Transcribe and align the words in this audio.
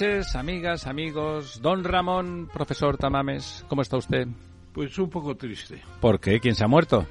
Noches, 0.00 0.36
amigas, 0.36 0.86
amigos. 0.86 1.58
Don 1.62 1.82
Ramón, 1.82 2.50
profesor 2.52 2.98
Tamames, 2.98 3.64
¿cómo 3.66 3.80
está 3.80 3.96
usted? 3.96 4.26
Pues 4.74 4.98
un 4.98 5.08
poco 5.08 5.34
triste. 5.36 5.80
¿Por 6.00 6.20
qué? 6.20 6.38
¿Quién 6.38 6.54
se 6.54 6.64
ha 6.64 6.68
muerto? 6.68 7.06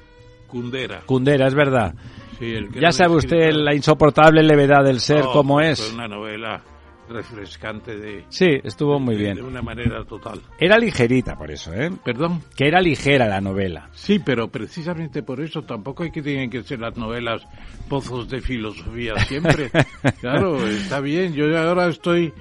Cundera. 0.46 1.00
Cundera, 1.04 1.48
es 1.48 1.54
verdad. 1.54 1.94
Sí, 2.38 2.44
el 2.54 2.70
Ya 2.72 2.92
sabe 2.92 3.10
el 3.14 3.16
usted 3.18 3.36
escritor. 3.38 3.62
la 3.64 3.74
insoportable 3.74 4.42
levedad 4.44 4.84
del 4.84 5.00
ser, 5.00 5.22
Oh, 5.24 5.32
cómo 5.32 5.54
pues 5.54 5.80
es. 5.80 5.86
Fue 5.86 5.94
una 5.96 6.06
novela 6.06 6.62
refrescante 7.08 7.96
de, 7.96 8.24
Sí, 8.28 8.50
estuvo 8.62 9.00
muy 9.00 9.16
de- 9.16 9.20
bien. 9.22 9.34
de 9.36 9.42
una 9.42 9.62
manera 9.62 10.04
total. 10.04 10.40
Era 10.56 10.78
ligerita 10.78 11.34
por 11.36 11.50
eso, 11.50 11.72
¿eh? 11.74 11.90
Perdón. 12.04 12.40
Que 12.56 12.68
era 12.68 12.80
ligera 12.80 13.26
la 13.26 13.40
novela. 13.40 13.88
Sí, 13.94 14.20
pero 14.24 14.46
precisamente 14.48 15.24
por 15.24 15.40
eso 15.40 15.62
tampoco 15.62 16.04
hay 16.04 16.12
que 16.12 16.22
tienen 16.22 16.48
que 16.50 16.62
ser 16.62 16.78
las 16.78 16.96
novelas 16.96 17.42
pozos 17.88 18.28
de 18.28 18.40
filosofía 18.40 19.16
siempre. 19.24 19.70
claro, 20.20 20.64
está 20.68 21.00
bien. 21.00 21.32
Yo 21.34 21.46
ahora 21.58 21.88
estoy 21.88 22.32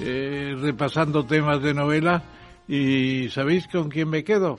eh, 0.00 0.54
repasando 0.60 1.24
temas 1.24 1.62
de 1.62 1.74
novela 1.74 2.22
y 2.68 3.28
¿sabéis 3.30 3.66
con 3.68 3.88
quién 3.88 4.08
me 4.08 4.24
quedo? 4.24 4.58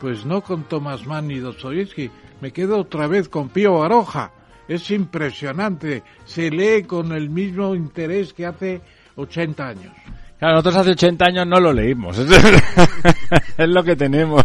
Pues 0.00 0.24
no 0.26 0.40
con 0.42 0.64
Thomas 0.64 1.06
Mann 1.06 1.28
ni 1.28 1.38
Dostoyevsky, 1.38 2.10
me 2.40 2.52
quedo 2.52 2.78
otra 2.78 3.06
vez 3.06 3.28
con 3.28 3.48
Pío 3.48 3.78
Baroja. 3.78 4.30
Es 4.66 4.90
impresionante, 4.90 6.02
se 6.24 6.50
lee 6.50 6.84
con 6.84 7.12
el 7.12 7.28
mismo 7.30 7.74
interés 7.74 8.32
que 8.32 8.46
hace 8.46 8.80
80 9.16 9.66
años. 9.68 9.92
Claro, 10.38 10.54
nosotros 10.56 10.76
hace 10.76 10.90
80 10.92 11.24
años 11.26 11.46
no 11.46 11.60
lo 11.60 11.72
leímos. 11.72 12.18
es 13.58 13.68
lo 13.68 13.82
que 13.84 13.94
tenemos. 13.96 14.42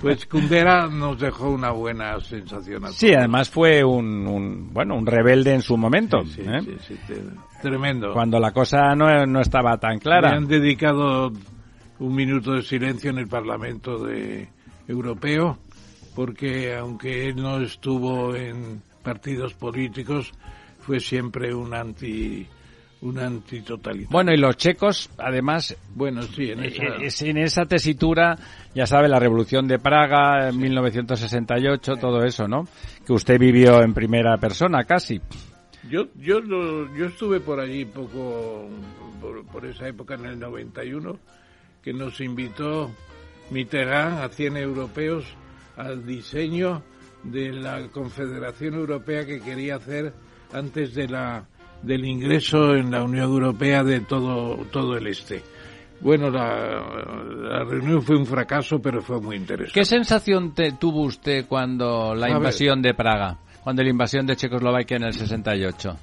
Pues 0.00 0.26
Kundera 0.26 0.88
nos 0.88 1.18
dejó 1.20 1.50
una 1.50 1.70
buena 1.70 2.18
sensación. 2.20 2.82
Sí, 2.92 3.12
además 3.14 3.48
fue 3.48 3.84
un, 3.84 4.26
un- 4.26 4.72
bueno, 4.72 4.96
un 4.96 5.06
rebelde 5.06 5.54
en 5.54 5.62
su 5.62 5.76
momento. 5.76 6.24
Sí, 6.26 6.42
¿eh? 6.42 6.60
sí, 6.62 6.76
sí, 6.88 6.98
te- 7.06 7.22
tremendo. 7.60 8.12
Cuando 8.12 8.38
la 8.38 8.52
cosa 8.52 8.94
no, 8.94 9.26
no 9.26 9.40
estaba 9.40 9.76
tan 9.78 9.94
Me 9.94 10.00
clara. 10.00 10.30
han 10.30 10.46
dedicado 10.46 11.32
un 11.98 12.14
minuto 12.14 12.52
de 12.52 12.62
silencio 12.62 13.10
en 13.10 13.18
el 13.18 13.26
Parlamento 13.28 13.98
de 13.98 14.48
Europeo, 14.86 15.58
porque 16.14 16.74
aunque 16.76 17.26
él 17.28 17.36
no 17.36 17.60
estuvo 17.60 18.34
en 18.34 18.82
partidos 19.02 19.54
políticos, 19.54 20.32
fue 20.80 21.00
siempre 21.00 21.54
un 21.54 21.74
anti 21.74 22.46
un 23.00 23.16
antitotalitario. 23.16 24.08
Bueno, 24.10 24.32
y 24.32 24.38
los 24.38 24.56
checos, 24.56 25.08
además, 25.18 25.76
Bueno, 25.94 26.20
sí, 26.22 26.50
en 26.50 26.64
esa, 26.64 26.82
Eh, 26.82 26.96
es- 27.02 27.22
en 27.22 27.36
esa 27.38 27.64
tesitura, 27.64 28.36
ya 28.74 28.86
sabe, 28.86 29.06
la 29.06 29.20
Revolución 29.20 29.68
de 29.68 29.78
Praga, 29.78 30.48
en 30.48 30.58
1968, 30.58 31.94
todo 31.94 32.24
eso, 32.24 32.48
¿no? 32.48 32.64
Que 33.06 33.12
usted 33.12 33.38
vivió 33.38 33.82
en 33.82 33.94
primera 33.94 34.36
persona, 34.38 34.82
casi. 34.82 35.20
Yo, 35.90 36.06
yo, 36.16 36.40
lo- 36.40 36.94
yo 36.96 37.06
estuve 37.06 37.40
por 37.40 37.60
allí 37.60 37.84
poco, 37.84 38.68
por, 39.20 39.44
por 39.46 39.64
esa 39.66 39.86
época 39.88 40.14
en 40.14 40.26
el 40.26 40.38
91, 40.38 41.18
que 41.82 41.92
nos 41.92 42.20
invitó 42.20 42.90
Mitterrand 43.50 44.18
a 44.20 44.28
100 44.28 44.56
europeos 44.56 45.24
al 45.76 46.04
diseño 46.04 46.82
de 47.22 47.52
la 47.52 47.88
Confederación 47.88 48.74
Europea 48.74 49.24
que 49.24 49.40
quería 49.40 49.76
hacer 49.76 50.12
antes 50.52 50.94
de 50.94 51.08
la, 51.08 51.46
del 51.82 52.04
ingreso 52.04 52.74
en 52.74 52.90
la 52.90 53.02
Unión 53.04 53.24
Europea 53.26 53.84
de 53.84 54.00
todo, 54.00 54.56
todo 54.72 54.96
el 54.96 55.06
este. 55.06 55.42
Bueno, 56.00 56.30
la, 56.30 56.80
la 57.40 57.64
reunión 57.64 58.02
fue 58.02 58.16
un 58.16 58.26
fracaso, 58.26 58.80
pero 58.80 59.02
fue 59.02 59.20
muy 59.20 59.36
interesante. 59.36 59.72
¿Qué 59.80 59.84
sensación 59.84 60.54
te- 60.54 60.72
tuvo 60.72 61.02
usted 61.02 61.46
cuando 61.46 62.14
la 62.14 62.26
A 62.26 62.28
ver. 62.28 62.36
invasión 62.38 62.82
de 62.82 62.94
Praga? 62.94 63.38
Cuando 63.68 63.82
la 63.82 63.90
invasión 63.90 64.24
de 64.26 64.34
Checoslovaquia 64.34 64.96
en 64.96 65.02
el 65.02 65.12
68. 65.12 65.96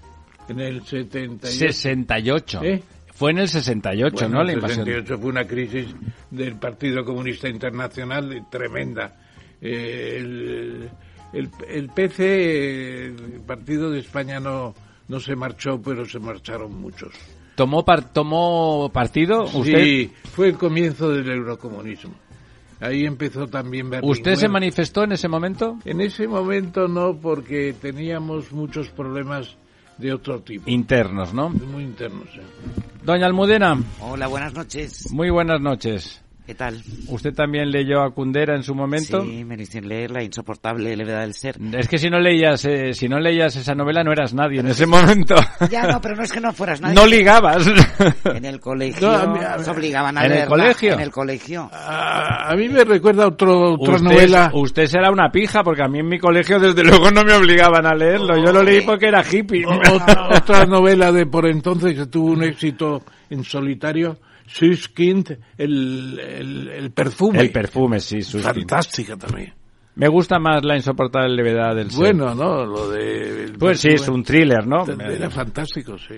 En 0.49 0.59
el 0.59 0.83
78. 0.85 1.47
68. 1.47 2.59
¿Eh? 2.63 2.83
Fue 3.11 3.31
en 3.31 3.39
el 3.39 3.49
68, 3.49 4.13
Bueno, 4.15 4.29
¿no? 4.37 4.43
La 4.43 4.51
el 4.51 4.57
invasión. 4.59 4.85
68 4.85 5.17
fue 5.19 5.29
una 5.31 5.47
crisis 5.47 5.87
del 6.29 6.57
Partido 6.57 7.03
Comunista 7.03 7.49
Internacional 7.49 8.45
tremenda. 8.51 9.15
Eh, 9.59 10.17
el, 10.19 10.89
el, 11.33 11.49
el 11.67 11.89
PC, 11.89 13.05
el 13.07 13.41
Partido 13.47 13.89
de 13.89 14.01
España 14.01 14.39
no, 14.39 14.75
no 15.07 15.19
se 15.19 15.35
marchó, 15.35 15.81
pero 15.81 16.05
se 16.05 16.19
marcharon 16.19 16.79
muchos. 16.79 17.15
¿Tomó, 17.55 17.83
par- 17.83 18.13
tomó 18.13 18.91
partido 18.93 19.45
usted? 19.45 19.83
Sí, 19.83 20.13
fue 20.35 20.49
el 20.49 20.55
comienzo 20.57 21.09
del 21.09 21.27
eurocomunismo. 21.31 22.13
Ahí 22.79 23.05
empezó 23.05 23.47
también. 23.47 23.89
¿Usted 24.03 24.35
se 24.35 24.47
manifestó 24.49 25.03
en 25.03 25.13
ese 25.13 25.27
momento? 25.27 25.77
En 25.85 26.01
ese 26.01 26.27
momento 26.27 26.87
no, 26.87 27.15
porque 27.17 27.73
teníamos 27.73 28.51
muchos 28.51 28.89
problemas 28.89 29.55
de 29.97 30.13
otro 30.13 30.41
tipo, 30.41 30.69
Internos, 30.69 31.33
¿no? 31.33 31.49
muy 31.49 31.83
internos. 31.83 32.27
¿eh? 32.35 32.41
Doña 33.03 33.27
Almudena, 33.27 33.81
Hola, 34.01 34.27
buenas 34.27 34.53
noches. 34.53 35.11
muy 35.13 35.29
buenas 35.29 35.61
noches. 35.61 36.21
¿Qué 36.45 36.53
tal? 36.53 36.79
¿Usted 37.07 37.33
también 37.33 37.71
leyó 37.71 38.03
a 38.03 38.11
Kundera 38.11 38.55
en 38.55 38.61
su 38.61 38.75
momento? 38.75 39.23
Sí, 39.23 39.43
me 39.43 39.55
hicieron 39.55 39.89
leer 39.89 40.11
La 40.11 40.21
insoportable 40.21 40.95
levedad 40.95 41.21
del 41.21 41.33
ser. 41.33 41.55
Es 41.73 41.87
que 41.87 41.97
si 41.97 42.07
no 42.11 42.19
leías, 42.19 42.63
eh, 42.65 42.93
si 42.93 43.09
no 43.09 43.19
leías 43.19 43.55
esa 43.55 43.73
novela 43.73 44.03
no 44.03 44.11
eras 44.11 44.31
nadie 44.35 44.59
en 44.59 44.67
ese 44.67 44.85
momento. 44.85 45.33
Ya, 45.71 45.87
no, 45.87 45.99
pero 45.99 46.15
no 46.15 46.21
es 46.23 46.31
que 46.31 46.39
no 46.39 46.53
fueras 46.53 46.81
nadie. 46.81 46.93
no 46.93 47.07
ligabas. 47.07 47.65
En 48.25 48.45
el 48.45 48.59
colegio 48.59 49.07
No, 49.07 49.13
a 49.15 49.25
mí- 49.25 49.39
a 49.39 49.53
mí- 49.53 49.57
nos 49.57 49.67
obligaban 49.69 50.17
a 50.19 50.21
¿En 50.21 50.25
el 50.27 50.31
leerla. 50.37 50.49
colegio? 50.49 50.93
En 50.93 50.99
el 50.99 51.09
colegio. 51.11 51.69
A, 51.73 52.51
a 52.51 52.55
mí 52.55 52.69
me 52.69 52.83
recuerda 52.83 53.25
otro, 53.25 53.73
otra 53.73 53.95
usted, 53.95 54.03
novela. 54.07 54.51
usted 54.53 54.85
será 54.85 55.09
una 55.09 55.31
pija 55.31 55.63
porque 55.63 55.81
a 55.81 55.87
mí 55.87 55.97
en 55.99 56.07
mi 56.07 56.19
colegio 56.19 56.59
desde 56.59 56.83
luego 56.83 57.09
no 57.09 57.23
me 57.23 57.33
obligaban 57.33 57.87
a 57.87 57.95
leerlo. 57.95 58.37
Yo 58.37 58.51
lo 58.53 58.61
leí 58.61 58.81
porque 58.81 59.07
era 59.07 59.23
hippie. 59.27 59.65
O- 59.65 59.73
otra, 59.95 60.27
otra 60.37 60.65
novela 60.67 61.11
de 61.11 61.25
por 61.25 61.47
entonces 61.47 61.97
que 61.97 62.05
tuvo 62.05 62.33
un 62.33 62.43
éxito 62.43 63.01
en 63.31 63.43
solitario, 63.43 64.19
Süskind, 64.47 65.37
el, 65.57 66.19
el, 66.19 66.67
el 66.69 66.91
perfume. 66.91 67.41
El 67.41 67.51
perfume, 67.51 67.99
sí, 67.99 68.21
sus 68.21 68.41
Fantástica 68.41 69.17
también. 69.17 69.53
Me 69.95 70.07
gusta 70.09 70.39
más 70.39 70.63
la 70.65 70.75
insoportable 70.75 71.33
levedad 71.33 71.73
del 71.75 71.89
ser. 71.89 71.99
Bueno, 71.99 72.35
¿no? 72.35 72.65
Lo 72.65 72.89
de... 72.89 73.53
Pues 73.57 73.79
sí, 73.79 73.89
es 73.89 74.07
un 74.09 74.23
thriller, 74.23 74.67
¿no? 74.67 74.85
Era 74.85 75.29
fantástico, 75.29 75.97
sí. 75.97 76.15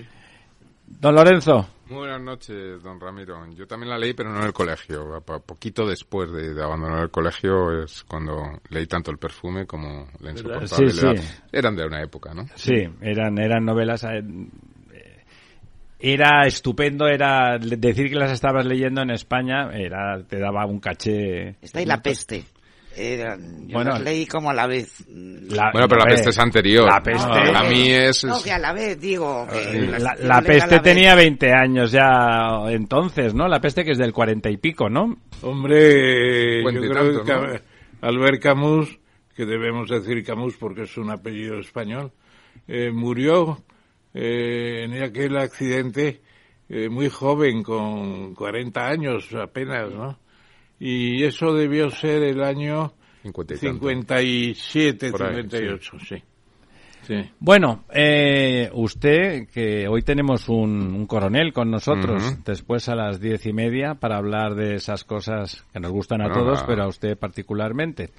Don 0.86 1.14
Lorenzo. 1.14 1.68
Muy 1.88 1.98
buenas 1.98 2.20
noches, 2.20 2.82
don 2.82 3.00
Ramiro. 3.00 3.46
Yo 3.54 3.66
también 3.66 3.90
la 3.90 3.98
leí, 3.98 4.14
pero 4.14 4.30
no 4.30 4.40
en 4.40 4.46
el 4.46 4.52
colegio. 4.52 5.14
A 5.14 5.20
poquito 5.20 5.86
después 5.86 6.30
de, 6.32 6.54
de 6.54 6.62
abandonar 6.62 7.04
el 7.04 7.10
colegio 7.10 7.82
es 7.82 8.04
cuando 8.04 8.60
leí 8.70 8.86
tanto 8.86 9.10
el 9.10 9.18
perfume 9.18 9.64
como 9.66 10.08
la 10.20 10.32
insoportable. 10.32 10.90
Sí, 10.90 11.02
levedad. 11.02 11.22
sí. 11.22 11.42
Eran 11.52 11.76
de 11.76 11.86
una 11.86 12.02
época, 12.02 12.34
¿no? 12.34 12.46
Sí, 12.56 12.74
eran, 13.00 13.38
eran 13.38 13.64
novelas. 13.64 14.04
Era 16.00 16.46
estupendo, 16.46 17.08
era 17.08 17.58
decir 17.58 18.08
que 18.08 18.14
las 18.16 18.30
estabas 18.30 18.64
leyendo 18.64 19.02
en 19.02 19.10
España, 19.10 19.70
era 19.74 20.22
te 20.28 20.38
daba 20.38 20.64
un 20.66 20.78
caché. 20.78 21.56
Está 21.60 21.80
ahí 21.80 21.86
La 21.86 22.00
Peste. 22.00 22.44
Era- 22.96 23.36
yo 23.36 23.74
Bueno, 23.74 23.90
las 23.92 24.00
leí 24.02 24.26
como 24.26 24.50
a 24.50 24.54
la 24.54 24.66
vez. 24.66 25.04
La- 25.08 25.70
Bueno, 25.72 25.86
pero 25.88 26.00
la 26.00 26.06
peste 26.06 26.30
es 26.30 26.38
anterior. 26.40 26.88
La 26.88 27.00
peste, 27.00 27.28
Para 27.28 27.62
mí 27.68 27.90
es... 27.90 28.24
No, 28.24 28.42
que 28.42 28.50
a 28.50 28.58
la 28.58 28.72
vez, 28.72 29.00
digo. 29.00 29.46
que 29.48 29.60
Eh, 29.62 29.86
las- 29.98 30.18
la, 30.20 30.38
a 30.38 30.42
peste 30.42 30.74
vez. 30.76 30.82
tenía 30.82 31.14
20 31.14 31.52
años 31.52 31.92
ya 31.92 32.60
entonces, 32.70 33.34
¿no? 33.34 33.46
La 33.46 33.60
peste 33.60 33.84
que 33.84 33.92
es 33.92 33.98
del 33.98 34.12
40 34.12 34.50
y 34.50 34.56
pico, 34.56 34.88
¿no? 34.88 35.16
Hombre, 35.42 36.62
yo 36.64 36.70
creo 36.80 36.92
tanto, 36.92 37.24
que 37.24 37.32
¿no? 37.32 38.08
Albert 38.08 38.42
Camus, 38.42 38.98
que 39.36 39.44
debemos 39.46 39.88
decir 39.88 40.24
Camus 40.24 40.56
porque 40.56 40.82
es 40.82 40.96
un 40.96 41.10
apellido 41.10 41.58
español, 41.60 42.10
eh, 42.66 42.90
murió 42.92 43.58
eh, 44.14 44.84
en 44.84 45.02
aquel 45.02 45.36
accidente 45.36 46.20
eh, 46.68 46.88
muy 46.88 47.08
joven, 47.08 47.62
con 47.62 48.34
40 48.34 48.86
años 48.86 49.28
apenas, 49.34 49.90
¿no? 49.92 50.18
Y 50.78 51.24
eso 51.24 51.54
debió 51.54 51.90
ser 51.90 52.22
el 52.22 52.42
año 52.42 52.92
50 53.22 53.54
y 53.54 53.58
tanto. 53.58 53.74
57, 53.74 55.10
Por 55.10 55.22
ahí, 55.22 55.34
58, 55.42 55.96
sí. 55.98 56.22
sí. 57.02 57.30
Bueno, 57.40 57.84
eh, 57.92 58.70
usted, 58.74 59.48
que 59.48 59.88
hoy 59.88 60.02
tenemos 60.02 60.48
un, 60.48 60.94
un 60.94 61.06
coronel 61.06 61.52
con 61.52 61.70
nosotros, 61.70 62.36
después 62.44 62.88
a 62.88 62.94
las 62.94 63.20
diez 63.20 63.46
y 63.46 63.52
media, 63.52 63.94
para 63.94 64.18
hablar 64.18 64.54
de 64.54 64.74
esas 64.74 65.04
cosas 65.04 65.64
que 65.72 65.80
nos 65.80 65.90
gustan 65.90 66.20
a 66.20 66.28
Bueno, 66.28 66.44
todos, 66.44 66.62
pero 66.64 66.84
a 66.84 66.88
usted 66.88 67.16
particularmente. 67.18 68.10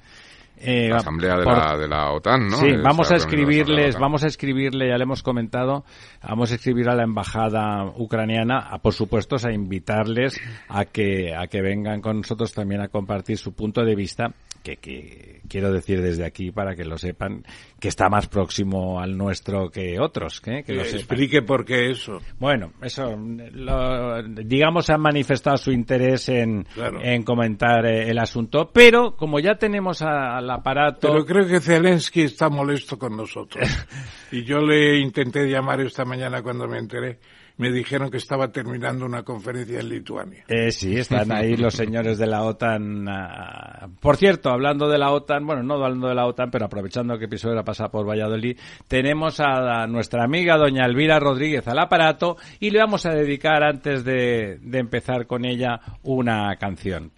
Eh, 0.62 0.88
la 0.90 0.96
asamblea 0.96 1.36
de, 1.38 1.44
por- 1.44 1.56
la, 1.56 1.76
de 1.78 1.88
la 1.88 2.10
OTAN, 2.12 2.48
¿no? 2.48 2.56
Sí, 2.58 2.66
vamos 2.82 3.10
a 3.10 3.16
escribirles, 3.16 3.98
vamos 3.98 4.24
a 4.24 4.26
escribirle, 4.26 4.88
ya 4.88 4.96
le 4.98 5.04
hemos 5.04 5.22
comentado, 5.22 5.84
vamos 6.22 6.52
a 6.52 6.56
escribir 6.56 6.88
a 6.90 6.94
la 6.94 7.02
embajada 7.04 7.84
ucraniana, 7.96 8.58
a, 8.58 8.78
por 8.78 8.92
supuesto, 8.92 9.36
a 9.42 9.52
invitarles 9.52 10.38
a 10.68 10.84
que 10.84 11.34
a 11.34 11.46
que 11.46 11.62
vengan 11.62 12.00
con 12.02 12.18
nosotros 12.18 12.52
también 12.52 12.82
a 12.82 12.88
compartir 12.88 13.38
su 13.38 13.54
punto 13.54 13.82
de 13.84 13.94
vista, 13.94 14.32
que, 14.62 14.76
que 14.76 15.40
quiero 15.48 15.72
decir 15.72 16.00
desde 16.02 16.24
aquí 16.24 16.50
para 16.50 16.74
que 16.76 16.84
lo 16.84 16.98
sepan, 16.98 17.44
que 17.80 17.88
está 17.88 18.08
más 18.08 18.28
próximo 18.28 19.00
al 19.00 19.16
nuestro 19.16 19.70
que 19.70 19.98
otros, 20.00 20.42
¿eh? 20.46 20.62
que 20.64 20.72
lo 20.74 20.84
sepan. 20.84 20.98
Explique 21.00 21.42
por 21.42 21.64
qué 21.64 21.90
eso. 21.90 22.18
Bueno, 22.38 22.72
eso, 22.82 23.16
lo- 23.16 24.22
digamos, 24.22 24.90
han 24.90 25.00
manifestado 25.00 25.56
su 25.56 25.72
interés 25.72 26.28
en, 26.28 26.64
Claro. 26.74 27.00
en 27.02 27.22
comentar 27.22 27.84
eh, 27.86 28.10
el 28.10 28.18
asunto, 28.18 28.70
pero 28.72 29.16
como 29.16 29.40
ya 29.40 29.54
tenemos 29.56 30.02
a- 30.02 30.36
al 30.36 30.50
aparato... 30.50 31.08
Pero 31.12 31.24
creo 31.24 31.46
que 31.46 31.60
Zelensky 31.60 32.22
está 32.22 32.48
molesto 32.48 32.98
con 32.98 33.16
nosotros. 33.16 33.66
Y 34.32 34.44
yo 34.44 34.60
le 34.60 34.98
intenté 35.00 35.48
llamar 35.48 35.80
esta 35.80 36.04
mañana 36.04 36.40
cuando 36.40 36.68
me 36.68 36.78
enteré. 36.78 37.18
Me 37.60 37.70
dijeron 37.70 38.10
que 38.10 38.16
estaba 38.16 38.50
terminando 38.50 39.04
una 39.04 39.22
conferencia 39.22 39.80
en 39.80 39.90
Lituania. 39.90 40.44
Eh, 40.48 40.72
sí, 40.72 40.96
están 40.96 41.30
ahí 41.30 41.58
los 41.58 41.74
señores 41.74 42.16
de 42.16 42.26
la 42.26 42.42
OTAN. 42.42 43.06
ah. 43.06 43.86
Por 44.00 44.16
cierto, 44.16 44.48
hablando 44.48 44.88
de 44.88 44.96
la 44.96 45.10
OTAN, 45.10 45.44
bueno, 45.44 45.62
no 45.62 45.74
hablando 45.74 46.08
de 46.08 46.14
la 46.14 46.24
OTAN, 46.24 46.50
pero 46.50 46.64
aprovechando 46.64 47.18
que 47.18 47.28
Pisuera 47.28 47.62
pasa 47.62 47.90
por 47.90 48.08
Valladolid, 48.08 48.58
tenemos 48.88 49.40
a, 49.40 49.86
nuestra 49.86 50.24
amiga 50.24 50.56
doña 50.56 50.86
Elvira 50.86 51.20
Rodríguez 51.20 51.68
al 51.68 51.80
aparato 51.80 52.38
y 52.60 52.70
le 52.70 52.78
vamos 52.78 53.04
a 53.04 53.10
dedicar, 53.10 53.62
antes 53.62 54.04
de, 54.04 54.58
de 54.62 54.78
empezar 54.78 55.26
con 55.26 55.44
ella, 55.44 55.82
una 56.02 56.56
canción. 56.56 57.12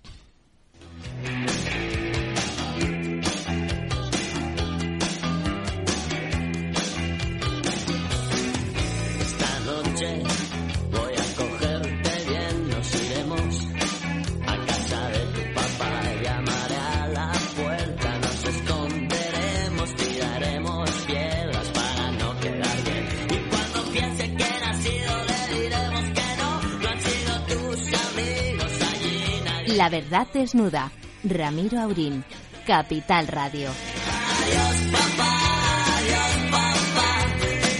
La 29.83 29.89
verdad 29.89 30.29
desnuda. 30.33 30.93
Ramiro 31.25 31.81
Aurín. 31.81 32.23
Capital 32.65 33.27
Radio. 33.27 33.69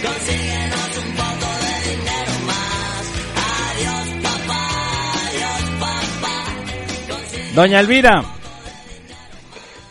Consíguenos 0.03 0.97
un 0.97 1.09
poco 1.15 1.47
de 1.63 1.75
dinero 1.89 2.33
más. 2.45 3.03
Adiós 3.71 4.07
papá, 4.21 4.63
adiós 5.15 5.63
papá. 5.79 6.35
Doña 7.55 7.79
Elvira, 7.79 8.25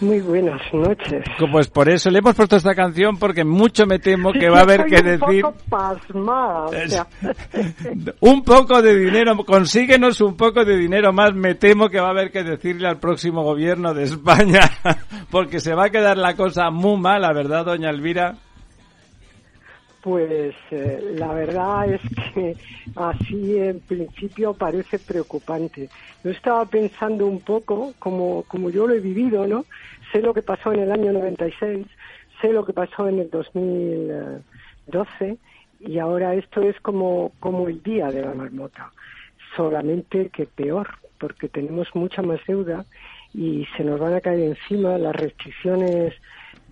Muy 0.02 0.20
buenas 0.20 0.60
noches. 0.72 1.24
pues 1.52 1.68
por 1.68 1.88
eso 1.88 2.10
le 2.10 2.18
hemos 2.18 2.34
puesto 2.34 2.56
esta 2.56 2.74
canción 2.74 3.18
porque 3.18 3.44
mucho 3.44 3.86
me 3.86 4.00
temo 4.00 4.32
que 4.32 4.50
va 4.50 4.58
a 4.58 4.62
haber 4.62 4.86
que 4.86 4.96
un 4.96 5.04
decir 5.04 5.42
poco 5.42 5.56
pasmada, 5.70 6.64
o 6.64 6.88
sea, 6.88 7.06
un 8.20 8.42
poco 8.42 8.82
de 8.82 8.96
dinero, 8.96 9.36
consíguenos 9.46 10.20
un 10.20 10.36
poco 10.36 10.64
de 10.64 10.76
dinero 10.76 11.12
más, 11.12 11.32
me 11.34 11.54
temo 11.54 11.88
que 11.88 12.00
va 12.00 12.08
a 12.08 12.10
haber 12.10 12.32
que 12.32 12.42
decirle 12.42 12.88
al 12.88 12.98
próximo 12.98 13.44
gobierno 13.44 13.94
de 13.94 14.02
España, 14.02 14.62
porque 15.30 15.60
se 15.60 15.72
va 15.72 15.84
a 15.84 15.90
quedar 15.90 16.18
la 16.18 16.34
cosa 16.34 16.70
muy 16.70 16.98
mala, 17.00 17.32
¿verdad, 17.32 17.64
doña 17.64 17.90
Elvira? 17.90 18.34
Pues 20.02 20.54
eh, 20.72 21.14
la 21.16 21.32
verdad 21.32 21.92
es 21.92 22.00
que 22.34 22.56
así 22.96 23.56
en 23.56 23.78
principio 23.80 24.52
parece 24.52 24.98
preocupante. 24.98 25.88
Yo 26.24 26.30
estaba 26.30 26.66
pensando 26.66 27.26
un 27.26 27.40
poco, 27.40 27.94
como, 28.00 28.42
como 28.48 28.70
yo 28.70 28.88
lo 28.88 28.94
he 28.94 29.00
vivido, 29.00 29.46
¿no? 29.46 29.64
Sé 30.10 30.20
lo 30.20 30.34
que 30.34 30.42
pasó 30.42 30.72
en 30.72 30.80
el 30.80 30.92
año 30.92 31.12
96, 31.12 31.86
sé 32.40 32.52
lo 32.52 32.64
que 32.64 32.72
pasó 32.72 33.08
en 33.08 33.20
el 33.20 33.30
2012 33.30 35.38
y 35.80 35.98
ahora 35.98 36.34
esto 36.34 36.62
es 36.62 36.78
como, 36.80 37.32
como 37.38 37.68
el 37.68 37.82
día 37.82 38.08
de 38.08 38.22
la 38.22 38.34
marmota, 38.34 38.90
solamente 39.56 40.30
que 40.30 40.46
peor, 40.46 40.88
porque 41.18 41.48
tenemos 41.48 41.88
mucha 41.94 42.22
más 42.22 42.40
deuda 42.46 42.84
y 43.32 43.66
se 43.76 43.84
nos 43.84 44.00
van 44.00 44.14
a 44.14 44.20
caer 44.20 44.40
encima 44.40 44.98
las 44.98 45.14
restricciones 45.14 46.14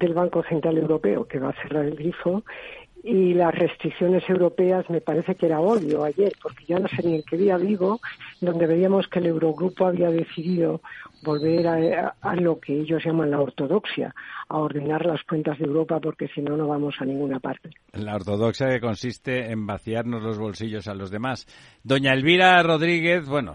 del 0.01 0.15
Banco 0.15 0.43
Central 0.43 0.79
Europeo, 0.79 1.27
que 1.27 1.39
va 1.39 1.51
a 1.51 1.63
cerrar 1.63 1.85
el 1.85 1.95
grifo, 1.95 2.43
y 3.03 3.35
las 3.35 3.55
restricciones 3.55 4.29
europeas 4.29 4.89
me 4.91 5.01
parece 5.01 5.35
que 5.35 5.47
era 5.47 5.61
obvio 5.61 6.05
ayer, 6.05 6.33
porque 6.43 6.65
ya 6.67 6.79
no 6.79 6.89
sé 6.89 7.03
ni 7.03 7.17
en 7.17 7.23
qué 7.23 7.37
día 7.37 7.57
vivo, 7.57 8.01
donde 8.41 8.67
veíamos 8.67 9.09
que 9.09 9.21
el 9.21 9.27
Eurogrupo 9.27 9.87
había 9.87 10.11
decidido 10.11 10.81
volver 11.23 11.67
a, 11.67 12.15
a 12.21 12.35
lo 12.37 12.59
que 12.59 12.81
ellos 12.81 13.03
llaman 13.05 13.31
la 13.31 13.41
ortodoxia, 13.41 14.15
a 14.49 14.59
ordenar 14.59 15.07
las 15.07 15.23
cuentas 15.25 15.59
de 15.59 15.67
Europa, 15.67 16.01
porque 16.01 16.29
si 16.29 16.43
no, 16.43 16.57
no 16.57 16.69
vamos 16.69 16.95
a 17.01 17.05
ninguna 17.05 17.39
parte. 17.41 17.71
La 17.93 18.15
ortodoxia 18.15 18.69
que 18.69 18.81
consiste 18.81 19.51
en 19.51 19.67
vaciarnos 19.67 20.23
los 20.23 20.39
bolsillos 20.39 20.89
a 20.89 20.95
los 20.95 21.11
demás. 21.11 21.47
Doña 21.83 22.13
Elvira 22.13 22.63
Rodríguez, 22.63 23.29
bueno, 23.29 23.55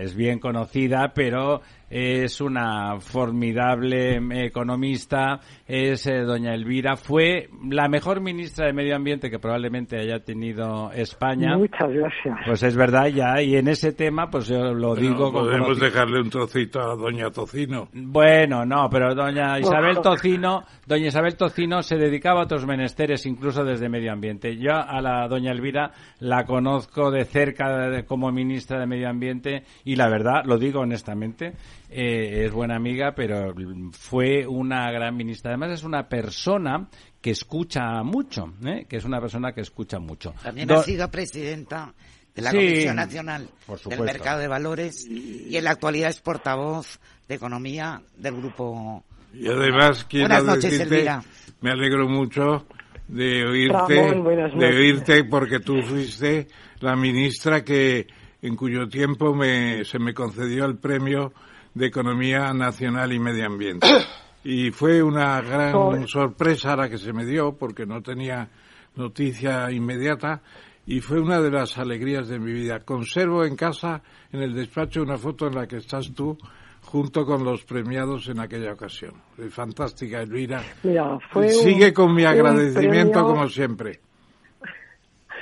es 0.00 0.14
bien 0.14 0.38
conocida, 0.38 1.12
pero 1.14 1.60
es 1.90 2.40
una 2.40 2.98
formidable 3.00 4.16
eh, 4.16 4.46
economista. 4.46 5.40
Es 5.66 6.06
eh, 6.06 6.20
doña 6.22 6.54
Elvira, 6.54 6.96
fue 6.96 7.48
la 7.68 7.88
mejor 7.88 8.20
ministra 8.20 8.66
de 8.66 8.72
Medio 8.72 8.96
Ambiente 8.96 9.30
que 9.30 9.38
probablemente 9.38 9.98
haya 9.98 10.20
tenido 10.20 10.90
España. 10.92 11.56
Muchas 11.56 11.90
gracias. 11.90 12.38
Pues 12.46 12.62
es 12.62 12.76
verdad 12.76 13.06
ya, 13.08 13.40
y 13.42 13.56
en 13.56 13.68
ese 13.68 13.92
tema, 13.92 14.30
pues 14.30 14.48
yo 14.48 14.72
lo 14.74 14.94
Pero 14.94 15.08
digo 15.08 15.32
con 15.32 15.44
podemos 15.46 15.76
conoci- 15.78 15.80
dejarle 15.82 16.20
un 16.20 16.30
trocito 16.30 16.80
a 16.80 16.94
Doña 16.96 17.30
Tocino. 17.30 17.88
bueno, 17.92 18.64
no, 18.64 18.88
pero 18.90 19.14
doña 19.14 19.58
Isabel. 19.58 19.98
Tocino, 20.02 20.64
doña 20.86 21.06
Isabel 21.08 21.36
Tocino 21.36 21.82
se 21.82 21.96
dedicaba 21.96 22.40
a 22.40 22.44
otros 22.44 22.66
menesteres, 22.66 23.26
incluso 23.26 23.64
desde 23.64 23.88
medio 23.88 24.12
ambiente. 24.12 24.56
Yo 24.56 24.72
a 24.74 25.00
la 25.00 25.26
doña 25.28 25.52
Elvira 25.52 25.92
la 26.20 26.44
conozco 26.44 27.10
de 27.10 27.24
cerca 27.24 27.88
de- 27.90 28.04
como 28.04 28.30
ministra 28.32 28.78
de 28.78 28.86
medio 28.86 29.08
ambiente 29.08 29.64
y 29.84 29.96
la 29.96 30.08
verdad, 30.08 30.44
lo 30.44 30.58
digo 30.58 30.80
honestamente, 30.80 31.52
eh, 31.90 32.44
es 32.44 32.52
buena 32.52 32.76
amiga, 32.76 33.14
pero 33.14 33.54
fue 33.92 34.46
una 34.46 34.90
gran 34.90 35.16
ministra. 35.16 35.50
Además 35.52 35.72
es 35.72 35.84
una 35.84 36.08
persona 36.08 36.88
que 37.20 37.30
escucha 37.30 38.02
mucho, 38.02 38.52
¿eh? 38.64 38.86
que 38.88 38.96
es 38.96 39.04
una 39.04 39.20
persona 39.20 39.52
que 39.52 39.60
escucha 39.62 39.98
mucho. 39.98 40.34
También 40.42 40.68
Do- 40.68 40.80
ha 40.80 40.82
sido 40.84 41.10
presidenta 41.10 41.92
de 42.34 42.42
la 42.42 42.50
Sí, 42.50 42.56
Comisión 42.56 42.96
Nacional 42.96 43.48
por 43.66 43.80
del. 43.80 44.00
Mercado 44.00 44.38
de 44.40 44.48
Valores 44.48 45.06
y 45.08 45.56
en 45.56 45.64
la 45.64 45.70
actualidad 45.72 46.10
es 46.10 46.20
portavoz 46.20 47.00
de 47.26 47.34
Economía 47.34 48.02
del 48.16 48.36
Grupo. 48.36 49.04
Y 49.34 49.48
además 49.48 50.04
quiero 50.08 50.28
Buenas 50.28 50.44
noches, 50.44 50.70
decirte, 50.72 50.94
Elvira. 50.96 51.22
me 51.60 51.70
alegro 51.70 52.08
mucho 52.08 52.66
de 53.08 53.44
oírte, 53.46 53.96
Ramón, 53.96 54.58
de 54.58 54.66
oírte 54.66 55.24
porque 55.24 55.60
tú 55.60 55.82
fuiste 55.82 56.48
la 56.80 56.94
ministra 56.96 57.64
que 57.64 58.06
en 58.40 58.54
cuyo 58.54 58.88
tiempo 58.88 59.34
me, 59.34 59.84
se 59.84 59.98
me 59.98 60.14
concedió 60.14 60.64
el 60.66 60.76
premio 60.78 61.32
de 61.78 61.86
Economía 61.86 62.52
Nacional 62.52 63.12
y 63.12 63.18
Medio 63.18 63.46
Ambiente. 63.46 63.86
Y 64.44 64.70
fue 64.70 65.02
una 65.02 65.40
gran 65.42 66.06
sorpresa 66.06 66.76
la 66.76 66.88
que 66.88 66.96
se 66.96 67.12
me 67.12 67.24
dio 67.26 67.56
porque 67.58 67.84
no 67.84 68.00
tenía 68.02 68.48
noticia 68.94 69.70
inmediata 69.70 70.40
y 70.86 71.00
fue 71.00 71.20
una 71.20 71.40
de 71.40 71.50
las 71.50 71.76
alegrías 71.76 72.28
de 72.28 72.38
mi 72.38 72.52
vida. 72.52 72.78
Conservo 72.80 73.44
en 73.44 73.56
casa, 73.56 74.00
en 74.32 74.40
el 74.40 74.54
despacho, 74.54 75.02
una 75.02 75.18
foto 75.18 75.48
en 75.48 75.56
la 75.56 75.66
que 75.66 75.78
estás 75.78 76.14
tú 76.14 76.38
junto 76.82 77.26
con 77.26 77.44
los 77.44 77.64
premiados 77.64 78.28
en 78.28 78.38
aquella 78.38 78.72
ocasión. 78.72 79.14
Fantástica, 79.50 80.22
Elvira. 80.22 80.62
Mira, 80.84 81.18
fue 81.32 81.46
un- 81.46 81.52
Sigue 81.52 81.92
con 81.92 82.14
mi 82.14 82.24
agradecimiento 82.24 83.18
premio- 83.18 83.26
como 83.26 83.48
siempre. 83.48 84.00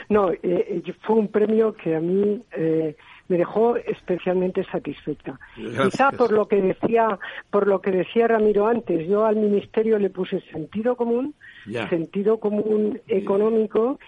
No, 0.09 0.31
eh, 0.31 0.39
eh, 0.43 0.83
fue 1.05 1.17
un 1.17 1.29
premio 1.29 1.73
que 1.75 1.97
a 1.97 2.01
mí 2.01 2.41
eh, 2.57 2.97
me 3.29 3.39
dejó 3.39 3.77
especialmente 3.77 4.65
satisfecha. 4.71 5.39
Gracias. 5.57 5.89
Quizá 5.91 6.11
por 6.13 6.33
lo 6.33 6.47
que 6.47 6.61
decía, 6.63 7.19
por 7.51 7.67
lo 7.67 7.81
que 7.81 7.91
decía 7.91 8.29
Ramiro 8.29 8.67
antes, 8.67 9.09
yo 9.09 9.25
al 9.25 9.37
ministerio 9.37 9.99
le 9.99 10.11
puse 10.11 10.41
sentido 10.53 10.97
común, 10.97 11.35
sentido 11.91 12.39
común 12.39 13.01
económico 13.09 13.99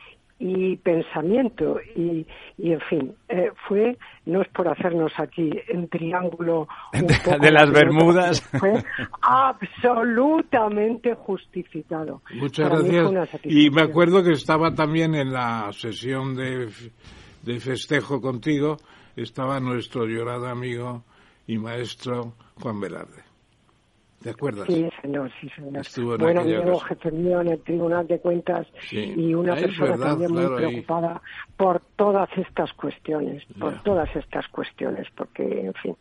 y 0.40 0.76
pensamiento 0.76 1.80
y, 1.96 2.24
y 2.56 2.70
en 2.72 2.80
fin, 2.82 3.12
eh, 3.28 3.50
fue 3.66 3.96
no 4.26 4.40
es 4.40 4.46
por 4.50 4.68
hacernos 4.68 5.10
aquí 5.18 5.50
en 5.66 5.88
triángulo 5.88 6.68
un 6.94 7.00
De- 7.08 7.14
poco 7.24 7.38
de 7.40 7.50
las 7.50 7.72
Bermudas. 7.72 8.40
fue 8.60 8.74
absolutamente 9.20 11.14
justificado. 11.14 12.22
Muchas 12.34 12.68
Para 12.68 12.82
gracias. 12.82 13.42
Y 13.44 13.70
me 13.70 13.82
acuerdo 13.82 14.22
que 14.22 14.32
estaba 14.32 14.72
también 14.74 15.14
en 15.14 15.32
la 15.32 15.70
sesión 15.72 16.36
de, 16.36 16.68
de 17.42 17.60
festejo 17.60 18.20
contigo, 18.20 18.76
estaba 19.22 19.60
nuestro 19.60 20.06
llorado 20.06 20.46
amigo 20.48 21.04
y 21.46 21.58
maestro 21.58 22.34
Juan 22.60 22.80
Velarde. 22.80 23.22
¿Te 24.22 24.30
acuerdas? 24.30 24.66
Sí, 24.66 24.88
señor, 25.00 25.30
sí, 25.40 25.48
señor. 25.50 25.76
Estuvo 25.78 26.14
en 26.16 26.20
bueno, 26.20 26.40
amigo, 26.40 26.80
jefe 26.80 27.12
mío 27.12 27.40
en 27.40 27.48
el 27.50 27.62
Tribunal 27.62 28.06
de 28.08 28.18
Cuentas 28.18 28.66
Sí. 28.88 29.14
y 29.16 29.32
una 29.32 29.52
Ah, 29.52 29.56
persona 29.56 29.90
verdad, 29.92 30.06
también 30.08 30.32
claro, 30.32 30.48
muy 30.50 30.64
ahí. 30.64 30.70
preocupada 30.70 31.22
por 31.56 31.80
todas 31.94 32.28
estas 32.36 32.72
cuestiones, 32.72 33.44
por 33.60 33.74
Ya. 33.74 33.82
todas 33.84 34.16
estas 34.16 34.48
cuestiones, 34.48 35.06
porque, 35.16 35.66
en 35.66 35.74
fin, 35.74 35.96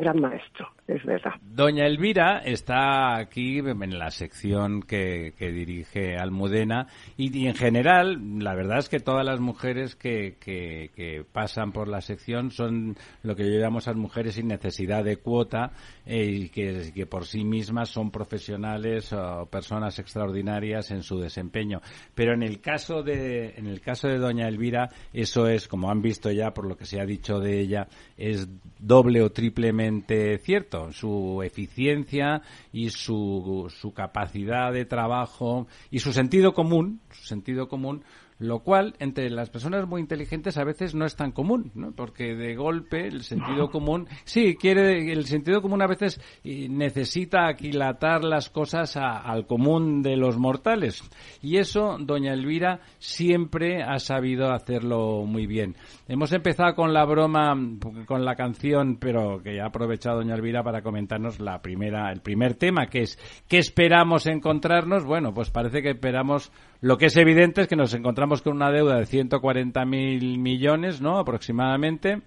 gran 0.00 0.20
maestro, 0.20 0.68
es 0.86 1.04
verdad. 1.04 1.32
Doña 1.40 1.86
Elvira 1.86 2.38
está 2.38 3.16
aquí 3.16 3.58
en 3.58 3.98
la 3.98 4.10
sección 4.10 4.82
que, 4.82 5.32
dirige 5.38 6.16
Almudena 6.16 6.86
y, 7.16 7.36
y 7.36 7.46
en 7.46 7.54
general, 7.54 8.38
la 8.40 8.54
verdad 8.54 8.78
es 8.78 8.88
que 8.88 9.00
todas 9.00 9.24
las 9.24 9.40
mujeres 9.40 9.96
que, 9.96 10.36
que- 10.40 10.90
que 10.94 11.24
pasan 11.32 11.72
por 11.72 11.88
la 11.88 12.00
sección 12.00 12.50
son 12.50 12.96
lo 13.22 13.34
que 13.36 13.44
yo 13.44 13.58
llamo 13.58 13.78
esas 13.78 13.96
mujeres 13.96 14.34
sin 14.34 14.48
necesidad 14.48 15.04
de 15.04 15.16
cuota 15.16 15.72
eh, 16.06 16.24
y 16.24 16.48
que, 16.50 16.92
que 16.94 17.06
por 17.06 17.24
sí 17.24 17.44
mismas 17.44 17.88
son 17.88 18.10
profesionales 18.10 19.12
o 19.12 19.46
personas 19.46 19.98
extraordinarias 19.98 20.90
en 20.90 21.02
su 21.02 21.18
desempeño. 21.18 21.80
Pero 22.14 22.34
en 22.34 22.42
el 22.42 22.60
caso 22.60 23.02
de, 23.02 23.54
en 23.56 23.66
el 23.66 23.80
caso 23.80 24.08
de 24.08 24.18
Doña 24.18 24.48
Elvira, 24.48 24.88
eso 25.12 25.48
es, 25.48 25.66
como 25.68 25.90
han 25.90 26.02
visto 26.02 26.30
ya 26.30 26.52
por 26.52 26.66
lo 26.66 26.76
que 26.76 26.84
se 26.84 27.00
ha 27.00 27.06
dicho 27.06 27.38
de 27.40 27.60
ella, 27.60 27.88
es 28.16 28.48
doble 28.78 29.22
o 29.22 29.30
triplemente 29.30 29.87
cierto. 30.42 30.92
Su 30.92 31.42
eficiencia 31.44 32.42
y 32.72 32.90
su, 32.90 33.72
su 33.80 33.92
capacidad 33.92 34.72
de 34.72 34.84
trabajo 34.84 35.66
y 35.90 35.98
su 35.98 36.12
sentido 36.12 36.52
común, 36.52 37.00
su 37.10 37.24
sentido 37.24 37.68
común, 37.68 38.02
lo 38.38 38.60
cual 38.60 38.94
entre 39.00 39.30
las 39.30 39.50
personas 39.50 39.86
muy 39.88 40.00
inteligentes 40.00 40.56
a 40.58 40.64
veces 40.64 40.94
no 40.94 41.04
es 41.04 41.16
tan 41.16 41.32
común, 41.32 41.72
¿no? 41.74 41.92
Porque 41.92 42.34
de 42.36 42.54
golpe 42.54 43.06
el 43.06 43.22
sentido 43.22 43.68
común, 43.70 44.06
sí, 44.24 44.54
quiere, 44.56 45.10
el 45.12 45.26
sentido 45.26 45.60
común 45.60 45.82
a 45.82 45.86
veces 45.88 46.20
eh, 46.44 46.68
necesita 46.68 47.48
aquilatar 47.48 48.22
las 48.22 48.48
cosas 48.48 48.96
a- 48.96 49.18
al 49.18 49.46
común 49.46 50.02
de 50.02 50.16
los 50.16 50.38
mortales. 50.38 51.02
Y 51.42 51.56
eso, 51.56 51.96
doña 51.98 52.32
Elvira 52.32 52.80
siempre 52.98 53.82
ha 53.82 53.98
sabido 53.98 54.52
hacerlo 54.52 55.24
muy 55.26 55.46
bien. 55.46 55.74
Hemos 56.06 56.32
empezado 56.32 56.74
con 56.74 56.92
la 56.94 57.04
broma, 57.04 57.54
con 58.06 58.24
la 58.24 58.36
canción, 58.36 58.98
pero 59.00 59.42
que 59.42 59.60
ha 59.60 59.66
aprovechado 59.66 60.18
doña 60.18 60.34
Elvira 60.34 60.62
para 60.62 60.82
comentarnos 60.82 61.40
la 61.40 61.60
primera, 61.60 62.12
el 62.12 62.20
primer 62.20 62.54
tema, 62.54 62.86
que 62.86 63.00
es 63.00 63.18
¿qué 63.48 63.58
esperamos 63.58 64.26
encontrarnos? 64.26 65.04
Bueno, 65.04 65.34
pues 65.34 65.50
parece 65.50 65.82
que 65.82 65.90
esperamos 65.90 66.52
lo 66.80 66.96
que 66.96 67.06
es 67.06 67.16
evidente 67.16 67.62
es 67.62 67.66
que 67.68 67.74
nos 67.74 67.92
encontramos 67.94 68.27
con 68.42 68.54
una 68.56 68.70
deuda 68.70 68.96
de 68.98 69.06
140.000 69.06 70.38
millones, 70.38 71.00
¿no? 71.00 71.18
Aproximadamente. 71.18 72.20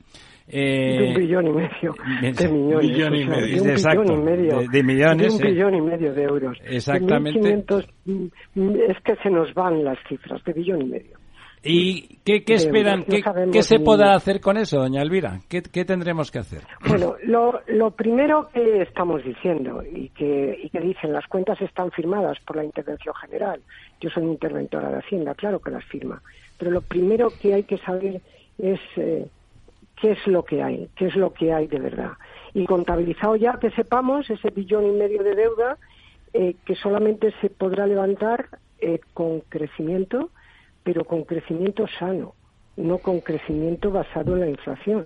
Eh, 0.54 0.98
de 1.00 1.08
un 1.10 1.14
billón 1.14 1.48
y 1.48 1.52
medio 1.52 1.96
de- 2.22 2.32
de 2.34 2.50
millones. 2.50 2.82
billón 2.90 3.16
y 3.16 3.24
o 3.24 3.26
sea, 3.28 3.36
medio. 3.38 3.56
De 3.56 3.62
un 3.62 3.70
Exacto, 3.70 4.02
billón 4.02 4.20
y 4.20 4.24
medio. 4.24 4.58
de- 4.60 4.68
de 4.68 4.84
millones, 4.84 5.28
De 5.28 5.34
un 5.36 5.42
eh. 5.48 5.52
billón 5.52 5.76
y 5.76 5.82
medio 5.82 6.14
de 6.14 6.24
euros. 6.24 6.60
De 6.60 6.76
Exactamente. 6.76 7.40
1.500, 7.40 7.88
mm, 8.06 8.70
es 8.90 8.98
que 9.06 9.16
se 9.24 9.30
nos 9.30 9.54
van 9.54 9.84
las 9.84 9.98
cifras, 10.10 10.44
de 10.44 10.54
billón 10.54 10.82
y 10.82 10.86
medio. 10.86 11.21
¿Y 11.64 12.18
qué, 12.26 12.44
qué 12.44 12.54
esperan? 12.56 13.00
No 13.02 13.06
¿Qué, 13.06 13.22
qué 13.52 13.62
se 13.64 13.78
ni- 13.78 13.86
podrá 13.86 14.16
hacer 14.16 14.42
con 14.42 14.58
eso, 14.58 14.80
doña 14.80 15.02
Elvira? 15.02 15.42
¿Qué, 15.48 15.62
qué 15.62 15.86
tendremos 15.86 16.32
que 16.32 16.40
hacer? 16.40 16.62
Bueno, 16.88 17.16
lo, 17.24 17.62
lo 17.68 17.92
primero 17.92 18.50
que 18.52 18.82
estamos 18.82 19.24
diciendo 19.24 19.84
y 19.84 20.10
que, 20.10 20.60
y 20.64 20.70
que 20.70 20.80
dicen 20.80 21.14
las 21.14 21.28
cuentas 21.28 21.62
están 21.62 21.92
firmadas 21.92 22.40
por 22.46 22.56
la 22.56 22.64
Intervención 22.64 23.14
General. 23.16 23.60
Yo 24.00 24.10
soy 24.10 24.24
interventora 24.24 24.90
de 24.90 24.98
Hacienda, 25.00 25.36
claro 25.36 25.60
que 25.60 25.70
las 25.72 25.86
firma. 25.86 26.22
Pero 26.58 26.72
lo 26.72 26.82
primero 26.82 27.30
que 27.42 27.54
hay 27.54 27.64
que 27.64 27.78
saber 27.78 28.22
es 28.58 28.80
eh, 28.98 29.28
qué 30.02 30.12
es 30.12 30.28
lo 30.28 30.44
que 30.44 30.64
hay, 30.64 30.90
qué 30.96 31.06
es 31.08 31.16
lo 31.16 31.32
que 31.34 31.54
hay 31.54 31.68
de 31.68 31.80
verdad. 31.80 32.12
Y 32.54 32.66
contabilizado 32.66 33.36
ya 33.36 33.60
que 33.60 33.70
sepamos 33.72 34.30
ese 34.30 34.50
billón 34.50 34.86
y 34.88 34.92
medio 34.92 35.24
de 35.24 35.36
deuda 35.36 35.78
eh, 36.34 36.56
que 36.66 36.76
solamente 36.76 37.34
se 37.42 37.50
podrá 37.50 37.86
levantar 37.86 38.48
eh, 38.80 39.00
con 39.14 39.42
crecimiento, 39.42 40.30
pero 40.84 41.06
con 41.06 41.24
crecimiento 41.24 41.86
sano, 42.00 42.34
no 42.78 42.98
con 42.98 43.20
crecimiento 43.20 43.92
basado 43.92 44.34
en 44.34 44.42
la 44.42 44.50
inflación. 44.50 45.06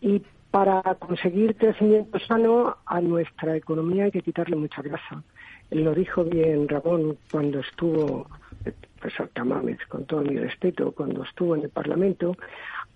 Y 0.00 0.22
para 0.50 0.82
conseguir 0.98 1.56
crecimiento 1.56 2.18
sano 2.18 2.76
a 2.84 3.00
nuestra 3.00 3.56
economía 3.56 4.04
hay 4.04 4.10
que 4.10 4.22
quitarle 4.22 4.56
mucha 4.56 4.82
grasa. 4.82 5.22
Lo 5.70 5.94
dijo 5.94 6.24
bien 6.24 6.68
Ramón 6.68 7.16
cuando 7.30 7.60
estuvo, 7.60 8.26
el 8.64 8.74
profesor 8.98 9.28
Tamames, 9.32 9.78
con 9.86 10.04
todo 10.06 10.22
mi 10.22 10.36
respeto, 10.36 10.90
cuando 10.92 11.22
estuvo 11.22 11.54
en 11.54 11.62
el 11.62 11.70
Parlamento. 11.70 12.36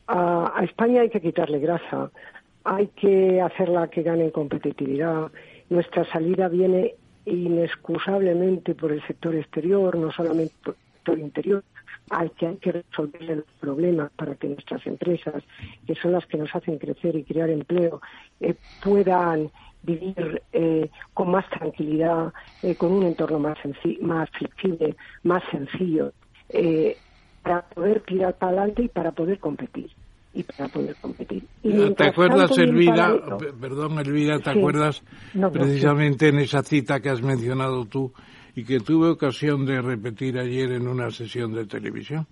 A, 0.09 0.61
España 0.65 1.03
hay 1.03 1.11
que 1.11 1.21
quitarle 1.21 1.61
grasa, 1.61 2.11
hay 2.65 2.89
que 2.89 3.41
hacerla 3.41 3.89
que 3.89 4.03
gane 4.03 4.25
en 4.25 4.31
competitividad. 4.31 5.31
Nuestra 5.71 6.05
salida 6.07 6.49
viene 6.49 6.97
inexcusablemente 7.25 8.75
por 8.75 8.91
el 8.91 9.07
sector 9.07 9.35
exterior, 9.37 9.97
no 9.97 10.11
solamente 10.11 10.55
sector 11.05 11.19
interior 11.19 11.65
al 12.11 12.31
que 12.33 12.47
hay 12.47 12.57
que 12.57 12.73
resolver 12.73 13.23
los 13.37 13.45
problemas 13.61 14.11
para 14.17 14.35
que 14.35 14.49
nuestras 14.49 14.87
empresas, 14.87 15.43
que 15.87 15.95
son 15.97 16.13
las 16.13 16.27
que 16.27 16.39
nos 16.39 16.55
hacen 16.55 16.79
crecer 16.79 17.15
y 17.17 17.25
crear 17.25 17.51
empleo, 17.51 18.01
eh, 18.41 18.55
puedan 18.83 19.51
vivir 19.83 20.43
eh, 20.53 20.91
con 21.13 21.31
más 21.31 21.49
tranquilidad, 21.51 22.33
eh, 22.63 22.75
con 22.77 22.93
un 22.93 23.05
entorno 23.05 23.39
más, 23.39 23.59
más 24.01 24.29
flexible, 24.31 24.97
más 25.23 25.43
sencillo, 25.51 26.13
eh, 26.49 26.99
para 27.43 27.63
poder 27.69 28.03
tirar 28.03 28.37
para 28.39 28.53
adelante 28.53 28.83
y 28.85 28.89
para 28.89 29.13
poder 29.13 29.39
competir. 29.39 29.91
Y 30.37 30.43
para 30.43 30.69
poder 30.69 30.97
competir. 30.97 31.47
Y 31.63 31.69
¿Te 31.71 31.75
mientras 31.77 32.09
acuerdas, 32.11 32.49
tanto, 32.49 32.61
Elvira? 32.63 33.15
paralelo- 33.15 33.61
Perdón, 33.61 33.99
Elvira, 34.01 34.39
¿te 34.41 34.53
Sí. 34.53 34.59
acuerdas 34.59 35.03
No, 35.35 35.43
no, 35.43 35.53
precisamente 35.53 36.29
en 36.29 36.39
esa 36.41 36.63
cita 36.65 36.99
que 37.01 37.09
has 37.11 37.23
mencionado 37.23 37.85
tú 37.85 38.13
y 38.57 38.65
que 38.65 38.81
tuve 38.81 39.09
ocasión 39.09 39.67
de 39.67 39.81
repetir 39.83 40.39
ayer 40.39 40.73
en 40.73 40.87
una 40.89 41.11
sesión 41.11 41.53
de 41.53 41.67
televisión? 41.67 42.27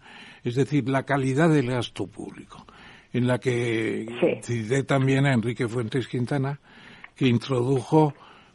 Es 0.44 0.54
decir, 0.54 0.88
la 0.88 1.04
calidad 1.04 1.50
del 1.50 1.66
gasto 1.70 2.06
público, 2.06 2.66
en 3.12 3.26
la 3.26 3.38
que 3.38 4.06
Sí. 4.20 4.54
cité 4.54 4.84
también 4.84 5.26
a 5.26 5.32
Enrique 5.34 5.68
Fuentes 5.68 6.06
Quintana, 6.08 6.58
que 7.16 7.26
introdujo 7.26 8.14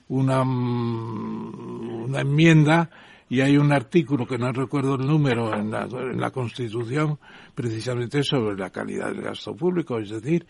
una, 0.10 0.44
mm, 0.44 2.06
una 2.06 2.22
enmienda 2.22 2.90
y 3.30 3.42
hay 3.42 3.58
un 3.58 3.74
artículo 3.74 4.26
que 4.26 4.38
no 4.38 4.52
recuerdo 4.54 4.96
el 4.96 5.06
número 5.06 5.54
en 5.54 5.70
la, 5.70 5.84
en 5.84 6.20
la 6.20 6.32
Constitución 6.32 7.20
precisamente 7.54 8.24
sobre 8.24 8.56
la 8.56 8.70
calidad 8.70 9.08
del 9.12 9.22
gasto 9.22 9.54
público. 9.56 10.00
Es 10.00 10.10
decir, 10.10 10.46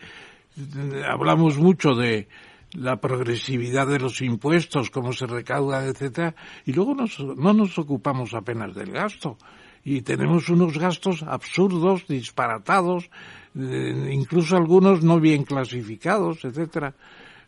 hablamos 1.08 1.58
mucho 1.58 1.94
de 1.94 2.28
la 2.74 3.00
progresividad 3.00 3.86
de 3.86 3.98
los 3.98 4.20
impuestos, 4.20 4.90
cómo 4.90 5.12
se 5.12 5.26
recauda, 5.26 5.84
etcétera, 5.86 6.34
y 6.66 6.72
luego 6.72 6.94
nos- 6.94 7.18
no 7.20 7.52
nos 7.52 7.78
ocupamos 7.78 8.34
apenas 8.34 8.74
del 8.74 8.92
gasto. 8.92 9.38
Y 9.84 10.02
tenemos 10.02 10.48
unos 10.50 10.76
gastos 10.76 11.22
absurdos, 11.22 12.06
disparatados, 12.06 13.10
eh, 13.58 14.10
incluso 14.12 14.56
algunos 14.56 15.02
no 15.02 15.18
bien 15.20 15.44
clasificados, 15.44 16.44
etcétera. 16.44 16.94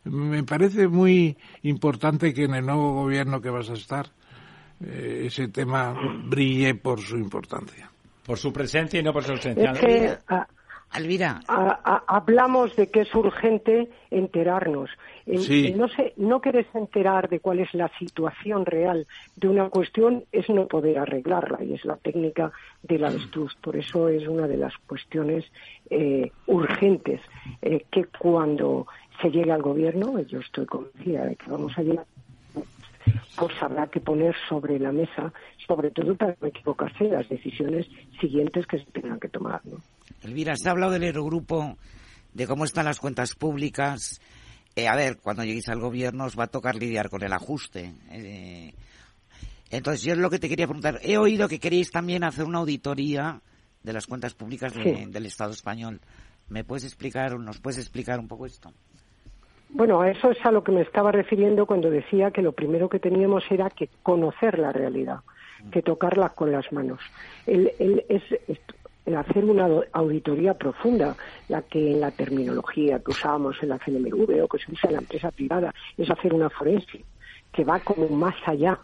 Me 0.05 0.43
parece 0.45 0.89
muy 0.89 1.37
importante 1.63 2.33
que 2.33 2.45
en 2.45 2.55
el 2.55 2.65
nuevo 2.65 2.95
gobierno 2.95 3.41
que 3.43 3.51
vas 3.51 3.69
a 3.69 3.75
estar 3.75 4.07
eh, 4.83 5.25
ese 5.27 5.49
tema 5.49 5.95
brille 6.25 6.75
por 6.75 7.01
su 7.01 7.19
importancia. 7.19 7.91
Por 8.25 8.39
su 8.39 8.51
presencia 8.53 9.01
y 9.01 9.03
no 9.03 9.13
por 9.13 9.25
su 9.25 9.33
ausencia. 9.33 9.73
Es 9.73 9.79
que 9.81 10.17
ah, 10.29 10.47
Alvira, 10.93 11.41
a- 11.47 11.79
a- 11.85 12.05
hablamos 12.17 12.75
de 12.75 12.89
que 12.89 13.03
es 13.03 13.15
urgente 13.15 13.89
enterarnos. 14.11 14.91
El- 15.25 15.39
Sí. 15.39 15.69
el 15.69 15.79
no, 15.79 15.87
sé, 15.89 16.15
no 16.17 16.41
querer 16.41 16.67
enterar 16.75 17.29
de 17.29 17.39
cuál 17.39 17.61
es 17.61 17.73
la 17.75 17.89
situación 17.99 18.67
real 18.67 19.07
de 19.37 19.49
una 19.49 19.69
cuestión 19.71 20.25
es 20.33 20.49
no 20.51 20.67
poder 20.67 20.99
arreglarla 20.99 21.63
y 21.63 21.75
es 21.75 21.85
la 21.85 21.97
técnica 21.97 22.51
del 22.83 23.05
avestruz. 23.05 23.55
Por 23.63 23.77
eso 23.77 24.09
es 24.09 24.27
una 24.27 24.49
de 24.49 24.57
las 24.57 24.77
cuestiones 24.87 25.45
eh, 25.91 26.33
urgentes 26.47 27.21
eh, 27.63 27.85
que 27.91 28.07
cuando 28.07 28.87
se 29.23 29.31
llegue 29.31 29.53
al 29.53 29.63
gobierno, 29.63 30.19
yo 30.23 30.41
estoy 30.41 30.67
convencida 30.67 31.25
de 31.27 31.37
que 31.37 31.51
vamos 31.51 31.77
a 31.79 31.83
llegar 31.83 32.07
pues 33.37 33.55
habrá 33.63 33.87
que 33.89 34.01
poner 34.01 34.35
sobre 34.49 34.79
la 34.79 34.93
mesa, 34.93 35.33
sobre 35.67 35.91
todo 35.91 36.15
para 36.17 36.37
no 36.41 36.49
equivocarse 36.49 37.05
las 37.05 37.29
decisiones 37.29 37.87
siguientes 38.21 38.67
que 38.67 38.79
se 38.79 38.85
tengan 38.93 39.19
que 39.21 39.29
tomar. 39.29 39.61
¿no? 39.65 39.79
Elvira, 40.23 40.55
se 40.57 40.69
ha 40.69 40.73
hablado 40.73 40.93
del 40.93 41.05
Eurogrupo, 41.05 41.77
de 42.35 42.47
cómo 42.47 42.65
están 42.65 42.85
las 42.85 43.01
cuentas 43.01 43.35
públicas. 43.35 44.21
Eh, 44.77 44.87
a 44.89 44.95
ver, 44.97 45.19
cuando 45.23 45.43
lleguéis 45.45 45.69
al 45.69 45.81
gobierno 45.81 46.25
os 46.25 46.39
va 46.39 46.45
a 46.45 46.49
tocar 46.49 46.77
lidiar 46.77 47.09
con 47.11 47.23
el 47.23 47.33
ajuste. 47.33 47.93
Eh, 48.11 48.73
entonces, 49.71 50.03
yo 50.03 50.13
es 50.13 50.19
lo 50.19 50.31
que 50.31 50.39
te 50.39 50.49
quería 50.49 50.67
preguntar. 50.67 50.99
He 51.03 51.17
oído 51.19 51.49
que 51.49 51.59
queréis 51.61 51.91
también 51.91 52.25
hacer 52.25 52.45
una 52.45 52.59
auditoría 52.59 53.41
de 53.83 53.93
las 53.93 54.07
cuentas 54.07 54.35
públicas 54.35 54.75
de- 54.75 54.83
Sí. 54.83 55.05
del 55.11 55.27
Estado 55.27 55.53
español. 55.53 56.01
¿Me 56.49 56.65
puedes 56.65 56.85
explicar, 56.85 57.39
nos 57.39 57.59
puedes 57.61 57.79
explicar 57.79 58.19
un 58.19 58.27
poco 58.29 58.47
esto? 58.47 58.73
Bueno, 59.73 60.01
a 60.01 60.11
eso 60.11 60.31
es 60.31 60.45
a 60.45 60.51
lo 60.51 60.65
que 60.65 60.73
me 60.73 60.83
estaba 60.83 61.13
refiriendo 61.13 61.65
cuando 61.65 61.91
decía 61.91 62.33
que 62.33 62.43
lo 62.43 62.53
primero 62.53 62.89
que 62.89 62.99
teníamos 62.99 63.45
era 63.51 63.71
que 63.71 63.89
conocer 64.03 64.59
la 64.59 64.73
realidad, 64.73 65.21
que 65.71 65.81
tocarla 65.81 66.31
con 66.31 66.51
las 66.51 66.73
manos. 66.73 67.01
El, 67.47 67.73
es, 68.09 68.23
el 69.07 69.17
hacer 69.17 69.45
una 69.45 69.69
auditoría 69.93 70.55
profunda, 70.55 71.17
la 71.49 71.63
que 71.63 71.93
en 71.93 72.01
la 72.01 72.11
terminología 72.11 72.99
que 72.99 73.13
usábamos 73.13 73.63
en 73.63 73.69
la 73.69 73.79
CNMV 73.79 74.43
o 74.43 74.49
que 74.49 74.59
se 74.59 74.73
usa 74.73 74.89
en 74.89 74.97
la 74.97 75.03
empresa 75.03 75.31
privada, 75.31 75.73
es 75.97 76.11
hacer 76.11 76.35
una 76.35 76.51
forense. 76.51 77.05
que 77.53 77.65
va 77.65 77.81
como 77.81 78.09
más 78.09 78.37
allá 78.47 78.79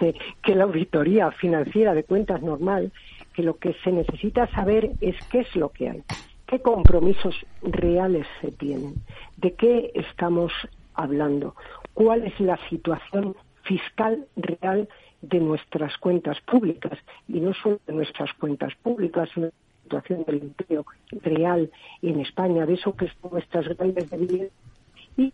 que 0.42 0.54
la 0.54 0.64
auditoría 0.64 1.30
financiera 1.32 1.92
de 1.92 2.04
cuentas 2.04 2.42
normal, 2.42 2.92
que 3.34 3.42
lo 3.42 3.56
que 3.56 3.74
se 3.84 3.92
necesita 3.92 4.46
saber 4.48 4.92
es 5.00 5.16
qué 5.30 5.40
es 5.40 5.56
lo 5.56 5.68
que 5.70 5.90
hay, 5.90 6.02
qué 6.50 6.60
compromisos 6.60 7.36
reales 7.62 8.26
se 8.40 8.50
tienen, 8.50 8.94
de 9.36 9.54
qué 9.54 9.92
estamos 9.94 10.52
hablando, 10.94 11.54
cuál 11.94 12.24
es 12.24 12.38
la 12.40 12.58
situación 12.68 13.36
fiscal 13.62 14.26
real 14.34 14.88
de 15.22 15.38
nuestras 15.38 15.96
cuentas 15.98 16.40
públicas 16.40 16.98
y 17.28 17.38
no 17.38 17.54
solo 17.54 17.78
de 17.86 17.92
nuestras 17.92 18.32
cuentas 18.34 18.74
públicas, 18.82 19.28
sino 19.32 19.46
de 19.46 19.52
la 19.52 19.82
situación 19.84 20.24
del 20.26 20.42
empleo 20.42 20.86
real 21.22 21.70
en 22.02 22.18
España, 22.18 22.66
de 22.66 22.74
eso 22.74 22.96
que 22.96 23.06
son 23.06 23.30
nuestras 23.30 23.68
grandes 23.68 24.10
debilidades 24.10 24.52
y 25.16 25.32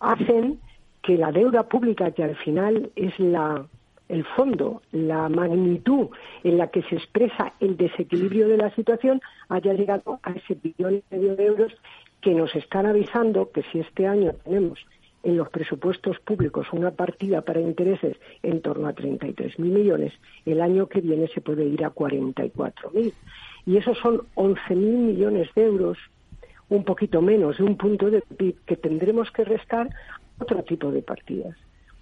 hacen 0.00 0.58
que 1.00 1.16
la 1.16 1.30
deuda 1.30 1.62
pública, 1.62 2.10
que 2.10 2.24
al 2.24 2.34
final 2.38 2.90
es 2.96 3.16
la 3.20 3.64
el 4.08 4.24
fondo, 4.24 4.82
la 4.92 5.28
magnitud 5.28 6.08
en 6.44 6.58
la 6.58 6.68
que 6.68 6.82
se 6.82 6.96
expresa 6.96 7.54
el 7.60 7.76
desequilibrio 7.76 8.48
de 8.48 8.56
la 8.56 8.74
situación, 8.74 9.20
haya 9.48 9.72
llegado 9.72 10.20
a 10.22 10.32
ese 10.32 10.54
billón 10.54 10.96
y 10.96 11.14
medio 11.14 11.36
de 11.36 11.44
euros 11.44 11.72
que 12.20 12.34
nos 12.34 12.54
están 12.54 12.86
avisando 12.86 13.50
que 13.50 13.62
si 13.70 13.80
este 13.80 14.06
año 14.06 14.32
tenemos 14.44 14.78
en 15.22 15.36
los 15.36 15.48
presupuestos 15.48 16.20
públicos 16.20 16.68
una 16.72 16.92
partida 16.92 17.42
para 17.42 17.60
intereses 17.60 18.16
en 18.44 18.62
torno 18.62 18.86
a 18.86 18.94
33.000 18.94 19.58
millones, 19.58 20.12
el 20.44 20.60
año 20.60 20.86
que 20.86 21.00
viene 21.00 21.26
se 21.28 21.40
puede 21.40 21.64
ir 21.64 21.84
a 21.84 21.92
44.000. 21.92 23.12
Y 23.66 23.76
esos 23.76 23.98
son 23.98 24.22
11.000 24.36 24.76
millones 24.76 25.48
de 25.56 25.64
euros, 25.64 25.98
un 26.68 26.84
poquito 26.84 27.20
menos 27.22 27.58
de 27.58 27.64
un 27.64 27.76
punto 27.76 28.08
de 28.08 28.22
PIB 28.22 28.56
que 28.64 28.76
tendremos 28.76 29.32
que 29.32 29.44
restar 29.44 29.88
otro 30.38 30.62
tipo 30.62 30.92
de 30.92 31.02
partidas. 31.02 31.56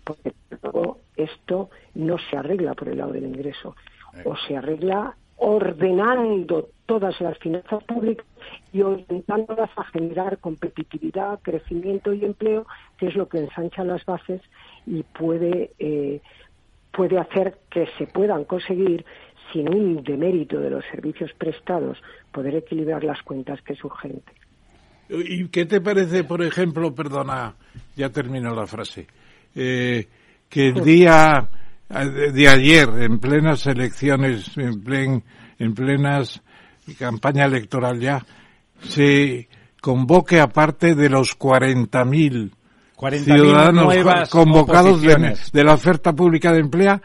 Porque 0.04 0.32
luego 0.62 0.98
esto 1.16 1.70
no 1.94 2.16
se 2.18 2.36
arregla 2.36 2.74
por 2.74 2.88
el 2.88 2.98
lado 2.98 3.12
del 3.12 3.24
ingreso, 3.24 3.74
o 4.24 4.36
se 4.36 4.56
arregla 4.56 5.16
ordenando 5.36 6.68
todas 6.86 7.20
las 7.20 7.38
finanzas 7.38 7.82
públicas 7.84 8.26
y 8.72 8.82
orientándolas 8.82 9.70
a 9.76 9.84
generar 9.84 10.38
competitividad, 10.38 11.40
crecimiento 11.42 12.12
y 12.12 12.24
empleo, 12.24 12.66
que 12.98 13.08
es 13.08 13.16
lo 13.16 13.28
que 13.28 13.38
ensancha 13.38 13.84
las 13.84 14.04
bases 14.04 14.40
y 14.86 15.02
puede, 15.02 15.72
eh, 15.78 16.20
puede 16.92 17.18
hacer 17.18 17.58
que 17.70 17.88
se 17.98 18.06
puedan 18.06 18.44
conseguir, 18.44 19.04
sin 19.52 19.68
un 19.68 20.02
demérito 20.02 20.58
de 20.60 20.70
los 20.70 20.84
servicios 20.90 21.32
prestados, 21.34 21.98
poder 22.32 22.56
equilibrar 22.56 23.04
las 23.04 23.22
cuentas, 23.22 23.60
que 23.62 23.74
es 23.74 23.84
urgente. 23.84 24.32
¿Y 25.08 25.48
qué 25.48 25.66
te 25.66 25.80
parece, 25.80 26.24
por 26.24 26.42
ejemplo, 26.42 26.94
perdona, 26.94 27.54
ya 27.94 28.08
termino 28.10 28.54
la 28.54 28.66
frase, 28.66 29.06
eh, 29.54 30.08
que 30.48 30.68
el 30.68 30.84
día 30.84 31.48
de 31.88 32.48
ayer, 32.48 32.88
en 33.00 33.18
plenas 33.18 33.66
elecciones, 33.66 34.56
en, 34.56 34.82
plen, 34.82 35.24
en 35.58 35.74
plenas 35.74 36.42
campaña 36.98 37.46
electoral 37.46 38.00
ya, 38.00 38.24
se 38.80 39.48
convoque 39.80 40.40
aparte 40.40 40.94
de 40.94 41.08
los 41.08 41.38
40.000 41.38 42.50
ciudadanos 43.22 44.28
convocados 44.30 45.02
de, 45.02 45.36
de, 45.52 45.64
la 45.64 45.74
oferta 45.74 46.12
pública 46.12 46.52
de 46.52 46.60
empleo, 46.60 47.00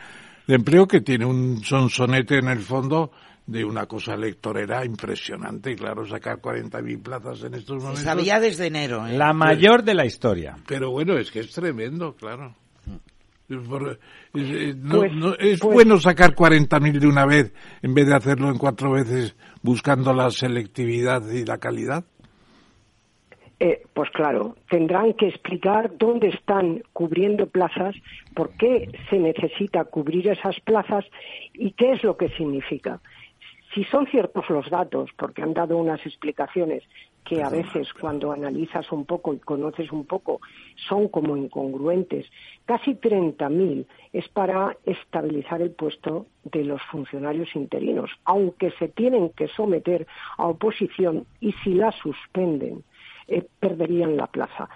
de 0.48 0.56
empleo 0.56 0.88
que 0.88 1.02
tiene 1.02 1.26
un 1.26 1.64
sonsonete 1.64 2.38
en 2.40 2.48
el 2.48 2.60
fondo 2.60 3.12
de 3.50 3.66
una 3.66 3.86
cosa 3.88 4.14
electorera 4.14 4.86
impresionante. 4.86 5.72
Y 5.72 5.76
claro, 5.76 6.06
sacar 6.06 6.40
40.000 6.40 7.02
plazas 7.02 7.44
en 7.44 7.56
estos 7.56 7.78
momentos. 7.78 8.00
Se 8.00 8.06
sabía 8.06 8.40
desde 8.40 8.68
enero. 8.68 9.06
¿eh? 9.08 9.18
La 9.18 9.34
mayor 9.34 9.84
de 9.84 9.96
la 9.96 10.06
historia. 10.06 10.56
Pero 10.68 10.92
bueno, 10.92 11.18
es 11.18 11.32
que 11.32 11.40
es 11.40 11.52
tremendo, 11.52 12.16
claro. 12.16 12.54
Por, 13.68 13.98
eh, 14.36 14.76
no, 14.78 14.98
Pues- 15.00 15.12
no, 15.14 15.34
es 15.34 15.60
pues- 15.60 15.74
bueno 15.74 15.98
sacar 15.98 16.36
40.000 16.36 17.00
de 17.00 17.08
una 17.08 17.26
vez 17.26 17.52
en 17.82 17.96
vez 17.96 18.06
de 18.08 18.16
hacerlo 18.16 18.50
en 18.50 18.60
cuatro 18.60 18.92
veces 18.92 19.36
buscando 19.64 20.14
la 20.14 20.30
selectividad 20.30 21.28
y 21.32 21.46
la 21.46 21.58
calidad. 21.58 22.06
Eh, 23.62 23.82
pues 23.94 24.10
claro, 24.12 24.56
tendrán 24.70 25.14
que 25.14 25.28
explicar 25.28 25.92
dónde 25.98 26.30
están 26.30 26.82
cubriendo 26.94 27.48
plazas, 27.48 27.94
por 28.34 28.52
qué 28.52 28.90
se 29.10 29.18
necesita 29.18 29.84
cubrir 29.84 30.30
esas 30.30 30.56
plazas 30.64 31.04
y 31.54 31.72
qué 31.72 31.92
es 31.94 32.04
lo 32.04 32.16
que 32.16 32.30
significa. 32.38 33.02
Si 33.74 33.84
son 33.84 34.08
ciertos 34.08 34.50
los 34.50 34.70
datos, 34.70 35.12
porque 35.16 35.44
han 35.44 35.54
dado 35.54 35.78
unas 35.78 36.04
explicaciones 36.06 36.84
que 37.24 37.44
a 37.44 37.50
veces 37.50 37.94
cuando 37.94 38.32
analizas 38.32 38.92
un 38.92 39.06
poco 39.06 39.34
y 39.34 39.40
conoces 39.40 39.92
un 39.92 40.06
poco 40.06 40.42
son 40.88 41.08
como 41.10 41.38
incongruentes, 41.38 42.26
casi 42.66 42.96
30.000 42.96 43.86
es 44.14 44.28
para 44.30 44.76
estabilizar 44.86 45.62
el 45.62 45.70
puesto 45.72 46.26
de 46.44 46.64
los 46.64 46.82
funcionarios 46.84 47.56
interinos, 47.56 48.10
aunque 48.26 48.72
se 48.80 48.88
tienen 48.88 49.30
que 49.30 49.48
someter 49.50 50.08
a 50.38 50.48
oposición 50.48 51.28
y 51.40 51.52
si 51.64 51.76
la 51.76 51.92
suspenden 51.92 52.84
eh, 53.28 53.46
perderían 53.60 54.18
la 54.18 54.26
plaza. 54.26 54.70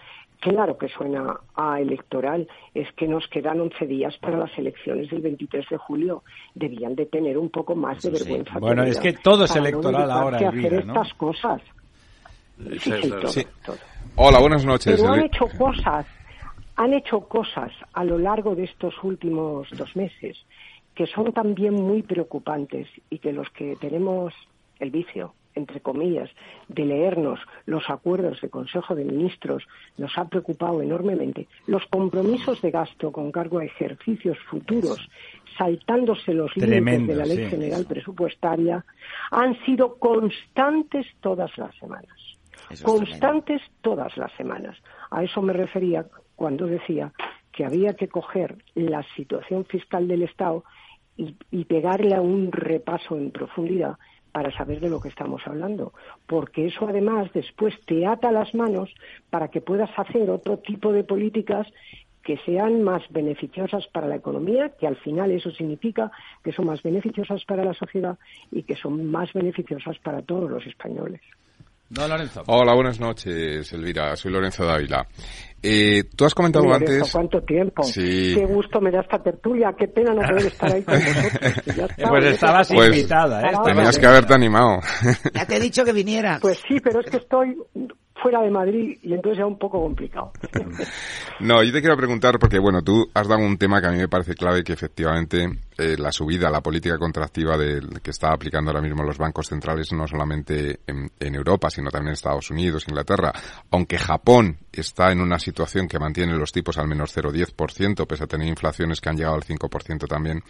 Claro 0.43 0.77
que 0.77 0.89
suena 0.89 1.39
a 1.56 1.79
electoral, 1.79 2.49
es 2.73 2.91
que 2.97 3.08
nos 3.08 3.25
quedan 3.29 3.62
11 3.62 3.88
días 3.88 4.17
para 4.17 4.38
las 4.38 4.51
elecciones 4.58 5.10
del 5.10 5.21
23 5.21 5.65
de 5.69 5.77
julio. 5.77 6.23
Debían 6.53 6.95
de 6.95 7.06
tener 7.06 7.38
un 7.38 7.49
poco 7.49 7.75
más 7.75 8.01
de 8.01 8.10
Eso 8.10 8.17
sí. 8.17 8.23
vergüenza. 8.25 8.60
Bueno, 8.60 8.84
que 8.84 8.89
es 8.89 8.99
que 8.99 9.13
todo 9.13 9.45
es 9.45 9.56
no 9.56 9.62
electoral 9.62 10.01
dedicarse 10.01 10.21
ahora, 10.21 10.38
a 10.38 10.49
hacer 10.49 10.86
¿no? 10.86 10.93
estas 10.93 11.13
cosas. 11.13 11.62
Sí, 12.58 12.79
sí, 12.79 13.10
todo, 13.10 13.27
Sí. 13.27 13.47
todo. 13.65 13.77
Hola, 14.17 14.39
buenas 14.41 14.65
noches. 14.65 14.99
Pero 14.99 15.13
han 15.13 15.21
hecho 15.21 15.45
cosas, 15.58 16.06
han 16.75 16.93
hecho 16.93 17.21
cosas 17.21 17.71
a 17.93 18.03
lo 18.03 18.17
largo 18.17 18.53
de 18.53 18.65
estos 18.65 18.93
últimos 19.01 19.69
dos 19.77 19.95
meses 19.95 20.38
que 20.93 21.08
son 21.08 21.32
también 21.32 21.73
muy 21.73 22.03
preocupantes 22.03 22.88
y 23.10 23.19
que 23.19 23.32
los 23.32 23.49
que 23.51 23.77
tenemos 23.77 24.34
el 24.79 24.91
vicio, 24.91 25.34
entre 25.56 25.82
comillas, 25.82 26.30
de 26.68 26.86
leernos 26.86 27.39
los 27.66 27.89
acuerdos 27.89 28.42
de 28.42 28.50
Consejo 28.50 28.96
de 28.96 29.06
Ministros 29.06 29.63
nos 29.98 30.18
ha 30.18 30.26
preocupado 30.26 30.82
enormemente. 30.82 31.48
Los 31.68 31.86
compromisos 31.88 32.62
de 32.62 32.72
gasto 32.72 33.12
con 33.12 33.32
cargo 33.32 33.60
a 33.60 33.66
ejercicios 33.66 34.38
futuros, 34.50 35.00
saltándose 35.58 36.34
los 36.34 36.56
límites 36.58 37.08
de 37.08 37.16
la 37.16 37.26
Ley 37.26 37.38
sí. 37.38 37.46
General 37.46 37.86
Presupuestaria, 37.86 38.86
han 39.32 39.58
sido 39.66 39.96
constantes 39.96 41.06
todas 41.22 41.56
las 41.58 41.76
semanas 41.78 42.16
Eso 42.70 42.86
constantes 42.86 43.62
todas 43.82 44.16
las 44.18 44.32
semanas. 44.34 44.78
A 45.12 45.24
eso 45.24 45.42
me 45.42 45.54
refería 45.54 46.06
cuando 46.36 46.66
decía 46.66 47.13
que 47.52 47.66
había 47.66 47.94
que 47.94 48.08
coger 48.08 48.58
la 48.74 49.04
situación 49.16 49.66
fiscal 49.66 50.08
del 50.08 50.24
Estado 50.24 50.63
y, 51.16 51.36
y 51.52 51.66
pegarle 51.66 52.16
a 52.16 52.22
un 52.22 52.52
repaso 52.52 53.16
en 53.16 53.30
profundidad 53.32 53.98
para 54.34 54.52
saber 54.52 54.82
de 54.82 54.89
lo 54.89 55.00
que 55.00 55.08
estamos 55.08 55.41
hablando, 55.46 55.93
porque 56.28 56.67
eso 56.67 56.88
además 56.88 57.32
después 57.34 57.74
te 57.86 58.06
ata 58.06 58.32
las 58.32 58.54
manos 58.54 58.93
para 59.30 59.48
que 59.48 59.62
puedas 59.62 59.91
hacer 59.98 60.30
otro 60.30 60.58
tipo 60.58 60.91
de 60.91 61.06
políticas 61.06 61.67
que 62.24 62.38
sean 62.38 62.84
más 62.84 63.04
beneficiosas 63.10 63.86
para 63.88 64.08
la 64.08 64.15
economía, 64.15 64.69
que 64.80 64.88
al 64.88 64.96
final 64.96 65.32
eso 65.32 65.52
significa 65.52 66.12
que 66.43 66.52
son 66.52 66.65
más 66.65 66.82
beneficiosas 66.82 67.46
para 67.46 67.63
la 67.63 67.74
sociedad 67.74 68.17
y 68.52 68.63
que 68.63 68.76
son 68.76 69.06
más 69.12 69.32
beneficiosas 69.34 70.00
para 70.00 70.22
todos 70.22 70.50
los 70.50 70.65
españoles. 70.65 71.22
Don 71.93 72.10
Lorenzo. 72.10 72.41
Hola, 72.47 72.73
buenas 72.73 72.99
noches, 72.99 73.71
Elvira. 73.71 74.15
Soy 74.15 74.32
Lorenzo 74.32 74.65
Dávila. 74.65 75.06
Eh, 75.62 76.03
tú 76.15 76.25
has 76.25 76.34
comentado 76.34 76.65
Lorenzo, 76.65 76.91
antes... 76.93 77.12
¿Cuánto 77.12 77.41
tiempo? 77.43 77.84
Sí. 77.84 78.34
Qué 78.36 78.45
gusto 78.45 78.82
me 78.82 78.89
da 78.89 79.01
esta 79.01 79.21
tertulia. 79.21 79.73
Qué 79.77 79.88
pena 79.88 80.13
no 80.13 80.21
poder 80.27 80.47
estar 80.47 80.73
ahí 80.73 80.82
con 80.82 80.95
vosotros. 80.95 81.53
que 81.63 81.71
ya 81.71 81.86
está, 81.89 82.10
Pues 82.10 82.25
estabas. 82.25 82.67
Pues, 82.73 82.89
invitada, 82.89 83.41
¿eh? 83.41 83.53
Tenías 83.63 83.99
que 83.99 84.06
haberte 84.08 84.34
animado. 84.34 84.79
Ya 85.36 85.45
te 85.45 85.58
he 85.58 85.60
dicho 85.60 85.86
que 85.86 85.93
vinieras. 85.93 86.41
Pues 86.41 86.60
sí, 86.67 86.79
pero 86.84 86.99
es 86.99 87.10
que 87.12 87.17
estoy 87.17 87.56
fuera 88.23 88.41
de 88.41 88.49
Madrid 88.49 88.97
y 89.03 89.13
entonces 89.13 89.39
es 89.39 89.45
un 89.45 89.59
poco 89.59 89.81
complicado. 89.81 90.31
No, 91.39 91.62
yo 91.62 91.73
te 91.73 91.81
quiero 91.81 91.97
preguntar 91.97 92.39
porque, 92.39 92.59
bueno, 92.59 92.81
tú 92.83 93.09
has 93.13 93.27
dado 93.27 93.41
un 93.41 93.57
tema 93.57 93.81
que 93.81 93.88
a 93.88 93.91
mí 93.91 93.97
me 93.97 94.07
parece 94.07 94.33
clave, 94.36 94.63
que 94.63 94.71
efectivamente 94.71 95.49
eh, 95.77 95.95
la 95.97 96.12
subida, 96.12 96.49
la 96.49 96.62
política 96.62 96.97
contractiva 96.97 97.57
del, 97.57 98.01
que 98.01 98.12
está 98.12 98.31
aplicando 98.31 98.69
ahora 98.69 98.81
mismo 98.81 99.03
los 99.03 99.17
bancos 99.17 99.47
centrales, 99.47 99.91
no 99.91 100.07
solamente 100.07 100.79
en, 100.88 101.12
en 101.19 101.36
Europa, 101.36 101.69
sino 101.69 101.89
también 101.89 102.09
en 102.09 102.13
Estados 102.13 102.49
Unidos, 102.51 102.86
Inglaterra, 102.88 103.33
aunque 103.71 103.97
Japón 103.97 104.57
está 104.71 105.12
en 105.12 105.19
una 105.19 105.39
situación 105.39 105.88
que 105.88 105.99
mantiene 105.99 106.38
los 106.38 106.51
tipos 106.51 106.77
al 106.77 106.88
menos 106.88 107.13
0,10%, 107.17 108.07
pese 108.07 108.23
a 108.23 108.27
tener 108.27 108.47
inflaciones 108.47 109.01
que 109.01 109.09
han 109.09 109.17
llegado 109.17 109.36
al 109.36 109.43
5% 109.43 110.07
también, 110.07 110.41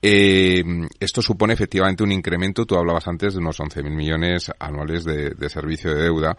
eh, 0.00 0.64
esto 0.98 1.22
supone 1.22 1.52
efectivamente 1.52 2.02
un 2.02 2.10
incremento, 2.10 2.66
tú 2.66 2.76
hablabas 2.76 3.06
antes 3.06 3.34
de 3.34 3.40
unos 3.40 3.60
11.000 3.60 3.88
millones 3.90 4.50
anuales 4.58 5.04
de, 5.04 5.30
de 5.30 5.48
servicio 5.48 5.94
de 5.94 6.02
deuda. 6.02 6.36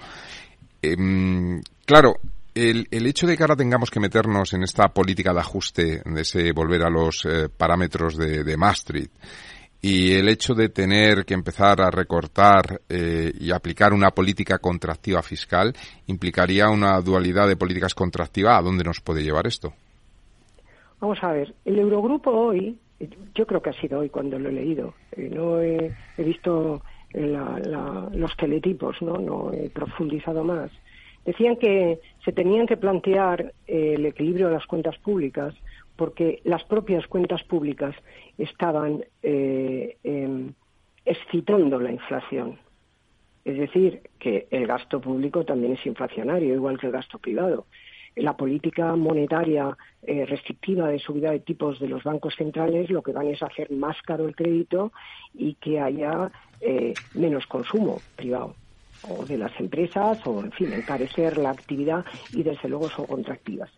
Em, 0.84 1.62
claro, 1.86 2.16
el, 2.54 2.88
el 2.92 3.08
hecho 3.08 3.26
de 3.26 3.38
que 3.38 3.44
ahora 3.44 3.56
tengamos 3.56 3.90
que 3.90 4.02
meternos 4.02 4.54
en 4.54 4.64
esta 4.64 4.90
política 4.90 5.34
de 5.34 5.40
ajuste, 5.40 6.02
de 6.04 6.22
ese 6.22 6.52
volver 6.52 6.84
a 6.84 6.90
los 6.90 7.26
eh, 7.26 7.48
parámetros 7.48 8.18
de, 8.18 8.44
de 8.44 8.58
Maastricht, 8.58 9.12
y 9.82 10.14
el 10.14 10.28
hecho 10.28 10.54
de 10.54 10.68
tener 10.68 11.24
que 11.26 11.34
empezar 11.34 11.82
a 11.82 11.90
recortar 11.90 12.82
eh, 12.90 13.32
y 13.40 13.52
aplicar 13.52 13.94
una 13.94 14.12
política 14.12 14.58
contractiva 14.58 15.22
fiscal 15.22 15.74
implicaría 16.08 16.70
una 16.70 17.00
dualidad 17.00 17.48
de 17.48 17.56
políticas 17.56 17.96
contractivas. 17.96 18.60
¿A 18.60 18.62
dónde 18.62 18.84
nos 18.84 19.00
puede 19.00 19.24
llevar 19.24 19.48
esto? 19.48 19.74
Vamos 21.00 21.18
a 21.22 21.32
ver, 21.32 21.54
el 21.64 21.80
Eurogrupo 21.80 22.32
hoy, 22.32 22.78
yo 23.36 23.46
creo 23.46 23.62
que 23.62 23.70
ha 23.70 23.82
sido 23.82 24.00
hoy 24.00 24.10
cuando 24.10 24.38
lo 24.38 24.50
he 24.50 24.54
leído, 24.54 24.94
eh, 25.14 25.30
no 25.30 25.62
he, 25.62 25.94
he 26.18 26.24
visto 26.24 26.82
la- 27.14 27.60
la- 27.60 28.10
los 28.14 28.36
teletipos, 28.38 29.02
¿no? 29.02 29.18
no 29.18 29.52
he 29.54 29.70
profundizado 29.70 30.44
más. 30.44 30.72
Decían 31.26 31.56
que 31.56 32.00
se 32.26 32.32
tenían 32.34 32.68
que 32.68 32.76
plantear 32.78 33.54
eh, 33.68 33.94
el 33.96 34.06
equilibrio 34.06 34.48
de 34.48 34.54
las 34.56 34.66
cuentas 34.66 34.98
públicas 34.98 35.54
porque 35.96 36.42
las 36.44 36.64
propias 36.64 37.08
cuentas 37.08 37.44
públicas 37.44 37.96
estaban 38.38 39.06
eh, 39.22 39.98
em, 40.04 40.54
excitando 41.06 41.80
la 41.80 41.92
inflación. 41.92 42.58
Es 43.46 43.58
decir, 43.58 44.02
que 44.20 44.48
el 44.52 44.66
gasto 44.68 45.00
público 45.02 45.44
también 45.46 45.74
es 45.74 45.86
inflacionario, 45.86 46.56
igual 46.56 46.80
que 46.80 46.88
el 46.88 46.94
gasto 46.94 47.20
privado. 47.20 47.68
La 48.16 48.38
política 48.38 48.96
monetaria 48.96 49.76
eh, 50.04 50.26
restrictiva 50.26 50.88
de 50.88 51.00
subida 51.00 51.32
de 51.32 51.40
tipos 51.40 51.80
de 51.80 51.88
los 51.88 52.04
bancos 52.04 52.36
centrales 52.36 52.90
lo 52.90 53.02
que 53.02 53.12
van 53.12 53.28
es 53.28 53.42
hacer 53.42 53.72
más 53.72 54.00
caro 54.04 54.28
el 54.28 54.36
crédito 54.36 54.92
y 55.34 55.56
que 55.56 55.80
haya 55.80 56.32
eh, 56.62 56.94
menos 57.16 57.48
consumo 57.48 58.02
privado 58.16 58.56
o 59.10 59.26
de 59.26 59.38
las 59.38 59.52
empresas 59.60 60.20
o, 60.26 60.42
en 60.42 60.52
fin, 60.52 60.72
encarecer 60.74 61.38
la 61.38 61.50
actividad 61.50 62.06
y, 62.32 62.44
desde 62.44 62.70
luego, 62.70 62.90
son 62.90 63.06
contractivas. 63.06 63.70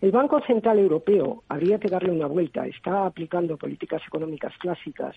El 0.00 0.10
Banco 0.10 0.40
Central 0.40 0.80
Europeo 0.80 1.44
habría 1.48 1.78
que 1.78 1.88
darle 1.88 2.10
una 2.10 2.26
vuelta. 2.26 2.66
Está 2.66 3.06
aplicando 3.06 3.56
políticas 3.56 4.02
económicas 4.06 4.52
clásicas 4.58 5.14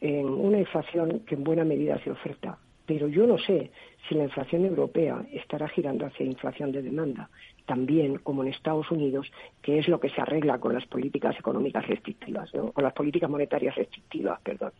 en 0.00 0.26
una 0.26 0.58
inflación 0.58 1.20
que 1.20 1.36
en 1.36 1.44
buena 1.44 1.64
medida 1.64 2.02
se 2.02 2.10
oferta. 2.10 2.58
Pero 2.84 3.06
yo 3.08 3.26
no 3.26 3.38
sé 3.38 3.70
si 4.06 4.14
la 4.14 4.24
inflación 4.24 4.64
europea 4.64 5.24
estará 5.32 5.68
girando 5.68 6.06
hacia 6.06 6.24
inflación 6.24 6.72
de 6.72 6.82
demanda, 6.82 7.28
también 7.66 8.18
como 8.18 8.42
en 8.42 8.50
Estados 8.50 8.90
Unidos, 8.90 9.30
que 9.62 9.78
es 9.78 9.88
lo 9.88 10.00
que 10.00 10.08
se 10.10 10.20
arregla 10.20 10.58
con 10.58 10.72
las 10.72 10.86
políticas 10.86 11.38
económicas 11.38 11.86
restrictivas, 11.86 12.52
¿no? 12.54 12.72
con 12.72 12.84
las 12.84 12.94
políticas 12.94 13.28
monetarias 13.28 13.74
restrictivas, 13.74 14.40
perdón. 14.40 14.72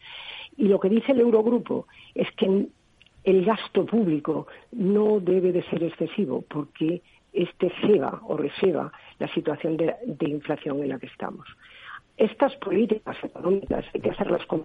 Y 0.56 0.68
lo 0.68 0.80
que 0.80 0.88
dice 0.88 1.12
el 1.12 1.20
Eurogrupo 1.20 1.86
es 2.14 2.30
que 2.32 2.66
el 3.24 3.44
gasto 3.44 3.84
público 3.84 4.46
no 4.72 5.20
debe 5.20 5.52
de 5.52 5.62
ser 5.64 5.82
excesivo 5.82 6.42
porque 6.48 7.02
este 7.32 7.70
ceba 7.82 8.22
o 8.26 8.36
receba 8.36 8.90
la 9.18 9.28
situación 9.34 9.76
de, 9.76 9.94
de 10.06 10.28
inflación 10.28 10.82
en 10.82 10.88
la 10.88 10.98
que 10.98 11.06
estamos. 11.06 11.46
Estas 12.16 12.56
políticas 12.56 13.16
económicas 13.22 13.84
hay 13.92 14.00
que 14.00 14.10
hacerlas 14.10 14.44
con 14.46 14.64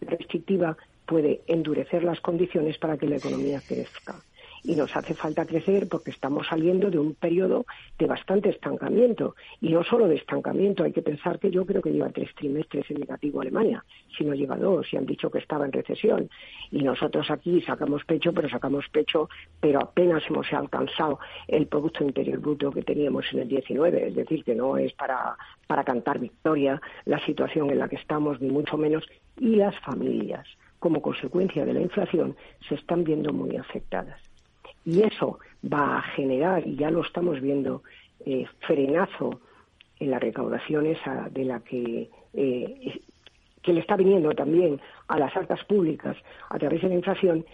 restrictiva 0.00 0.76
puede 1.10 1.40
endurecer 1.48 2.04
las 2.04 2.20
condiciones 2.20 2.78
para 2.78 2.96
que 2.96 3.08
la 3.08 3.16
economía 3.16 3.60
crezca. 3.66 4.14
Y 4.62 4.76
nos 4.76 4.94
hace 4.94 5.14
falta 5.14 5.44
crecer 5.44 5.88
porque 5.88 6.12
estamos 6.12 6.46
saliendo 6.46 6.88
de 6.88 7.00
un 7.00 7.14
periodo 7.14 7.66
de 7.98 8.06
bastante 8.06 8.50
estancamiento. 8.50 9.34
Y 9.60 9.70
no 9.70 9.82
solo 9.82 10.06
de 10.06 10.14
estancamiento, 10.14 10.84
hay 10.84 10.92
que 10.92 11.02
pensar 11.02 11.40
que 11.40 11.50
yo 11.50 11.66
creo 11.66 11.82
que 11.82 11.90
lleva 11.90 12.10
tres 12.10 12.32
trimestres 12.36 12.88
en 12.90 13.00
negativo 13.00 13.40
Alemania, 13.40 13.84
si 14.16 14.22
no 14.22 14.34
lleva 14.34 14.56
dos, 14.56 14.86
y 14.92 14.98
han 14.98 15.06
dicho 15.06 15.32
que 15.32 15.38
estaba 15.38 15.64
en 15.64 15.72
recesión. 15.72 16.30
Y 16.70 16.82
nosotros 16.82 17.28
aquí 17.32 17.60
sacamos 17.62 18.04
pecho, 18.04 18.32
pero 18.32 18.48
sacamos 18.48 18.88
pecho, 18.90 19.28
pero 19.58 19.80
apenas 19.80 20.22
hemos 20.28 20.52
alcanzado 20.52 21.18
el 21.48 21.66
Producto 21.66 22.04
Interior 22.04 22.38
Bruto 22.38 22.70
que 22.70 22.82
teníamos 22.82 23.24
en 23.32 23.40
el 23.40 23.48
19. 23.48 24.08
Es 24.08 24.14
decir, 24.14 24.44
que 24.44 24.54
no 24.54 24.76
es 24.76 24.92
para, 24.92 25.36
para 25.66 25.82
cantar 25.82 26.20
victoria 26.20 26.80
la 27.04 27.18
situación 27.26 27.68
en 27.70 27.80
la 27.80 27.88
que 27.88 27.96
estamos, 27.96 28.40
ni 28.40 28.50
mucho 28.50 28.76
menos. 28.76 29.04
Y 29.38 29.56
las 29.56 29.76
familias, 29.80 30.46
como 30.80 31.00
consecuencia 31.00 31.64
de 31.64 31.74
la 31.74 31.80
inflación, 31.80 32.34
se 32.68 32.74
están 32.74 33.04
viendo 33.04 33.32
muy 33.32 33.56
afectadas. 33.56 34.20
Y 34.84 35.02
eso 35.02 35.38
va 35.62 35.98
a 35.98 36.02
generar, 36.02 36.66
y 36.66 36.74
ya 36.74 36.90
lo 36.90 37.02
estamos 37.02 37.40
viendo, 37.40 37.82
eh, 38.26 38.46
frenazo 38.66 39.40
en 39.98 40.10
la 40.10 40.18
recaudación 40.18 40.86
esa 40.86 41.28
de 41.30 41.44
la 41.44 41.60
que, 41.60 42.10
eh, 42.32 43.00
que 43.62 43.72
le 43.72 43.80
está 43.80 43.96
viniendo 43.96 44.30
también 44.32 44.80
a 45.08 45.18
las 45.18 45.36
arcas 45.36 45.62
públicas 45.64 46.16
a 46.48 46.58
través 46.58 46.82
de 46.82 46.88
la 46.88 46.94
inflación. 46.94 47.44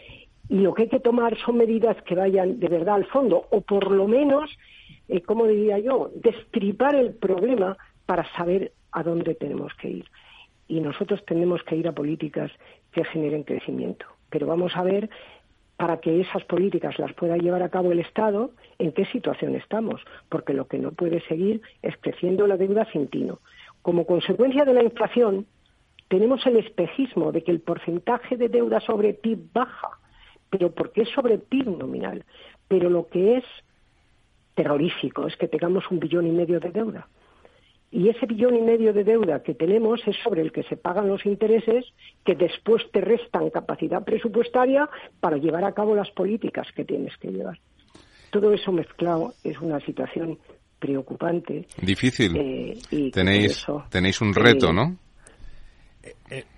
Y 0.49 0.61
lo 0.61 0.73
que 0.73 0.83
hay 0.83 0.89
que 0.89 1.01
tomar 1.01 1.37
son 1.39 1.57
medidas 1.57 2.01
que 2.03 2.15
vayan 2.15 2.61
de 2.61 2.69
verdad 2.69 2.95
al 2.95 3.07
fondo, 3.07 3.47
o 3.51 3.61
por 3.61 3.91
lo 3.91 4.07
menos, 4.07 4.57
eh, 5.09 5.21
como 5.21 5.47
diría 5.47 5.81
yo, 5.81 6.13
destripar 6.15 6.95
el 6.95 7.15
problema 7.15 7.77
para 8.07 8.25
saber 8.37 8.73
a 8.93 9.03
dónde 9.03 9.35
tenemos 9.35 9.75
que 9.75 9.89
ir. 9.89 10.05
Y 10.69 10.81
nosotros 10.81 11.25
tenemos 11.27 11.63
que 11.65 11.77
ir 11.77 11.89
a 11.89 11.93
políticas 11.93 12.51
que 12.97 13.05
generen 13.05 13.43
crecimiento. 13.43 14.07
Pero 14.31 14.47
vamos 14.47 14.75
a 14.75 14.83
ver 14.83 15.11
para 15.77 15.99
que 15.99 16.23
esas 16.23 16.43
políticas 16.45 16.99
las 16.99 17.13
pueda 17.13 17.37
llevar 17.37 17.63
a 17.63 17.69
cabo 17.69 17.93
el 17.93 17.99
Estado, 17.99 18.53
en 18.79 18.93
qué 18.93 19.05
situación 19.05 19.55
estamos, 19.55 20.01
porque 20.31 20.55
lo 20.55 20.67
que 20.67 20.79
no 20.79 20.93
puede 20.93 21.21
seguir 21.29 21.61
es 21.83 21.95
creciendo 22.01 22.47
la 22.47 22.57
deuda 22.57 22.91
sin 22.91 23.09
tino. 23.09 23.41
Como 23.83 24.07
consecuencia 24.07 24.65
de 24.65 24.73
la 24.73 24.83
inflación, 24.83 25.45
tenemos 26.09 26.47
el 26.47 26.57
espejismo 26.57 27.33
de 27.33 27.45
que 27.45 27.51
el 27.51 27.61
porcentaje 27.61 28.39
de 28.39 28.49
deuda 28.49 28.81
sobre 28.81 29.13
PIB 29.13 29.53
baja, 29.53 29.91
pero 30.49 30.71
porque 30.71 31.03
es 31.03 31.11
sobre 31.11 31.37
PIB 31.37 31.77
nominal. 31.77 32.25
Pero 32.67 32.89
lo 32.89 33.09
que 33.09 33.37
es 33.37 33.45
terrorífico 34.55 35.27
es 35.27 35.37
que 35.37 35.49
tengamos 35.49 35.85
un 35.91 36.01
billón 36.01 36.27
y 36.27 36.31
medio 36.31 36.61
de 36.61 36.71
deuda. 36.71 37.09
Y 37.97 38.11
ese 38.11 38.27
billón 38.27 38.55
y 38.57 38.61
medio 38.61 38.93
de 38.93 39.05
deuda 39.05 39.43
que 39.43 39.55
tenemos 39.55 40.07
es 40.07 40.15
sobre 40.23 40.43
el 40.43 40.53
que 40.53 40.63
se 40.65 40.77
pagan 40.77 41.09
los 41.09 41.25
intereses 41.25 41.87
que 42.27 42.35
después 42.35 42.83
te 42.93 43.01
restan 43.01 43.49
capacidad 43.49 44.05
presupuestaria 44.05 44.87
para 45.19 45.39
llevar 45.39 45.65
a 45.65 45.73
cabo 45.73 45.95
las 45.95 46.11
políticas 46.11 46.67
que 46.77 46.85
tienes 46.85 47.17
que 47.17 47.29
llevar. 47.29 47.59
Todo 48.31 48.53
eso 48.53 48.71
mezclado 48.71 49.33
es 49.43 49.59
una 49.63 49.81
situación 49.81 50.39
preocupante. 50.79 51.65
Difícil. 51.81 52.37
eh, 52.37 52.79
y 52.91 53.11
tenéis, 53.11 53.65
por 53.65 53.77
eso, 53.77 53.89
tenéis 53.89 54.21
un 54.21 54.29
eh, 54.29 54.41
reto, 54.43 54.75
¿no? 54.75 54.95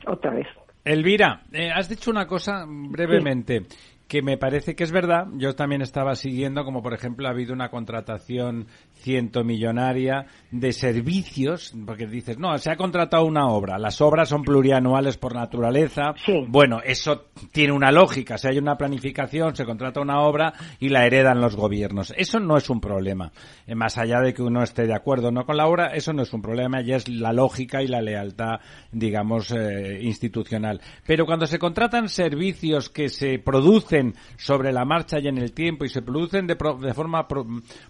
Otra 0.09 0.33
vez. 0.33 0.49
Elvira, 0.85 1.43
eh, 1.53 1.71
has 1.71 1.89
dicho 1.89 2.11
una 2.11 2.27
cosa 2.27 2.65
brevemente 2.67 3.63
que 4.09 4.23
me 4.23 4.39
parece 4.39 4.75
que 4.75 4.83
es 4.83 4.91
verdad. 4.91 5.27
Yo 5.35 5.55
también 5.55 5.83
estaba 5.83 6.17
siguiendo, 6.17 6.65
como 6.65 6.83
por 6.83 6.95
ejemplo 6.95 7.29
ha 7.29 7.31
habido 7.31 7.53
una 7.53 7.69
contratación 7.69 8.67
cientomillonaria 8.99 10.27
de 10.51 10.73
servicios, 10.73 11.75
porque 11.87 12.07
dices, 12.07 12.39
no, 12.39 12.57
se 12.59 12.71
ha 12.71 12.77
contratado 12.77 13.25
una 13.25 13.49
obra. 13.49 13.79
Las 13.79 14.01
obras 14.01 14.29
son 14.29 14.43
plurianuales 14.43 15.17
por 15.17 15.35
naturaleza. 15.35 16.15
Sí. 16.25 16.33
Bueno, 16.49 16.81
eso 16.85 17.27
tiene 17.53 17.73
una 17.73 17.91
lógica. 17.93 18.39
Si 18.39 18.49
hay 18.49 18.59
una 18.59 18.77
planificación, 18.77 19.55
se 19.55 19.65
contrata 19.65 20.01
una 20.01 20.21
obra 20.23 20.53
y 20.81 20.89
la 20.89 21.05
heredan 21.07 21.41
los 21.41 21.57
gobiernos. 21.57 22.13
Eso 22.17 22.41
no 22.41 22.57
es 22.57 22.71
un 22.71 22.81
problema. 22.81 23.31
Eh, 23.67 23.75
Más 23.75 23.99
allá 23.99 24.21
de 24.21 24.33
que 24.35 24.43
uno 24.43 24.63
esté 24.63 24.87
de 24.87 24.95
acuerdo 24.95 25.31
no 25.31 25.45
con 25.45 25.57
la 25.57 25.67
obra, 25.67 25.89
eso 25.95 26.13
no 26.13 26.23
es 26.23 26.33
un 26.33 26.43
problema. 26.43 26.81
Ya 26.81 26.97
es 26.97 27.09
la 27.09 27.33
lógica 27.33 27.83
y 27.83 27.87
la 27.89 28.01
lealtad, 28.01 28.61
digamos, 28.93 29.51
eh, 29.53 30.01
institucional. 30.03 30.81
Pero 31.07 31.27
cuando 31.27 31.47
se 31.47 31.59
contratan 31.59 32.09
servicios 32.09 32.89
que 32.89 33.09
se 33.09 33.39
producen 33.39 34.15
sobre 34.37 34.73
la 34.73 34.85
marcha 34.85 35.19
y 35.19 35.29
en 35.29 35.39
el 35.39 35.53
tiempo 35.53 35.85
y 35.85 35.89
se 35.89 36.03
producen 36.03 36.47
de, 36.47 36.57
pro- 36.57 36.79
de 36.79 36.95
forma 36.95 37.29
pro- 37.29 37.47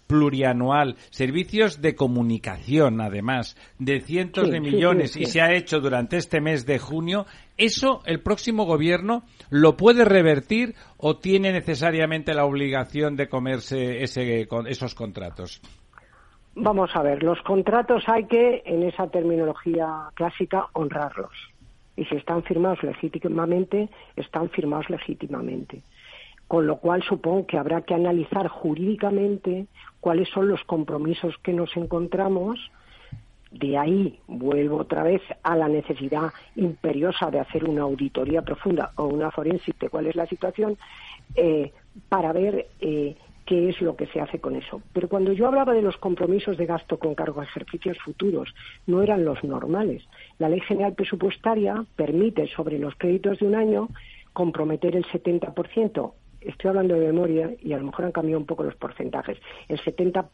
plurianual, 0.07 0.97
servicios 1.11 1.81
de 1.81 1.95
comunicación, 1.95 3.01
además, 3.01 3.57
de 3.79 4.01
cientos 4.01 4.47
Sí, 4.47 4.51
de 4.51 4.61
millones 4.61 5.13
sí, 5.13 5.23
y 5.23 5.27
se 5.27 5.41
ha 5.41 5.53
hecho 5.53 5.81
durante 5.81 6.17
este 6.17 6.41
mes 6.41 6.67
de 6.67 6.79
junio, 6.79 7.27
¿eso 7.57 8.03
el 8.07 8.21
próximo 8.21 8.65
gobierno 8.65 9.23
lo 9.51 9.77
puede 9.77 10.05
revertir 10.05 10.75
o 10.97 11.17
tiene 11.17 11.53
necesariamente 11.53 12.35
la 12.35 12.45
obligación 12.45 13.17
de 13.17 13.29
comerse 13.29 14.03
ese, 14.03 14.49
esos 14.67 14.95
contratos? 14.95 15.61
Vamos 16.61 16.91
a 16.95 17.03
ver, 17.03 17.23
los 17.23 17.41
contratos 17.43 18.03
hay 18.09 18.25
que, 18.25 18.63
en 18.67 18.83
esa 18.83 19.07
terminología 19.09 20.11
clásica, 20.15 20.67
honrarlos. 20.73 21.31
Y 21.97 22.05
si 22.07 22.17
están 22.17 22.43
firmados 22.43 22.83
legítimamente, 22.83 23.89
están 24.17 24.51
firmados 24.51 24.91
legítimamente. 24.91 25.83
Con 26.49 26.67
lo 26.67 26.79
cual 26.79 27.03
supongo 27.03 27.47
que 27.47 27.59
habrá 27.59 27.83
que 27.83 27.95
analizar 27.95 28.49
jurídicamente 28.49 29.67
cuáles 30.01 30.29
son 30.31 30.49
los 30.49 30.63
compromisos 30.65 31.37
que 31.43 31.53
nos 31.53 31.77
encontramos. 31.77 32.59
De 33.51 33.79
ahí 33.79 34.19
vuelvo 34.27 34.77
otra 34.77 35.03
vez 35.03 35.23
a 35.43 35.57
la 35.57 35.69
necesidad 35.69 36.33
imperiosa 36.57 37.31
de 37.31 37.41
hacer 37.41 37.65
una 37.65 37.83
auditoría 37.83 38.43
profunda 38.43 38.93
o 38.97 39.07
una 39.07 39.31
forensic 39.31 39.79
de 39.79 39.89
cuál 39.89 40.07
es 40.07 40.17
la 40.17 40.27
situación 40.27 40.77
eh, 41.35 41.73
para 42.09 42.33
ver 42.33 42.67
eh, 42.81 43.17
qué 43.49 43.71
es 43.71 43.81
lo 43.81 43.97
que 43.97 44.07
se 44.09 44.21
hace 44.21 44.39
con 44.39 44.57
eso. 44.57 44.83
Pero 44.93 45.09
cuando 45.09 45.33
yo 45.33 45.47
hablaba 45.47 45.73
de 45.73 45.81
los 45.81 45.97
compromisos 45.97 46.59
de 46.59 46.67
gasto 46.67 46.99
con 46.99 47.15
cargo 47.15 47.41
a 47.41 47.45
ejercicios 47.45 47.97
futuros, 47.99 48.55
no 48.87 49.01
eran 49.01 49.25
los 49.25 49.43
normales. 49.43 50.03
La 50.39 50.51
Ley 50.51 50.61
General 50.61 50.93
Presupuestaria 50.93 51.83
permite 51.97 52.47
sobre 52.49 52.79
los 52.79 52.95
créditos 52.97 53.39
de 53.39 53.47
un 53.47 53.55
año 53.55 53.89
comprometer 54.35 54.95
el 54.95 55.07
70% 55.07 56.13
estoy 56.41 56.69
hablando 56.69 56.95
de 56.95 57.07
memoria 57.07 57.55
y 57.63 57.73
a 57.73 57.79
lo 57.79 57.85
mejor 57.85 58.07
han 58.07 58.13
cambiado 58.13 58.41
un 58.41 58.47
poco 58.47 58.63
los 58.63 58.75
porcentajes, 58.77 59.39
el 59.69 59.79
70% 59.81 60.29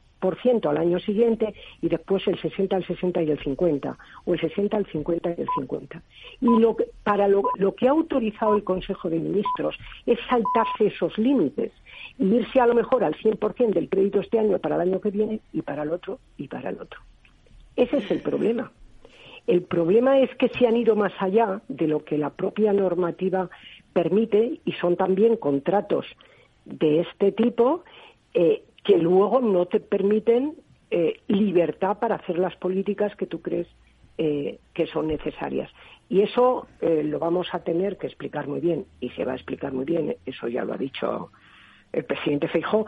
al 0.68 0.76
año 0.76 0.98
siguiente 1.00 1.54
y 1.80 1.88
después 1.88 2.26
el 2.26 2.38
60 2.40 2.76
al 2.76 2.86
60 2.86 3.22
y 3.22 3.30
el 3.30 3.38
50, 3.42 3.98
o 4.24 4.34
el 4.34 4.40
60 4.40 4.76
al 4.76 4.86
50 4.86 5.30
y 5.30 5.40
el 5.40 5.48
50. 5.58 6.02
Y 6.40 6.60
lo 6.60 6.76
que, 6.76 6.86
para 7.02 7.28
lo, 7.28 7.42
lo 7.56 7.74
que 7.74 7.88
ha 7.88 7.90
autorizado 7.90 8.54
el 8.54 8.64
Consejo 8.64 9.10
de 9.10 9.18
Ministros 9.18 9.76
es 10.06 10.18
saltarse 10.28 10.86
esos 10.86 11.16
límites 11.18 11.72
y 12.18 12.26
irse 12.34 12.60
a 12.60 12.66
lo 12.66 12.74
mejor 12.74 13.04
al 13.04 13.14
100% 13.14 13.72
del 13.72 13.88
crédito 13.88 14.20
este 14.20 14.38
año 14.38 14.58
para 14.58 14.76
el 14.76 14.82
año 14.82 15.00
que 15.00 15.10
viene 15.10 15.40
y 15.52 15.62
para 15.62 15.82
el 15.82 15.90
otro 15.90 16.18
y 16.36 16.48
para 16.48 16.70
el 16.70 16.80
otro. 16.80 17.00
Ese 17.76 17.98
es 17.98 18.10
el 18.10 18.20
problema. 18.20 18.70
El 19.46 19.62
problema 19.62 20.20
es 20.20 20.34
que 20.36 20.48
se 20.48 20.66
han 20.66 20.76
ido 20.76 20.96
más 20.96 21.12
allá 21.18 21.60
de 21.68 21.86
lo 21.86 22.04
que 22.04 22.16
la 22.16 22.30
propia 22.30 22.72
normativa 22.72 23.50
permite 23.94 24.60
y 24.64 24.72
son 24.72 24.96
también 24.96 25.36
contratos 25.36 26.04
de 26.66 27.00
este 27.00 27.32
tipo 27.32 27.84
eh, 28.34 28.64
que 28.84 28.98
luego 28.98 29.40
no 29.40 29.66
te 29.66 29.80
permiten 29.80 30.54
eh, 30.90 31.20
libertad 31.28 31.98
para 31.98 32.16
hacer 32.16 32.38
las 32.38 32.54
políticas 32.56 33.16
que 33.16 33.26
tú 33.26 33.40
crees 33.40 33.68
eh, 34.18 34.58
que 34.74 34.86
son 34.86 35.06
necesarias. 35.06 35.70
Y 36.10 36.20
eso 36.20 36.66
lo 36.82 37.18
vamos 37.18 37.48
a 37.52 37.60
tener 37.60 37.96
que 37.96 38.06
explicar 38.06 38.46
muy 38.46 38.60
bien 38.60 38.84
y 39.00 39.08
se 39.10 39.24
va 39.24 39.32
a 39.32 39.36
explicar 39.36 39.72
muy 39.72 39.86
bien, 39.86 40.14
eso 40.26 40.48
ya 40.48 40.62
lo 40.62 40.74
ha 40.74 40.76
dicho 40.76 41.30
el 41.92 42.04
presidente 42.04 42.46
Feijó, 42.46 42.84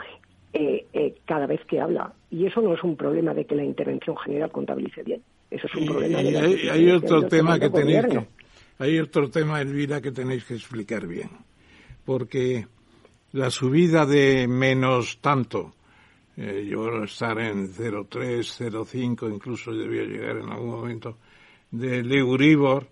cada 1.24 1.46
vez 1.46 1.64
que 1.64 1.80
habla. 1.80 2.12
Y 2.30 2.44
eso 2.44 2.60
no 2.60 2.74
es 2.74 2.84
un 2.84 2.94
problema 2.94 3.32
de 3.32 3.46
que 3.46 3.54
la 3.54 3.64
intervención 3.64 4.18
general 4.18 4.50
contabilice 4.50 5.02
bien. 5.02 5.22
Eso 5.50 5.66
es 5.66 5.74
un 5.76 5.86
problema. 5.86 6.22
de 6.22 6.38
hay, 6.38 6.68
hay 6.68 6.90
otro 6.90 7.22
tema 7.26 7.58
que 7.58 7.70
tenéis 7.70 8.04
que 8.04 8.26
hay 8.78 8.98
otro 8.98 9.30
tema, 9.30 9.60
Elvira, 9.60 10.00
que 10.00 10.12
tenéis 10.12 10.44
que 10.44 10.54
explicar 10.54 11.06
bien. 11.06 11.30
Porque 12.04 12.66
la 13.32 13.50
subida 13.50 14.06
de 14.06 14.46
menos 14.46 15.18
tanto, 15.20 15.74
eh, 16.36 16.66
yo 16.68 17.02
estar 17.02 17.38
en 17.38 17.68
0,3, 17.68 18.70
0,5, 18.70 19.32
incluso 19.32 19.72
debía 19.72 20.04
llegar 20.04 20.36
en 20.36 20.50
algún 20.50 20.70
momento, 20.70 21.18
del 21.70 22.12
Euribor, 22.12 22.88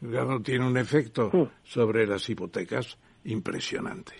claro, 0.00 0.40
tiene 0.40 0.66
un 0.66 0.76
efecto 0.76 1.30
sobre 1.62 2.06
las 2.06 2.28
hipotecas 2.28 2.96
impresionante. 3.24 4.14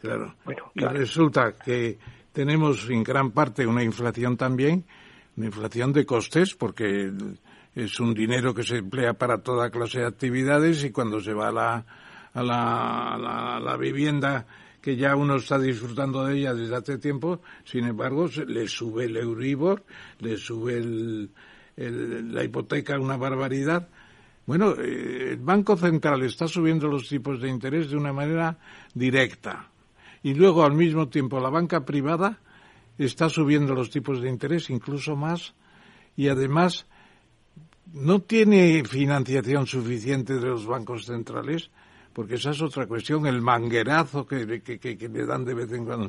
Claro. 0.00 0.34
Y 0.74 0.84
resulta 0.84 1.52
que 1.52 1.98
tenemos 2.32 2.88
en 2.88 3.02
gran 3.02 3.32
parte 3.32 3.66
una 3.66 3.82
inflación 3.82 4.36
también, 4.36 4.84
una 5.36 5.46
inflación 5.46 5.92
de 5.92 6.06
costes, 6.06 6.54
porque 6.54 7.12
es 7.74 8.00
un 8.00 8.14
dinero 8.14 8.54
que 8.54 8.62
se 8.62 8.78
emplea 8.78 9.14
para 9.14 9.42
toda 9.42 9.70
clase 9.70 10.00
de 10.00 10.06
actividades 10.06 10.84
y 10.84 10.90
cuando 10.90 11.20
se 11.20 11.32
va 11.32 11.48
a 11.48 11.52
la, 11.52 11.86
a 12.34 12.42
la, 12.42 13.60
la, 13.62 13.76
vivienda 13.76 14.46
que 14.80 14.96
ya 14.96 15.14
uno 15.14 15.36
está 15.36 15.58
disfrutando 15.58 16.24
de 16.24 16.38
ella 16.38 16.54
desde 16.54 16.76
hace 16.76 16.98
tiempo, 16.98 17.40
sin 17.64 17.84
embargo, 17.84 18.28
le 18.46 18.66
sube 18.66 19.04
el 19.04 19.16
Euribor, 19.16 19.84
le 20.18 20.36
sube 20.36 20.78
el, 20.78 21.30
la 21.76 22.44
hipoteca 22.44 22.98
una 22.98 23.16
barbaridad. 23.16 23.88
Bueno, 24.46 24.74
eh, 24.78 25.32
el 25.32 25.38
Banco 25.38 25.76
Central 25.76 26.22
está 26.22 26.48
subiendo 26.48 26.88
los 26.88 27.08
tipos 27.08 27.40
de 27.40 27.48
interés 27.48 27.90
de 27.90 27.96
una 27.96 28.12
manera 28.12 28.58
directa 28.94 29.70
y 30.22 30.34
luego 30.34 30.64
al 30.64 30.74
mismo 30.74 31.08
tiempo 31.08 31.40
la 31.40 31.50
banca 31.50 31.84
privada 31.84 32.38
está 32.98 33.28
subiendo 33.28 33.74
los 33.74 33.90
tipos 33.90 34.20
de 34.20 34.28
interés 34.28 34.68
incluso 34.70 35.16
más 35.16 35.54
y 36.16 36.28
además 36.28 36.86
no 37.92 38.20
tiene 38.20 38.84
financiación 38.84 39.66
suficiente 39.66 40.34
de 40.34 40.46
los 40.46 40.66
bancos 40.66 41.06
centrales, 41.06 41.70
porque 42.12 42.34
esa 42.34 42.50
es 42.50 42.62
otra 42.62 42.86
cuestión, 42.86 43.26
el 43.26 43.40
manguerazo 43.40 44.26
que, 44.26 44.62
que, 44.62 45.08
le 45.08 45.26
dan 45.26 45.44
de 45.44 45.54
vez 45.54 45.72
en 45.72 45.84
cuando 45.84 46.08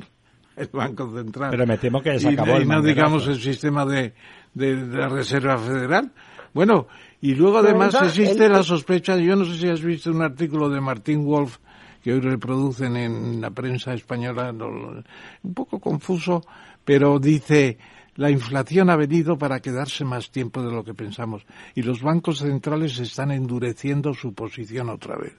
el 0.56 0.68
Banco 0.72 1.10
Central. 1.14 1.50
Pero 1.50 1.66
me 1.66 1.78
temo 1.78 2.02
que 2.02 2.18
se 2.18 2.28
acabó 2.28 2.60
y, 2.60 2.66
no 2.66 2.82
digamos 2.82 3.26
el 3.26 3.40
sistema 3.40 3.84
de, 3.86 4.12
de, 4.54 4.76
la 4.76 5.08
Reserva 5.08 5.58
Federal. 5.58 6.10
Bueno, 6.52 6.86
y 7.20 7.34
luego 7.34 7.58
además 7.58 7.94
existe 8.02 8.48
la 8.48 8.62
sospecha, 8.62 9.16
yo 9.16 9.36
no 9.36 9.44
sé 9.44 9.58
si 9.58 9.68
has 9.68 9.82
visto 9.82 10.10
un 10.10 10.22
artículo 10.22 10.68
de 10.68 10.80
Martín 10.80 11.24
Wolf 11.24 11.58
que 12.02 12.12
hoy 12.12 12.20
reproducen 12.20 12.96
en 12.96 13.40
la 13.40 13.50
prensa 13.50 13.94
española, 13.94 14.50
un 14.50 15.54
poco 15.54 15.78
confuso, 15.78 16.42
pero 16.84 17.18
dice 17.20 17.78
la 18.16 18.30
inflación 18.30 18.90
ha 18.90 18.96
venido 18.96 19.38
para 19.38 19.60
quedarse 19.60 20.04
más 20.04 20.30
tiempo 20.30 20.62
de 20.62 20.72
lo 20.72 20.84
que 20.84 20.94
pensamos 20.94 21.46
y 21.74 21.82
los 21.82 22.02
bancos 22.02 22.38
centrales 22.38 22.98
están 22.98 23.30
endureciendo 23.30 24.12
su 24.14 24.34
posición 24.34 24.90
otra 24.90 25.16
vez. 25.16 25.36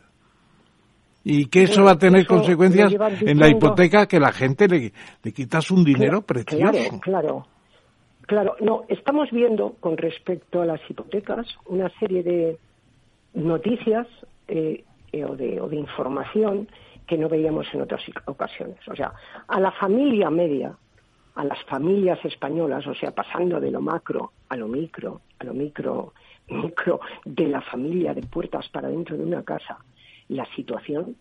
Y 1.26 1.46
que 1.46 1.64
eso 1.64 1.84
va 1.84 1.92
a 1.92 1.98
tener 1.98 2.26
consecuencias 2.28 2.94
en 3.22 3.40
la 3.40 3.48
hipoteca 3.48 4.08
que 4.08 4.20
la 4.20 4.34
gente 4.34 4.68
le, 4.68 4.92
le 5.24 5.32
quitas 5.32 5.72
un 5.72 5.84
dinero 5.84 6.22
precioso. 6.22 7.00
Claro, 7.00 7.00
claro. 7.00 7.48
Claro, 8.26 8.56
no, 8.62 8.84
estamos 8.88 9.30
viendo 9.32 9.76
con 9.82 9.98
respecto 9.98 10.62
a 10.62 10.66
las 10.66 10.80
hipotecas 10.90 11.46
una 11.66 11.90
serie 12.00 12.24
de 12.24 12.58
noticias 13.34 14.08
eh, 14.48 14.84
eh, 15.12 15.26
o, 15.26 15.36
de, 15.36 15.60
o 15.60 15.68
de 15.68 15.76
información 15.76 16.70
que 17.06 17.18
no 17.18 17.28
veíamos 17.28 17.68
en 17.74 17.82
otras 17.82 18.02
ocasiones. 18.26 18.78
O 18.88 18.96
sea, 18.96 19.14
a 19.48 19.60
la 19.60 19.72
familia 19.74 20.30
media 20.30 20.74
a 21.36 21.44
las 21.44 21.64
familias 21.66 22.24
españolas, 22.26 22.86
o 22.88 22.94
sea, 22.94 23.12
pasando 23.12 23.60
de 23.60 23.72
lo 23.72 23.82
macro 23.82 24.32
a 24.50 24.56
lo 24.56 24.68
micro, 24.68 25.22
a 25.40 25.44
lo 25.46 25.54
micro, 25.54 26.14
micro 26.48 27.00
de 27.26 27.48
la 27.48 27.62
familia 27.62 28.14
de 28.14 28.22
puertas 28.22 28.70
para 28.70 28.90
dentro 28.90 29.18
de 29.18 29.24
una 29.24 29.44
casa, 29.44 29.80
la 30.30 30.46
situación 30.56 31.16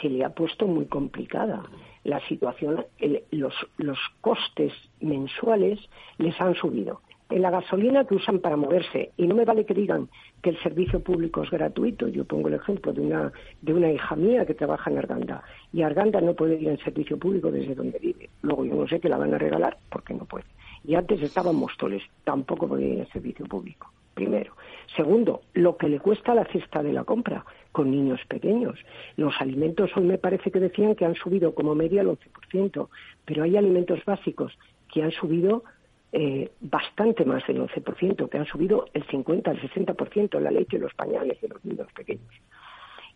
se 0.00 0.08
le 0.08 0.24
ha 0.24 0.30
puesto 0.30 0.66
muy 0.66 0.86
complicada. 0.86 1.62
La 2.04 2.20
situación, 2.26 2.84
los, 3.30 3.54
los 3.76 3.98
costes 4.20 4.72
mensuales 5.00 5.78
les 6.18 6.40
han 6.40 6.54
subido 6.54 7.02
en 7.34 7.42
la 7.42 7.50
gasolina 7.50 8.04
que 8.04 8.14
usan 8.14 8.40
para 8.40 8.56
moverse. 8.56 9.12
Y 9.16 9.26
no 9.26 9.34
me 9.34 9.44
vale 9.44 9.64
que 9.64 9.74
digan 9.74 10.08
que 10.42 10.50
el 10.50 10.62
servicio 10.62 11.00
público 11.00 11.42
es 11.42 11.50
gratuito. 11.50 12.08
Yo 12.08 12.24
pongo 12.24 12.48
el 12.48 12.54
ejemplo 12.54 12.92
de 12.92 13.00
una, 13.00 13.32
de 13.60 13.74
una 13.74 13.90
hija 13.90 14.14
mía 14.16 14.44
que 14.44 14.54
trabaja 14.54 14.90
en 14.90 14.98
Arganda. 14.98 15.42
Y 15.72 15.82
Arganda 15.82 16.20
no 16.20 16.34
puede 16.34 16.60
ir 16.60 16.68
en 16.68 16.78
servicio 16.78 17.18
público 17.18 17.50
desde 17.50 17.74
donde 17.74 17.98
vive. 17.98 18.28
Luego 18.42 18.64
yo 18.64 18.74
no 18.74 18.86
sé 18.86 19.00
que 19.00 19.08
la 19.08 19.16
van 19.16 19.34
a 19.34 19.38
regalar 19.38 19.78
porque 19.90 20.14
no 20.14 20.24
puede. 20.24 20.44
Y 20.84 20.94
antes 20.94 21.22
estaban 21.22 21.56
Móstoles, 21.56 22.02
tampoco 22.24 22.68
podía 22.68 22.88
ir 22.88 22.98
en 23.00 23.08
servicio 23.08 23.46
público. 23.46 23.90
Primero. 24.14 24.54
Segundo, 24.94 25.40
lo 25.54 25.78
que 25.78 25.88
le 25.88 25.98
cuesta 25.98 26.34
la 26.34 26.44
cesta 26.44 26.82
de 26.82 26.92
la 26.92 27.04
compra 27.04 27.46
con 27.70 27.90
niños 27.90 28.20
pequeños. 28.28 28.78
Los 29.16 29.34
alimentos 29.40 29.90
hoy 29.96 30.04
me 30.04 30.18
parece 30.18 30.50
que 30.50 30.60
decían 30.60 30.94
que 30.94 31.06
han 31.06 31.14
subido 31.14 31.54
como 31.54 31.74
media 31.74 32.02
el 32.02 32.08
11%, 32.08 32.88
pero 33.24 33.44
hay 33.44 33.56
alimentos 33.56 34.04
básicos 34.04 34.52
que 34.92 35.02
han 35.02 35.12
subido 35.12 35.64
eh, 36.12 36.50
bastante 36.60 37.24
más 37.24 37.46
del 37.46 37.60
11%, 37.62 38.28
que 38.28 38.38
han 38.38 38.46
subido 38.46 38.86
el 38.92 39.02
50, 39.04 39.50
el 39.50 39.60
60% 39.62 40.38
la 40.40 40.50
leche, 40.50 40.78
los 40.78 40.92
pañales 40.94 41.40
de 41.40 41.48
los 41.48 41.64
niños 41.64 41.88
pequeños. 41.92 42.30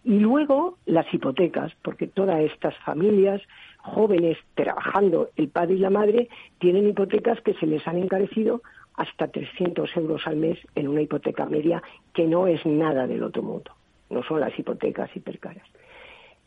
Y 0.02 0.18
luego 0.20 0.78
las 0.87 1.12
hipotecas, 1.12 1.72
porque 1.82 2.06
todas 2.06 2.40
estas 2.40 2.76
familias 2.78 3.42
jóvenes 3.78 4.38
trabajando, 4.54 5.30
el 5.37 5.48
padre 5.48 5.74
y 5.74 5.78
la 5.78 5.90
madre, 5.90 6.28
tienen 6.59 6.88
hipotecas 6.88 7.40
que 7.42 7.54
se 7.54 7.66
les 7.66 7.87
han 7.87 7.98
encarecido 7.98 8.62
hasta 8.94 9.28
300 9.28 9.94
euros 9.96 10.26
al 10.26 10.37
mes 10.37 10.59
en 10.74 10.88
una 10.88 11.02
hipoteca 11.02 11.44
media, 11.44 11.82
que 12.14 12.26
no 12.26 12.46
es 12.46 12.64
nada 12.64 13.06
del 13.06 13.22
otro 13.22 13.42
mundo. 13.42 13.72
No 14.09 14.22
son 14.22 14.40
las 14.40 14.59
hipotecas 14.59 15.14
hipercaras. 15.14 15.66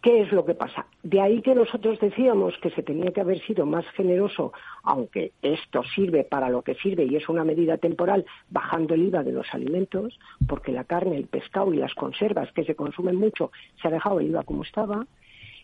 ¿Qué 0.02 0.22
es 0.22 0.32
lo 0.32 0.46
que 0.46 0.54
pasa? 0.54 0.86
De 1.04 1.20
ahí 1.20 1.42
que 1.42 1.54
nosotros 1.54 2.00
decíamos 2.00 2.58
que 2.62 2.70
se 2.70 2.84
tenía 2.84 3.12
que 3.12 3.20
haber 3.20 3.42
sido 3.46 3.66
más 3.66 3.86
generoso, 3.90 4.54
aunque 4.84 5.34
esto 5.42 5.84
sirve 5.84 6.24
para 6.24 6.50
lo 6.50 6.62
que 6.62 6.76
sirve 6.76 7.04
y 7.04 7.18
es 7.18 7.28
una 7.28 7.44
medida 7.44 7.78
temporal, 7.78 8.26
bajando 8.50 8.94
el 8.94 9.04
IVA 9.04 9.24
de 9.24 9.34
los 9.34 9.54
alimentos, 9.54 10.18
porque 10.48 10.72
la 10.72 10.86
carne, 10.86 11.18
el 11.18 11.28
pescado 11.28 11.74
y 11.74 11.78
las 11.78 11.94
conservas 11.96 12.50
que 12.54 12.64
se 12.64 12.76
consumen 12.76 13.18
mucho, 13.18 13.52
se 13.82 13.90
ha 13.90 13.92
dejado 13.92 14.22
el 14.22 14.28
IVA 14.28 14.44
como 14.44 14.64
estaba. 14.64 15.06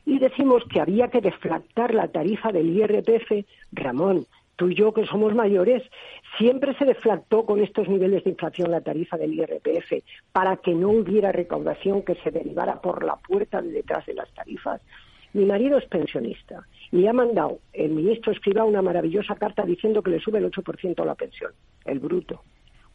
Y 0.05 0.19
decimos 0.19 0.63
que 0.69 0.81
había 0.81 1.07
que 1.07 1.21
deflactar 1.21 1.93
la 1.93 2.09
tarifa 2.09 2.51
del 2.51 2.75
IRPF. 2.75 3.45
Ramón, 3.71 4.25
tú 4.55 4.69
y 4.69 4.75
yo 4.75 4.93
que 4.93 5.05
somos 5.05 5.33
mayores, 5.33 5.83
siempre 6.37 6.73
se 6.75 6.85
deflactó 6.85 7.45
con 7.45 7.61
estos 7.61 7.87
niveles 7.87 8.23
de 8.23 8.31
inflación 8.31 8.71
la 8.71 8.81
tarifa 8.81 9.17
del 9.17 9.33
IRPF 9.33 10.03
para 10.31 10.57
que 10.57 10.73
no 10.73 10.89
hubiera 10.89 11.31
recaudación 11.31 12.03
que 12.03 12.15
se 12.15 12.31
derivara 12.31 12.81
por 12.81 13.03
la 13.03 13.15
puerta 13.15 13.61
de 13.61 13.71
detrás 13.71 14.05
de 14.05 14.13
las 14.13 14.33
tarifas. 14.33 14.81
Mi 15.33 15.45
marido 15.45 15.77
es 15.77 15.85
pensionista 15.85 16.65
y 16.91 16.97
le 16.97 17.09
ha 17.09 17.13
mandado 17.13 17.59
el 17.73 17.91
ministro 17.91 18.31
escriba 18.31 18.63
una 18.63 18.81
maravillosa 18.81 19.35
carta 19.35 19.65
diciendo 19.65 20.01
que 20.01 20.11
le 20.11 20.19
sube 20.19 20.39
el 20.39 20.49
8% 20.49 21.01
a 21.01 21.05
la 21.05 21.15
pensión, 21.15 21.51
el 21.83 21.99
bruto. 21.99 22.41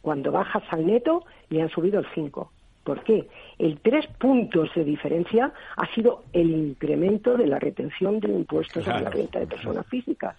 Cuando 0.01 0.31
bajas 0.31 0.63
al 0.69 0.87
neto 0.87 1.23
le 1.49 1.61
han 1.61 1.69
subido 1.69 1.99
el 1.99 2.07
5%. 2.07 2.47
¿Por 2.83 3.03
qué? 3.03 3.27
El 3.59 3.79
tres 3.79 4.07
puntos 4.19 4.73
de 4.73 4.83
diferencia 4.83 5.53
ha 5.77 5.93
sido 5.93 6.23
el 6.33 6.49
incremento 6.49 7.37
de 7.37 7.45
la 7.45 7.59
retención 7.59 8.19
del 8.19 8.31
impuesto 8.31 8.81
sobre 8.81 9.01
la 9.01 9.09
renta 9.11 9.39
de 9.39 9.45
personas 9.45 9.85
físicas. 9.85 10.35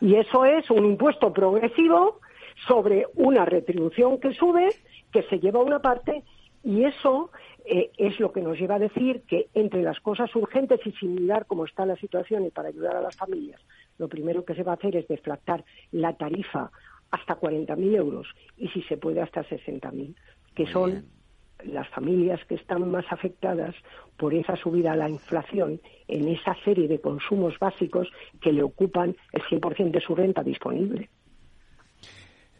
Y 0.00 0.16
eso 0.16 0.44
es 0.44 0.70
un 0.70 0.84
impuesto 0.84 1.32
progresivo 1.32 2.20
sobre 2.66 3.06
una 3.14 3.44
retribución 3.44 4.18
que 4.18 4.34
sube, 4.34 4.68
que 5.12 5.22
se 5.24 5.38
lleva 5.38 5.60
una 5.62 5.80
parte 5.80 6.22
Y 6.64 6.84
eso 6.84 7.30
eh, 7.64 7.90
es 7.96 8.20
lo 8.20 8.32
que 8.32 8.40
nos 8.40 8.58
lleva 8.58 8.76
a 8.76 8.78
decir 8.78 9.22
que 9.26 9.48
entre 9.54 9.82
las 9.82 9.98
cosas 10.00 10.34
urgentes 10.36 10.80
y 10.84 10.92
sin 10.92 11.14
mirar 11.14 11.46
cómo 11.46 11.64
está 11.64 11.84
la 11.86 11.96
situación 11.96 12.44
y 12.46 12.50
para 12.50 12.68
ayudar 12.68 12.96
a 12.96 13.00
las 13.00 13.16
familias, 13.16 13.60
lo 13.98 14.08
primero 14.08 14.44
que 14.44 14.54
se 14.54 14.62
va 14.62 14.72
a 14.72 14.74
hacer 14.76 14.96
es 14.96 15.08
deflactar 15.08 15.64
la 15.90 16.16
tarifa 16.16 16.70
hasta 17.10 17.38
40.000 17.38 17.94
euros 17.96 18.28
y 18.56 18.68
si 18.68 18.82
se 18.82 18.96
puede 18.96 19.20
hasta 19.20 19.44
60.000, 19.44 20.14
que 20.54 20.62
Muy 20.64 20.72
son 20.72 20.90
bien. 20.90 21.21
Las 21.66 21.88
familias 21.90 22.40
que 22.48 22.54
están 22.56 22.90
más 22.90 23.04
afectadas 23.10 23.74
por 24.16 24.34
esa 24.34 24.56
subida 24.56 24.92
a 24.92 24.96
la 24.96 25.08
inflación 25.08 25.80
en 26.08 26.28
esa 26.28 26.54
serie 26.64 26.88
de 26.88 27.00
consumos 27.00 27.54
básicos 27.58 28.08
que 28.40 28.52
le 28.52 28.62
ocupan 28.62 29.16
el 29.32 29.42
100% 29.42 29.90
de 29.90 30.00
su 30.00 30.14
renta 30.14 30.42
disponible. 30.42 31.08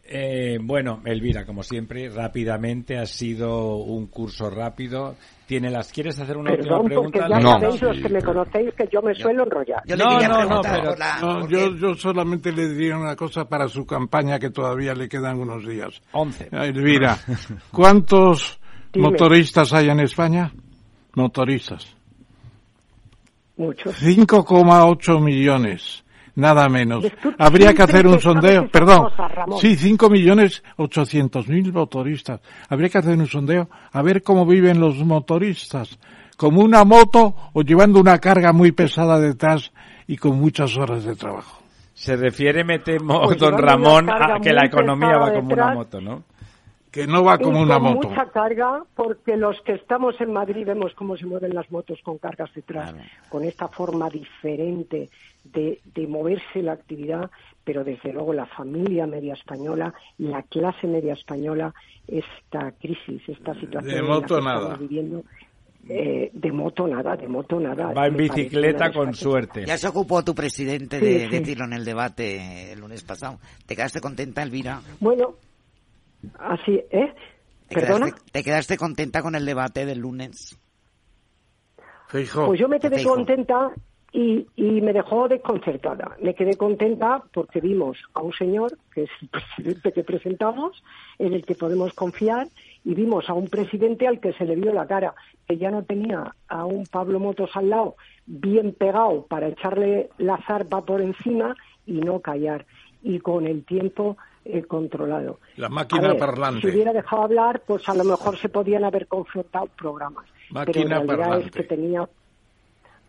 Eh, 0.05 0.57
bueno, 0.61 1.01
Elvira, 1.05 1.45
como 1.45 1.63
siempre, 1.63 2.09
rápidamente 2.09 2.97
ha 2.97 3.05
sido 3.05 3.77
un 3.77 4.07
curso 4.07 4.49
rápido. 4.49 5.15
Tiene 5.47 5.69
las. 5.71 5.93
¿Quieres 5.93 6.19
hacer 6.19 6.35
una 6.37 6.51
Perdón, 6.51 6.81
última 6.81 6.87
pregunta? 7.09 7.27
ya 7.29 7.39
No. 7.39 7.51
sabéis 7.51 7.81
los 7.81 7.97
que 7.99 8.09
me 8.09 8.21
conocéis 8.21 8.73
que 8.73 8.87
yo 8.91 9.01
me 9.01 9.15
suelo 9.15 9.43
enrollar. 9.43 9.81
Yo 9.85 9.95
No, 9.95 10.19
no, 10.19 10.45
no, 10.45 10.61
pero- 10.61 10.95
la- 10.97 11.19
No, 11.21 11.47
yo, 11.47 11.75
yo 11.77 11.95
solamente 11.95 12.51
le 12.51 12.67
diría 12.67 12.97
una 12.97 13.15
cosa 13.15 13.45
para 13.47 13.69
su 13.69 13.85
campaña 13.85 14.39
que 14.39 14.49
todavía 14.49 14.93
le 14.93 15.07
quedan 15.07 15.39
unos 15.39 15.65
días. 15.65 16.01
11. 16.11 16.49
Elvira, 16.51 17.17
¿cuántos 17.71 18.59
Dime. 18.93 19.09
motoristas 19.09 19.73
hay 19.73 19.89
en 19.89 19.99
España? 20.01 20.51
Motoristas. 21.15 21.95
Muchos. 23.57 24.01
5,8 24.01 25.19
millones, 25.19 26.03
nada 26.35 26.69
menos. 26.69 27.05
Habría 27.37 27.73
que 27.73 27.83
hacer 27.83 28.07
un 28.07 28.19
sondeo, 28.19 28.67
perdón, 28.69 29.09
cosas, 29.09 29.31
sí, 29.59 29.75
5 29.75 30.09
millones 30.09 30.63
800 30.77 31.47
mil 31.47 31.73
motoristas. 31.73 32.41
Habría 32.69 32.89
que 32.89 32.97
hacer 32.99 33.17
un 33.17 33.27
sondeo 33.27 33.69
a 33.91 34.01
ver 34.01 34.23
cómo 34.23 34.45
viven 34.45 34.79
los 34.79 34.97
motoristas, 35.03 35.99
como 36.37 36.61
una 36.61 36.83
moto 36.83 37.35
o 37.53 37.61
llevando 37.61 37.99
una 37.99 38.17
carga 38.19 38.53
muy 38.53 38.71
pesada 38.71 39.19
detrás 39.19 39.71
y 40.07 40.17
con 40.17 40.39
muchas 40.39 40.75
horas 40.77 41.03
de 41.03 41.15
trabajo. 41.15 41.61
Se 41.93 42.15
refiere, 42.15 42.63
me 42.63 42.79
temo, 42.79 43.21
Pues 43.25 43.37
don 43.37 43.57
Ramón, 43.57 44.09
a 44.09 44.39
que 44.41 44.51
la 44.51 44.65
economía 44.65 45.17
va 45.17 45.31
como 45.31 45.53
una 45.53 45.73
moto, 45.73 46.01
¿no? 46.01 46.23
Que 46.93 47.07
no 47.07 47.23
va 47.23 47.39
como 47.39 47.59
Y 47.59 47.63
una 47.63 47.79
con 47.79 47.95
moto. 47.95 48.07
mucha 48.09 48.29
carga, 48.29 48.83
porque 48.95 49.35
los 49.35 49.59
que 49.61 49.73
estamos 49.73 50.21
en 50.21 50.31
Madrid 50.31 50.63
vemos 50.65 50.93
cómo 50.93 51.17
se 51.17 51.25
mueven 51.25 51.55
las 51.55 51.69
motos 51.71 51.99
con 52.03 52.19
cargas 52.19 52.53
detrás, 52.53 52.91
Claro. 52.93 53.09
con 53.29 53.43
esta 53.43 53.67
forma 53.67 54.09
diferente 54.11 55.09
de, 55.43 55.79
de 55.95 56.07
moverse 56.07 56.61
la 56.61 56.73
actividad, 56.73 57.31
pero 57.63 57.83
desde 57.83 58.13
luego 58.13 58.31
la 58.33 58.45
familia 58.45 59.07
media 59.07 59.33
española, 59.33 59.91
la 60.19 60.43
clase 60.43 60.85
media 60.85 61.13
española, 61.13 61.73
esta 62.07 62.71
crisis, 62.73 63.21
esta 63.27 63.53
situación 63.55 63.91
De 63.91 63.97
en 63.99 64.05
moto 64.05 64.35
la 64.35 64.39
que 64.39 64.45
nada. 64.45 64.59
estamos 64.61 64.79
viviendo, 64.79 65.23
eh, 65.89 66.29
de 66.31 66.51
moto 66.51 66.87
nada, 66.87 67.15
de 67.17 67.27
moto 67.27 67.59
nada. 67.59 67.91
Va 67.91 68.05
en 68.05 68.17
bicicleta 68.17 68.91
con 68.93 69.15
suerte. 69.15 69.65
Ya 69.65 69.79
se 69.79 69.87
ocupó 69.87 70.23
tu 70.23 70.35
presidente 70.35 70.99
Sí, 70.99 71.05
de 71.05 71.19
sí. 71.21 71.27
decirlo 71.39 71.65
en 71.65 71.73
el 71.73 71.85
debate 71.85 72.71
el 72.73 72.79
lunes 72.81 73.03
pasado. 73.03 73.39
¿Te 73.65 73.75
quedaste 73.75 73.99
contenta, 73.99 74.43
Elvira? 74.43 74.79
Bueno, 74.99 75.33
así, 76.39 76.81
¿eh? 76.91 77.13
¿Te 77.67 77.75
¿Perdona? 77.75 78.05
quedaste, 78.07 78.31
te 78.31 78.43
quedaste 78.43 78.77
contenta 78.77 79.21
con 79.21 79.35
el 79.35 79.45
debate 79.45 79.85
del 79.85 79.99
lunes? 79.99 80.57
Feijóo. 82.07 82.47
Pues 82.47 82.59
yo 82.59 82.67
me 82.67 82.79
quedé 82.79 83.03
contenta 83.03 83.71
y, 84.11 84.45
y 84.55 84.81
me 84.81 84.93
dejó 84.93 85.27
desconcertada. 85.27 86.15
Me 86.21 86.35
quedé 86.35 86.55
contenta 86.55 87.23
porque 87.33 87.59
vimos 87.59 87.97
a 88.13 88.21
un 88.21 88.31
señor, 88.33 88.77
que 88.93 89.03
es 89.03 89.09
el 89.21 89.29
presidente 89.55 89.91
que 89.91 90.03
presentamos, 90.03 90.83
en 91.17 91.33
el 91.33 91.43
que 91.45 91.55
podemos 91.55 91.93
confiar, 91.93 92.47
y 92.85 92.93
vimos 92.93 93.29
a 93.29 93.33
un 93.33 93.47
presidente 93.47 94.07
al 94.07 94.19
que 94.19 94.33
se 94.33 94.45
le 94.45 94.55
vio 94.55 94.71
la 94.73 94.85
cara, 94.85 95.15
que 95.47 95.57
ya 95.57 95.71
no 95.71 95.83
tenía 95.83 96.35
a 96.47 96.65
un 96.65 96.85
Pablo 96.85 97.19
Motos 97.19 97.49
al 97.55 97.69
lado 97.69 97.95
bien 98.25 98.73
pegado 98.73 99.25
para 99.25 99.47
echarle 99.47 100.09
la 100.17 100.37
zarpa 100.45 100.85
por 100.85 101.01
encima 101.01 101.55
y 101.85 101.93
no 101.93 102.19
callar, 102.19 102.65
y 103.01 103.19
con 103.19 103.47
el 103.47 103.65
tiempo 103.65 104.17
eh, 104.45 104.63
controlado. 104.63 105.39
La 105.57 105.69
máquina 105.69 106.09
ver, 106.09 106.19
parlante. 106.19 106.61
Si 106.61 106.73
hubiera 106.75 106.93
dejado 106.93 107.23
hablar, 107.23 107.61
pues 107.65 107.87
a 107.87 107.93
lo 107.93 108.03
mejor 108.03 108.37
se 108.39 108.49
podían 108.49 108.83
haber 108.83 109.07
confrontado 109.07 109.67
programas. 109.77 110.25
pero 110.49 110.81
en 110.81 110.89
Máquina 110.89 110.95
realidad 110.99 111.17
parlante. 111.17 111.45
es 111.47 111.51
que 111.51 111.63
tenía 111.63 112.09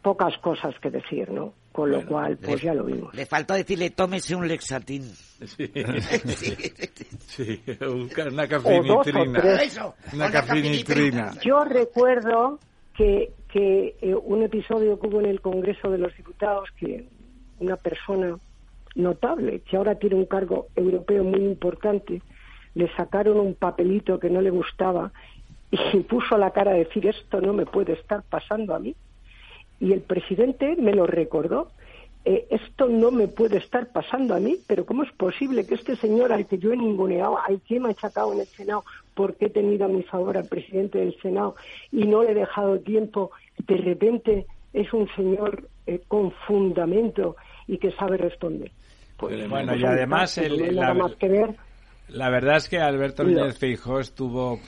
pocas 0.03 0.37
cosas 0.39 0.75
que 0.81 0.91
decir, 0.91 1.31
¿no? 1.31 1.55
Con 1.73 1.91
lo 1.91 2.07
cual, 2.07 2.37
pues 2.37 2.63
ya 2.63 2.73
lo 2.75 2.85
vimos. 2.85 3.13
Le 3.15 3.27
faltó 3.27 3.55
decirle, 3.55 3.91
tómese 3.91 4.35
un 4.37 4.47
Lexatín. 4.47 5.03
Sí, 5.45 5.73
sí, 7.27 7.63
una 7.81 8.45
O 8.45 8.83
dos 8.83 9.07
o 9.07 9.13
cafinitrina. 9.13 9.41
tres. 9.41 9.63
Eso, 9.63 9.95
Una 10.13 10.27
la 10.27 10.31
cafinitrina. 10.31 11.33
Yo 11.45 11.65
recuerdo 11.65 12.59
que, 12.97 13.33
que 13.49 13.97
eh, 14.01 14.15
un 14.15 14.43
episodio 14.43 14.99
que 15.01 15.07
hubo 15.09 15.21
en 15.21 15.27
el 15.27 15.41
Congreso 15.41 15.91
de 15.91 15.99
los 15.99 16.17
Diputados, 16.17 16.69
que 16.79 17.09
una 17.59 17.77
persona 17.77 18.39
notable, 18.95 19.61
que 19.61 19.77
ahora 19.77 19.97
tiene 19.97 20.17
un 20.17 20.27
cargo 20.27 20.69
europeo 20.77 21.25
muy 21.25 21.41
importante, 21.41 22.23
le 22.75 22.89
sacaron 22.97 23.39
un 23.39 23.55
papelito 23.55 24.19
que 24.19 24.31
no 24.31 24.41
le 24.41 24.51
gustaba 24.51 25.13
y 25.71 26.01
puso 26.09 26.37
la 26.39 26.51
cara 26.51 26.73
a 26.73 26.75
decir 26.75 27.07
esto 27.07 27.41
no 27.41 27.53
me 27.53 27.67
puede 27.67 27.95
estar 27.95 28.23
pasando 28.23 28.75
a 28.75 28.79
mí. 28.79 28.95
Y 29.81 29.93
el 29.93 30.01
presidente 30.01 30.77
me 30.77 30.95
lo 30.95 31.07
recordó. 31.07 31.69
Eh, 32.25 32.47
esto 32.49 32.89
no 32.89 33.11
me 33.11 33.29
puede 33.29 33.59
estar 33.59 33.93
pasando 33.93 34.35
a 34.35 34.41
mí, 34.41 34.57
pero 34.67 34.87
¿cómo 34.87 35.03
es 35.03 35.13
posible 35.13 35.67
que 35.67 35.75
este 35.75 35.95
señor 35.97 36.33
al 36.33 36.47
que 36.47 36.57
yo 36.57 36.73
he 36.73 36.77
ninguneado, 36.77 37.39
al 37.39 37.61
que 37.61 37.77
he 37.77 37.81
machacado 37.81 38.33
en 38.33 38.41
el 38.41 38.47
Senado, 38.47 38.85
porque 39.15 39.47
he 39.47 39.51
tenido 39.51 39.85
a 39.85 39.89
mi 39.89 40.03
favor 40.05 40.39
al 40.39 40.47
presidente 40.47 40.99
del 40.99 41.15
Senado 41.21 41.55
y 41.93 42.07
no 42.07 42.23
le 42.23 42.31
he 42.31 42.35
dejado 42.35 42.81
tiempo, 42.81 43.31
de 43.67 43.77
repente 43.77 44.47
es 44.73 44.91
un 44.95 45.07
señor 45.15 45.69
eh, 45.87 46.01
con 46.09 46.31
fundamento 46.47 47.37
y 47.67 47.77
que 47.77 47.93
sabe 47.93 48.17
responder? 48.17 48.73
Pues, 49.17 49.49
Bueno, 49.49 49.75
y 49.77 49.85
además 49.85 50.37
el- 50.39 50.57
la-. 50.77 50.89
La 52.09 52.29
verdad 52.31 52.57
es 52.57 52.69
que 52.69 52.79
Alberto. 52.79 53.25
Núñez 53.41 53.59
Feijóo 53.59 54.01
estuvo 54.01 54.61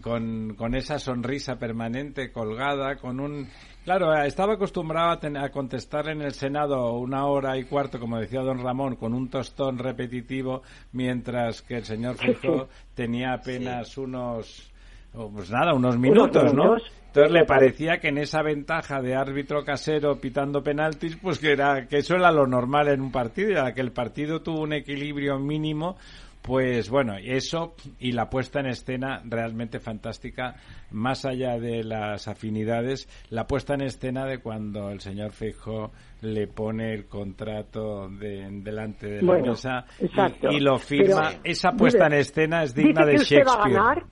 con, 0.00 0.54
con 0.54 0.74
esa 0.74 0.98
sonrisa 0.98 1.56
permanente 1.58 2.30
colgada, 2.32 2.96
con 2.96 3.20
un... 3.20 3.48
Claro, 3.84 4.14
estaba 4.22 4.54
acostumbrado 4.54 5.10
a, 5.10 5.20
ten- 5.20 5.36
a 5.36 5.50
contestar 5.50 6.08
en 6.08 6.22
el 6.22 6.32
Senado 6.32 6.92
una 6.94 7.26
hora 7.26 7.56
y 7.58 7.64
cuarto, 7.64 7.98
como 7.98 8.18
decía 8.18 8.40
don 8.40 8.62
Ramón, 8.62 8.96
con 8.96 9.12
un 9.14 9.28
tostón 9.28 9.78
repetitivo, 9.78 10.62
mientras 10.92 11.62
que 11.62 11.76
el 11.76 11.84
señor 11.84 12.16
Feijóo 12.18 12.68
tenía 12.94 13.32
apenas 13.34 13.96
unos... 13.98 14.70
oh, 15.18 15.30
Pues 15.30 15.50
nada, 15.50 15.74
unos 15.74 15.98
minutos, 15.98 16.54
¿no? 16.54 16.64
minutos. 16.64 16.92
Entonces 17.08 17.32
le 17.32 17.44
parecía 17.46 17.98
que 17.98 18.08
en 18.08 18.18
esa 18.18 18.42
ventaja 18.42 19.00
de 19.00 19.14
árbitro 19.16 19.64
casero 19.64 20.20
pitando 20.20 20.62
penaltis, 20.62 21.16
pues 21.16 21.38
que 21.38 21.52
era 21.52 21.86
que 21.86 21.98
eso 21.98 22.14
era 22.14 22.30
lo 22.30 22.46
normal 22.46 22.88
en 22.88 23.00
un 23.00 23.10
partido, 23.10 23.50
y 23.50 23.54
a 23.56 23.64
la 23.64 23.74
que 23.74 23.80
el 23.80 23.92
partido 23.92 24.42
tuvo 24.42 24.60
un 24.60 24.74
equilibrio 24.74 25.38
mínimo, 25.38 25.96
pues 26.42 26.88
bueno, 26.90 27.14
eso 27.16 27.74
y 27.98 28.12
la 28.12 28.28
puesta 28.30 28.60
en 28.60 28.66
escena 28.66 29.22
realmente 29.24 29.80
fantástica, 29.80 30.56
más 30.90 31.24
allá 31.24 31.58
de 31.58 31.82
las 31.82 32.28
afinidades, 32.28 33.08
la 33.30 33.46
puesta 33.46 33.74
en 33.74 33.82
escena 33.82 34.24
de 34.26 34.38
cuando 34.38 34.90
el 34.90 35.00
señor 35.00 35.32
Feijóo 35.32 35.90
le 36.20 36.46
pone 36.46 36.92
el 36.94 37.06
contrato 37.06 38.08
de, 38.08 38.48
delante 38.62 39.08
de 39.08 39.22
la 39.22 39.26
Bueno, 39.26 39.52
mesa 39.52 39.84
y, 40.00 40.56
y 40.56 40.60
lo 40.60 40.78
firma. 40.78 41.30
Pero, 41.30 41.40
esa 41.44 41.72
puesta 41.72 42.04
mire, 42.04 42.16
en 42.16 42.20
escena 42.20 42.62
es 42.62 42.74
digna 42.74 43.04
dice 43.04 43.06
de 43.06 43.16
que 43.16 43.22
usted 43.22 43.46
va 43.46 43.52
a 43.64 43.68
Shakespeare. 43.68 43.74
ganar, 43.74 44.04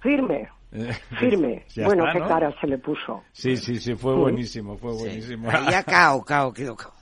firme, 0.00 0.48
firme. 1.18 1.64
Ya 1.74 1.84
bueno, 1.86 2.04
está, 2.06 2.12
qué 2.14 2.20
¿no? 2.20 2.28
cara 2.28 2.54
se 2.60 2.66
le 2.66 2.78
puso. 2.78 3.22
Sí, 3.32 3.56
sí, 3.56 3.76
sí, 3.80 3.94
fue 3.94 4.14
Sí. 4.14 4.20
buenísimo, 4.20 4.76
fue 4.76 4.92
Sí. 4.92 4.98
buenísimo. 4.98 5.50
Ahí 5.50 5.70
ya 5.70 5.82
cao, 5.82 6.24
cao, 6.24 6.52
quedó 6.52 6.76
cao. 6.76 6.92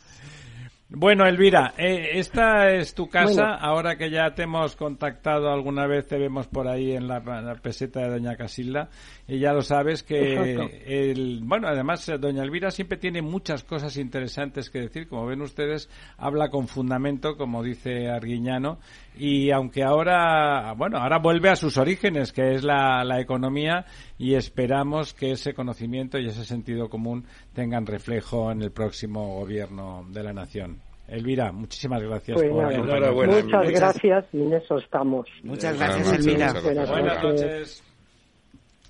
Bueno, 0.88 1.26
Elvira, 1.26 1.74
eh, 1.76 2.10
esta 2.12 2.70
es 2.70 2.94
tu 2.94 3.08
casa. 3.08 3.42
Bueno. 3.42 3.58
Ahora 3.60 3.96
que 3.96 4.08
ya 4.08 4.32
te 4.36 4.44
hemos 4.44 4.76
contactado 4.76 5.50
alguna 5.50 5.84
vez, 5.88 6.06
te 6.06 6.16
vemos 6.16 6.46
por 6.46 6.68
ahí 6.68 6.92
en 6.92 7.08
la, 7.08 7.18
la 7.18 7.56
peseta 7.56 8.02
de 8.02 8.10
Doña 8.10 8.36
Casilda. 8.36 8.88
Y 9.26 9.40
ya 9.40 9.52
lo 9.52 9.62
sabes 9.62 10.04
que, 10.04 10.54
el, 10.86 11.40
bueno, 11.42 11.66
además, 11.66 12.08
eh, 12.08 12.18
Doña 12.18 12.44
Elvira 12.44 12.70
siempre 12.70 12.98
tiene 12.98 13.20
muchas 13.20 13.64
cosas 13.64 13.96
interesantes 13.96 14.70
que 14.70 14.78
decir. 14.78 15.08
Como 15.08 15.26
ven 15.26 15.42
ustedes, 15.42 15.90
habla 16.18 16.50
con 16.50 16.68
fundamento, 16.68 17.36
como 17.36 17.64
dice 17.64 18.08
Arguiñano. 18.08 18.78
Y 19.18 19.50
aunque 19.50 19.82
ahora, 19.82 20.72
bueno, 20.76 20.98
ahora 20.98 21.18
vuelve 21.18 21.48
a 21.48 21.56
sus 21.56 21.78
orígenes, 21.78 22.32
que 22.32 22.54
es 22.54 22.62
la, 22.62 23.02
la 23.02 23.20
economía, 23.20 23.86
y 24.18 24.34
esperamos 24.34 25.14
que 25.14 25.32
ese 25.32 25.54
conocimiento 25.54 26.18
y 26.18 26.26
ese 26.26 26.44
sentido 26.44 26.88
común 26.88 27.26
tengan 27.54 27.86
reflejo 27.86 28.50
en 28.50 28.62
el 28.62 28.72
próximo 28.72 29.36
gobierno 29.36 30.06
de 30.10 30.22
la 30.22 30.32
nación. 30.32 30.80
Elvira, 31.08 31.52
muchísimas 31.52 32.02
gracias 32.02 32.36
Pues 32.36 32.50
por. 32.50 32.72
Enhorabuena, 32.72 33.40
muchas 33.42 33.70
gracias 33.70 34.26
y 34.32 34.42
en 34.42 34.52
eso 34.54 34.78
estamos. 34.78 35.28
Muchas 35.44 35.78
gracias, 35.78 36.12
Elvira. 36.12 36.52
Buenas 36.60 36.90
noches. 36.90 37.22
noches. 37.22 37.82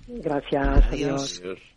Gracias, 0.07 0.87
Adiós. 0.91 1.39
adiós. 1.41 1.76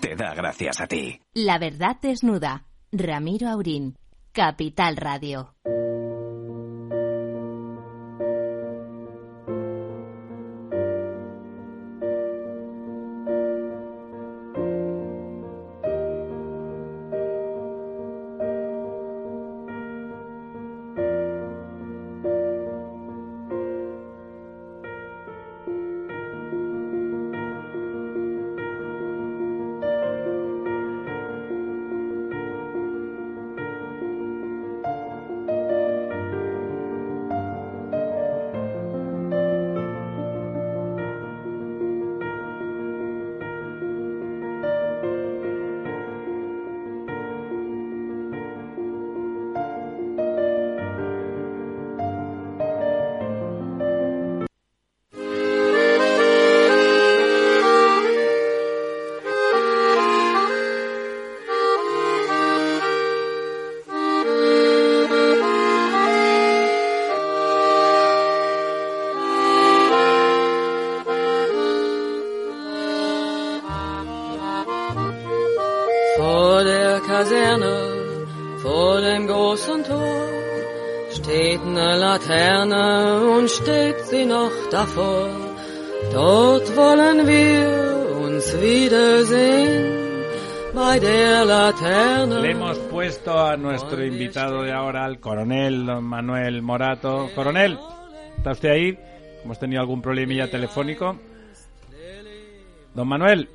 te 0.00 0.16
da 0.16 0.34
gracias 0.34 0.80
a 0.80 0.86
ti. 0.86 1.20
La 1.34 1.58
verdad 1.58 1.96
desnuda. 2.00 2.64
Ramiro 2.92 3.48
Aurín. 3.48 3.96
Capital 4.32 4.96
Radio. 4.96 5.54
Davor. 84.72 85.28
Dort 86.12 86.76
wollen 86.76 87.26
wir 87.26 88.16
uns 88.24 88.44
wiedersehen, 88.60 90.24
bei 90.74 90.98
der 90.98 91.44
Laterne. 91.44 92.40
Le 92.40 92.50
hemos 92.50 92.78
puesto 92.90 93.38
a 93.38 93.56
nuestro 93.56 94.04
invitado 94.04 94.62
de 94.62 94.72
ahora, 94.72 95.04
al 95.04 95.20
coronel 95.20 95.86
don 95.86 96.04
Manuel 96.04 96.62
Morato. 96.62 97.30
Coronel, 97.34 97.78
¿está 98.38 98.52
usted 98.52 98.70
ahí? 98.70 98.98
Hemos 99.44 99.58
tenido 99.58 99.80
algún 99.80 100.00
problemilla 100.00 100.50
telefónico. 100.50 101.18
Don 102.94 103.08
Manuel. 103.08 103.48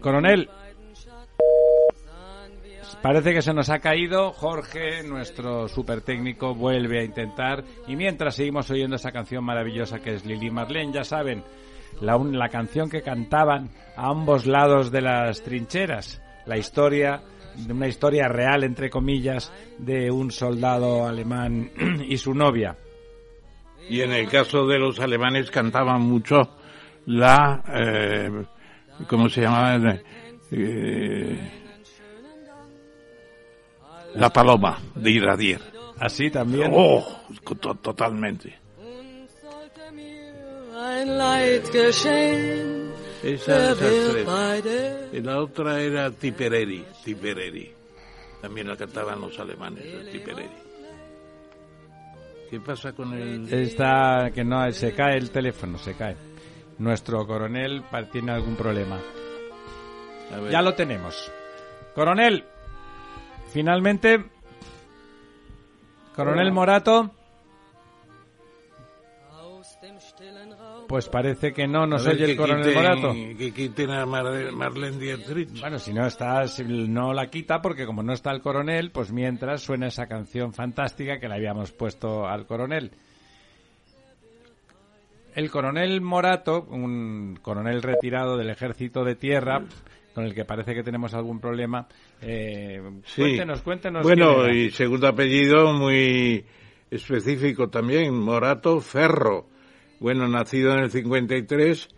Coronel. 0.00 0.48
Parece 3.02 3.34
que 3.34 3.42
se 3.42 3.52
nos 3.52 3.68
ha 3.68 3.80
caído. 3.80 4.30
Jorge, 4.30 5.02
nuestro 5.02 5.66
super 5.66 6.02
técnico, 6.02 6.54
vuelve 6.54 7.00
a 7.00 7.04
intentar. 7.04 7.64
Y 7.88 7.96
mientras 7.96 8.36
seguimos 8.36 8.70
oyendo 8.70 8.94
esa 8.94 9.10
canción 9.10 9.44
maravillosa 9.44 9.98
que 9.98 10.14
es 10.14 10.24
Lili 10.24 10.50
Marlene, 10.50 10.92
ya 10.92 11.02
saben, 11.02 11.42
la, 12.00 12.16
la 12.16 12.48
canción 12.48 12.88
que 12.88 13.02
cantaban 13.02 13.70
a 13.96 14.08
ambos 14.08 14.46
lados 14.46 14.92
de 14.92 15.00
las 15.00 15.42
trincheras. 15.42 16.22
La 16.46 16.56
historia, 16.56 17.22
una 17.68 17.88
historia 17.88 18.28
real, 18.28 18.62
entre 18.62 18.88
comillas, 18.88 19.52
de 19.78 20.08
un 20.12 20.30
soldado 20.30 21.04
alemán 21.04 21.72
y 22.08 22.16
su 22.18 22.34
novia. 22.34 22.76
Y 23.88 24.00
en 24.02 24.12
el 24.12 24.28
caso 24.28 24.64
de 24.68 24.78
los 24.78 25.00
alemanes 25.00 25.50
cantaban 25.50 26.02
mucho 26.02 26.56
la, 27.06 27.64
eh, 27.66 28.44
¿cómo 29.08 29.28
se 29.28 29.40
llamaba? 29.40 29.96
Eh, 30.52 31.61
la 34.14 34.30
paloma 34.30 34.78
de 34.94 35.10
Iradier. 35.10 35.60
Así 35.98 36.30
también. 36.30 36.70
Oh, 36.74 37.06
to- 37.60 37.74
totalmente. 37.76 38.58
Esas 43.22 43.78
tres. 43.78 44.26
Y 45.12 45.20
la 45.20 45.40
otra 45.40 45.80
era 45.80 46.10
Tipperary, 46.10 46.84
Tipperary. 47.04 47.72
También 48.40 48.66
la 48.68 48.76
cantaban 48.76 49.20
los 49.20 49.38
alemanes, 49.38 49.84
el 49.84 50.10
Tipperary. 50.10 50.48
¿Qué 52.50 52.60
pasa 52.60 52.92
con 52.92 53.14
el...? 53.14 53.52
Está 53.52 54.30
que 54.34 54.44
no 54.44 54.70
se 54.72 54.92
cae 54.92 55.16
el 55.16 55.30
teléfono, 55.30 55.78
se 55.78 55.94
cae. 55.94 56.16
Nuestro 56.78 57.26
coronel 57.26 57.82
tiene 58.10 58.32
algún 58.32 58.56
problema. 58.56 58.98
A 60.34 60.40
ver. 60.40 60.50
Ya 60.50 60.60
lo 60.60 60.74
tenemos. 60.74 61.30
Coronel, 61.94 62.44
finalmente, 63.52 64.24
coronel 66.16 66.52
Morato, 66.52 67.10
pues 70.88 71.08
parece 71.08 71.52
que 71.52 71.66
no 71.66 71.86
nos 71.86 72.06
oye 72.06 72.24
el 72.32 72.36
coronel 72.36 72.66
quiten- 72.66 72.74
Morato. 72.74 73.12
Que 73.38 73.52
quiten 73.54 73.90
a 73.90 74.04
Mar- 74.04 74.52
Marlene 74.52 74.98
Dietrich. 74.98 75.60
Bueno, 75.60 75.78
si 75.78 75.92
no 75.94 76.06
está, 76.06 76.46
si 76.48 76.64
no 76.64 77.14
la 77.14 77.28
quita 77.28 77.62
porque 77.62 77.86
como 77.86 78.02
no 78.02 78.12
está 78.12 78.30
el 78.30 78.42
coronel, 78.42 78.90
pues 78.90 79.10
mientras 79.10 79.62
suena 79.62 79.86
esa 79.86 80.06
canción 80.06 80.52
fantástica 80.52 81.18
que 81.18 81.28
le 81.28 81.34
habíamos 81.34 81.72
puesto 81.72 82.26
al 82.26 82.46
coronel. 82.46 82.90
El 85.34 85.50
coronel 85.50 86.02
Morato, 86.02 86.66
un 86.68 87.38
coronel 87.40 87.82
retirado 87.82 88.36
del 88.36 88.50
ejército 88.50 89.02
de 89.02 89.14
tierra, 89.14 89.62
con 90.14 90.24
el 90.24 90.34
que 90.34 90.44
parece 90.44 90.74
que 90.74 90.82
tenemos 90.82 91.14
algún 91.14 91.40
problema, 91.40 91.88
eh, 92.22 92.80
Sí. 93.04 93.22
cuéntenos, 93.22 93.62
cuéntenos. 93.62 94.02
Bueno, 94.02 94.48
y 94.48 94.70
segundo 94.70 95.08
apellido 95.08 95.72
muy 95.72 96.44
específico 96.90 97.68
también, 97.68 98.14
Morato 98.14 98.80
Ferro. 98.80 99.48
Bueno, 99.98 100.28
nacido 100.28 100.72
en 100.72 100.80
el 100.80 100.90
53, 100.90 101.88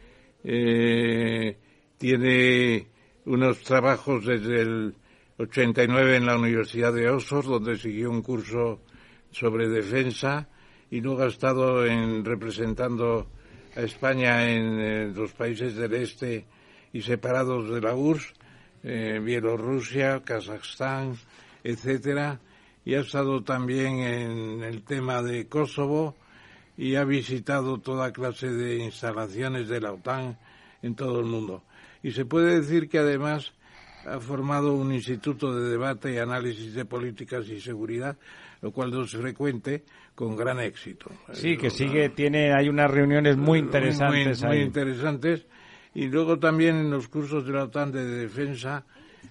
eh, 0.44 1.56
tiene 1.98 2.86
unos 3.26 3.62
trabajos 3.62 4.26
desde 4.26 4.60
el 4.60 4.94
89 5.38 6.16
en 6.16 6.26
la 6.26 6.36
Universidad 6.36 6.92
de 6.92 7.08
Oxford, 7.08 7.46
donde 7.46 7.76
siguió 7.76 8.10
un 8.10 8.22
curso 8.22 8.80
sobre 9.30 9.68
defensa 9.68 10.48
y 10.90 11.00
luego 11.00 11.22
ha 11.22 11.28
estado 11.28 11.84
en, 11.86 12.24
representando 12.24 13.26
a 13.76 13.80
España 13.80 14.48
en 14.48 14.80
eh, 14.80 15.12
los 15.14 15.32
países 15.32 15.74
del 15.74 15.94
este 15.94 16.44
y 16.92 17.02
separados 17.02 17.68
de 17.70 17.80
la 17.80 17.94
URSS, 17.94 18.32
eh, 18.84 19.20
Bielorrusia, 19.20 20.22
Kazajstán, 20.22 21.16
etcétera, 21.64 22.38
y 22.84 22.94
ha 22.94 23.00
estado 23.00 23.42
también 23.42 23.98
en 24.00 24.62
el 24.62 24.82
tema 24.82 25.22
de 25.22 25.48
Kosovo 25.48 26.14
y 26.76 26.96
ha 26.96 27.04
visitado 27.04 27.78
toda 27.78 28.12
clase 28.12 28.50
de 28.50 28.84
instalaciones 28.84 29.68
de 29.68 29.80
la 29.80 29.92
OTAN 29.92 30.38
en 30.82 30.94
todo 30.94 31.20
el 31.20 31.26
mundo. 31.26 31.62
Y 32.02 32.12
se 32.12 32.26
puede 32.26 32.60
decir 32.60 32.88
que 32.88 32.98
además 32.98 33.54
ha 34.06 34.20
formado 34.20 34.74
un 34.74 34.92
instituto 34.92 35.54
de 35.54 35.70
debate 35.70 36.12
y 36.12 36.18
análisis 36.18 36.74
de 36.74 36.84
políticas 36.84 37.48
y 37.48 37.60
seguridad, 37.60 38.18
lo 38.60 38.70
cual 38.70 38.90
no 38.90 39.02
es 39.02 39.12
frecuente, 39.12 39.84
con 40.14 40.36
gran 40.36 40.60
éxito. 40.60 41.10
Sí, 41.32 41.56
que 41.56 41.70
sigue, 41.70 42.10
tiene, 42.10 42.52
hay 42.52 42.68
unas 42.68 42.90
reuniones 42.90 43.36
muy 43.36 43.58
interesantes 43.58 44.42
muy, 44.44 44.58
interesantes. 44.58 45.46
Y 45.94 46.06
luego 46.08 46.38
también 46.38 46.76
en 46.76 46.90
los 46.90 47.08
cursos 47.08 47.46
de 47.46 47.52
la 47.52 47.64
OTAN 47.64 47.92
de 47.92 48.04
defensa, 48.04 48.84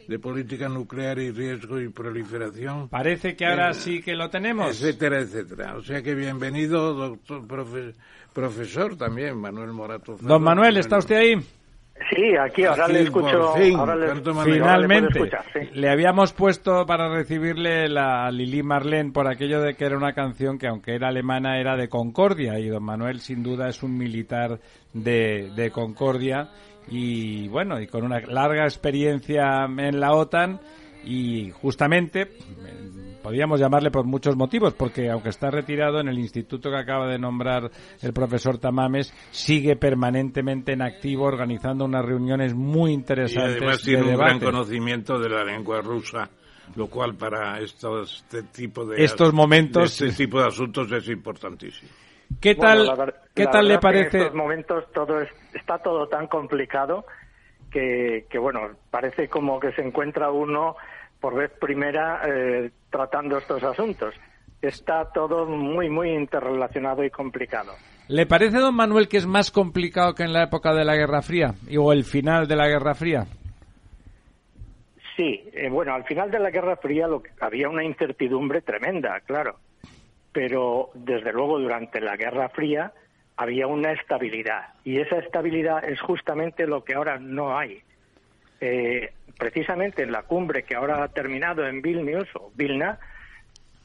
de 0.08 0.20
política 0.20 0.68
nuclear 0.70 1.20
y 1.20 1.32
riesgo 1.32 1.80
y 1.80 1.90
proliferación, 1.90 2.90
Parece 2.90 3.36
que 3.36 3.46
ahora 3.46 3.72
Eh, 3.72 3.74
sí 3.74 4.02
que 4.02 4.16
lo 4.16 4.30
tenemos. 4.30 4.70
etcétera, 4.70 5.20
etcétera. 5.20 5.76
O 5.78 5.82
sea 5.82 6.02
que 6.02 6.16
bienvenido, 6.16 6.94
doctor, 6.94 7.42
profe- 7.48 7.94
profesor 8.34 8.96
también, 8.98 9.38
Manuel 9.38 9.72
Morato. 9.72 10.18
Don 10.22 10.42
Manuel, 10.42 10.78
¿está 10.78 10.98
usted 10.98 11.16
ahí? 11.16 11.36
Sí, 12.10 12.36
aquí 12.36 12.66
ahora 12.66 12.88
le 12.88 13.02
escucho. 13.02 13.54
fin, 13.54 13.78
ahora 13.78 13.96
le, 13.96 14.16
le 14.16 14.44
Finalmente, 14.44 15.20
escuchar, 15.20 15.46
sí. 15.54 15.60
le 15.74 15.90
habíamos 15.90 16.34
puesto 16.34 16.86
para 16.86 17.10
recibirle 17.10 17.88
la 17.88 18.30
Lili 18.32 18.64
Marlene 18.64 19.12
por 19.12 19.28
aquello 19.28 19.62
de 19.62 19.76
que 19.76 19.86
era 19.86 19.98
una 19.98 20.14
canción 20.14 20.58
que, 20.58 20.68
aunque 20.68 20.96
era 20.96 21.10
alemana, 21.10 21.60
era 21.60 21.76
de 21.76 21.90
Concordia. 21.90 22.60
Y 22.60 22.68
don 22.68 22.84
Manuel, 22.84 23.20
sin 23.20 23.44
duda, 23.44 23.70
es 23.70 23.84
un 23.84 23.98
militar 23.98 24.60
de, 24.94 25.52
de 25.56 25.72
Concordia. 25.72 26.50
Y 26.88 27.48
bueno, 27.48 27.80
y 27.80 27.88
con 27.88 28.04
una 28.04 28.20
larga 28.20 28.64
experiencia 28.64 29.66
en 29.66 30.00
la 30.00 30.14
OTAN. 30.14 30.60
Y 31.06 31.52
justamente, 31.52 32.30
podríamos 33.24 33.60
llamarle 33.60 33.90
por 33.90 34.06
muchos 34.06 34.36
motivos, 34.36 34.74
porque 34.74 35.10
aunque 35.10 35.30
está 35.30 35.50
retirado 35.50 36.00
en 36.00 36.10
el 36.10 36.20
instituto 36.20 36.70
que 36.70 36.78
acaba 36.78 37.08
de 37.08 37.18
nombrar 37.18 37.72
el 38.02 38.14
profesor 38.14 38.58
Tamames, 38.60 39.12
sigue 39.32 39.76
permanentemente 39.78 40.74
en 40.74 40.82
activo 40.84 41.24
organizando 41.26 41.86
unas 41.86 42.06
reuniones 42.06 42.54
muy 42.54 42.92
Y 42.92 42.96
interesantes. 42.96 43.54
además 43.58 43.78
de 43.84 43.84
tiene 43.84 44.02
un 44.12 44.18
gran 44.18 44.40
debate. 44.40 44.46
conocimiento 44.46 45.18
de 45.18 45.30
la 45.30 45.44
lengua 45.44 45.82
rusa, 45.82 46.30
lo 46.76 46.88
cual 46.88 47.16
para 47.16 47.60
estos, 47.60 48.24
este 48.24 48.44
tipo 48.44 48.86
de 48.86 49.04
Estos 49.04 49.34
momentos- 49.34 49.98
de 50.00 50.08
este 50.10 50.26
tipo 50.26 50.40
de 50.40 50.48
asuntos 50.48 50.92
es 50.92 51.08
importantísimo. 51.10 51.90
¿Qué 52.42 52.56
Bueno, 52.56 52.74
tal, 52.76 52.88
la 52.88 52.96
ver- 52.96 53.16
¿qué 53.36 53.44
la 53.46 53.52
tal 53.52 53.68
le 53.68 53.80
parece? 53.80 54.18
En 54.18 54.24
estos 54.24 54.36
momentos 54.36 54.84
todo 54.94 55.22
es- 55.22 55.30
está 55.54 55.78
todo 55.80 56.08
tan 56.08 56.28
complicado 56.28 57.06
que, 57.72 58.26
que, 58.30 58.38
bueno, 58.38 58.62
parece 58.92 59.28
como 59.30 59.60
que 59.60 59.72
se 59.74 59.82
encuentra 59.82 60.32
uno 60.32 60.76
por 61.24 61.36
vez 61.36 61.52
primera 61.58 62.20
eh, 62.28 62.70
tratando 62.90 63.38
estos 63.38 63.64
asuntos. 63.64 64.14
Está 64.62 65.06
todo 65.14 65.46
muy, 65.46 65.90
muy 65.90 66.10
interrelacionado 66.10 67.02
y 67.06 67.10
complicado. 67.10 67.72
¿Le 68.10 68.26
parece, 68.26 68.58
don 68.58 68.76
Manuel, 68.76 69.08
que 69.08 69.16
es 69.16 69.26
más 69.26 69.50
complicado 69.50 70.16
que 70.16 70.24
en 70.24 70.34
la 70.34 70.44
época 70.44 70.74
de 70.74 70.84
la 70.84 70.98
Guerra 70.98 71.22
Fría 71.22 71.54
o 71.80 71.94
el 71.94 72.04
final 72.04 72.46
de 72.46 72.58
la 72.58 72.68
Guerra 72.68 72.94
Fría? 72.94 73.26
Sí, 75.16 75.50
eh, 75.54 75.70
bueno, 75.70 75.94
al 75.94 76.04
final 76.04 76.30
de 76.30 76.40
la 76.40 76.50
Guerra 76.50 76.76
Fría 76.76 77.08
lo 77.08 77.24
que- 77.24 77.30
había 77.40 77.70
una 77.70 77.86
incertidumbre 77.86 78.60
tremenda, 78.62 79.22
claro, 79.22 79.60
pero 80.34 80.90
desde 80.94 81.32
luego 81.32 81.58
durante 81.58 82.02
la 82.02 82.18
Guerra 82.18 82.50
Fría 82.50 82.92
había 83.38 83.68
una 83.68 83.94
estabilidad 83.94 84.74
y 84.84 85.00
esa 85.00 85.20
estabilidad 85.20 85.86
es 85.86 86.02
justamente 86.02 86.68
lo 86.68 86.84
que 86.84 86.96
ahora 86.96 87.18
no 87.18 87.58
hay. 87.58 87.82
Eh, 88.66 89.12
precisamente 89.38 90.04
en 90.04 90.14
la 90.14 90.24
cumbre 90.24 90.64
que 90.64 90.74
ahora 90.74 91.04
ha 91.04 91.10
terminado 91.10 91.68
en 91.68 91.82
Vilnius 91.82 92.30
o 92.36 92.50
Vilna, 92.56 92.98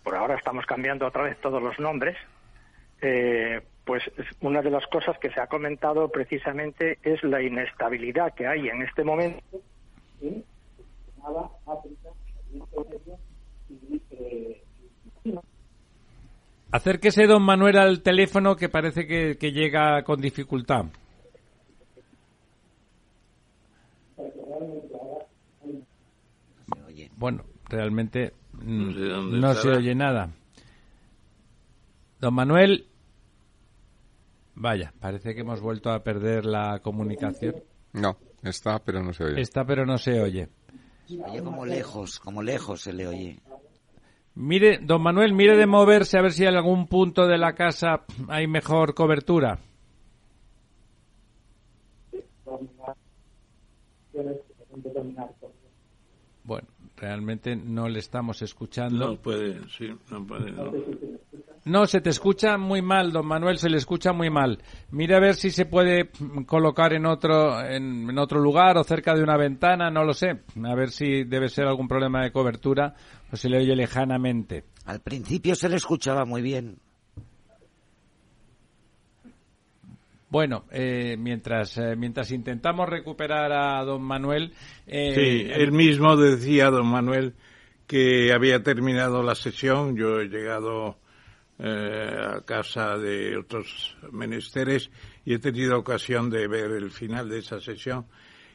por 0.04 0.14
ahora 0.14 0.36
estamos 0.36 0.64
cambiando 0.66 1.04
otra 1.04 1.24
vez 1.24 1.36
todos 1.40 1.60
los 1.60 1.76
nombres, 1.80 2.16
eh, 3.02 3.60
pues 3.84 4.04
es 4.16 4.26
una 4.40 4.62
de 4.62 4.70
las 4.70 4.86
cosas 4.86 5.18
que 5.18 5.30
se 5.30 5.40
ha 5.40 5.48
comentado 5.48 6.08
precisamente 6.12 7.00
es 7.02 7.20
la 7.24 7.42
inestabilidad 7.42 8.34
que 8.34 8.46
hay 8.46 8.68
en 8.68 8.82
este 8.82 9.02
momento 9.02 9.42
en 10.22 10.44
África. 11.66 12.10
Acérquese, 16.70 17.26
don 17.26 17.42
Manuel, 17.42 17.78
al 17.78 18.02
teléfono 18.04 18.54
que 18.54 18.68
parece 18.68 19.08
que 19.08 19.52
llega 19.52 20.04
con 20.04 20.20
dificultad. 20.20 20.84
Bueno, 27.18 27.44
realmente 27.68 28.32
mm, 28.52 28.86
No 28.86 28.92
sé 28.92 29.00
dónde 29.00 29.38
no 29.40 29.54
se 29.54 29.68
oye 29.70 29.94
nada. 29.94 30.30
Don 32.20 32.32
Manuel, 32.32 32.86
vaya, 34.54 34.92
parece 35.00 35.34
que 35.34 35.40
hemos 35.40 35.60
vuelto 35.60 35.90
a 35.90 36.04
perder 36.04 36.46
la 36.46 36.78
comunicación. 36.80 37.56
No, 37.92 38.16
está, 38.42 38.78
pero 38.78 39.02
no 39.02 39.12
se 39.12 39.24
oye. 39.24 39.40
Está, 39.40 39.64
pero 39.64 39.84
no 39.84 39.98
se 39.98 40.20
oye. 40.20 40.48
Se 41.06 41.20
oye 41.20 41.42
como 41.42 41.66
lejos, 41.66 42.20
como 42.20 42.40
lejos 42.40 42.82
se 42.82 42.92
le 42.92 43.08
oye. 43.08 43.40
Mire, 44.36 44.78
don 44.80 45.02
Manuel, 45.02 45.32
mire 45.32 45.56
de 45.56 45.66
moverse 45.66 46.18
a 46.18 46.22
ver 46.22 46.32
si 46.32 46.44
en 46.44 46.54
algún 46.54 46.86
punto 46.86 47.26
de 47.26 47.38
la 47.38 47.54
casa 47.54 48.04
hay 48.28 48.46
mejor 48.46 48.94
cobertura. 48.94 49.58
Realmente 57.00 57.54
no 57.54 57.88
le 57.88 58.00
estamos 58.00 58.42
escuchando. 58.42 59.10
No 59.10 59.16
puede, 59.16 59.60
sí, 59.68 59.88
no 60.10 60.26
puede. 60.26 60.50
no. 60.50 60.72
No, 61.64 61.86
se 61.86 62.00
te 62.00 62.10
escucha 62.10 62.56
muy 62.56 62.80
mal, 62.82 63.12
don 63.12 63.26
Manuel, 63.26 63.58
se 63.58 63.68
le 63.68 63.76
escucha 63.76 64.12
muy 64.12 64.30
mal. 64.30 64.58
Mire 64.90 65.16
a 65.16 65.20
ver 65.20 65.34
si 65.34 65.50
se 65.50 65.66
puede 65.66 66.10
mm, 66.18 66.44
colocar 66.44 66.94
en 66.94 67.04
otro, 67.06 67.60
en, 67.60 68.08
en 68.08 68.18
otro 68.18 68.40
lugar 68.40 68.78
o 68.78 68.84
cerca 68.84 69.14
de 69.14 69.22
una 69.22 69.36
ventana, 69.36 69.90
no 69.90 70.02
lo 70.02 70.14
sé. 70.14 70.40
A 70.64 70.74
ver 70.74 70.90
si 70.90 71.24
debe 71.24 71.48
ser 71.48 71.66
algún 71.66 71.86
problema 71.86 72.22
de 72.22 72.32
cobertura 72.32 72.94
o 73.30 73.36
se 73.36 73.48
le 73.48 73.58
oye 73.58 73.76
lejanamente. 73.76 74.64
Al 74.86 75.00
principio 75.00 75.54
se 75.54 75.68
le 75.68 75.76
escuchaba 75.76 76.24
muy 76.24 76.40
bien. 76.42 76.78
Bueno, 80.30 80.64
eh, 80.70 81.16
mientras, 81.18 81.78
eh, 81.78 81.96
mientras 81.96 82.30
intentamos 82.32 82.88
recuperar 82.88 83.50
a 83.50 83.82
don 83.84 84.02
Manuel, 84.02 84.52
eh, 84.86 85.12
Sí, 85.14 85.50
él 85.50 85.72
mismo 85.72 86.16
decía, 86.16 86.70
don 86.70 86.86
Manuel, 86.86 87.34
que 87.86 88.32
había 88.32 88.62
terminado 88.62 89.22
la 89.22 89.34
sesión. 89.34 89.96
Yo 89.96 90.20
he 90.20 90.28
llegado 90.28 90.98
eh, 91.58 92.36
a 92.36 92.40
casa 92.42 92.96
de 92.98 93.36
otros 93.36 93.96
menesteres 94.12 94.90
y 95.24 95.34
he 95.34 95.38
tenido 95.40 95.76
ocasión 95.76 96.30
de 96.30 96.46
ver 96.46 96.70
el 96.70 96.90
final 96.90 97.28
de 97.28 97.38
esa 97.38 97.58
sesión. 97.58 98.06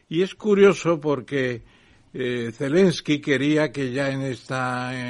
Y 0.08 0.22
es 0.22 0.36
curioso 0.36 1.02
porque 1.02 1.64
eh, 2.14 2.52
Zelensky 2.54 3.20
quería 3.20 3.72
que 3.72 3.92
ya 3.92 4.10
en 4.10 4.22
este 4.22 4.56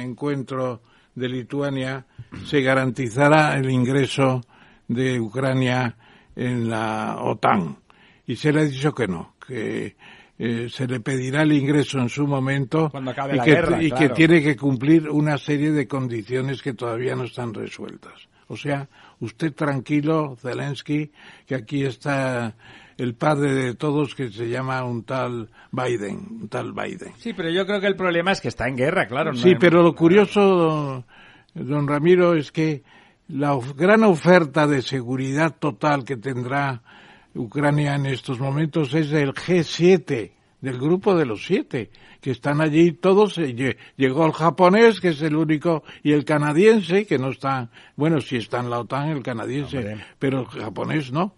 encuentro 0.00 0.82
de 1.14 1.28
Lituania 1.28 2.06
se 2.46 2.62
garantizara 2.62 3.56
el 3.58 3.70
ingreso 3.70 4.40
de 4.88 5.20
Ucrania 5.20 5.96
en 6.36 6.68
la 6.68 7.16
OTAN. 7.20 7.76
Y 8.26 8.36
se 8.36 8.52
le 8.52 8.60
ha 8.60 8.64
dicho 8.64 8.94
que 8.94 9.06
no, 9.06 9.34
que 9.46 9.96
eh, 10.38 10.68
se 10.70 10.86
le 10.86 11.00
pedirá 11.00 11.42
el 11.42 11.52
ingreso 11.52 11.98
en 11.98 12.08
su 12.08 12.26
momento 12.26 12.88
Cuando 12.90 13.10
acabe 13.12 13.34
y, 13.34 13.36
la 13.36 13.44
que, 13.44 13.50
guerra, 13.52 13.82
y 13.82 13.88
claro. 13.90 14.08
que 14.08 14.14
tiene 14.14 14.42
que 14.42 14.56
cumplir 14.56 15.08
una 15.10 15.38
serie 15.38 15.70
de 15.72 15.86
condiciones 15.86 16.62
que 16.62 16.72
todavía 16.74 17.14
no 17.14 17.24
están 17.24 17.52
resueltas. 17.54 18.14
O 18.48 18.56
sea, 18.56 18.88
usted 19.20 19.52
tranquilo, 19.54 20.36
Zelensky, 20.40 21.10
que 21.46 21.54
aquí 21.54 21.84
está 21.84 22.54
el 22.98 23.14
padre 23.14 23.52
de 23.54 23.74
todos 23.74 24.14
que 24.14 24.30
se 24.30 24.48
llama 24.48 24.84
un 24.84 25.02
tal 25.04 25.50
Biden, 25.72 26.26
un 26.42 26.48
tal 26.48 26.72
Biden. 26.72 27.12
Sí, 27.18 27.32
pero 27.34 27.50
yo 27.50 27.66
creo 27.66 27.80
que 27.80 27.86
el 27.88 27.96
problema 27.96 28.32
es 28.32 28.40
que 28.40 28.48
está 28.48 28.68
en 28.68 28.76
guerra, 28.76 29.06
claro. 29.06 29.32
no 29.32 29.38
Sí, 29.38 29.50
hay- 29.50 29.54
pero 29.58 29.82
lo 29.82 29.94
curioso, 29.94 30.40
don, 30.40 31.04
don 31.54 31.88
Ramiro, 31.88 32.34
es 32.34 32.52
que 32.52 32.82
la 33.28 33.58
gran 33.76 34.02
oferta 34.04 34.66
de 34.66 34.82
seguridad 34.82 35.56
total 35.58 36.04
que 36.04 36.16
tendrá 36.16 36.82
Ucrania 37.34 37.94
en 37.94 38.06
estos 38.06 38.38
momentos 38.38 38.94
es 38.94 39.10
del 39.10 39.32
G7, 39.34 40.32
del 40.60 40.78
grupo 40.78 41.14
de 41.16 41.26
los 41.26 41.44
siete, 41.44 41.90
que 42.20 42.30
están 42.30 42.60
allí 42.60 42.92
todos. 42.92 43.36
eh, 43.38 43.54
lle- 43.54 43.76
Llegó 43.96 44.24
el 44.26 44.32
japonés, 44.32 45.00
que 45.00 45.08
es 45.08 45.20
el 45.22 45.36
único, 45.36 45.82
y 46.02 46.12
el 46.12 46.24
canadiense, 46.24 47.06
que 47.06 47.18
no 47.18 47.30
está, 47.30 47.70
bueno, 47.96 48.20
sí 48.20 48.36
está 48.36 48.60
en 48.60 48.70
la 48.70 48.78
OTAN 48.80 49.08
el 49.08 49.22
canadiense, 49.22 49.78
Hombre. 49.78 50.04
pero 50.18 50.40
el 50.40 50.46
japonés 50.46 51.12
no. 51.12 51.34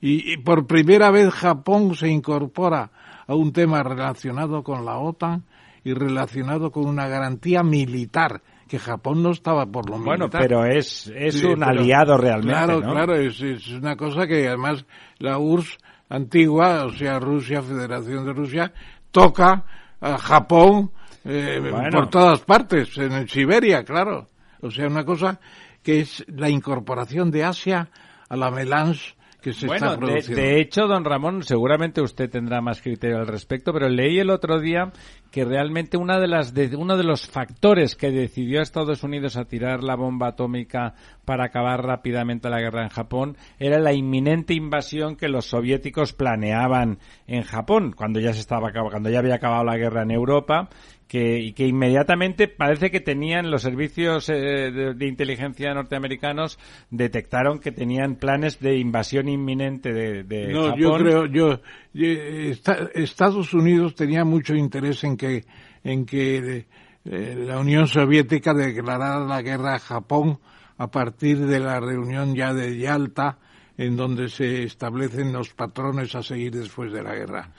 Y, 0.00 0.32
y 0.32 0.36
por 0.38 0.66
primera 0.66 1.10
vez 1.10 1.32
Japón 1.32 1.94
se 1.94 2.08
incorpora 2.08 2.90
a 3.26 3.34
un 3.34 3.52
tema 3.52 3.82
relacionado 3.82 4.62
con 4.62 4.84
la 4.84 4.98
OTAN 4.98 5.44
y 5.84 5.94
relacionado 5.94 6.70
con 6.70 6.86
una 6.86 7.08
garantía 7.08 7.62
militar, 7.62 8.42
que 8.68 8.78
Japón 8.78 9.22
no 9.22 9.30
estaba 9.30 9.66
por 9.66 9.88
lo 9.88 9.98
Bueno, 9.98 10.24
militar. 10.26 10.40
pero 10.42 10.64
es, 10.64 11.06
es 11.14 11.38
Sí, 11.40 11.46
un 11.46 11.60
pero- 11.60 11.70
aliado 11.70 12.16
realmente, 12.16 12.52
Claro, 12.52 12.80
¿no? 12.80 12.92
claro, 12.92 13.14
es, 13.14 13.40
es 13.40 13.68
una 13.68 13.96
cosa 13.96 14.26
que 14.26 14.46
además 14.48 14.84
la 15.18 15.38
URSS 15.38 15.78
antigua, 16.08 16.84
o 16.84 16.92
sea, 16.92 17.18
Rusia, 17.18 17.62
Federación 17.62 18.24
de 18.24 18.32
Rusia, 18.32 18.72
toca 19.10 19.64
a 20.00 20.18
Japón 20.18 20.90
eh, 21.24 21.58
Bueno. 21.60 21.90
por 21.90 22.08
todas 22.10 22.40
partes, 22.42 22.96
en 22.98 23.28
Siberia, 23.28 23.84
claro. 23.84 24.28
O 24.60 24.70
sea, 24.70 24.86
una 24.86 25.04
cosa 25.04 25.40
que 25.82 26.00
es 26.00 26.24
la 26.28 26.48
incorporación 26.48 27.30
de 27.32 27.42
Asia 27.44 27.88
a 28.28 28.36
la 28.36 28.50
melange 28.50 29.15
que 29.46 29.52
se 29.52 29.66
Bueno, 29.68 29.86
está 29.86 30.00
de, 30.00 30.06
produciendo. 30.06 30.42
de 30.42 30.60
hecho, 30.60 30.86
don 30.88 31.04
Ramón, 31.04 31.44
seguramente 31.44 32.02
usted 32.02 32.28
tendrá 32.28 32.60
más 32.60 32.82
criterio 32.82 33.18
al 33.18 33.28
respecto, 33.28 33.72
pero 33.72 33.88
leí 33.88 34.18
el 34.18 34.30
otro 34.30 34.58
día 34.60 34.90
que 35.30 35.44
realmente 35.44 35.96
una 35.96 36.18
de 36.18 36.26
las 36.26 36.52
de, 36.52 36.74
uno 36.74 36.96
de 36.96 37.04
los 37.04 37.28
factores 37.28 37.94
que 37.94 38.10
decidió 38.10 38.58
a 38.58 38.62
Estados 38.64 39.04
Unidos 39.04 39.36
a 39.36 39.44
tirar 39.44 39.84
la 39.84 39.94
bomba 39.94 40.28
atómica 40.28 40.94
para 41.24 41.44
acabar 41.44 41.84
rápidamente 41.84 42.50
la 42.50 42.60
guerra 42.60 42.82
en 42.82 42.88
Japón 42.88 43.36
era 43.58 43.78
la 43.78 43.92
inminente 43.92 44.54
invasión 44.54 45.14
que 45.14 45.28
los 45.28 45.46
soviéticos 45.46 46.12
planeaban 46.12 46.98
en 47.28 47.42
Japón 47.42 47.92
cuando 47.92 48.18
ya 48.18 48.32
se 48.32 48.40
estaba 48.40 48.72
cuando 48.72 49.10
ya 49.10 49.20
había 49.20 49.34
acabado 49.36 49.62
la 49.62 49.76
guerra 49.76 50.02
en 50.02 50.10
Europa 50.10 50.68
que, 51.08 51.52
que 51.54 51.66
inmediatamente 51.66 52.48
parece 52.48 52.90
que 52.90 53.00
tenían 53.00 53.50
los 53.50 53.62
servicios 53.62 54.28
eh, 54.28 54.34
de, 54.72 54.94
de 54.94 55.06
inteligencia 55.06 55.72
norteamericanos 55.72 56.58
detectaron 56.90 57.60
que 57.60 57.70
tenían 57.72 58.16
planes 58.16 58.58
de 58.58 58.76
invasión 58.78 59.28
inminente 59.28 59.92
de, 59.92 60.24
de 60.24 60.48
No, 60.52 60.64
Japón. 60.64 60.78
yo 60.80 60.94
creo, 60.96 61.26
yo, 61.26 61.60
eh, 61.94 62.48
esta- 62.50 62.88
Estados 62.94 63.54
Unidos 63.54 63.94
tenía 63.94 64.24
mucho 64.24 64.54
interés 64.54 65.04
en 65.04 65.16
que, 65.16 65.44
en 65.84 66.06
que 66.06 66.66
eh, 67.04 67.34
la 67.46 67.60
Unión 67.60 67.86
Soviética 67.86 68.52
declarara 68.52 69.20
la 69.24 69.42
guerra 69.42 69.74
a 69.76 69.78
Japón 69.78 70.40
a 70.76 70.90
partir 70.90 71.38
de 71.38 71.60
la 71.60 71.78
reunión 71.78 72.34
ya 72.34 72.52
de 72.52 72.76
Yalta, 72.78 73.38
en 73.78 73.96
donde 73.96 74.28
se 74.28 74.64
establecen 74.64 75.32
los 75.32 75.50
patrones 75.54 76.14
a 76.16 76.22
seguir 76.22 76.50
después 76.52 76.92
de 76.92 77.02
la 77.02 77.14
guerra. 77.14 77.50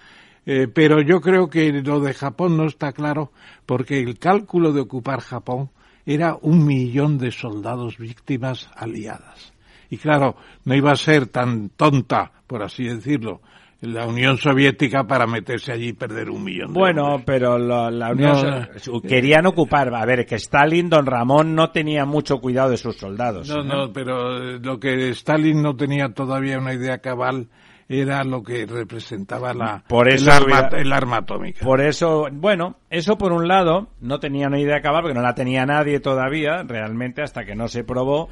Eh, 0.50 0.68
pero 0.74 1.02
yo 1.02 1.20
creo 1.20 1.50
que 1.50 1.72
lo 1.74 2.00
de 2.00 2.14
Japón 2.14 2.56
no 2.56 2.66
está 2.68 2.94
claro 2.94 3.32
porque 3.66 4.00
el 4.00 4.18
cálculo 4.18 4.72
de 4.72 4.80
ocupar 4.80 5.20
Japón 5.20 5.70
era 6.06 6.38
un 6.42 6.66
millón 6.66 7.18
de 7.18 7.32
soldados 7.32 7.98
víctimas 7.98 8.70
aliadas. 8.74 9.52
Y 9.90 9.98
claro, 9.98 10.38
no 10.64 10.74
iba 10.74 10.92
a 10.94 10.96
ser 10.96 11.28
tan 11.28 11.68
tonta, 11.70 12.32
por 12.48 12.64
así 12.64 12.86
decirlo, 12.86 13.42
la 13.82 14.08
Unión 14.08 14.38
Soviética 14.38 15.04
para 15.06 15.28
meterse 15.28 15.72
allí 15.74 15.90
y 15.90 15.94
perder 15.94 16.30
un 16.30 16.44
millón 16.46 16.74
de 16.74 16.80
Bueno, 16.80 17.04
hombres. 17.08 17.24
pero 17.26 17.58
la, 17.58 17.92
la 17.92 18.12
Unión 18.12 18.32
No, 18.74 18.80
So- 18.80 19.02
querían 19.02 19.46
ocupar. 19.48 19.94
A 19.94 20.06
ver, 20.06 20.26
que 20.26 20.36
Stalin, 20.36 20.90
don 20.90 21.06
Ramón, 21.06 21.56
no 21.56 21.72
tenía 21.72 22.06
mucho 22.06 22.38
cuidado 22.40 22.70
de 22.72 22.78
sus 22.78 22.96
soldados. 22.96 23.50
No, 23.50 23.64
no, 23.64 23.92
pero 23.94 24.38
eh, 24.56 24.60
lo 24.62 24.80
que 24.80 25.10
Stalin 25.10 25.62
no 25.62 25.76
tenía 25.76 26.10
todavía 26.10 26.58
una 26.58 26.74
idea 26.74 26.98
cabal 27.00 27.50
era 27.90 28.24
lo 28.24 28.44
que 28.44 28.66
representaba 28.66 29.54
la, 29.54 29.84
Por 29.88 30.10
eso 30.10 30.26
el, 30.26 30.30
arma, 30.32 30.46
hubiera- 30.60 30.82
el 30.82 30.94
arma 30.94 31.18
atómica. 31.18 31.64
Por 31.66 31.82
eso, 31.82 32.28
bueno, 32.32 32.78
eso 32.90 33.18
por 33.18 33.32
un 33.32 33.48
lado, 33.48 33.90
no 34.02 34.20
tenía 34.20 34.48
una 34.48 34.60
idea 34.60 34.82
cabal, 34.82 35.04
porque 35.04 35.16
no 35.16 35.22
la 35.22 35.36
tenía 35.36 35.66
nadie 35.66 36.00
todavía, 36.00 36.64
realmente, 36.64 37.22
hasta 37.22 37.46
que 37.46 37.56
no 37.56 37.68
se 37.68 37.84
probó. 37.84 38.30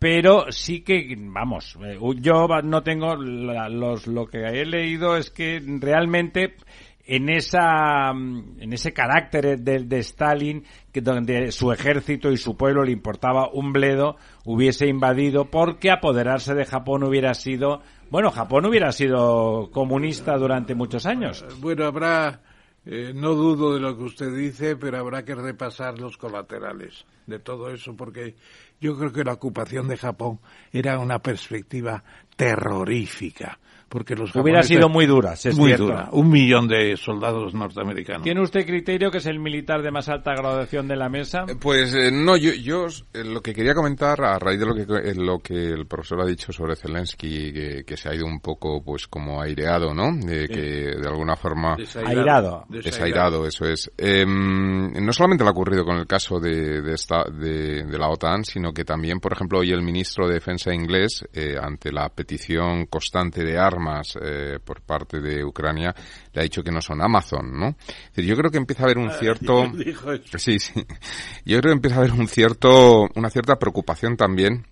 Pero 0.00 0.52
sí 0.52 0.82
que, 0.82 1.16
vamos, 1.18 1.76
eh, 1.84 1.98
yo 2.20 2.46
no 2.62 2.82
tengo, 2.84 3.16
la- 3.16 3.68
los, 3.68 4.06
lo 4.06 4.26
que 4.26 4.38
he 4.46 4.64
leído 4.64 5.16
es 5.16 5.30
que 5.30 5.60
realmente 5.80 6.54
en 7.08 7.30
esa, 7.30 8.12
mm, 8.12 8.60
en 8.60 8.72
ese 8.74 8.92
carácter 8.92 9.58
de, 9.58 9.78
de 9.84 9.98
Stalin, 10.00 10.64
que 10.92 11.00
donde 11.00 11.50
su 11.52 11.72
ejército 11.72 12.30
y 12.30 12.36
su 12.36 12.54
pueblo 12.54 12.84
le 12.84 12.92
importaba 12.92 13.48
un 13.50 13.72
bledo, 13.72 14.16
hubiese 14.44 14.86
invadido, 14.86 15.46
porque 15.46 15.90
apoderarse 15.90 16.54
de 16.54 16.66
Japón 16.66 17.02
hubiera 17.04 17.32
sido, 17.32 17.80
bueno, 18.10 18.30
Japón 18.30 18.66
hubiera 18.66 18.92
sido 18.92 19.70
comunista 19.72 20.36
durante 20.36 20.74
muchos 20.74 21.06
años. 21.06 21.46
Bueno, 21.60 21.86
habrá, 21.86 22.42
eh, 22.84 23.12
no 23.14 23.34
dudo 23.34 23.72
de 23.72 23.80
lo 23.80 23.96
que 23.96 24.04
usted 24.04 24.30
dice, 24.36 24.76
pero 24.76 24.98
habrá 24.98 25.24
que 25.24 25.34
repasar 25.34 25.98
los 25.98 26.18
colaterales 26.18 27.06
de 27.26 27.38
todo 27.38 27.70
eso, 27.70 27.96
porque 27.96 28.34
yo 28.82 28.98
creo 28.98 29.12
que 29.12 29.24
la 29.24 29.32
ocupación 29.32 29.88
de 29.88 29.96
Japón 29.96 30.40
era 30.72 30.98
una 30.98 31.20
perspectiva 31.20 32.04
terrorífica, 32.36 33.58
porque 33.88 34.14
los 34.14 34.34
Hubiera 34.34 34.62
sido 34.62 34.88
muy 34.88 35.06
dura, 35.06 35.36
sí 35.36 35.48
es 35.48 35.56
muy 35.56 35.68
cierto. 35.68 35.86
dura, 35.86 36.08
un 36.12 36.30
millón 36.30 36.68
de 36.68 36.96
soldados 36.96 37.54
norteamericanos. 37.54 38.22
¿Tiene 38.22 38.40
usted 38.42 38.66
criterio 38.66 39.10
que 39.10 39.18
es 39.18 39.26
el 39.26 39.38
militar 39.40 39.82
de 39.82 39.90
más 39.90 40.08
alta 40.08 40.32
graduación 40.34 40.88
de 40.88 40.96
la 40.96 41.08
mesa? 41.08 41.44
Pues 41.60 41.94
eh, 41.94 42.10
no, 42.12 42.36
yo, 42.36 42.52
yo 42.52 42.86
eh, 43.12 43.24
lo 43.24 43.40
que 43.40 43.54
quería 43.54 43.74
comentar 43.74 44.22
a 44.22 44.38
raíz 44.38 44.60
de 44.60 44.66
lo 44.66 44.74
que 44.74 44.82
eh, 44.82 45.14
lo 45.14 45.38
que 45.40 45.54
el 45.54 45.86
profesor 45.86 46.20
ha 46.22 46.26
dicho 46.26 46.52
sobre 46.52 46.76
Zelensky, 46.76 47.52
que, 47.52 47.84
que 47.86 47.96
se 47.96 48.08
ha 48.08 48.14
ido 48.14 48.26
un 48.26 48.40
poco 48.40 48.82
pues 48.84 49.06
como 49.08 49.40
aireado, 49.40 49.94
¿no? 49.94 50.12
De 50.14 50.46
que 50.48 50.96
de 50.96 51.08
alguna 51.08 51.36
forma 51.36 51.76
Airado. 52.04 52.64
desairado, 52.68 53.46
eso 53.46 53.64
es. 53.64 53.90
Eh, 53.96 54.24
no 54.26 55.12
solamente 55.12 55.44
le 55.44 55.48
ha 55.48 55.52
ocurrido 55.52 55.84
con 55.84 55.96
el 55.96 56.06
caso 56.06 56.38
de, 56.40 56.82
de, 56.82 56.94
esta, 56.94 57.24
de, 57.24 57.84
de 57.84 57.98
la 57.98 58.08
OTAN, 58.08 58.44
sino 58.44 58.72
que 58.72 58.84
también, 58.84 59.20
por 59.20 59.32
ejemplo, 59.32 59.58
hoy 59.60 59.70
el 59.72 59.82
ministro 59.82 60.26
de 60.26 60.34
Defensa 60.34 60.72
inglés, 60.72 61.24
eh, 61.32 61.56
ante 61.60 61.92
la 61.92 62.08
petición 62.08 62.86
constante 62.86 63.44
de 63.44 63.58
armas 63.58 63.77
eh, 64.20 64.58
por 64.64 64.82
parte 64.82 65.20
de 65.20 65.44
Ucrania, 65.44 65.94
le 66.32 66.40
ha 66.40 66.44
dicho 66.44 66.62
que 66.62 66.70
no 66.70 66.80
son 66.80 67.02
Amazon, 67.02 67.58
¿no? 67.58 67.68
Es 67.68 68.16
decir, 68.16 68.24
yo 68.24 68.36
creo 68.36 68.50
que 68.50 68.58
empieza 68.58 68.82
a 68.82 68.86
haber 68.86 68.98
un 68.98 69.10
cierto... 69.12 69.66
Dijo 69.74 70.12
eso. 70.12 70.38
Sí, 70.38 70.58
sí. 70.58 70.84
Yo 71.44 71.60
creo 71.60 71.72
que 71.72 71.76
empieza 71.76 71.96
a 71.96 71.98
haber 72.00 72.12
un 72.12 72.28
cierto, 72.28 73.08
una 73.14 73.30
cierta 73.30 73.56
preocupación 73.56 74.16
también 74.16 74.66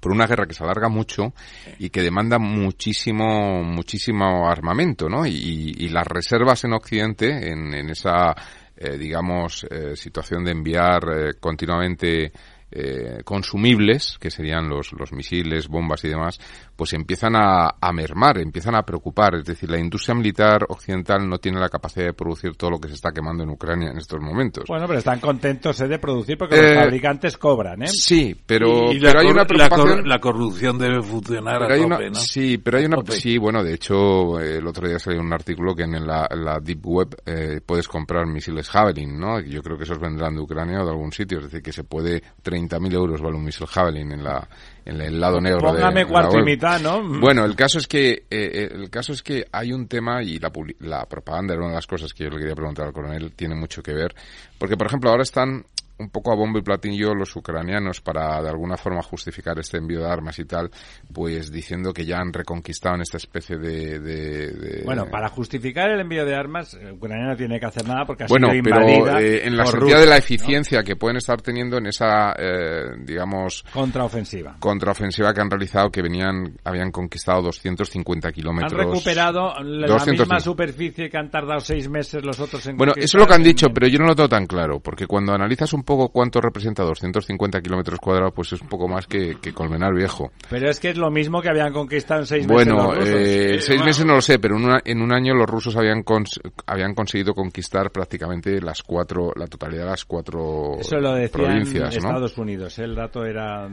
por 0.00 0.12
una 0.12 0.26
guerra 0.26 0.46
que 0.46 0.54
se 0.54 0.62
alarga 0.62 0.88
mucho 0.88 1.32
y 1.78 1.90
que 1.90 2.02
demanda 2.02 2.38
muchísimo, 2.38 3.62
muchísimo 3.64 4.48
armamento, 4.48 5.08
¿no? 5.08 5.26
Y, 5.26 5.74
y 5.76 5.88
las 5.88 6.06
reservas 6.06 6.64
en 6.64 6.72
Occidente, 6.72 7.50
en, 7.50 7.74
en 7.74 7.90
esa, 7.90 8.34
eh, 8.76 8.96
digamos, 8.96 9.66
eh, 9.68 9.96
situación 9.96 10.44
de 10.44 10.52
enviar 10.52 11.02
eh, 11.10 11.34
continuamente 11.40 12.30
eh, 12.70 13.22
consumibles, 13.24 14.16
que 14.20 14.30
serían 14.30 14.68
los, 14.68 14.92
los 14.92 15.12
misiles, 15.12 15.68
bombas 15.68 16.04
y 16.04 16.08
demás, 16.08 16.38
pues 16.76 16.92
empiezan 16.92 17.34
a, 17.36 17.74
a 17.80 17.92
mermar, 17.92 18.38
empiezan 18.38 18.74
a 18.74 18.82
preocupar. 18.82 19.34
Es 19.36 19.44
decir, 19.44 19.70
la 19.70 19.78
industria 19.78 20.14
militar 20.14 20.64
occidental 20.68 21.28
no 21.28 21.38
tiene 21.38 21.58
la 21.60 21.68
capacidad 21.68 22.06
de 22.06 22.12
producir 22.12 22.54
todo 22.56 22.70
lo 22.70 22.78
que 22.78 22.88
se 22.88 22.94
está 22.94 23.10
quemando 23.12 23.42
en 23.42 23.50
Ucrania 23.50 23.90
en 23.90 23.98
estos 23.98 24.20
momentos. 24.20 24.64
Bueno, 24.68 24.86
pero 24.86 24.98
están 24.98 25.20
contentos 25.20 25.80
eh, 25.80 25.88
de 25.88 25.98
producir 25.98 26.36
porque 26.38 26.56
Eh, 26.56 26.74
los 26.74 26.84
fabricantes 26.84 27.36
cobran, 27.38 27.82
¿eh? 27.82 27.88
Sí, 27.88 28.36
pero, 28.46 28.92
Y 28.92 29.00
pero 29.00 29.20
hay 29.20 29.26
una 29.26 29.42
la 29.42 29.46
preocupación. 29.46 29.88
cor- 29.98 30.06
la 30.06 30.18
corrupción 30.20 30.78
debe 30.78 31.02
funcionar 31.02 31.58
pero 31.60 31.70
a 31.70 31.74
hay 31.74 31.82
tope, 31.82 31.94
una- 31.96 32.08
¿no? 32.10 32.14
Sí, 32.14 32.58
pero 32.58 32.78
hay 32.78 32.84
una. 32.84 32.98
Sí, 33.08 33.38
bueno, 33.38 33.62
de 33.64 33.74
hecho, 33.74 34.38
eh, 34.40 34.58
el 34.58 34.66
otro 34.66 34.86
día 34.88 34.98
salió 34.98 35.20
un 35.20 35.32
artículo 35.32 35.74
que 35.74 35.82
en 35.84 36.06
la, 36.06 36.28
en 36.30 36.44
la 36.44 36.58
Deep 36.60 36.86
Web 36.86 37.16
eh, 37.26 37.60
puedes 37.64 37.88
comprar 37.88 38.26
misiles 38.26 38.68
Javelin, 38.68 39.18
¿no? 39.18 39.40
Yo 39.40 39.62
creo 39.62 39.76
que 39.76 39.84
esos 39.84 39.98
vendrán 39.98 40.34
de 40.34 40.40
Ucrania 40.42 40.82
o 40.82 40.84
de 40.84 40.90
algún 40.90 41.12
sitio. 41.12 41.38
Es 41.38 41.44
decir, 41.44 41.62
que 41.62 41.72
se 41.72 41.84
puede. 41.84 42.22
30.000 42.66 42.92
euros 42.94 43.20
vale 43.20 43.36
un 43.36 43.44
misil 43.44 43.66
Javelin 43.66 44.12
en, 44.12 44.24
la, 44.24 44.48
en 44.84 45.00
el 45.00 45.20
lado 45.20 45.40
negro 45.40 45.60
Póngame 45.60 46.00
de 46.00 46.06
cuarto 46.06 46.38
y 46.38 46.42
mitad, 46.42 46.80
¿no? 46.80 47.02
Bueno, 47.20 47.44
el 47.44 47.54
caso 47.54 47.78
es 47.78 47.86
que 47.86 48.10
eh, 48.10 48.26
eh, 48.30 48.68
el 48.72 48.90
caso 48.90 49.12
es 49.12 49.22
que 49.22 49.44
hay 49.52 49.72
un 49.72 49.86
tema 49.86 50.22
y 50.22 50.38
la, 50.38 50.50
la 50.80 51.06
propaganda 51.06 51.54
era 51.54 51.62
una 51.62 51.72
de 51.72 51.76
las 51.76 51.86
cosas 51.86 52.12
que 52.12 52.24
yo 52.24 52.30
le 52.30 52.38
quería 52.38 52.54
preguntar 52.54 52.86
al 52.86 52.92
coronel 52.92 53.32
tiene 53.32 53.54
mucho 53.54 53.82
que 53.82 53.92
ver 53.92 54.14
porque 54.58 54.76
por 54.76 54.86
ejemplo 54.86 55.10
ahora 55.10 55.22
están 55.22 55.64
un 55.98 56.10
poco 56.10 56.32
a 56.32 56.36
bombo 56.36 56.58
y 56.58 56.62
platillo 56.62 57.14
los 57.14 57.34
ucranianos 57.36 58.00
para 58.00 58.40
de 58.42 58.48
alguna 58.48 58.76
forma 58.76 59.02
justificar 59.02 59.58
este 59.58 59.78
envío 59.78 60.00
de 60.00 60.10
armas 60.10 60.38
y 60.38 60.44
tal, 60.44 60.70
pues 61.12 61.50
diciendo 61.50 61.92
que 61.92 62.04
ya 62.06 62.18
han 62.18 62.32
reconquistado 62.32 62.94
en 62.96 63.02
esta 63.02 63.16
especie 63.16 63.56
de... 63.58 63.98
de- 63.98 64.52
de- 64.52 64.82
Bueno, 64.84 65.06
para 65.10 65.28
justificar 65.28 65.90
el 65.90 66.00
envío 66.00 66.24
de 66.24 66.34
armas, 66.36 66.78
Ucrania 66.92 67.26
no 67.28 67.36
tiene 67.36 67.58
que 67.58 67.66
hacer 67.66 67.86
nada 67.86 68.04
porque 68.04 68.24
ha 68.24 68.26
Bueno, 68.28 68.50
sido 68.50 68.62
pero 68.64 68.80
invadida 68.90 69.20
eh, 69.20 69.46
en 69.46 69.56
la 69.56 69.66
sentido 69.66 70.00
de 70.00 70.06
la 70.06 70.16
eficiencia 70.16 70.82
que 70.82 70.96
pueden 70.96 71.16
estar 71.16 71.40
teniendo 71.42 71.78
en 71.78 71.86
esa, 71.86 72.32
eh, 72.38 72.94
digamos. 73.04 73.64
Contraofensiva. 73.72 74.56
contraofensiva 74.58 75.32
que 75.34 75.40
han 75.40 75.50
realizado, 75.50 75.90
que 75.90 76.02
venían, 76.02 76.56
habían 76.64 76.90
conquistado 76.90 77.42
250 77.42 78.28
Han 78.28 78.34
kilómetros. 78.34 78.72
recuperado 78.72 79.52
la 79.62 79.86
200. 79.88 80.26
misma 80.26 80.40
superficie 80.40 81.08
que 81.10 81.16
han 81.18 81.30
tardado 81.30 81.60
seis 81.60 81.88
meses 81.88 82.24
los 82.24 82.38
otros 82.40 82.66
en 82.66 82.76
Bueno, 82.76 82.92
eso 82.96 83.04
es 83.16 83.20
lo 83.20 83.26
que 83.26 83.34
han 83.34 83.40
en- 83.40 83.46
dicho, 83.48 83.66
pero 83.74 83.88
yo 83.88 83.98
no 83.98 84.06
lo 84.06 84.14
tengo 84.14 84.28
tan 84.28 84.46
claro, 84.46 84.80
porque 84.80 85.06
cuando 85.06 85.32
analizas 85.32 85.72
un 85.72 85.82
poco 85.88 86.10
cuánto 86.10 86.40
representa 86.40 86.82
250 86.82 87.60
kilómetros 87.62 87.98
cuadrados, 87.98 88.32
pues 88.36 88.52
es 88.52 88.60
un 88.60 88.68
poco 88.68 88.86
más 88.88 89.06
que, 89.06 89.36
que 89.40 89.54
Colmenar 89.54 89.94
Viejo. 89.94 90.30
Pero 90.50 90.68
es 90.68 90.78
que 90.78 90.90
es 90.90 90.98
lo 90.98 91.10
mismo 91.10 91.40
que 91.40 91.48
habían 91.48 91.72
conquistado 91.72 92.20
en 92.20 92.26
seis 92.26 92.46
meses 92.46 92.66
Bueno, 92.66 92.84
los 92.94 92.96
rusos. 92.98 93.08
eh, 93.16 93.58
seis 93.60 93.82
meses 93.82 94.04
no 94.04 94.14
lo 94.14 94.20
sé, 94.20 94.38
pero 94.38 94.56
en, 94.58 94.64
una- 94.66 94.80
en 94.84 95.00
un 95.00 95.12
año 95.12 95.34
los 95.34 95.46
rusos 95.48 95.74
habían 95.76 96.04
cons- 96.04 96.38
habían 96.66 96.94
conseguido 96.94 97.32
conquistar 97.32 97.90
prácticamente 97.90 98.60
las 98.60 98.82
cuatro, 98.82 99.32
la 99.34 99.46
totalidad 99.46 99.84
de 99.84 99.90
las 99.90 100.04
cuatro 100.04 100.76
Eso 100.78 100.96
lo 100.98 101.14
provincias, 101.30 101.94
¿no? 102.02 102.08
Estados 102.10 102.36
Unidos, 102.36 102.78
el 102.78 102.94
dato 102.94 103.24
era... 103.24 103.66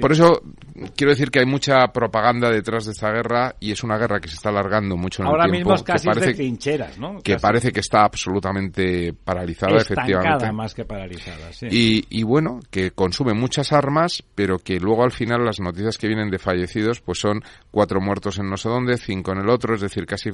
Por 0.00 0.10
eso 0.12 0.42
quiero 0.96 1.10
decir 1.12 1.30
que 1.30 1.38
hay 1.38 1.46
mucha 1.46 1.86
propaganda 1.92 2.50
detrás 2.50 2.86
de 2.86 2.92
esta 2.92 3.10
guerra 3.12 3.54
y 3.60 3.70
es 3.70 3.84
una 3.84 3.96
guerra 3.98 4.18
que 4.18 4.28
se 4.28 4.34
está 4.34 4.48
alargando 4.48 4.96
mucho 4.96 5.22
en 5.22 5.28
Ahora 5.28 5.44
el 5.44 5.52
tiempo. 5.52 5.70
mismo 5.70 5.74
es 5.76 5.82
casi 5.84 6.08
que 6.08 6.12
parece, 6.14 6.26
de 6.30 6.34
trincheras, 6.34 6.98
¿no? 6.98 7.20
que 7.22 7.34
Casi 7.34 7.42
parece 7.42 7.72
que 7.72 7.80
está 7.80 8.04
absolutamente 8.04 9.12
paralizada, 9.12 9.76
estancada 9.76 10.08
efectivamente. 10.08 10.52
más 10.52 10.74
que 10.74 10.84
paralizada, 10.84 11.35
sí. 11.52 11.66
Y, 11.70 12.06
y 12.20 12.22
bueno, 12.22 12.60
que 12.70 12.90
consume 12.90 13.34
muchas 13.34 13.72
armas, 13.72 14.22
pero 14.34 14.58
que 14.58 14.78
luego 14.80 15.04
al 15.04 15.12
final 15.12 15.44
las 15.44 15.60
noticias 15.60 15.98
que 15.98 16.06
vienen 16.08 16.30
de 16.30 16.38
fallecidos 16.38 17.00
pues 17.00 17.18
son 17.18 17.42
cuatro 17.70 18.00
muertos 18.00 18.38
en 18.38 18.48
no 18.48 18.56
sé 18.56 18.68
dónde, 18.68 18.96
cinco 18.96 19.32
en 19.32 19.38
el 19.38 19.48
otro, 19.48 19.74
es 19.74 19.80
decir, 19.80 20.06
casi 20.06 20.30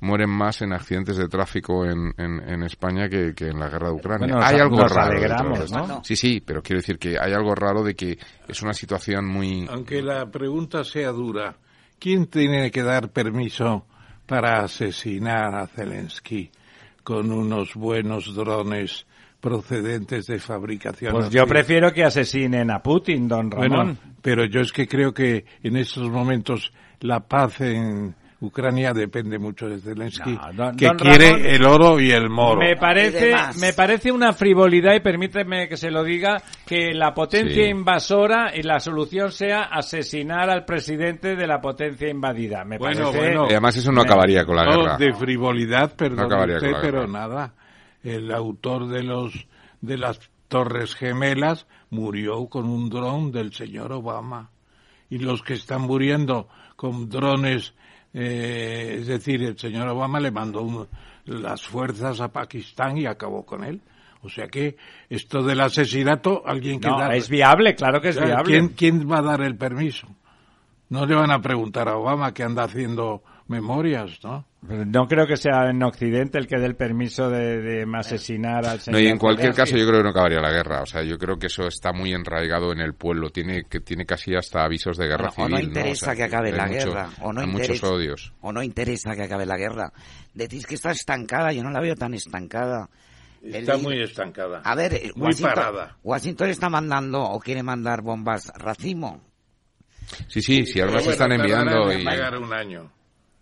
mueren 0.00 0.30
más 0.30 0.62
en 0.62 0.72
accidentes 0.72 1.16
de 1.16 1.28
tráfico 1.28 1.84
en, 1.84 2.12
en, 2.18 2.40
en 2.48 2.62
España 2.62 3.08
que, 3.08 3.34
que 3.34 3.48
en 3.48 3.58
la 3.58 3.68
guerra 3.68 3.88
de 3.88 3.94
Ucrania. 3.94 4.26
Bueno, 4.28 4.42
hay 4.42 4.58
algo 4.58 4.76
nos 4.76 4.92
raro. 4.92 5.10
alegramos. 5.12 5.72
¿no? 5.72 6.02
Sí, 6.04 6.16
sí, 6.16 6.42
pero 6.44 6.62
quiero 6.62 6.80
decir 6.80 6.98
que 6.98 7.16
hay 7.20 7.32
algo 7.32 7.54
raro 7.54 7.82
de 7.82 7.94
que 7.94 8.18
es 8.48 8.62
una 8.62 8.72
situación 8.72 9.26
muy... 9.26 9.66
Aunque 9.70 10.02
la 10.02 10.30
pregunta 10.30 10.84
sea 10.84 11.10
dura, 11.10 11.56
¿quién 11.98 12.26
tiene 12.26 12.70
que 12.70 12.82
dar 12.82 13.10
permiso 13.10 13.86
para 14.26 14.62
asesinar 14.64 15.54
a 15.54 15.66
Zelensky 15.66 16.50
con 17.04 17.30
unos 17.30 17.74
buenos 17.74 18.34
drones 18.34 19.06
procedentes 19.40 20.26
de 20.26 20.38
fabricación? 20.38 21.12
Pues 21.12 21.30
yo 21.30 21.46
prefiero 21.46 21.92
que 21.92 22.04
asesinen 22.04 22.70
a 22.70 22.82
Putin, 22.82 23.28
don 23.28 23.50
Ramón. 23.50 23.68
Bueno, 23.70 23.96
pero 24.22 24.44
yo 24.46 24.60
es 24.60 24.72
que 24.72 24.86
creo 24.88 25.12
que 25.12 25.44
en 25.62 25.76
estos 25.76 26.08
momentos 26.10 26.72
la 27.00 27.20
paz 27.20 27.60
en 27.60 28.14
Ucrania 28.38 28.92
depende 28.92 29.38
mucho 29.38 29.66
de 29.66 29.78
Zelensky, 29.78 30.32
No, 30.34 30.52
don- 30.52 30.76
que 30.76 30.86
don 30.86 30.96
quiere 30.98 31.30
Ramón, 31.30 31.46
el 31.46 31.64
oro 31.64 32.00
y 32.00 32.10
el 32.10 32.28
moro. 32.28 32.60
Me 32.60 32.76
parece, 32.76 33.32
me 33.60 33.72
parece 33.72 34.12
una 34.12 34.32
frivolidad 34.34 34.94
y 34.94 35.00
permíteme 35.00 35.68
que 35.68 35.76
se 35.78 35.90
lo 35.90 36.04
diga 36.04 36.42
que 36.66 36.92
la 36.92 37.14
potencia 37.14 37.64
Sí. 37.64 37.70
invasora 37.70 38.52
y 38.54 38.62
la 38.62 38.78
solución 38.78 39.32
sea 39.32 39.62
asesinar 39.62 40.50
al 40.50 40.64
presidente 40.66 41.34
de 41.34 41.46
la 41.46 41.60
potencia 41.62 42.08
invadida. 42.10 42.62
Me 42.64 42.76
Bueno, 42.76 43.04
parece 43.06 43.18
bueno. 43.18 43.44
Y 43.48 43.52
además 43.52 43.76
eso 43.76 43.90
no 43.90 44.02
acabaría 44.02 44.44
con 44.44 44.56
la 44.56 44.64
No, 44.64 44.82
guerra. 44.82 44.96
de 44.98 45.14
frivolidad, 45.14 45.94
perdón 45.96 46.26
acabaría 46.26 46.56
usted, 46.56 46.72
con 46.72 46.76
la 46.76 46.80
pero 46.82 47.00
guerra. 47.06 47.12
nada. 47.12 47.54
El 48.06 48.30
autor 48.32 48.86
de 48.88 49.02
los 49.02 49.32
de 49.80 49.98
las 49.98 50.20
Torres 50.48 50.94
Gemelas 50.94 51.66
murió 51.90 52.46
con 52.46 52.66
un 52.68 52.88
dron 52.88 53.32
del 53.32 53.52
señor 53.52 53.92
Obama. 53.92 54.50
Y 55.10 55.18
los 55.18 55.42
que 55.42 55.54
están 55.54 55.82
muriendo 55.82 56.48
con 56.76 57.08
drones, 57.08 57.74
eh, 58.14 58.98
es 59.00 59.06
decir, 59.08 59.42
el 59.42 59.58
señor 59.58 59.88
Obama 59.88 60.20
le 60.20 60.30
mandó 60.30 60.62
un- 60.62 60.86
las 61.24 61.62
fuerzas 61.66 62.20
a 62.20 62.28
Pakistán 62.32 62.96
y 62.96 63.06
acabó 63.06 63.44
con 63.44 63.64
él. 63.64 63.80
O 64.22 64.28
sea 64.28 64.46
que 64.48 64.76
esto 65.10 65.42
del 65.42 65.60
asesinato, 65.60 66.42
alguien 66.46 66.80
que 66.80 66.88
No, 66.88 66.98
da- 66.98 67.14
es 67.14 67.28
viable, 67.28 67.74
claro 67.74 68.00
que 68.00 68.10
es 68.10 68.16
Claro, 68.16 68.28
viable. 68.44 68.50
¿Quién, 68.52 68.68
quién 69.00 69.10
va 69.10 69.18
a 69.18 69.22
dar 69.22 69.40
el 69.42 69.56
permiso? 69.56 70.06
No 70.88 71.04
le 71.06 71.14
van 71.16 71.32
a 71.32 71.40
preguntar 71.40 71.88
a 71.88 71.96
Obama 71.96 72.32
que 72.32 72.44
anda 72.44 72.62
haciendo 72.64 73.22
memorias, 73.48 74.18
¿no? 74.24 74.44
No 74.62 75.06
creo 75.06 75.26
que 75.26 75.36
sea 75.36 75.70
en 75.70 75.80
Occidente 75.84 76.38
el 76.38 76.46
que 76.48 76.58
dé 76.58 76.66
el 76.66 76.74
permiso 76.74 77.30
de, 77.30 77.60
de 77.60 77.86
asesinar 77.96 78.66
al 78.66 78.76
No, 78.78 78.82
señor. 78.82 79.00
y 79.00 79.06
en 79.06 79.18
cualquier 79.18 79.54
caso 79.54 79.76
yo 79.76 79.86
creo 79.86 79.98
que 80.00 80.04
no 80.04 80.10
acabaría 80.10 80.40
la 80.40 80.50
guerra. 80.50 80.82
O 80.82 80.86
sea, 80.86 81.02
yo 81.04 81.16
creo 81.18 81.38
que 81.38 81.46
eso 81.46 81.68
está 81.68 81.92
muy 81.92 82.12
enraigado 82.12 82.72
en 82.72 82.80
el 82.80 82.94
pueblo. 82.94 83.30
Tiene 83.30 83.62
que 83.70 83.78
tiene 83.80 84.04
casi 84.04 84.34
hasta 84.34 84.64
avisos 84.64 84.96
de 84.96 85.06
guerra 85.06 85.30
Bueno, 85.36 85.56
o 85.56 85.58
civil. 85.58 85.72
no 85.72 85.78
interesa 85.80 86.06
O 86.06 86.08
sea, 86.08 86.16
que 86.16 86.22
acabe 86.24 86.50
la 86.52 86.66
mucho- 86.66 86.88
guerra, 86.88 87.10
o 87.20 87.32
no 87.32 87.40
hay 87.40 87.46
muchos 87.46 87.68
interesa, 87.68 87.88
odios. 87.94 88.32
o 88.40 88.52
no 88.52 88.62
interesa 88.62 89.14
que 89.14 89.22
acabe 89.22 89.46
la 89.46 89.56
guerra. 89.56 89.92
Decís 90.34 90.66
que 90.66 90.74
está 90.74 90.90
estancada, 90.90 91.52
yo 91.52 91.62
no 91.62 91.70
la 91.70 91.80
veo 91.80 91.94
tan 91.94 92.14
estancada. 92.14 92.88
El 93.42 93.54
Está 93.54 93.74
líder- 93.76 93.82
muy 93.84 94.02
estancada. 94.02 94.60
A 94.64 94.74
ver, 94.74 94.92
muy 95.14 95.26
Washington, 95.26 95.54
parada. 95.54 95.96
Washington 96.02 96.48
está 96.50 96.68
mandando 96.68 97.22
o 97.22 97.38
quiere 97.38 97.62
mandar 97.62 98.02
bombas 98.02 98.50
racimo. 98.56 99.22
Sí, 100.28 100.40
sí, 100.42 100.66
sí, 100.66 100.80
además 100.80 101.02
Pero 101.02 101.12
están 101.12 101.32
enviando 101.32 101.92
y... 101.92 101.98
llegar 101.98 102.36
un 102.36 102.52
año. 102.52 102.90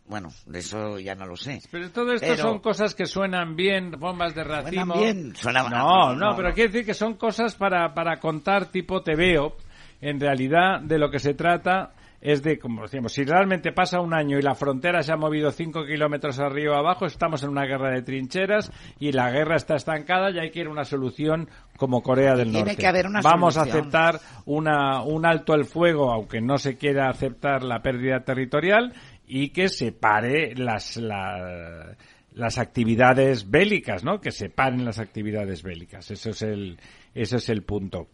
Bueno, 0.06 0.28
de 0.46 0.58
eso 0.58 0.98
ya 0.98 1.14
no 1.14 1.24
lo 1.26 1.34
sé. 1.36 1.60
Pero 1.70 1.90
todo 1.90 2.12
esto 2.12 2.26
Pero- 2.28 2.42
son 2.42 2.58
cosas 2.58 2.94
que 2.94 3.06
suenan 3.06 3.56
bien, 3.56 3.90
bombas 3.98 4.34
de 4.34 4.44
racimo. 4.44 4.94
bien, 4.98 5.34
suenan- 5.34 5.70
No, 5.70 5.78
no, 5.78 6.14
no, 6.14 6.30
no, 6.30 6.36
pero 6.36 6.48
no. 6.50 6.54
quiere 6.54 6.70
decir 6.70 6.84
que 6.86 6.94
son 6.94 7.14
cosas 7.14 7.54
para, 7.54 7.94
para 7.94 8.20
contar 8.20 8.66
tipo 8.66 9.02
te 9.02 9.16
veo. 9.16 9.56
En 10.02 10.20
realidad, 10.20 10.80
de 10.82 10.98
lo 10.98 11.10
que 11.10 11.18
se 11.18 11.32
trata 11.32 11.92
es 12.20 12.42
de, 12.42 12.58
como 12.58 12.82
decíamos, 12.82 13.12
si 13.12 13.22
realmente 13.24 13.72
pasa 13.72 14.00
un 14.00 14.14
año 14.14 14.38
y 14.38 14.42
la 14.42 14.54
frontera 14.54 15.02
se 15.02 15.12
ha 15.12 15.16
movido 15.16 15.50
cinco 15.50 15.84
kilómetros 15.84 16.38
arriba 16.38 16.76
o 16.76 16.78
abajo, 16.78 17.04
estamos 17.06 17.42
en 17.42 17.50
una 17.50 17.64
guerra 17.66 17.90
de 17.90 18.00
trincheras 18.02 18.72
y 18.98 19.12
la 19.12 19.30
guerra 19.30 19.56
está 19.56 19.76
estancada 19.76 20.30
y 20.30 20.38
hay 20.38 20.50
que 20.50 20.60
ir 20.60 20.66
a 20.66 20.70
una 20.70 20.84
solución 20.84 21.48
como 21.76 22.02
Corea 22.02 22.34
del 22.34 22.50
Tiene 22.50 22.60
Norte. 22.70 22.76
que 22.80 22.86
haber 22.86 23.06
una 23.06 23.20
Vamos 23.22 23.58
a 23.58 23.62
aceptar 23.62 24.20
una, 24.46 25.02
un 25.02 25.26
alto 25.26 25.52
al 25.52 25.64
fuego, 25.66 26.10
aunque 26.12 26.40
no 26.40 26.56
se 26.56 26.76
quiera 26.78 27.10
aceptar 27.10 27.62
la 27.62 27.82
pérdida 27.82 28.20
territorial 28.20 28.94
y 29.26 29.48
que 29.50 29.68
se 29.68 29.92
pare 29.92 30.54
las, 30.56 30.96
la- 30.96 31.96
las 32.34 32.58
actividades 32.58 33.50
bélicas, 33.50 34.04
¿no? 34.04 34.20
Que 34.20 34.32
se 34.32 34.50
paren 34.50 34.84
las 34.84 34.98
actividades 34.98 35.62
bélicas. 35.62 36.10
Eso 36.10 36.30
es 36.30 36.42
el, 36.42 36.78
eso 37.14 37.36
es 37.36 37.48
el 37.48 37.62
punto. 37.62 38.08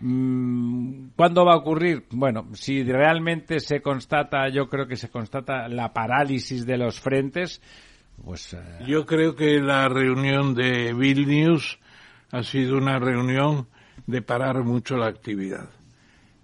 Mm, 0.00 1.08
¿Cuándo 1.14 1.44
va 1.44 1.52
a 1.54 1.58
ocurrir? 1.58 2.04
Bueno, 2.10 2.48
si 2.54 2.82
realmente 2.82 3.60
se 3.60 3.82
constata, 3.82 4.48
yo 4.48 4.66
creo 4.68 4.86
que 4.86 4.96
se 4.96 5.10
constata 5.10 5.68
la 5.68 5.92
parálisis 5.92 6.64
de 6.64 6.78
los 6.78 6.98
frentes, 7.00 7.60
pues 8.24 8.52
eh, 8.54 8.58
Yo 8.86 9.06
creo 9.06 9.34
que 9.34 9.60
la 9.60 9.88
reunión 9.88 10.54
de 10.54 10.92
Vilnius 10.94 11.78
ha 12.32 12.42
sido 12.42 12.76
una 12.76 12.98
reunión 12.98 13.66
de 14.06 14.20
parar 14.22 14.62
mucho 14.62 14.96
la 14.96 15.06
actividad. 15.08 15.68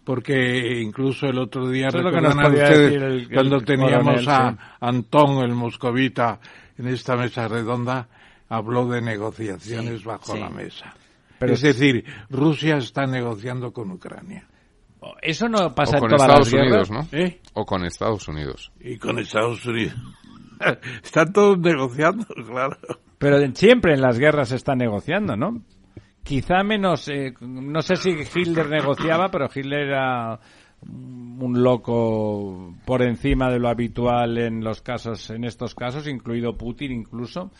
Porque 0.06 0.80
incluso 0.80 1.26
el 1.26 1.36
otro 1.38 1.68
día, 1.68 1.88
Eso 1.88 1.98
es 1.98 2.04
lo 2.04 2.10
que 2.12 2.20
nos 2.20 2.34
recordarán 2.36 2.52
podía 2.52 2.64
ustedes, 2.68 2.90
decir 2.92 3.02
el- 3.02 3.12
el 3.22 3.28
cuando 3.28 3.60
teníamos 3.60 4.24
coronel, 4.24 4.28
a 4.30 4.50
sí. 4.52 4.56
Antón, 4.80 5.38
el 5.44 5.52
moscovita, 5.54 6.38
en 6.78 6.86
esta 6.88 7.16
mesa 7.16 7.48
redonda, 7.48 8.08
habló 8.48 8.86
de 8.86 9.02
negociaciones 9.02 10.00
Sí, 10.02 10.06
bajo 10.06 10.32
sí. 10.34 10.38
la 10.40 10.48
mesa. 10.48 10.94
Pero 11.40 11.54
es 11.54 11.60
decir, 11.60 12.04
Rusia 12.30 12.76
está 12.76 13.04
negociando 13.06 13.72
con 13.72 13.90
Ucrania. 13.90 14.46
eso 15.22 15.48
no 15.48 15.74
pasa 15.74 15.98
O 15.98 16.00
con 16.00 16.10
en 16.12 16.16
todas 16.16 16.28
Estados 16.40 16.52
las 16.52 16.62
Unidos. 16.62 16.90
¿no? 16.90 17.08
¿Eh? 17.18 17.40
O 17.54 17.66
con 17.66 17.84
Estados 17.84 18.28
Unidos. 18.28 18.72
Y 18.80 18.96
con 18.98 19.18
Estados 19.18 19.66
Unidos. 19.66 19.94
Están 21.02 21.32
todos 21.32 21.58
negociando, 21.58 22.24
claro. 22.48 22.76
Pero 23.18 23.38
siempre 23.54 23.94
en 23.94 24.00
las 24.02 24.18
guerras 24.18 24.50
se 24.50 24.56
está 24.56 24.74
negociando, 24.76 25.36
¿no? 25.36 25.62
Quizá 26.26 26.62
menos, 26.64 27.08
eh, 27.08 27.34
no 27.40 27.80
sé 27.82 27.96
si 27.96 28.10
Hitler 28.34 28.68
negociaba, 28.68 29.30
pero 29.30 29.48
Hitler 29.54 29.88
era 29.88 30.40
un 30.82 31.62
loco 31.62 32.74
por 32.84 33.02
encima 33.02 33.48
de 33.50 33.58
lo 33.58 33.68
habitual 33.68 34.36
en 34.38 34.62
los 34.62 34.82
casos, 34.82 35.30
en 35.30 35.44
estos 35.44 35.74
casos, 35.74 36.06
incluido 36.08 36.56
Putin 36.56 36.92
incluso, 36.92 37.50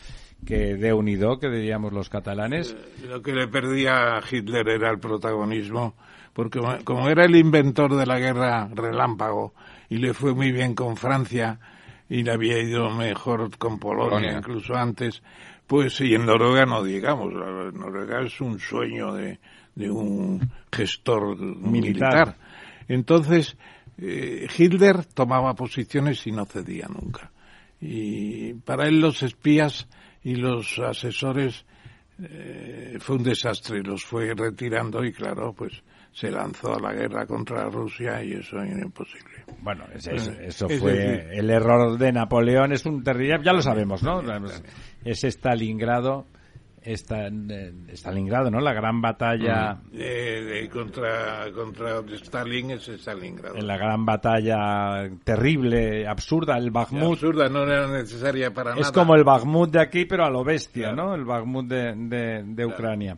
que 0.45 0.75
de 0.75 0.93
unido, 0.93 1.39
que 1.39 1.49
diríamos 1.49 1.93
los 1.93 2.09
catalanes. 2.09 2.75
Lo 3.07 3.21
que 3.21 3.33
le 3.33 3.47
perdía 3.47 4.17
a 4.17 4.21
Hitler 4.29 4.67
era 4.67 4.91
el 4.91 4.99
protagonismo, 4.99 5.95
porque 6.33 6.59
como- 6.83 7.09
era 7.09 7.25
el 7.25 7.35
inventor 7.35 7.95
de 7.95 8.05
la 8.05 8.19
guerra 8.19 8.67
relámpago 8.73 9.53
y 9.89 9.97
le 9.97 10.13
fue 10.13 10.33
muy 10.33 10.51
bien 10.51 10.75
con 10.75 10.97
Francia 10.97 11.59
y 12.09 12.23
le 12.23 12.31
había 12.31 12.59
ido 12.61 12.89
mejor 12.91 13.57
con 13.57 13.79
Polonia, 13.79 14.09
Polonia. 14.09 14.37
incluso 14.37 14.75
antes, 14.75 15.21
pues 15.67 15.99
y 16.01 16.15
en 16.15 16.25
Noruega 16.25 16.65
no 16.65 16.83
digamos, 16.83 17.33
Noruega 17.33 18.21
es 18.21 18.39
un 18.41 18.59
sueño 18.59 19.13
de, 19.13 19.39
de 19.75 19.91
un 19.91 20.49
gestor 20.71 21.37
militar. 21.37 22.35
Entonces, 22.87 23.57
eh, 23.97 24.47
Hitler 24.57 25.03
tomaba 25.05 25.53
posiciones 25.55 26.25
y 26.25 26.31
no 26.31 26.45
cedía 26.45 26.87
nunca. 26.87 27.31
Y 27.81 28.53
para 28.53 28.87
él 28.87 28.99
los 29.01 29.21
espías 29.23 29.87
y 30.23 30.35
los 30.35 30.79
asesores 30.79 31.65
eh, 32.23 32.97
fue 32.99 33.17
un 33.17 33.23
desastre, 33.23 33.83
los 33.83 34.03
fue 34.03 34.33
retirando 34.35 35.03
y 35.03 35.11
claro, 35.11 35.53
pues 35.53 35.83
se 36.11 36.31
lanzó 36.31 36.73
a 36.75 36.79
la 36.79 36.93
guerra 36.93 37.27
contra 37.27 37.69
Rusia 37.69 38.23
y 38.23 38.33
eso 38.33 38.59
era 38.59 38.81
imposible. 38.81 39.43
Bueno, 39.61 39.83
es- 39.93 40.07
es- 40.07 40.27
eso 40.39 40.67
Es 40.67 40.79
fue 40.79 41.37
el 41.37 41.49
error 41.51 41.95
de 41.99 42.11
Napoleón, 42.11 42.71
es 42.73 42.85
un 42.87 43.03
terrible, 43.03 43.39
ya 43.43 43.53
lo 43.53 43.61
sabemos, 43.61 44.01
¿no? 44.01 44.23
Es 45.03 45.23
Stalingrado, 45.23 46.25
esta, 46.81 47.27
eh, 47.27 47.73
Stalingrado, 47.93 48.49
¿no? 48.49 48.59
La 48.61 48.73
gran 48.73 49.01
batalla, 49.01 49.79
Eh, 49.93 50.61
de- 50.63 50.69
contra, 50.69 51.51
contra 51.53 51.99
Stalin 52.15 52.71
es 52.71 52.87
Stalingrado. 52.87 53.55
en 53.57 53.67
la 53.67 53.77
gran 53.77 54.05
batalla 54.05 55.09
terrible, 55.23 56.07
absurda, 56.07 56.57
el 56.57 56.71
Bakhmut. 56.71 57.13
absurda, 57.13 57.49
no 57.49 57.63
era 57.63 57.87
necesaria 57.87 58.53
para 58.53 58.71
Es 58.73 58.79
nada. 58.81 58.91
como 58.93 59.15
el 59.15 59.23
Bakhmut 59.23 59.69
de 59.71 59.81
aquí, 59.81 60.05
pero 60.05 60.25
a 60.25 60.29
lo 60.29 60.43
bestia, 60.43 60.93
Claro. 60.93 61.09
¿no? 61.09 61.15
El 61.15 61.25
Bakhmut 61.25 61.67
de, 61.67 61.93
de, 61.95 62.43
de 62.45 62.65
Ucrania. 62.65 63.17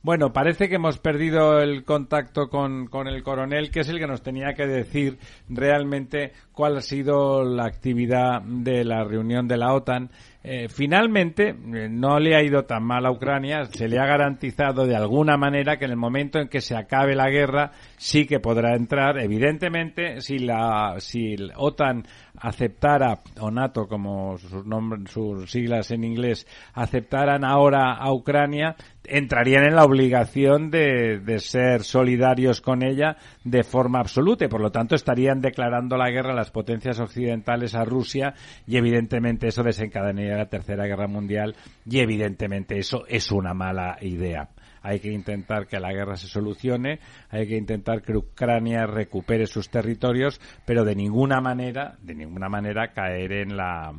Bueno, 0.00 0.32
parece 0.32 0.68
que 0.68 0.76
hemos 0.76 0.98
perdido 0.98 1.58
el 1.58 1.84
contacto 1.84 2.48
con, 2.48 2.86
con 2.86 3.08
el 3.08 3.24
coronel, 3.24 3.72
que 3.72 3.80
es 3.80 3.88
el 3.88 3.98
que 3.98 4.06
nos 4.06 4.22
tenía 4.22 4.54
que 4.54 4.64
decir 4.66 5.18
realmente 5.48 6.32
cuál 6.52 6.76
ha 6.76 6.80
sido 6.82 7.42
la 7.44 7.64
actividad 7.66 8.40
de 8.42 8.84
la 8.84 9.02
reunión 9.02 9.48
de 9.48 9.56
la 9.56 9.74
OTAN. 9.74 10.10
Eh, 10.50 10.70
finalmente, 10.70 11.50
eh, 11.50 11.88
no 11.90 12.18
le 12.18 12.34
ha 12.34 12.42
ido 12.42 12.64
tan 12.64 12.82
mal 12.82 13.04
a 13.04 13.10
Ucrania, 13.10 13.66
se 13.66 13.86
le 13.86 13.98
ha 13.98 14.06
garantizado 14.06 14.86
de 14.86 14.96
alguna 14.96 15.36
manera 15.36 15.76
que 15.76 15.84
en 15.84 15.90
el 15.90 15.98
momento 15.98 16.38
en 16.38 16.48
que 16.48 16.62
se 16.62 16.74
acabe 16.74 17.14
la 17.14 17.28
guerra 17.28 17.72
sí 17.98 18.24
que 18.24 18.40
podrá 18.40 18.74
entrar. 18.74 19.18
Evidentemente, 19.18 20.22
si 20.22 20.38
la, 20.38 20.94
si 21.00 21.36
la 21.36 21.52
OTAN 21.58 22.06
aceptara, 22.40 23.20
o 23.40 23.50
NATO 23.50 23.86
como 23.86 24.38
sus, 24.38 24.64
nombres, 24.64 25.10
sus 25.10 25.50
siglas 25.50 25.90
en 25.90 26.04
inglés, 26.04 26.46
aceptaran 26.74 27.44
ahora 27.44 27.94
a 27.94 28.12
Ucrania, 28.12 28.76
entrarían 29.04 29.64
en 29.64 29.74
la 29.74 29.84
obligación 29.84 30.70
de, 30.70 31.18
de 31.18 31.38
ser 31.38 31.82
solidarios 31.82 32.60
con 32.60 32.82
ella 32.82 33.16
de 33.44 33.62
forma 33.62 34.00
absoluta 34.00 34.44
y 34.44 34.48
por 34.48 34.60
lo 34.60 34.70
tanto 34.70 34.94
estarían 34.94 35.40
declarando 35.40 35.96
la 35.96 36.10
guerra 36.10 36.32
a 36.32 36.36
las 36.36 36.50
potencias 36.50 37.00
occidentales 37.00 37.74
a 37.74 37.84
Rusia 37.84 38.34
y 38.66 38.76
evidentemente 38.76 39.48
eso 39.48 39.62
desencadenaría 39.62 40.36
la 40.36 40.48
tercera 40.48 40.86
guerra 40.86 41.06
mundial 41.06 41.56
y 41.86 42.00
evidentemente 42.00 42.78
eso 42.78 43.04
es 43.08 43.30
una 43.32 43.54
mala 43.54 43.96
idea. 44.02 44.48
Hay 44.88 45.00
que 45.00 45.12
intentar 45.12 45.66
que 45.66 45.78
la 45.78 45.92
guerra 45.92 46.16
se 46.16 46.28
solucione, 46.28 46.98
hay 47.28 47.46
que 47.46 47.56
intentar 47.56 48.00
que 48.00 48.16
Ucrania 48.16 48.86
recupere 48.86 49.46
sus 49.46 49.68
territorios, 49.68 50.40
pero 50.64 50.82
de 50.84 50.94
ninguna 50.94 51.40
manera, 51.42 51.98
de 52.00 52.14
ninguna 52.14 52.48
manera 52.48 52.92
caer 52.94 53.32
en 53.32 53.56
la 53.56 53.92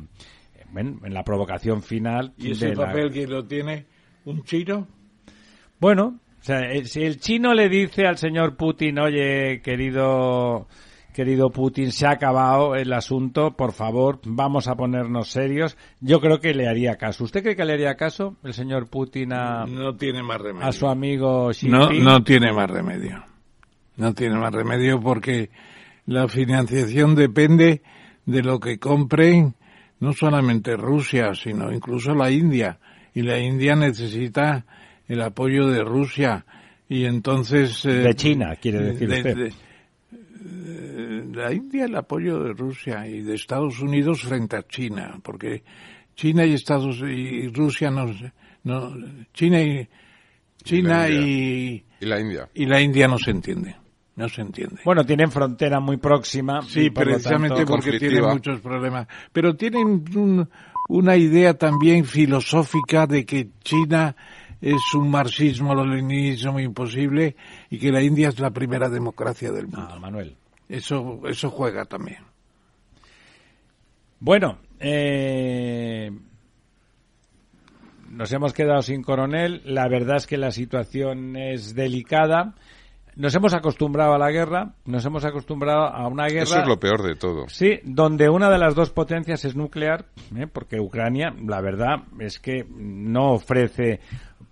en, 0.74 0.98
en 1.04 1.14
la 1.14 1.22
provocación 1.22 1.82
final 1.82 2.32
¿Y 2.36 2.50
ese 2.52 2.70
de 2.70 2.74
la- 2.76 2.86
papel 2.86 3.12
que 3.12 3.26
lo 3.26 3.44
tiene 3.46 3.86
un 4.24 4.42
chino? 4.42 4.88
bueno, 5.78 6.18
o 6.40 6.42
sea, 6.42 6.72
eh, 6.72 6.84
si 6.84 7.02
el 7.02 7.20
chino 7.20 7.54
le 7.54 7.68
dice 7.68 8.06
al 8.06 8.16
señor 8.18 8.56
Putin, 8.56 8.98
oye, 8.98 9.60
querido 9.62 10.66
querido 11.12 11.50
Putin, 11.50 11.92
se 11.92 12.06
ha 12.06 12.10
acabado 12.12 12.74
el 12.76 12.92
asunto, 12.92 13.52
por 13.56 13.72
favor, 13.72 14.20
vamos 14.24 14.68
a 14.68 14.74
ponernos 14.74 15.28
serios. 15.30 15.76
Yo 16.00 16.20
creo 16.20 16.40
que 16.40 16.54
le 16.54 16.68
haría 16.68 16.96
caso. 16.96 17.24
¿Usted 17.24 17.42
cree 17.42 17.56
que 17.56 17.64
le 17.64 17.72
haría 17.74 17.94
caso 17.96 18.36
el 18.44 18.52
señor 18.54 18.88
Putin 18.88 19.32
a, 19.32 19.64
No 19.66 19.96
tiene 19.96 20.22
más 20.22 20.40
remedio. 20.40 20.66
a 20.66 20.72
su 20.72 20.86
amigo 20.88 21.50
Xi 21.52 21.68
No, 21.68 21.88
Jinping? 21.88 22.04
no 22.04 22.22
tiene 22.24 22.52
más 22.52 22.70
remedio. 22.70 23.24
No 23.96 24.14
tiene 24.14 24.36
más 24.36 24.52
remedio 24.52 25.00
porque 25.00 25.50
la 26.06 26.26
financiación 26.28 27.14
depende 27.14 27.82
de 28.26 28.42
lo 28.42 28.58
que 28.60 28.78
compren 28.78 29.54
no 29.98 30.12
solamente 30.12 30.76
Rusia, 30.76 31.34
sino 31.34 31.70
incluso 31.72 32.14
la 32.14 32.30
India. 32.30 32.78
Y 33.12 33.22
la 33.22 33.38
India 33.38 33.74
necesita 33.76 34.64
el 35.08 35.20
apoyo 35.20 35.66
de 35.68 35.82
Rusia. 35.82 36.46
Y 36.88 37.04
entonces... 37.04 37.84
eh, 37.84 37.90
De 37.98 38.14
China, 38.14 38.56
quiere 38.60 38.80
decir 38.80 39.08
de- 39.08 39.16
usted. 39.18 39.36
de- 39.36 39.52
la 40.42 41.52
India 41.52 41.84
el 41.84 41.94
apoyo 41.96 42.42
de 42.42 42.52
Rusia 42.52 43.06
y 43.06 43.22
de 43.22 43.34
Estados 43.34 43.80
Unidos 43.80 44.22
frente 44.22 44.56
a 44.56 44.62
China, 44.66 45.18
porque 45.22 45.62
China 46.14 46.44
y 46.44 46.54
Estados 46.54 47.00
y 47.00 47.48
Rusia 47.48 47.90
no, 47.90 48.06
no 48.64 48.94
China 49.32 49.60
y 49.62 49.88
China 50.62 51.08
Y 51.08 51.12
la 51.12 51.20
y, 51.20 51.84
Y 52.00 52.06
la 52.06 52.20
India. 52.20 52.48
y 52.54 52.66
la 52.66 52.80
India 52.80 53.08
no 53.08 53.18
se 53.18 53.30
entiende, 53.30 53.76
no 54.16 54.28
se 54.28 54.42
entiende. 54.42 54.80
Bueno, 54.84 55.04
tienen 55.04 55.30
frontera 55.30 55.80
muy 55.80 55.96
próxima. 55.98 56.60
Sí, 56.62 56.90
por 56.90 57.04
precisamente 57.04 57.64
porque 57.66 57.98
tienen 57.98 58.24
muchos 58.24 58.60
problemas. 58.60 59.06
Pero 59.32 59.56
tienen 59.56 60.04
un- 60.14 60.48
una 60.88 61.16
idea 61.16 61.54
también 61.54 62.04
filosófica 62.04 63.06
de 63.06 63.24
que 63.24 63.50
China 63.62 64.16
es 64.60 64.94
un 64.94 65.10
marxismo-leninismo 65.10 66.60
imposible 66.60 67.36
y 67.70 67.78
que 67.78 67.90
la 67.90 68.02
India 68.02 68.28
es 68.28 68.38
la 68.38 68.50
primera 68.50 68.88
democracia 68.88 69.50
del 69.50 69.66
mundo. 69.66 69.88
Ah, 69.90 69.98
Manuel. 69.98 70.36
Eso, 70.68 71.20
eso 71.26 71.50
juega 71.50 71.84
también. 71.84 72.22
Bueno, 74.20 74.58
eh, 74.78 76.10
nos 78.10 78.32
hemos 78.32 78.52
quedado 78.52 78.82
sin 78.82 79.02
coronel. 79.02 79.62
La 79.64 79.88
verdad 79.88 80.16
es 80.16 80.26
que 80.26 80.36
la 80.36 80.50
situación 80.50 81.36
es 81.36 81.74
delicada. 81.74 82.54
Nos 83.16 83.34
hemos 83.34 83.54
acostumbrado 83.54 84.14
a 84.14 84.18
la 84.18 84.30
guerra, 84.30 84.74
nos 84.84 85.04
hemos 85.04 85.24
acostumbrado 85.24 85.86
a 85.86 86.06
una 86.06 86.26
guerra. 86.26 86.44
Eso 86.44 86.60
es 86.60 86.68
lo 86.68 86.78
peor 86.78 87.02
de 87.02 87.16
todo. 87.16 87.48
Sí, 87.48 87.80
donde 87.82 88.28
una 88.28 88.48
de 88.48 88.58
las 88.58 88.74
dos 88.74 88.90
potencias 88.90 89.44
es 89.44 89.56
nuclear, 89.56 90.06
¿eh? 90.36 90.46
porque 90.46 90.80
Ucrania, 90.80 91.34
la 91.44 91.60
verdad 91.60 92.04
es 92.20 92.38
que 92.38 92.64
no 92.70 93.32
ofrece 93.32 94.00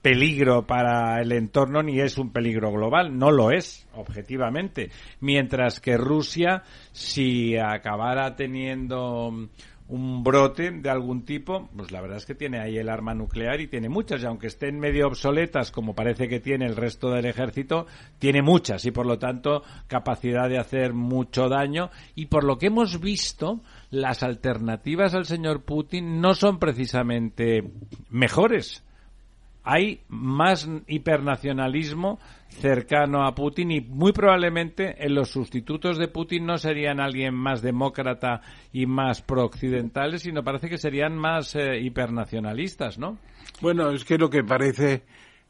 peligro 0.03 0.67
para 0.67 1.21
el 1.21 1.33
entorno 1.33 1.83
ni 1.83 2.01
es 2.01 2.19
un 2.19 2.33
peligro 2.33 2.71
global, 2.73 3.19
no 3.19 3.31
lo 3.31 3.51
es, 3.51 3.87
objetivamente. 3.95 4.91
Mientras 5.21 5.81
que 5.81 5.97
Rusia, 5.97 6.63
si 6.93 7.57
acabara 7.57 8.37
teniendo 8.37 9.49
un 9.89 10.23
brote 10.23 10.71
de 10.71 10.91
algún 10.91 11.25
tipo, 11.25 11.71
pues 11.75 11.91
la 11.91 12.03
verdad 12.03 12.19
es 12.19 12.27
que 12.27 12.35
tiene 12.35 12.61
ahí 12.61 12.77
el 12.77 12.91
arma 12.91 13.15
nuclear 13.15 13.61
y 13.61 13.69
tiene 13.69 13.89
muchas, 13.89 14.23
y 14.23 14.27
aunque 14.27 14.49
estén 14.49 14.79
medio 14.79 15.07
obsoletas, 15.07 15.71
como 15.71 15.95
parece 15.95 16.29
que 16.29 16.41
tiene 16.41 16.67
el 16.67 16.77
resto 16.77 17.11
del 17.11 17.25
ejército, 17.25 17.87
tiene 18.19 18.43
muchas 18.43 18.85
y 18.85 18.91
por 18.91 19.07
lo 19.07 19.19
tanto 19.19 19.63
capacidad 19.87 20.49
de 20.49 20.59
hacer 20.59 20.93
mucho 20.93 21.49
daño. 21.49 21.91
Y 22.15 22.27
por 22.27 22.45
lo 22.45 22.59
que 22.59 22.67
hemos 22.67 23.01
visto, 23.01 23.63
las 23.91 24.23
alternativas 24.23 25.15
al 25.15 25.25
señor 25.25 25.63
Putin 25.63 26.21
no 26.21 26.35
son 26.35 26.59
precisamente 26.59 27.65
mejores. 28.11 28.85
Hay 29.71 30.01
más 30.09 30.67
hipernacionalismo 30.87 32.19
cercano 32.49 33.27
a 33.27 33.35
Putin 33.35 33.71
y 33.71 33.83
muy 33.83 34.13
probablemente 34.13 35.05
en 35.05 35.15
los 35.15 35.29
sustitutos 35.29 35.99
de 35.99 36.09
Putin 36.09 36.47
no 36.47 36.57
serían 36.57 37.01
alguien 37.01 37.35
más 37.35 37.61
demócrata 37.61 38.41
y 38.73 38.87
más 38.87 39.21
prooccidentales, 39.21 40.23
sino 40.23 40.43
parece 40.43 40.71
que 40.71 40.79
serían 40.79 41.19
más 41.19 41.55
eh, 41.55 41.81
hipernacionalistas, 41.83 42.99
¿no? 42.99 43.19
Bueno, 43.61 43.91
es 43.91 44.07
que 44.07 44.17
lo 44.17 44.31
que 44.31 44.43
parece 44.43 45.03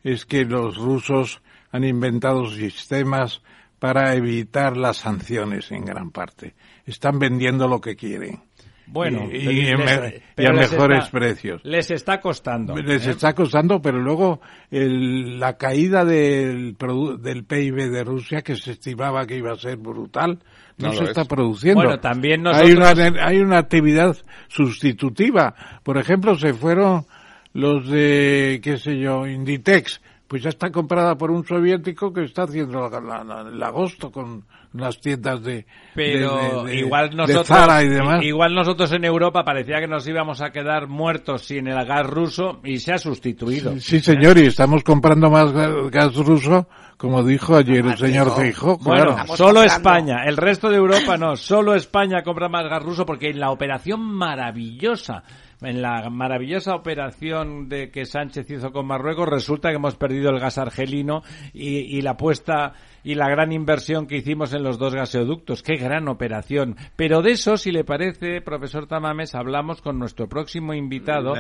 es 0.03 0.27
que 0.27 0.45
los 0.45 0.79
rusos 0.79 1.41
han 1.71 1.85
inventado 1.85 2.47
sistemas 2.47 3.41
para 3.79 4.17
evitar 4.17 4.77
las 4.77 4.97
sanciones 4.97 5.71
en 5.71 5.85
gran 5.85 6.11
parte. 6.11 6.57
Están 6.87 7.21
vendiendo 7.21 7.69
lo 7.69 7.81
que 7.81 7.95
quieren. 7.95 8.48
Bueno, 8.91 9.27
y, 9.31 9.39
pero 9.39 9.53
y 9.53 9.61
en 9.69 9.79
les- 9.79 10.01
me- 10.01 10.09
y 10.09 10.23
pero 10.35 10.51
a 10.51 10.53
mejores 10.55 10.99
está- 11.05 11.11
precios. 11.19 11.61
Les 11.65 11.91
está 11.91 12.21
costando. 12.21 12.75
Les 12.77 13.07
¿eh? 13.07 13.11
está 13.11 13.35
costando, 13.35 13.81
pero 13.83 13.99
luego 14.01 14.41
el- 14.71 15.39
la 15.39 15.57
caída 15.57 16.05
del, 16.05 16.77
del 17.21 17.45
PIB 17.45 17.91
de 17.91 18.05
Rusia, 18.05 18.43
que 18.43 18.57
se 18.57 18.73
estimaba 18.73 19.27
que 19.27 19.37
iba 19.37 19.53
a 19.53 19.57
ser 19.57 19.77
brutal, 19.77 20.39
no, 20.79 20.89
No 20.89 20.93
se 20.95 21.05
está 21.05 21.23
es. 21.23 21.29
produciendo. 21.29 21.83
Bueno, 21.83 21.99
también 22.01 22.47
hay, 22.47 22.73
una, 22.73 22.95
nosotros- 22.95 23.21
hay 23.23 23.39
una 23.39 23.59
actividad 23.59 24.17
sustitutiva. 24.49 25.55
Por 25.83 25.99
ejemplo, 25.99 26.35
se 26.37 26.55
fueron 26.55 27.05
los 27.53 27.89
de, 27.89 28.61
qué 28.63 28.77
sé 28.77 28.99
yo, 28.99 29.27
Inditex. 29.27 30.01
Pues 30.29 30.43
ya 30.43 30.51
está 30.51 30.71
comprada 30.71 31.17
por 31.17 31.31
un 31.31 31.45
soviético 31.47 32.13
que 32.13 32.25
está 32.25 32.43
haciendo 32.43 32.87
el 32.87 33.63
agosto 33.63 34.11
con 34.13 34.45
las 34.73 35.01
tiendas 35.01 35.43
de, 35.43 35.67
Pero 35.95 36.65
de- 36.65 36.71
de- 36.73 36.77
igual 36.81 37.11
de 37.11 37.17
nosotros 37.17 37.47
Zara 37.47 37.83
y 37.83 37.89
demás. 37.89 38.23
igual 38.23 38.55
nosotros 38.55 38.93
en 38.93 39.05
Europa 39.05 39.43
parecía 39.45 39.81
que 39.81 39.89
nos 39.89 40.07
íbamos 40.07 40.41
a 40.43 40.51
quedar 40.51 40.89
muertos 40.89 41.43
sin 41.47 41.69
el 41.69 41.85
gas 41.87 42.07
ruso 42.07 42.61
y 42.65 42.79
se 42.79 42.93
ha 42.93 42.99
sustituido. 42.99 43.79
Sí, 43.81 44.01
señor, 44.01 44.37
y 44.39 44.47
estamos 44.47 44.83
comprando 44.85 45.31
más 45.31 45.47
ga- 45.53 45.91
gas 45.91 46.15
ruso, 46.17 46.69
como 46.97 47.23
dijo 47.25 47.57
ayer 47.57 47.87
el 47.87 47.97
señor 47.97 48.35
Feijóo. 48.37 48.77
Bueno, 48.79 49.15
claro. 49.15 49.37
Solo. 49.37 49.63
España, 49.63 50.25
el 50.27 50.37
resto 50.37 50.69
de 50.69 50.77
Europa 50.77 51.17
no, 51.17 51.37
solo 51.37 51.75
España 51.75 52.23
compra 52.23 52.49
más 52.49 52.69
gas 52.69 52.83
ruso 52.83 53.07
porque 53.07 53.31
en 53.31 53.41
la 53.41 53.51
operación 53.51 54.01
maravillosa, 54.01 55.23
en 55.61 55.83
la 55.83 56.09
maravillosa 56.11 56.75
operación 56.75 57.69
de 57.69 57.91
que 57.91 58.05
Sánchez 58.05 58.51
hizo 58.51 58.73
con 58.73 58.87
Marruecos, 58.87 59.29
resulta 59.29 59.71
que 59.71 59.77
hemos 59.77 59.97
perdido 59.97 60.31
el 60.31 60.41
gas 60.41 60.59
argelino 60.59 61.23
y, 61.53 61.79
y 61.79 62.01
la 62.03 62.17
puesta 62.17 62.75
y 63.05 63.15
la 63.15 63.29
gran 63.29 63.53
inversión 63.53 64.07
que 64.07 64.17
hicimos 64.17 64.53
en 64.53 64.63
los 64.63 64.79
dos 64.79 64.95
gaseoductos. 64.95 65.63
Qué 65.63 65.77
gran 65.77 66.09
operación. 66.09 66.77
Pero 66.97 67.23
de 67.23 67.33
eso, 67.33 67.57
si 67.57 67.73
le 67.73 67.85
parece, 67.85 68.41
profesor 68.41 68.87
Tamames, 68.87 69.35
hablamos 69.35 69.83
con 69.83 69.99
nuestro 69.99 70.29
próximo 70.29 70.75
invitado, 70.75 71.35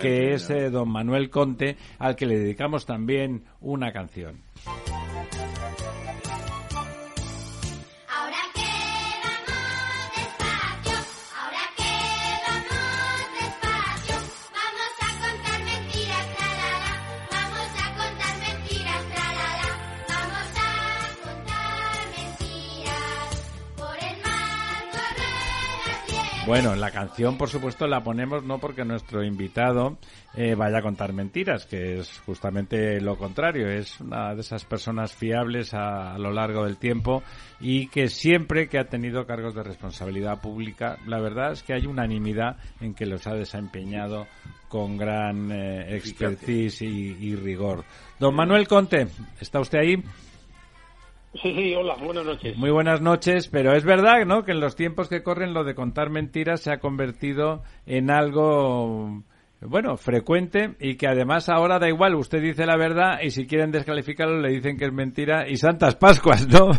que 0.00 0.32
es 0.32 0.50
eh, 0.50 0.70
don 0.70 0.90
Manuel 0.90 1.30
Conte, 1.30 1.76
al 1.98 2.16
que 2.16 2.26
le 2.26 2.38
dedicamos 2.38 2.86
también 2.86 3.44
una 3.60 3.92
canción. 3.92 4.42
Bueno, 26.46 26.76
la 26.76 26.92
canción, 26.92 27.36
por 27.36 27.48
supuesto, 27.48 27.88
la 27.88 28.04
ponemos 28.04 28.44
no 28.44 28.58
porque 28.58 28.84
nuestro 28.84 29.24
invitado 29.24 29.98
eh, 30.36 30.54
vaya 30.54 30.78
a 30.78 30.82
contar 30.82 31.12
mentiras, 31.12 31.66
que 31.66 31.98
es 31.98 32.20
justamente 32.24 33.00
lo 33.00 33.18
contrario. 33.18 33.68
Es 33.68 34.00
una 34.00 34.32
de 34.32 34.42
esas 34.42 34.64
personas 34.64 35.12
fiables 35.12 35.74
a, 35.74 36.14
a 36.14 36.18
lo 36.18 36.30
largo 36.30 36.64
del 36.64 36.76
tiempo 36.76 37.24
y 37.58 37.88
que 37.88 38.08
siempre 38.08 38.68
que 38.68 38.78
ha 38.78 38.84
tenido 38.84 39.26
cargos 39.26 39.56
de 39.56 39.64
responsabilidad 39.64 40.40
pública, 40.40 40.98
la 41.04 41.18
verdad 41.18 41.50
es 41.50 41.64
que 41.64 41.74
hay 41.74 41.84
unanimidad 41.84 42.58
en 42.80 42.94
que 42.94 43.06
los 43.06 43.26
ha 43.26 43.34
desempeñado 43.34 44.28
con 44.68 44.96
gran 44.96 45.50
eh, 45.50 45.96
expertise 45.96 46.82
y, 46.82 47.16
y 47.20 47.34
rigor. 47.34 47.84
Don 48.20 48.36
Manuel 48.36 48.68
Conte, 48.68 49.08
¿está 49.40 49.58
usted 49.58 49.80
ahí? 49.80 49.96
Sí, 51.42 51.54
sí, 51.54 51.74
hola, 51.74 51.94
buenas 52.02 52.24
noches. 52.24 52.56
Muy 52.56 52.70
buenas 52.70 53.00
noches, 53.00 53.48
pero 53.48 53.72
es 53.72 53.84
verdad, 53.84 54.24
¿no? 54.26 54.42
Que 54.44 54.52
en 54.52 54.60
los 54.60 54.76
tiempos 54.76 55.08
que 55.08 55.22
corren 55.22 55.54
lo 55.54 55.64
de 55.64 55.74
contar 55.74 56.10
mentiras 56.10 56.60
se 56.60 56.72
ha 56.72 56.78
convertido 56.78 57.62
en 57.86 58.10
algo, 58.10 59.22
bueno, 59.60 59.96
frecuente 59.96 60.74
y 60.80 60.96
que 60.96 61.06
además 61.08 61.48
ahora 61.48 61.78
da 61.78 61.88
igual, 61.88 62.14
usted 62.14 62.40
dice 62.42 62.66
la 62.66 62.76
verdad 62.76 63.18
y 63.22 63.30
si 63.30 63.46
quieren 63.46 63.70
descalificarlo 63.72 64.40
le 64.40 64.50
dicen 64.50 64.76
que 64.78 64.84
es 64.86 64.92
mentira 64.92 65.48
y 65.48 65.56
Santas 65.56 65.96
Pascuas, 65.96 66.46
¿no? 66.48 66.70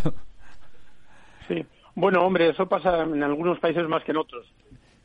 Sí. 1.48 1.66
Bueno, 1.96 2.22
hombre, 2.22 2.50
eso 2.50 2.68
pasa 2.68 3.02
en 3.04 3.24
algunos 3.24 3.60
países 3.60 3.88
más 3.88 4.04
que 4.04 4.12
en 4.12 4.18
otros. 4.18 4.46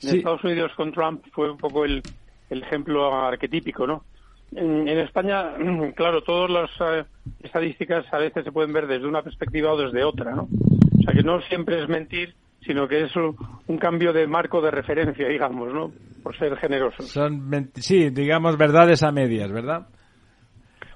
En 0.02 0.08
Sí. 0.10 0.16
Estados 0.18 0.42
Unidos 0.44 0.72
con 0.76 0.92
Trump 0.92 1.24
fue 1.32 1.50
un 1.50 1.56
poco 1.56 1.84
el, 1.84 2.02
el 2.50 2.62
ejemplo 2.64 3.14
arquetípico, 3.14 3.86
¿no? 3.86 4.04
En, 4.54 4.88
en 4.88 4.98
España, 4.98 5.54
claro, 5.96 6.22
todas 6.22 6.50
las 6.50 6.70
eh, 6.80 7.04
estadísticas 7.42 8.04
a 8.12 8.18
veces 8.18 8.44
se 8.44 8.52
pueden 8.52 8.72
ver 8.72 8.86
desde 8.86 9.06
una 9.06 9.22
perspectiva 9.22 9.72
o 9.72 9.76
desde 9.76 10.04
otra, 10.04 10.34
¿no? 10.34 10.42
O 10.42 11.02
sea, 11.02 11.14
que 11.14 11.22
no 11.22 11.40
siempre 11.42 11.82
es 11.82 11.88
mentir, 11.88 12.34
sino 12.64 12.86
que 12.86 13.02
es 13.02 13.12
un, 13.16 13.78
cambio 13.78 14.12
de 14.12 14.26
marco 14.26 14.60
de 14.60 14.70
referencia, 14.70 15.26
digamos, 15.26 15.72
¿no? 15.72 15.92
Por 16.22 16.36
ser 16.38 16.56
generosos. 16.56 17.08
Son, 17.08 17.70
sí, 17.74 18.10
digamos 18.10 18.56
verdades 18.56 19.02
a 19.02 19.10
medias, 19.10 19.50
¿verdad? 19.50 19.86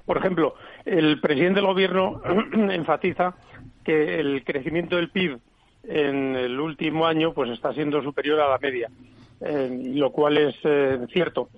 Por 0.05 0.17
ejemplo, 0.17 0.53
el 0.85 1.19
presidente 1.19 1.59
del 1.59 1.67
gobierno 1.67 2.21
enfatiza 2.53 3.35
que 3.83 4.19
el 4.19 4.43
crecimiento 4.45 4.95
del 4.95 5.09
PIB 5.09 5.39
en 5.83 6.35
el 6.35 6.59
último 6.59 7.05
año 7.05 7.33
pues 7.33 7.49
está 7.51 7.73
siendo 7.73 8.01
superior 8.01 8.39
a 8.39 8.49
la 8.49 8.57
media, 8.57 8.89
eh, 9.41 9.69
lo 9.95 10.11
cual 10.11 10.37
es 10.37 10.55
eh, 10.63 10.99
cierto. 11.11 11.49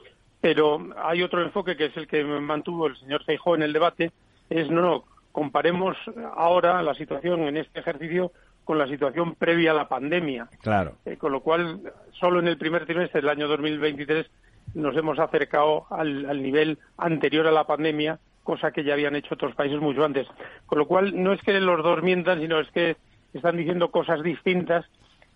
Pero 0.42 0.80
hay 0.98 1.22
otro 1.22 1.42
enfoque 1.42 1.76
que 1.76 1.86
es 1.86 1.98
el 1.98 2.08
que 2.08 2.24
mantuvo 2.24 2.88
el 2.88 2.98
señor 2.98 3.24
Feijóo 3.24 3.56
en 3.56 3.64
el 3.64 3.74
debate, 3.74 4.12
es 4.50 4.70
no, 4.70 4.82
no, 4.82 5.04
comparemos 5.32 5.98
ahora 6.36 6.82
la 6.82 6.94
situación 6.96 7.42
en 7.42 7.58
este 7.58 7.80
ejercicio 7.80 8.32
con 8.64 8.78
la 8.78 8.88
situación 8.88 9.36
previa 9.36 9.72
a 9.72 9.74
la 9.74 9.90
pandemia. 9.90 10.48
Claro. 10.62 10.94
Eh, 11.06 11.18
con 11.18 11.32
lo 11.32 11.42
cual, 11.42 11.92
solo 12.12 12.40
en 12.40 12.48
el 12.48 12.58
primer 12.58 12.86
trimestre 12.86 13.22
del 13.22 13.30
año 13.30 13.48
2023 13.48 14.30
nos 14.76 14.96
hemos 14.96 15.18
acercado 15.18 15.88
al, 15.90 16.30
al 16.30 16.44
nivel 16.44 16.78
anterior 16.98 17.48
a 17.48 17.52
la 17.52 17.66
pandemia, 17.66 18.20
cosa 18.44 18.72
que 18.72 18.84
ya 18.84 18.94
habían 18.94 19.16
hecho 19.16 19.34
otros 19.34 19.56
países 19.56 19.80
mucho 19.80 20.06
antes. 20.06 20.28
Con 20.68 20.78
lo 20.78 20.88
cual, 20.88 21.22
no 21.22 21.34
es 21.34 21.42
que 21.42 21.60
los 21.60 21.84
dos 21.84 22.04
mientan, 22.04 22.40
sino 22.40 22.60
es 22.60 22.70
que 22.72 22.96
están 23.34 23.58
diciendo 23.58 23.92
cosas 23.92 24.22
distintas 24.24 24.86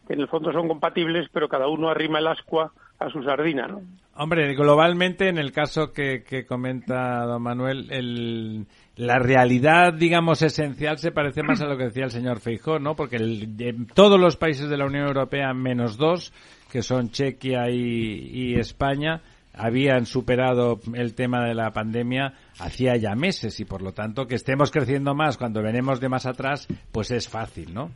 que 0.07 0.13
en 0.13 0.21
el 0.21 0.27
fondo 0.27 0.51
son 0.51 0.67
compatibles, 0.67 1.27
pero 1.31 1.49
cada 1.49 1.67
uno 1.67 1.89
arrima 1.89 2.19
el 2.19 2.27
ascua 2.27 2.71
a 2.99 3.09
su 3.09 3.23
sardina, 3.23 3.67
¿no? 3.67 3.81
Hombre, 4.15 4.53
globalmente, 4.53 5.27
en 5.27 5.39
el 5.39 5.51
caso 5.51 5.91
que, 5.91 6.23
que 6.23 6.45
comenta 6.45 7.25
don 7.25 7.41
Manuel, 7.41 7.87
el, 7.91 8.67
la 8.95 9.17
realidad, 9.17 9.91
digamos, 9.93 10.43
esencial 10.43 10.99
se 10.99 11.11
parece 11.11 11.41
más 11.41 11.61
a 11.61 11.65
lo 11.65 11.77
que 11.77 11.85
decía 11.85 12.03
el 12.05 12.11
señor 12.11 12.39
Feijó, 12.39 12.77
¿no? 12.77 12.95
Porque 12.95 13.15
el- 13.15 13.57
de 13.57 13.75
todos 13.95 14.19
los 14.19 14.37
países 14.37 14.69
de 14.69 14.77
la 14.77 14.85
Unión 14.85 15.07
Europea, 15.07 15.51
menos 15.55 15.97
dos, 15.97 16.31
que 16.71 16.83
son 16.83 17.09
Chequia 17.09 17.71
y, 17.71 18.29
y 18.31 18.55
España, 18.59 19.21
habían 19.55 20.05
superado 20.05 20.79
el 20.93 21.15
tema 21.15 21.43
de 21.45 21.55
la 21.55 21.71
pandemia 21.71 22.33
hacía 22.59 22.95
ya 22.97 23.15
meses 23.15 23.59
y 23.59 23.65
por 23.65 23.81
lo 23.83 23.93
tanto 23.93 24.25
que 24.27 24.35
estemos 24.35 24.71
creciendo 24.71 25.13
más 25.15 25.37
cuando 25.37 25.61
venimos 25.63 25.99
de 25.99 26.09
más 26.09 26.25
atrás, 26.27 26.67
pues 26.91 27.09
es 27.11 27.27
fácil, 27.29 27.73
¿no? 27.73 27.91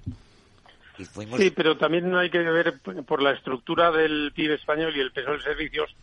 Sí, 1.37 1.51
pero 1.55 1.77
también 1.77 2.13
hay 2.15 2.31
que 2.31 2.39
ver 2.39 2.79
por 3.05 3.21
la 3.21 3.31
estructura 3.33 3.91
del 3.91 4.31
PIB 4.35 4.53
español 4.53 4.93
y 4.95 4.99
el 4.99 5.11
peso 5.11 5.31
de 5.31 5.41
servicios, 5.41 5.95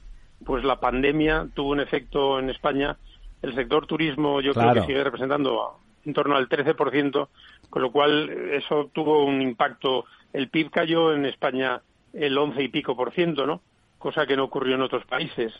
pues 0.45 0.64
la 0.64 0.80
pandemia 0.80 1.47
tuvo 1.55 1.70
un 1.70 1.80
efecto 1.80 2.39
en 2.39 2.51
España. 2.51 2.97
El 3.43 3.55
sector 3.55 3.87
turismo 3.87 4.41
yo 4.41 4.53
creo 4.53 4.74
que 4.74 4.82
sigue 4.82 5.05
representando 5.05 5.78
en 6.05 6.12
torno 6.12 6.37
al 6.37 6.49
13%, 6.49 7.28
con 7.70 7.82
lo 7.82 7.91
cual 7.91 8.30
eso 8.53 8.91
tuvo 8.93 9.24
un 9.24 9.41
impacto. 9.43 10.05
El 10.32 10.49
PIB 10.49 10.70
cayó 10.70 11.12
en 11.12 11.26
España 11.26 11.80
el 12.12 12.37
11 12.37 12.62
y 12.62 12.68
pico 12.68 12.97
por 12.97 13.12
ciento, 13.12 13.47
¿no? 13.47 13.61
Cosa 13.99 14.26
que 14.26 14.37
no 14.37 14.45
ocurrió 14.45 14.74
en 14.74 14.82
otros 14.82 15.05
países. 15.07 15.53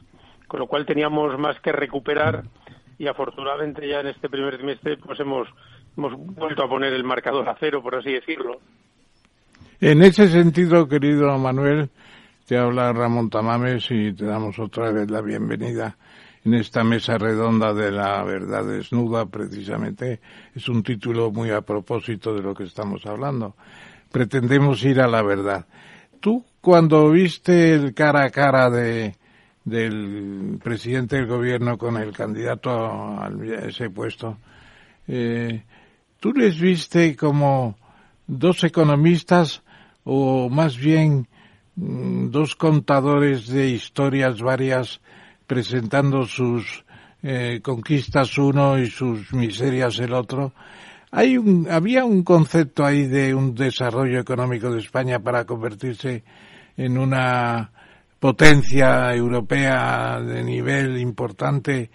Con 0.47 0.61
lo 0.61 0.67
cual 0.67 0.87
teníamos 0.87 1.39
más 1.39 1.59
que 1.61 1.73
recuperar 1.73 2.45
y 2.99 3.07
afortunadamente 3.07 3.89
ya 3.89 4.01
en 4.01 4.09
este 4.09 4.29
primer 4.29 4.57
trimestre 4.57 4.97
pues 4.99 5.19
hemos, 5.21 5.49
hemos 5.97 6.15
vuelto 6.17 6.63
a 6.63 6.69
poner 6.69 6.93
el 6.93 7.05
marcador 7.05 7.49
a 7.49 7.57
cero, 7.59 7.83
por 7.83 7.97
así 7.97 8.13
decirlo. 8.13 8.61
En 9.81 10.03
ese 10.03 10.29
sentido, 10.29 10.87
querido 10.87 11.37
Manuel, 11.39 11.91
te 12.47 12.59
habla 12.59 12.93
Ramón 12.93 13.31
Tamames 13.31 13.87
y 13.91 14.13
te 14.13 14.27
damos 14.27 14.59
otra 14.59 14.93
vez 14.93 15.11
la 15.11 15.23
bienvenida 15.23 15.97
en 16.45 16.55
esta 16.55 16.85
mesa 16.85 17.17
redonda 17.17 17.73
de 17.73 17.91
la 17.91 18.23
verdad 18.23 18.67
desnuda, 18.67 19.25
precisamente. 19.27 20.21
Es 20.55 20.69
un 20.69 20.83
título 20.83 21.31
muy 21.31 21.51
a 21.51 21.63
propósito 21.63 22.35
de 22.35 22.43
lo 22.43 22.55
que 22.55 22.65
estamos 22.65 23.07
hablando. 23.07 23.57
Pretendemos 24.13 24.85
ir 24.85 25.01
a 25.01 25.09
la 25.09 25.23
verdad. 25.23 25.67
Tú, 26.21 26.45
cuando 26.61 27.11
viste 27.11 27.75
el 27.75 27.95
cara 27.95 28.25
a 28.25 28.31
cara 28.31 28.69
de, 28.69 29.17
del 29.65 30.59
presidente 30.63 31.17
del 31.17 31.27
gobierno 31.27 31.79
con 31.79 31.97
el 31.97 32.13
candidato 32.13 32.71
a 32.71 33.31
ese 33.67 33.89
puesto, 33.89 34.37
eh, 35.09 35.63
¿tú 36.21 36.35
les 36.35 36.61
viste 36.61 37.17
como 37.17 37.79
dos 38.27 38.65
economistas 38.65 39.63
o 40.05 40.51
más 40.51 40.77
bien 40.77 41.27
dos 41.77 42.55
contadores 42.55 43.49
de 43.49 43.69
historias 43.69 44.41
varias 44.41 45.01
presentando 45.47 46.25
sus 46.27 46.85
eh, 47.23 47.61
conquistas 47.63 48.39
uno 48.39 48.79
y 48.79 48.87
sus 48.87 49.33
miserias 49.33 49.99
el 49.99 50.13
otro. 50.13 50.53
Hay 51.11 51.37
un, 51.39 51.69
había 51.71 52.05
un 52.05 52.23
concepto 52.23 52.85
ahí 52.85 53.07
de 53.07 53.35
un 53.35 53.55
desarrollo 53.55 54.21
económico 54.21 54.71
de 54.71 54.81
España 54.81 55.19
para 55.21 55.45
convertirse 55.45 56.25
en 56.77 56.99
una 56.99 57.71
potencia 58.19 59.15
europea 59.15 60.21
de 60.21 60.43
nivel 60.43 60.99
importante, 60.99 61.91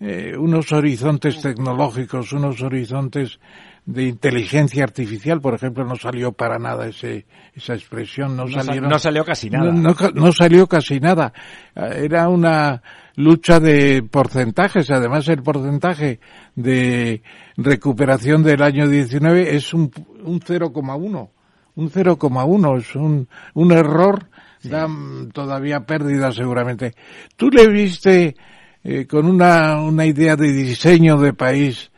eh, 0.00 0.34
unos 0.36 0.72
horizontes 0.72 1.40
tecnológicos, 1.40 2.32
unos 2.32 2.62
horizontes 2.62 3.38
de 3.84 4.04
inteligencia 4.04 4.84
artificial, 4.84 5.40
por 5.40 5.54
ejemplo, 5.54 5.84
no 5.84 5.96
salió 5.96 6.32
para 6.32 6.58
nada 6.58 6.86
ese, 6.86 7.26
esa 7.54 7.74
expresión, 7.74 8.36
no, 8.36 8.44
No 8.44 8.52
sa- 8.52 8.62
salieron- 8.62 8.88
no 8.88 8.98
salió 8.98 9.24
casi 9.24 9.50
nada. 9.50 9.72
No, 9.72 9.94
no 10.14 10.32
salió 10.32 10.66
casi 10.68 11.00
nada. 11.00 11.32
Eh, 11.74 12.02
Era 12.04 12.28
una 12.28 12.80
lucha 13.16 13.58
de 13.58 14.02
porcentajes, 14.08 14.88
además 14.90 15.26
el 15.28 15.42
porcentaje 15.42 16.20
de 16.54 17.22
recuperación 17.56 18.42
del 18.42 18.62
año 18.62 18.88
19 18.88 19.54
es 19.56 19.74
un, 19.74 19.90
un 20.24 20.40
0,1. 20.40 21.30
Un 21.74 21.90
0,1 21.90 22.78
es 22.78 22.94
un, 22.94 23.28
un 23.54 23.72
error, 23.72 24.28
da 24.62 24.86
mm, 24.86 25.30
todavía 25.32 25.80
pérdida 25.86 26.30
seguramente. 26.30 26.94
¿Tú 27.36 27.50
le 27.50 27.66
viste 27.68 28.36
eh, 28.84 29.06
con 29.06 29.26
una, 29.26 29.80
una 29.80 30.04
idea 30.06 30.36
de 30.36 30.52
diseño 30.52 31.18
de 31.18 31.32
país 31.32 31.90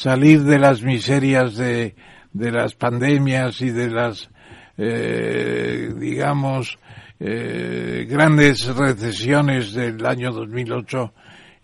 salir 0.00 0.44
de 0.44 0.58
las 0.58 0.82
miserias 0.82 1.56
de, 1.58 1.94
de 2.32 2.50
las 2.50 2.74
pandemias 2.74 3.60
y 3.60 3.68
de 3.68 3.90
las, 3.90 4.30
eh, 4.78 5.90
digamos, 5.94 6.78
eh, 7.18 8.06
grandes 8.08 8.66
recesiones 8.74 9.74
del 9.74 10.04
año 10.06 10.32
2008 10.32 11.12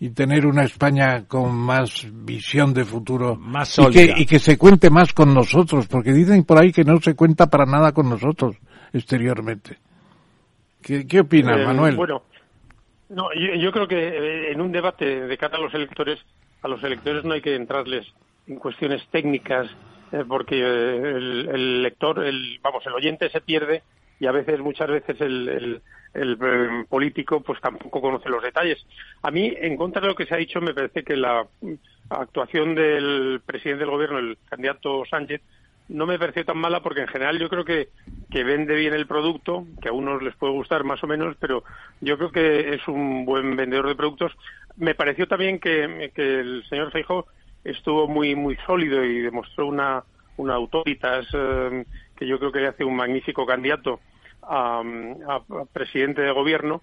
y 0.00 0.10
tener 0.10 0.44
una 0.44 0.64
España 0.64 1.24
con 1.26 1.56
más 1.56 2.06
visión 2.12 2.74
de 2.74 2.84
futuro 2.84 3.36
Más 3.36 3.70
y 3.78 3.82
sólida. 3.82 4.14
que, 4.14 4.20
y 4.20 4.26
que 4.26 4.38
se 4.38 4.58
cuente 4.58 4.90
más 4.90 5.14
con 5.14 5.32
nosotros, 5.32 5.86
porque 5.86 6.12
dicen 6.12 6.44
por 6.44 6.60
ahí 6.60 6.72
que 6.72 6.84
no 6.84 7.00
se 7.00 7.14
cuenta 7.14 7.46
para 7.46 7.64
nada 7.64 7.92
con 7.92 8.10
nosotros 8.10 8.54
exteriormente. 8.92 9.78
¿Qué, 10.82 11.06
qué 11.06 11.20
opinas, 11.20 11.58
Eh, 11.58 11.64
Manuel? 11.64 11.96
Bueno, 11.96 12.22
no, 13.08 13.28
yo, 13.34 13.54
yo 13.58 13.72
creo 13.72 13.88
que 13.88 13.96
eh, 13.96 14.52
en 14.52 14.60
un 14.60 14.72
debate 14.72 15.06
de 15.26 15.38
cara 15.38 15.56
a 15.56 15.60
los 15.62 15.72
electores, 15.72 16.18
a 16.60 16.68
los 16.68 16.84
electores 16.84 17.24
no 17.24 17.32
hay 17.32 17.40
que 17.40 17.56
entrarles 17.56 18.06
en 18.46 18.56
cuestiones 18.56 19.02
técnicas, 19.10 19.68
eh, 20.12 20.24
porque 20.26 20.58
eh, 20.60 20.96
el, 21.16 21.48
el 21.52 21.82
lector, 21.82 22.24
el, 22.24 22.58
vamos, 22.62 22.86
el 22.86 22.94
oyente 22.94 23.28
se 23.30 23.40
pierde 23.40 23.82
y 24.18 24.26
a 24.26 24.32
veces, 24.32 24.60
muchas 24.60 24.88
veces 24.88 25.20
el, 25.20 25.48
el- 25.48 25.82
eh, 26.18 26.84
político 26.88 27.42
pues 27.42 27.60
tampoco 27.60 28.00
conoce 28.00 28.30
los 28.30 28.42
detalles. 28.42 28.82
A 29.22 29.30
mí, 29.30 29.52
en 29.54 29.76
contra 29.76 30.00
de 30.00 30.08
lo 30.08 30.14
que 30.14 30.24
se 30.24 30.34
ha 30.34 30.38
dicho, 30.38 30.62
me 30.62 30.72
parece 30.72 31.04
que 31.04 31.14
la 31.14 31.46
mm, 31.60 31.74
actuación 32.08 32.74
del 32.74 33.42
presidente 33.44 33.80
del 33.84 33.90
gobierno, 33.90 34.18
el 34.18 34.38
candidato 34.48 35.04
Sánchez, 35.10 35.42
no 35.88 36.06
me 36.06 36.18
pareció 36.18 36.44
tan 36.44 36.56
mala 36.58 36.82
porque 36.82 37.02
en 37.02 37.08
general 37.08 37.38
yo 37.38 37.48
creo 37.50 37.64
que, 37.66 37.90
que 38.30 38.44
vende 38.44 38.74
bien 38.74 38.94
el 38.94 39.06
producto, 39.06 39.66
que 39.82 39.90
a 39.90 39.92
unos 39.92 40.22
les 40.22 40.34
puede 40.36 40.54
gustar 40.54 40.84
más 40.84 41.02
o 41.04 41.06
menos, 41.06 41.36
pero 41.38 41.62
yo 42.00 42.16
creo 42.16 42.32
que 42.32 42.74
es 42.74 42.88
un 42.88 43.26
buen 43.26 43.54
vendedor 43.54 43.86
de 43.86 43.94
productos. 43.94 44.32
Me 44.76 44.94
pareció 44.94 45.28
también 45.28 45.58
que, 45.60 46.10
que 46.14 46.40
el 46.40 46.64
señor 46.68 46.90
Feijóo 46.92 47.26
estuvo 47.70 48.08
muy 48.08 48.34
muy 48.34 48.56
sólido 48.66 49.04
y 49.04 49.20
demostró 49.20 49.66
una, 49.66 50.04
una 50.36 50.54
autoritas 50.54 51.26
eh, 51.32 51.84
que 52.16 52.26
yo 52.26 52.38
creo 52.38 52.52
que 52.52 52.60
le 52.60 52.68
hace 52.68 52.84
un 52.84 52.96
magnífico 52.96 53.46
candidato 53.46 54.00
a, 54.42 54.82
presidente 55.72 56.22
de 56.22 56.30
gobierno. 56.32 56.82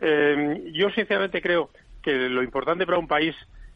Eh, 0.00 0.70
yo 0.72 0.90
sinceramente 0.90 1.42
creo 1.42 1.70
que 2.02 2.28
lo 2.28 2.42
importante 2.42 2.86
para 2.86 2.98
un 2.98 3.08
país 3.08 3.34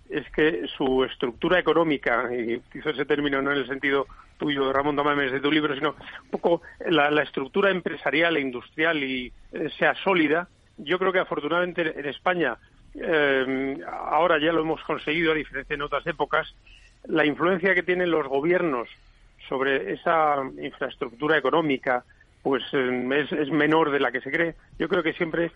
es 0.09 0.29
que 0.31 0.67
su 0.77 1.05
estructura 1.05 1.59
económica, 1.59 2.29
y 2.33 2.57
utilizo 2.57 2.91
ese 2.91 3.05
término 3.05 3.43
no 3.43 3.53
en 3.53 3.59
el 3.59 3.67
sentido 3.67 4.07
tuyo, 4.39 4.73
Ramón 4.73 4.97
Tamames, 4.97 5.33
de 5.33 5.41
tu 5.41 5.51
libro, 5.51 5.75
sino 5.75 5.91
un 6.25 6.31
poco 6.31 6.63
la, 6.87 7.11
la 7.11 7.23
estructura 7.23 7.71
empresarial 7.71 8.37
e 8.37 8.41
industrial 8.41 9.03
y 9.03 9.33
eh, 9.53 9.71
sea 9.79 9.95
sólida. 9.97 10.49
Yo 10.77 10.99
creo 10.99 11.13
que 11.13 11.21
afortunadamente 11.21 11.99
en 11.99 12.07
España, 12.07 12.57
eh, 12.95 13.79
ahora 13.87 14.39
ya 14.39 14.53
lo 14.53 14.61
hemos 14.61 14.83
conseguido, 14.83 15.33
a 15.33 15.37
diferencia 15.37 15.77
de 15.77 15.83
otras 15.83 16.07
épocas, 16.07 16.55
la 17.05 17.25
influencia 17.25 17.75
que 17.75 17.83
tienen 17.83 18.11
los 18.11 18.27
gobiernos 18.27 18.89
sobre 19.49 19.93
esa 19.93 20.37
infraestructura 20.61 21.37
económica 21.37 22.05
pues 22.43 22.63
eh, 22.73 23.09
es, 23.17 23.33
es 23.33 23.51
menor 23.51 23.91
de 23.91 24.01
la 24.01 24.13
que 24.13 24.21
se 24.21 24.31
cree. 24.31 24.55
Yo 24.79 24.89
creo 24.89 25.03
que 25.03 25.15
siempre 25.15 25.51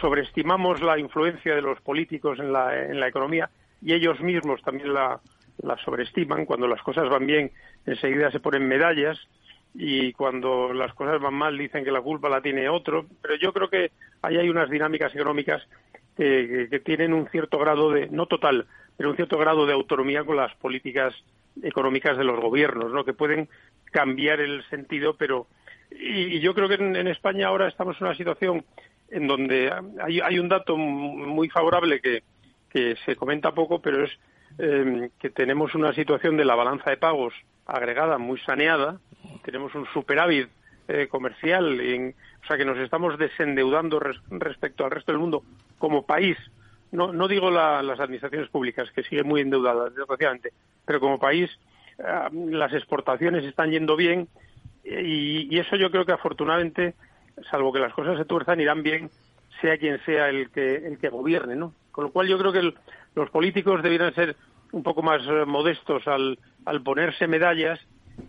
sobreestimamos 0.00 0.82
la 0.82 0.98
influencia 0.98 1.54
de 1.54 1.62
los 1.62 1.80
políticos 1.80 2.38
en 2.38 2.52
la, 2.52 2.84
en 2.84 2.98
la 2.98 3.08
economía 3.08 3.48
y 3.80 3.92
ellos 3.92 4.20
mismos 4.20 4.62
también 4.62 4.92
la, 4.92 5.20
la 5.58 5.76
sobreestiman. 5.78 6.44
Cuando 6.44 6.66
las 6.66 6.82
cosas 6.82 7.08
van 7.08 7.26
bien, 7.26 7.52
enseguida 7.86 8.30
se 8.30 8.40
ponen 8.40 8.66
medallas 8.66 9.18
y 9.74 10.12
cuando 10.14 10.72
las 10.72 10.92
cosas 10.94 11.20
van 11.20 11.34
mal 11.34 11.56
dicen 11.56 11.84
que 11.84 11.90
la 11.92 12.00
culpa 12.00 12.28
la 12.28 12.40
tiene 12.40 12.68
otro. 12.68 13.06
Pero 13.22 13.36
yo 13.36 13.52
creo 13.52 13.68
que 13.68 13.92
ahí 14.22 14.36
hay 14.36 14.48
unas 14.48 14.70
dinámicas 14.70 15.14
económicas 15.14 15.62
que, 16.16 16.68
que- 16.70 16.80
tienen 16.80 17.12
un 17.12 17.28
cierto 17.28 17.58
grado 17.58 17.90
de, 17.90 18.08
no 18.08 18.26
total, 18.26 18.66
pero 18.96 19.10
un 19.10 19.16
cierto 19.16 19.38
grado 19.38 19.66
de 19.66 19.72
autonomía 19.74 20.24
con 20.24 20.36
las 20.36 20.54
políticas 20.56 21.14
económicas 21.62 22.16
de 22.18 22.24
los 22.24 22.40
gobiernos, 22.40 22.92
¿no? 22.92 23.04
Que 23.04 23.12
pueden 23.12 23.48
cambiar 23.92 24.40
el 24.40 24.64
sentido, 24.68 25.14
pero 25.16 25.46
y, 25.90 26.36
y 26.36 26.40
yo 26.40 26.54
creo 26.54 26.68
que 26.68 26.74
en, 26.74 26.96
en 26.96 27.06
España 27.08 27.48
ahora 27.48 27.68
estamos 27.68 27.96
en 28.00 28.06
una 28.08 28.16
situación 28.16 28.64
en 29.10 29.26
donde 29.26 29.72
hay, 30.02 30.20
hay 30.20 30.38
un 30.38 30.48
dato 30.48 30.76
muy 30.76 31.48
favorable 31.48 32.00
que, 32.00 32.22
que 32.70 32.96
se 33.04 33.14
comenta 33.16 33.52
poco, 33.52 33.80
pero 33.80 34.04
es 34.04 34.10
eh, 34.58 35.10
que 35.20 35.30
tenemos 35.30 35.74
una 35.74 35.92
situación 35.92 36.36
de 36.36 36.44
la 36.44 36.54
balanza 36.56 36.90
de 36.90 36.96
pagos 36.96 37.32
agregada 37.66 38.18
muy 38.18 38.38
saneada, 38.40 38.98
tenemos 39.44 39.74
un 39.74 39.86
superávit 39.92 40.48
eh, 40.88 41.06
comercial, 41.08 41.80
en- 41.80 42.14
o 42.46 42.48
sea 42.48 42.56
que 42.56 42.64
nos 42.64 42.78
estamos 42.78 43.18
desendeudando 43.18 43.98
res- 43.98 44.20
respecto 44.30 44.84
al 44.84 44.92
resto 44.92 45.10
del 45.10 45.18
mundo 45.20 45.42
como 45.78 46.06
país. 46.06 46.38
No, 46.92 47.12
no 47.12 47.26
digo 47.26 47.50
la- 47.50 47.82
las 47.82 47.98
administraciones 47.98 48.48
públicas, 48.50 48.88
que 48.94 49.02
siguen 49.02 49.26
muy 49.26 49.40
endeudadas, 49.40 49.92
desgraciadamente, 49.96 50.52
pero 50.84 51.00
como 51.00 51.18
país 51.18 51.50
eh, 51.98 52.28
las 52.50 52.72
exportaciones 52.72 53.44
están 53.44 53.72
yendo 53.72 53.96
bien 53.96 54.28
y, 54.84 55.52
y 55.52 55.58
eso 55.58 55.74
yo 55.74 55.90
creo 55.90 56.06
que 56.06 56.12
afortunadamente, 56.12 56.94
salvo 57.50 57.72
que 57.72 57.80
las 57.80 57.92
cosas 57.92 58.16
se 58.16 58.24
tuerzan, 58.24 58.60
irán 58.60 58.84
bien, 58.84 59.10
sea 59.60 59.76
quien 59.76 59.98
sea 60.04 60.28
el 60.28 60.50
que, 60.50 60.76
el 60.76 60.98
que 60.98 61.08
gobierne, 61.08 61.56
¿no? 61.56 61.74
Con 61.90 62.04
lo 62.04 62.12
cual 62.12 62.28
yo 62.28 62.38
creo 62.38 62.52
que 62.52 62.60
el- 62.60 62.74
los 63.16 63.28
políticos 63.30 63.82
debieran 63.82 64.14
ser 64.14 64.36
un 64.70 64.84
poco 64.84 65.02
más 65.02 65.20
eh, 65.26 65.44
modestos 65.46 66.06
al, 66.06 66.38
al 66.64 66.82
ponerse 66.84 67.26
medallas 67.26 67.80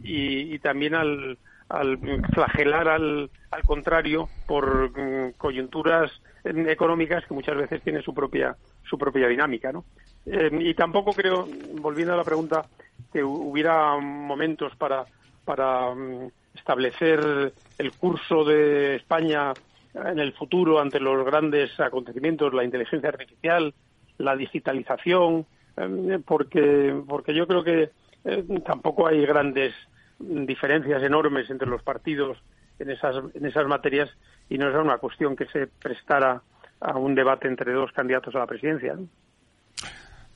y, 0.03 0.55
y 0.55 0.59
también 0.59 0.95
al, 0.95 1.37
al 1.69 1.99
flagelar 2.33 2.87
al, 2.87 3.29
al 3.51 3.63
contrario 3.65 4.31
por 4.45 4.91
mm, 4.97 5.33
coyunturas 5.37 6.11
económicas 6.43 7.25
que 7.25 7.33
muchas 7.33 7.57
veces 7.57 7.83
tienen 7.83 8.01
su 8.03 8.13
propia 8.13 8.57
su 8.89 8.97
propia 8.97 9.27
dinámica, 9.27 9.71
¿no? 9.71 9.85
Eh, 10.25 10.49
y 10.61 10.73
tampoco 10.73 11.13
creo, 11.13 11.45
volviendo 11.47 12.13
a 12.13 12.17
la 12.17 12.23
pregunta, 12.23 12.67
que 13.11 13.23
hu- 13.23 13.49
hubiera 13.51 13.97
momentos 13.97 14.75
para 14.77 15.07
para 15.43 15.93
mm, 15.93 16.29
establecer 16.53 17.53
el 17.77 17.93
curso 17.95 18.43
de 18.45 18.95
España 18.95 19.57
en 19.93 20.19
el 20.19 20.33
futuro 20.33 20.79
ante 20.79 20.99
los 20.99 21.25
grandes 21.25 21.77
acontecimientos, 21.79 22.53
la 22.53 22.63
inteligencia 22.63 23.09
artificial, 23.09 23.73
la 24.17 24.35
digitalización, 24.35 25.47
eh, 25.77 26.19
porque 26.25 27.01
porque 27.07 27.33
yo 27.35 27.47
creo 27.47 27.63
que 27.63 27.91
eh, 28.23 28.43
tampoco 28.65 29.07
hay 29.07 29.25
grandes 29.25 29.73
diferencias 30.19 31.01
enormes 31.03 31.49
entre 31.49 31.67
los 31.67 31.81
partidos 31.83 32.37
en 32.79 32.91
esas 32.91 33.15
en 33.33 33.45
esas 33.45 33.67
materias 33.67 34.09
y 34.49 34.57
no 34.57 34.69
es 34.69 34.75
una 34.75 34.97
cuestión 34.97 35.35
que 35.35 35.45
se 35.47 35.67
prestara 35.67 36.41
a 36.79 36.97
un 36.97 37.15
debate 37.15 37.47
entre 37.47 37.73
dos 37.73 37.91
candidatos 37.91 38.35
a 38.35 38.39
la 38.39 38.47
presidencia. 38.47 38.93
¿no? 38.93 39.07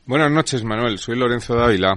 Buenas 0.06 0.32
noches, 0.32 0.64
Manuel. 0.64 0.98
Soy 0.98 1.18
Lorenzo 1.18 1.56
Dávila. 1.56 1.96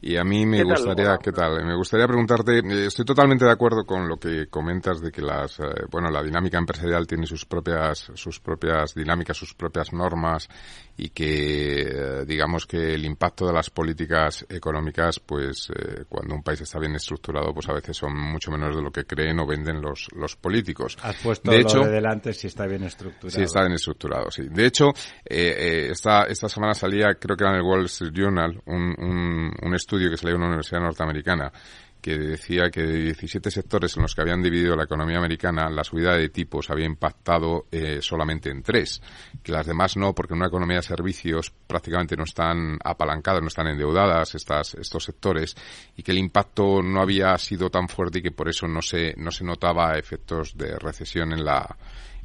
Y 0.00 0.16
a 0.16 0.22
mí 0.22 0.46
me 0.46 0.58
¿Qué 0.58 0.64
tal? 0.64 0.76
gustaría, 0.76 1.08
Hola. 1.08 1.18
¿qué 1.20 1.32
tal? 1.32 1.64
Me 1.66 1.74
gustaría 1.74 2.06
preguntarte, 2.06 2.58
eh, 2.58 2.86
estoy 2.86 3.04
totalmente 3.04 3.44
de 3.44 3.50
acuerdo 3.50 3.84
con 3.84 4.08
lo 4.08 4.16
que 4.16 4.46
comentas 4.46 5.00
de 5.00 5.10
que 5.10 5.22
las, 5.22 5.58
eh, 5.58 5.64
bueno, 5.90 6.08
la 6.08 6.22
dinámica 6.22 6.56
empresarial 6.56 7.04
tiene 7.06 7.26
sus 7.26 7.44
propias, 7.44 8.12
sus 8.14 8.38
propias 8.38 8.94
dinámicas, 8.94 9.36
sus 9.36 9.54
propias 9.54 9.92
normas 9.92 10.48
y 10.96 11.10
que, 11.10 11.82
eh, 11.82 12.24
digamos 12.26 12.66
que 12.66 12.94
el 12.94 13.04
impacto 13.04 13.46
de 13.46 13.52
las 13.52 13.70
políticas 13.70 14.46
económicas, 14.48 15.18
pues, 15.18 15.68
eh, 15.70 16.04
cuando 16.08 16.34
un 16.34 16.42
país 16.42 16.60
está 16.60 16.78
bien 16.78 16.94
estructurado, 16.94 17.52
pues 17.52 17.68
a 17.68 17.72
veces 17.72 17.96
son 17.96 18.16
mucho 18.16 18.52
menos 18.52 18.76
de 18.76 18.82
lo 18.82 18.90
que 18.92 19.04
creen 19.04 19.40
o 19.40 19.46
venden 19.46 19.80
los, 19.80 20.08
los 20.14 20.36
políticos. 20.36 20.96
Has 21.02 21.16
puesto 21.16 21.50
de 21.50 21.58
lo 21.58 21.62
hecho, 21.68 21.80
de 21.80 21.90
delante 21.90 22.32
si 22.32 22.46
está 22.46 22.66
bien 22.66 22.84
estructurado. 22.84 23.30
Sí, 23.30 23.42
está 23.42 23.62
bien 23.62 23.72
estructurado, 23.72 24.30
sí. 24.30 24.48
De 24.48 24.66
hecho, 24.66 24.90
eh, 25.24 25.54
eh, 25.58 25.88
esta, 25.90 26.22
esta 26.24 26.48
semana 26.48 26.74
salía, 26.74 27.14
creo 27.18 27.36
que 27.36 27.44
era 27.44 27.52
en 27.52 27.58
el 27.58 27.62
Wall 27.64 27.84
Street 27.86 28.12
Journal, 28.12 28.60
un, 28.66 28.94
un, 28.98 29.52
un 29.62 29.74
estudio 29.74 29.87
que 29.88 30.16
salió 30.16 30.34
de 30.34 30.36
una 30.36 30.48
universidad 30.48 30.80
norteamericana 30.80 31.52
que 32.00 32.16
decía 32.16 32.70
que 32.70 32.82
de 32.82 33.02
17 33.02 33.50
sectores 33.50 33.96
en 33.96 34.02
los 34.02 34.14
que 34.14 34.22
habían 34.22 34.42
dividido 34.42 34.76
la 34.76 34.84
economía 34.84 35.18
americana, 35.18 35.68
la 35.68 35.82
subida 35.82 36.14
de 36.14 36.28
tipos 36.28 36.70
había 36.70 36.86
impactado 36.86 37.66
eh, 37.72 37.98
solamente 38.00 38.50
en 38.50 38.62
tres, 38.62 39.02
que 39.42 39.52
las 39.52 39.66
demás 39.66 39.96
no, 39.96 40.14
porque 40.14 40.34
en 40.34 40.38
una 40.38 40.48
economía 40.48 40.76
de 40.76 40.82
servicios 40.82 41.52
prácticamente 41.66 42.16
no 42.16 42.24
están 42.24 42.78
apalancadas, 42.84 43.42
no 43.42 43.48
están 43.48 43.66
endeudadas 43.68 44.34
estas, 44.34 44.74
estos 44.74 45.04
sectores, 45.04 45.56
y 45.96 46.02
que 46.02 46.12
el 46.12 46.18
impacto 46.18 46.82
no 46.82 47.02
había 47.02 47.36
sido 47.38 47.68
tan 47.68 47.88
fuerte 47.88 48.20
y 48.20 48.22
que 48.22 48.30
por 48.30 48.48
eso 48.48 48.68
no 48.68 48.80
se, 48.80 49.14
no 49.16 49.30
se 49.30 49.44
notaba 49.44 49.98
efectos 49.98 50.56
de 50.56 50.78
recesión 50.78 51.32
en 51.32 51.44
la, 51.44 51.76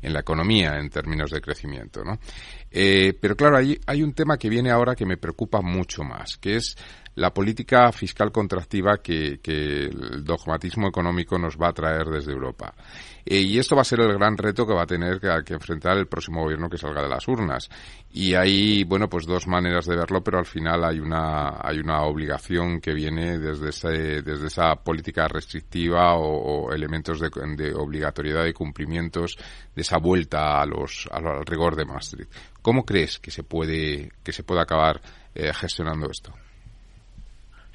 en 0.03 0.13
la 0.13 0.19
economía 0.19 0.77
en 0.77 0.89
términos 0.89 1.31
de 1.31 1.41
crecimiento, 1.41 2.03
¿no? 2.03 2.19
Eh, 2.69 3.13
pero 3.19 3.35
claro, 3.35 3.57
hay, 3.57 3.79
hay 3.85 4.03
un 4.03 4.13
tema 4.13 4.37
que 4.37 4.49
viene 4.49 4.69
ahora 4.69 4.95
que 4.95 5.05
me 5.05 5.17
preocupa 5.17 5.61
mucho 5.61 6.03
más, 6.03 6.37
que 6.37 6.57
es 6.57 6.75
la 7.15 7.33
política 7.33 7.91
fiscal 7.91 8.31
contractiva 8.31 8.97
que, 8.97 9.39
el 9.43 10.23
dogmatismo 10.23 10.87
económico 10.87 11.37
nos 11.37 11.57
va 11.57 11.69
a 11.69 11.73
traer 11.73 12.07
desde 12.07 12.31
Europa. 12.31 12.73
Eh, 13.25 13.39
y 13.39 13.57
esto 13.57 13.75
va 13.75 13.81
a 13.83 13.85
ser 13.85 14.01
el 14.01 14.13
gran 14.13 14.37
reto 14.37 14.65
que 14.65 14.73
va 14.73 14.83
a 14.83 14.87
tener 14.87 15.19
que, 15.19 15.53
enfrentar 15.53 15.97
el 15.97 16.07
próximo 16.07 16.41
gobierno 16.41 16.69
que 16.69 16.77
salga 16.77 17.01
de 17.01 17.09
las 17.09 17.27
urnas. 17.27 17.69
Y 18.11 18.33
hay, 18.33 18.83
bueno, 18.83 19.07
pues 19.09 19.25
dos 19.25 19.47
maneras 19.47 19.85
de 19.85 19.95
verlo, 19.95 20.23
pero 20.23 20.39
al 20.39 20.45
final 20.45 20.83
hay 20.83 20.99
una, 20.99 21.59
hay 21.61 21.79
una 21.79 22.01
obligación 22.03 22.81
que 22.81 22.93
viene 22.93 23.37
desde, 23.37 23.69
ese, 23.69 24.17
esa 24.45 24.75
política 24.75 25.27
restrictiva 25.27 26.15
o, 26.15 26.65
o 26.67 26.73
elementos 26.73 27.19
de, 27.19 27.29
de 27.55 27.73
obligatoriedad 27.73 28.43
de 28.43 28.53
cumplimientos 28.53 29.37
de 29.75 29.81
esa 29.81 29.97
vuelta 29.97 30.61
a 30.61 30.65
los, 30.65 31.07
al 31.11 31.45
rigor 31.45 31.75
de 31.75 31.85
Maastricht. 31.85 32.31
¿Cómo 32.61 32.85
crees 32.85 33.19
que 33.19 33.31
se 33.31 33.43
puede, 33.43 34.11
que 34.23 34.31
se 34.31 34.43
puede 34.43 34.61
acabar 34.61 35.01
eh, 35.35 35.51
gestionando 35.53 36.09
esto? 36.09 36.33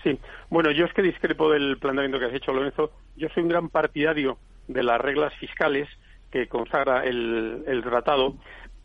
Sí, 0.03 0.19
bueno, 0.49 0.71
yo 0.71 0.85
es 0.85 0.93
que 0.93 1.03
discrepo 1.03 1.51
del 1.51 1.79
planteamiento 1.79 2.19
que 2.19 2.27
has 2.27 2.35
hecho, 2.35 2.53
Lorenzo. 2.53 2.93
Yo 3.17 3.29
soy 3.31 3.43
un 3.43 3.49
gran 3.49 3.69
partidario 3.69 4.39
de 4.69 4.83
las 4.83 5.01
reglas 5.01 5.35
fiscales 5.35 5.89
que 6.31 6.47
consagra 6.47 7.05
el, 7.05 7.65
el 7.67 7.83
tratado. 7.83 8.37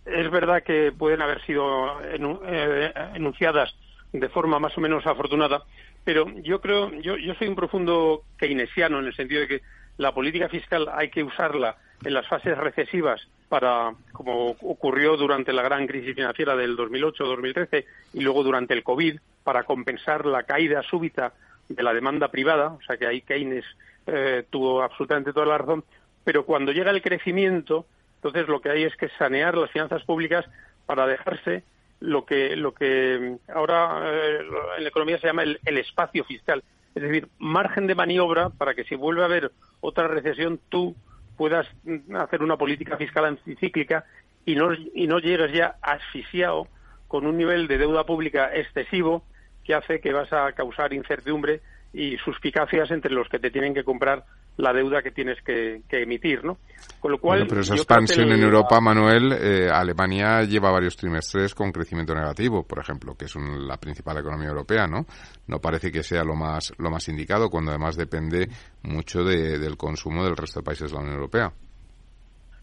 Es 0.05 0.29
verdad 0.31 0.63
que 0.63 0.91
pueden 0.91 1.21
haber 1.21 1.41
sido 1.45 2.01
eh, 2.01 2.93
enunciadas 3.13 3.75
de 4.11 4.29
forma 4.29 4.59
más 4.59 4.77
o 4.77 4.81
menos 4.81 5.05
afortunada, 5.07 5.63
pero 6.03 6.27
yo 6.41 6.61
creo, 6.61 6.91
yo, 7.01 7.17
yo 7.17 7.33
soy 7.35 7.47
un 7.47 7.55
profundo 7.55 8.23
keynesiano 8.37 8.99
en 8.99 9.05
el 9.05 9.15
sentido 9.15 9.41
de 9.41 9.47
que 9.47 9.61
la 9.97 10.13
política 10.13 10.49
fiscal 10.49 10.87
hay 10.93 11.09
que 11.09 11.23
usarla 11.23 11.77
en 12.03 12.13
las 12.13 12.27
fases 12.27 12.57
recesivas 12.57 13.27
para, 13.49 13.93
como 14.11 14.51
ocurrió 14.61 15.17
durante 15.17 15.53
la 15.53 15.61
gran 15.61 15.87
crisis 15.87 16.15
financiera 16.15 16.55
del 16.55 16.77
2008-2013 16.77 17.85
y 18.13 18.21
luego 18.21 18.43
durante 18.43 18.73
el 18.73 18.83
COVID, 18.83 19.19
para 19.43 19.63
compensar 19.63 20.25
la 20.25 20.43
caída 20.43 20.81
súbita 20.83 21.33
de 21.69 21.83
la 21.83 21.93
demanda 21.93 22.29
privada, 22.29 22.67
o 22.69 22.81
sea 22.85 22.97
que 22.97 23.07
ahí 23.07 23.21
Keynes 23.21 23.65
eh, 24.07 24.43
tuvo 24.49 24.81
absolutamente 24.81 25.33
toda 25.33 25.45
la 25.45 25.57
razón, 25.57 25.83
pero 26.23 26.45
cuando 26.45 26.71
llega 26.71 26.91
el 26.91 27.01
crecimiento, 27.01 27.85
entonces 28.15 28.47
lo 28.47 28.61
que 28.61 28.69
hay 28.69 28.83
es 28.83 28.95
que 28.95 29.09
sanear 29.17 29.57
las 29.57 29.71
finanzas 29.71 30.03
públicas 30.03 30.45
para 30.85 31.07
dejarse 31.07 31.63
lo 31.99 32.25
que 32.25 32.55
lo 32.57 32.73
que 32.73 33.37
ahora 33.53 34.01
eh, 34.03 34.39
en 34.77 34.83
la 34.83 34.89
economía 34.89 35.19
se 35.19 35.27
llama 35.27 35.43
el, 35.43 35.59
el 35.65 35.77
espacio 35.77 36.23
fiscal, 36.25 36.63
es 36.95 37.03
decir, 37.03 37.27
margen 37.39 37.87
de 37.87 37.95
maniobra 37.95 38.49
para 38.49 38.73
que 38.73 38.83
si 38.83 38.95
vuelve 38.95 39.21
a 39.21 39.25
haber 39.25 39.51
otra 39.79 40.07
recesión 40.07 40.59
tú 40.69 40.95
puedas 41.37 41.67
hacer 42.15 42.43
una 42.43 42.57
política 42.57 42.97
fiscal 42.97 43.25
anticíclica 43.25 44.05
y 44.45 44.55
no 44.55 44.73
y 44.73 45.07
no 45.07 45.19
llegues 45.19 45.53
ya 45.53 45.75
asfixiado 45.81 46.67
con 47.07 47.25
un 47.25 47.37
nivel 47.37 47.67
de 47.67 47.77
deuda 47.77 48.05
pública 48.05 48.53
excesivo 48.53 49.23
que 49.63 49.73
hace 49.73 49.99
que 49.99 50.13
vas 50.13 50.31
a 50.33 50.51
causar 50.53 50.93
incertidumbre 50.93 51.61
y 51.93 52.17
suspicacias 52.17 52.91
entre 52.91 53.13
los 53.13 53.29
que 53.29 53.39
te 53.39 53.51
tienen 53.51 53.73
que 53.73 53.83
comprar 53.83 54.25
la 54.57 54.71
deuda 54.73 55.01
que 55.01 55.11
tienes 55.11 55.41
que, 55.43 55.81
que 55.89 56.03
emitir, 56.03 56.43
¿no? 56.43 56.57
Con 56.99 57.11
lo 57.11 57.17
cual, 57.17 57.39
Bueno, 57.39 57.49
pero 57.49 57.61
esa 57.61 57.75
expansión 57.75 58.31
en 58.31 58.43
Europa, 58.43 58.79
Manuel, 58.79 59.31
eh, 59.33 59.69
Alemania 59.71 60.43
lleva 60.43 60.69
varios 60.71 60.95
trimestres 60.95 61.55
con 61.55 61.71
crecimiento 61.71 62.13
negativo, 62.13 62.63
por 62.63 62.79
ejemplo, 62.79 63.15
que 63.15 63.25
es 63.25 63.35
un- 63.35 63.67
la 63.67 63.77
principal 63.77 64.17
economía 64.19 64.49
europea, 64.49 64.85
¿no? 64.87 65.05
No 65.47 65.59
parece 65.59 65.91
que 65.91 66.03
sea 66.03 66.23
lo 66.23 66.35
más 66.35 66.73
lo 66.77 66.89
más 66.91 67.07
indicado, 67.09 67.49
cuando 67.49 67.71
además 67.71 67.95
depende 67.97 68.47
mucho 68.83 69.23
de- 69.23 69.57
del 69.57 69.75
consumo 69.77 70.23
del 70.23 70.37
resto 70.37 70.59
de 70.59 70.65
países 70.65 70.91
de 70.91 70.95
la 70.97 71.01
Unión 71.01 71.15
Europea. 71.15 71.51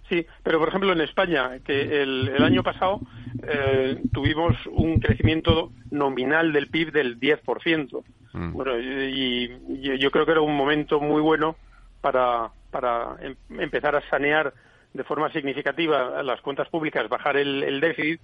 Sí, 0.09 0.27
pero 0.43 0.59
por 0.59 0.69
ejemplo 0.69 0.93
en 0.93 1.01
España, 1.03 1.61
que 1.65 2.03
el, 2.03 2.29
el 2.37 2.43
año 2.43 2.62
pasado 2.65 3.01
eh, 3.47 4.03
tuvimos 4.12 4.57
un 4.67 4.99
crecimiento 4.99 5.71
nominal 5.93 6.53
del 6.53 6.67
PIB 6.69 6.91
del 6.93 7.19
10%. 7.21 8.03
Mm. 8.33 8.53
Bueno, 8.53 8.77
y, 8.79 9.51
y 9.69 9.99
yo 9.99 10.11
creo 10.11 10.27
que 10.27 10.33
era 10.33 10.41
un 10.41 10.57
momento 10.57 11.01
muy 11.01 11.21
bueno 11.23 11.57
para, 12.01 12.51
para 12.71 13.17
em- 13.21 13.37
empezar 13.61 13.95
a 13.97 14.09
sanear 14.09 14.53
de 14.93 15.05
forma 15.05 15.31
significativa 15.33 16.23
las 16.23 16.41
cuentas 16.41 16.69
públicas, 16.69 17.09
bajar 17.09 17.37
el, 17.37 17.63
el 17.63 17.81
déficit. 17.81 18.21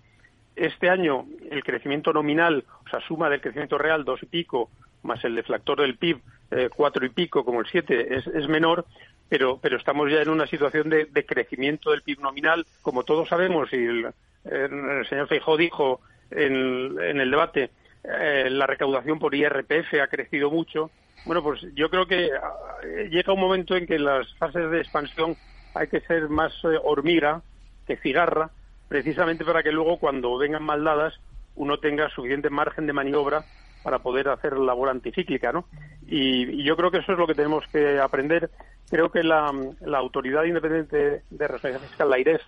Este 0.57 0.89
año 0.89 1.27
el 1.51 1.63
crecimiento 1.63 2.13
nominal, 2.13 2.65
o 2.87 2.89
sea, 2.89 3.01
suma 3.01 3.29
del 3.29 3.41
crecimiento 3.41 3.77
real 3.79 4.05
dos 4.05 4.23
y 4.23 4.27
pico, 4.27 4.71
más 5.03 5.23
el 5.25 5.35
deflactor 5.35 5.81
del 5.81 5.97
PIB 5.97 6.19
eh, 6.51 6.71
cuatro 6.75 7.05
y 7.05 7.11
pico, 7.11 7.45
como 7.45 7.61
el 7.61 7.67
siete, 7.67 8.17
es, 8.17 8.27
es 8.27 8.49
menor, 8.49 8.87
pero, 9.29 9.59
pero 9.61 9.77
estamos 9.77 10.11
ya 10.11 10.23
en 10.23 10.31
una 10.31 10.47
situación 10.47 10.89
de, 10.89 11.05
de 11.07 11.27
crecimiento 11.27 11.91
del 11.91 12.03
PIB 12.03 12.21
nominal, 12.21 12.65
como 12.83 13.05
todos 13.05 13.29
sabemos, 13.29 13.73
y 13.73 13.77
el, 13.77 14.07
el 14.45 15.07
señor 15.09 15.29
Feijóo 15.29 15.57
dijo 15.57 16.01
en, 16.31 16.97
en 17.01 17.21
el 17.21 17.31
debate, 17.31 17.71
eh, 18.05 18.49
la 18.51 18.67
recaudación 18.67 19.19
por 19.19 19.35
IRPF 19.35 19.95
ha 20.03 20.07
crecido 20.07 20.51
mucho. 20.51 20.91
Bueno, 21.27 21.43
pues 21.43 21.61
yo 21.75 21.91
creo 21.91 22.07
que 22.07 22.27
eh, 22.27 23.09
llega 23.11 23.33
un 23.33 23.41
momento 23.41 23.77
en 23.77 23.85
que 23.87 23.97
en 23.97 24.05
las 24.05 24.33
fases 24.37 24.71
de 24.71 24.79
expansión 24.81 25.37
hay 25.75 25.89
que 25.89 26.01
ser 26.03 26.29
más 26.29 26.53
eh, 26.65 26.79
hormiga 26.85 27.43
que 27.85 27.97
cigarra, 27.97 28.53
precisamente 28.89 29.45
para 29.45 29.65
que 29.65 29.73
luego 29.73 29.99
cuando 29.99 30.39
vengan 30.39 30.63
mal 30.63 30.85
dadas 30.85 31.21
uno 31.57 31.79
tenga 31.81 32.09
suficiente 32.11 32.49
margen 32.49 32.87
de 32.87 32.93
maniobra 32.93 33.45
para 33.83 33.99
poder 34.01 34.29
hacer 34.29 34.57
labor 34.57 34.89
anticíclica, 34.89 35.53
¿no? 35.53 35.69
Y, 36.07 36.61
y 36.61 36.65
yo 36.65 36.77
creo 36.77 36.93
que 36.93 36.99
eso 36.99 37.13
es 37.13 37.19
lo 37.19 37.27
que 37.27 37.35
tenemos 37.35 37.65
que 37.73 37.99
aprender. 37.99 38.51
Creo 38.89 39.11
que 39.11 39.25
la, 39.25 39.53
Autoridad 39.97 40.45
Independiente 40.45 41.25
de 41.29 41.49
Responsabilidad 41.49 41.89
Fiscal, 41.89 42.11
la 42.11 42.19
IREF, 42.21 42.43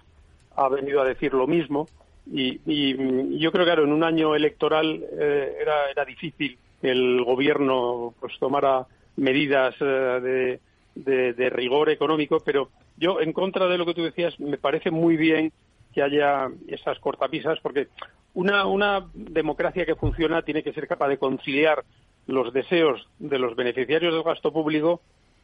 ha 0.57 0.69
venido 0.69 1.01
a 1.01 1.05
decir 1.05 1.35
lo 1.35 1.49
mismo. 1.49 1.91
Y, 2.27 2.61
y- 2.67 3.35
y 3.35 3.39
yo 3.41 3.51
creo 3.51 3.65
que, 3.65 3.71
claro, 3.71 3.85
en 3.85 3.93
un 3.93 4.05
año 4.05 4.37
electoral 4.37 5.03
eh, 5.19 5.57
era, 5.61 5.91
era 5.91 6.05
difícil 6.05 6.59
el 6.83 7.23
gobierno 7.25 8.15
pues 8.21 8.39
tomara 8.39 8.87
medidas 9.17 9.75
eh, 9.81 10.59
de, 10.95 11.33
de- 11.35 11.51
rigor 11.51 11.91
económico, 11.91 12.41
pero 12.45 12.69
yo, 12.97 13.21
en 13.21 13.33
contra 13.33 13.67
de 13.67 13.79
lo 13.79 13.87
que 13.87 13.95
tú 13.95 14.03
decías, 14.03 14.39
me 14.41 14.59
parece 14.59 14.91
muy 14.91 15.17
bien 15.17 15.53
que 15.95 16.03
haya 16.03 16.49
esas 16.69 16.99
cortapisas, 17.01 17.59
porque 17.61 17.89
una, 18.35 18.67
una 18.67 19.07
democracia 19.15 19.87
que 19.87 19.95
funciona 19.97 20.43
tiene 20.43 20.63
que 20.63 20.73
ser 20.73 20.87
capaz 20.87 21.09
de 21.09 21.19
conciliar 21.19 21.85
los 22.27 22.53
deseos 22.53 23.09
de 23.19 23.39
los 23.39 23.57
beneficiarios 23.57 24.13
del 24.15 24.23
gasto 24.23 24.53
público 24.53 25.01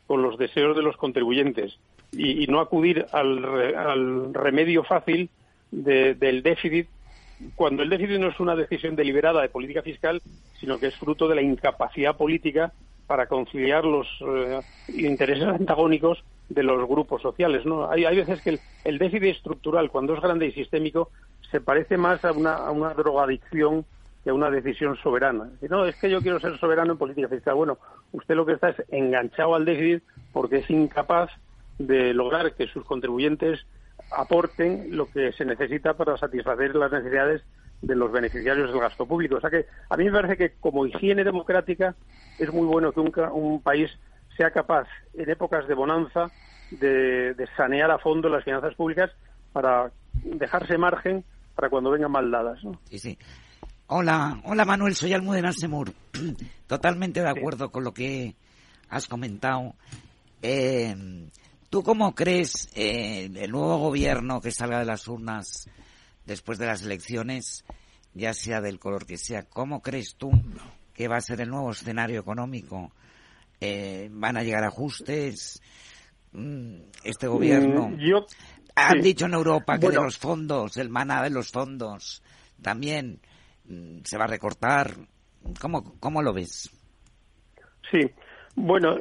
con 0.06 0.23
los 0.23 0.36
deseos 0.36 0.77
de 0.77 0.82
los 0.82 0.97
contribuyentes 0.98 1.78
y, 2.12 2.44
y 2.44 2.47
no 2.47 2.61
acudir 2.61 3.06
al, 3.12 3.43
re- 3.43 3.74
al 3.77 4.35
remedio 4.35 4.85
fácil 4.85 5.31
de- 5.70 6.15
del 6.15 6.43
déficit 6.43 6.89
cuando 7.55 7.82
el 7.82 7.90
déficit 7.90 8.19
no 8.19 8.28
es 8.28 8.40
una 8.40 8.56
decisión 8.56 8.97
deliberada 8.97 9.43
de 9.43 9.48
política 9.48 9.82
fiscal, 9.82 10.20
sino 10.59 10.78
que 10.78 10.86
es 10.86 10.97
fruto 10.97 11.28
de 11.28 11.35
la 11.35 11.43
incapacidad 11.43 12.16
política 12.16 12.73
para 13.06 13.27
conciliar 13.27 13.85
los 13.85 14.06
eh, 14.27 14.61
intereses 14.89 15.44
antagónicos 15.44 16.24
de 16.48 16.62
los 16.62 16.89
grupos 16.89 17.23
sociales. 17.23 17.65
¿no? 17.66 17.90
Hay, 17.90 18.05
hay 18.05 18.16
veces 18.16 18.40
que 18.40 18.51
el, 18.51 18.61
el 18.85 18.98
déficit 18.98 19.36
estructural, 19.36 19.90
cuando 19.90 20.15
es 20.15 20.20
grande 20.20 20.47
y 20.47 20.52
sistémico, 20.52 21.11
se 21.51 21.61
parece 21.61 21.97
más 21.97 22.24
a 22.24 22.32
una, 22.32 22.55
a 22.55 22.70
una 22.70 22.94
drogadicción 22.94 23.85
que 24.23 24.31
a 24.31 24.35
una 24.35 24.51
decisión 24.51 24.97
soberana. 24.97 25.51
Y 25.61 25.66
no, 25.66 25.85
es 25.85 25.97
que 25.97 26.11
yo 26.11 26.23
quiero 26.23 26.40
ser 26.40 26.59
soberano 26.59 26.93
en 26.93 26.98
política 26.98 27.28
fiscal. 27.28 27.55
Bueno, 27.55 27.78
usted 28.12 28.35
lo 28.35 28.47
que 28.47 28.52
está 28.52 28.70
es 28.70 28.82
enganchado 28.89 29.55
al 29.55 29.66
déficit 29.66 30.02
porque 30.32 30.59
es 30.59 30.70
incapaz 30.70 31.31
de 31.78 32.15
lograr 32.15 32.55
que 32.55 32.66
sus 32.69 32.85
contribuyentes 32.85 33.66
aporten 34.10 34.97
lo 34.97 35.10
que 35.10 35.32
se 35.32 35.44
necesita 35.44 35.94
para 35.94 36.16
satisfacer 36.16 36.74
las 36.74 36.93
necesidades 36.93 37.43
de 37.82 37.97
los 37.97 38.10
beneficiarios 38.10 38.70
del 38.70 38.81
gasto 38.81 39.06
público. 39.06 39.36
O 39.36 39.40
sea 39.40 39.51
que 39.51 39.66
a 39.89 39.97
mí 39.97 40.05
me 40.05 40.12
parece 40.12 40.36
que 40.36 40.55
como 40.60 40.86
higiene 40.86 41.24
democrática 41.24 41.94
es 42.39 42.52
muy 42.52 42.66
bueno 42.66 42.93
que 42.93 43.01
un, 43.01 43.12
un 43.32 43.60
país 43.60 43.90
sea 44.36 44.51
capaz 44.51 44.86
en 45.14 45.31
épocas 45.31 45.68
de 45.68 45.74
bonanza 45.74 46.31
de, 46.70 47.35
de 47.35 47.47
sanear 47.56 47.90
a 47.90 47.98
fondo 47.98 48.28
las 48.28 48.44
finanzas 48.44 48.74
públicas 48.74 49.10
para 49.52 49.93
dejarse 50.12 50.78
margen 50.78 51.24
para 51.55 51.68
cuando 51.68 51.90
vengan 51.90 52.10
mal 52.10 52.31
dadas. 52.31 52.62
¿no? 52.64 52.81
Sí, 52.90 52.98
sí. 52.98 53.18
Hola, 53.86 54.40
hola 54.44 54.64
Manuel, 54.64 54.94
soy 54.94 55.12
Almudena 55.12 55.52
Semur. 55.52 55.93
Totalmente 56.66 57.20
de 57.20 57.28
acuerdo 57.28 57.70
con 57.70 57.85
lo 57.85 57.93
que 57.93 58.35
has 58.89 59.06
comentado. 59.06 59.74
Eh, 60.43 60.94
¿Tú 61.74 61.82
cómo 61.82 62.14
crees 62.14 62.68
eh, 62.76 63.28
el 63.34 63.51
nuevo 63.51 63.78
gobierno 63.78 64.40
que 64.40 64.52
salga 64.52 64.78
de 64.78 64.84
las 64.84 65.09
urnas 65.09 65.68
después 66.24 66.56
de 66.56 66.66
las 66.66 66.82
elecciones, 66.82 67.64
ya 68.12 68.32
sea 68.32 68.60
del 68.60 68.78
color 68.78 69.06
que 69.06 69.18
sea, 69.18 69.42
cómo 69.42 69.82
crees 69.82 70.14
tú 70.14 70.30
que 70.94 71.09
va 71.09 71.16
a 71.16 71.20
ser 71.20 71.40
el 71.40 71.48
nuevo 71.48 71.72
escenario 71.72 72.20
económico? 72.20 72.92
Eh, 73.60 74.09
¿Van 74.12 74.36
a 74.36 74.44
llegar 74.44 74.62
ajustes? 74.62 75.60
Mm, 76.30 76.76
Este 77.02 77.26
gobierno. 77.26 77.88
Mm, 77.88 77.98
yo- 77.98 78.24
Han 78.76 78.98
sí. 78.98 79.01
dicho 79.02 79.26
en 79.26 79.34
Europa 79.34 79.76
que 79.76 79.86
Bueno. 79.86 79.98
de 80.02 80.06
los 80.06 80.16
fondos, 80.16 80.76
el 80.76 80.90
maná 80.90 81.24
de 81.24 81.30
los 81.30 81.51
fondos, 81.51 82.22
también 82.62 83.18
mm, 83.64 83.98
se 84.05 84.16
va 84.16 84.26
a 84.26 84.28
recortar. 84.28 84.94
¿Cómo, 85.60 85.98
cómo 85.98 86.22
lo 86.22 86.32
ves? 86.32 86.70
Sí, 87.90 87.98
bueno, 88.55 88.96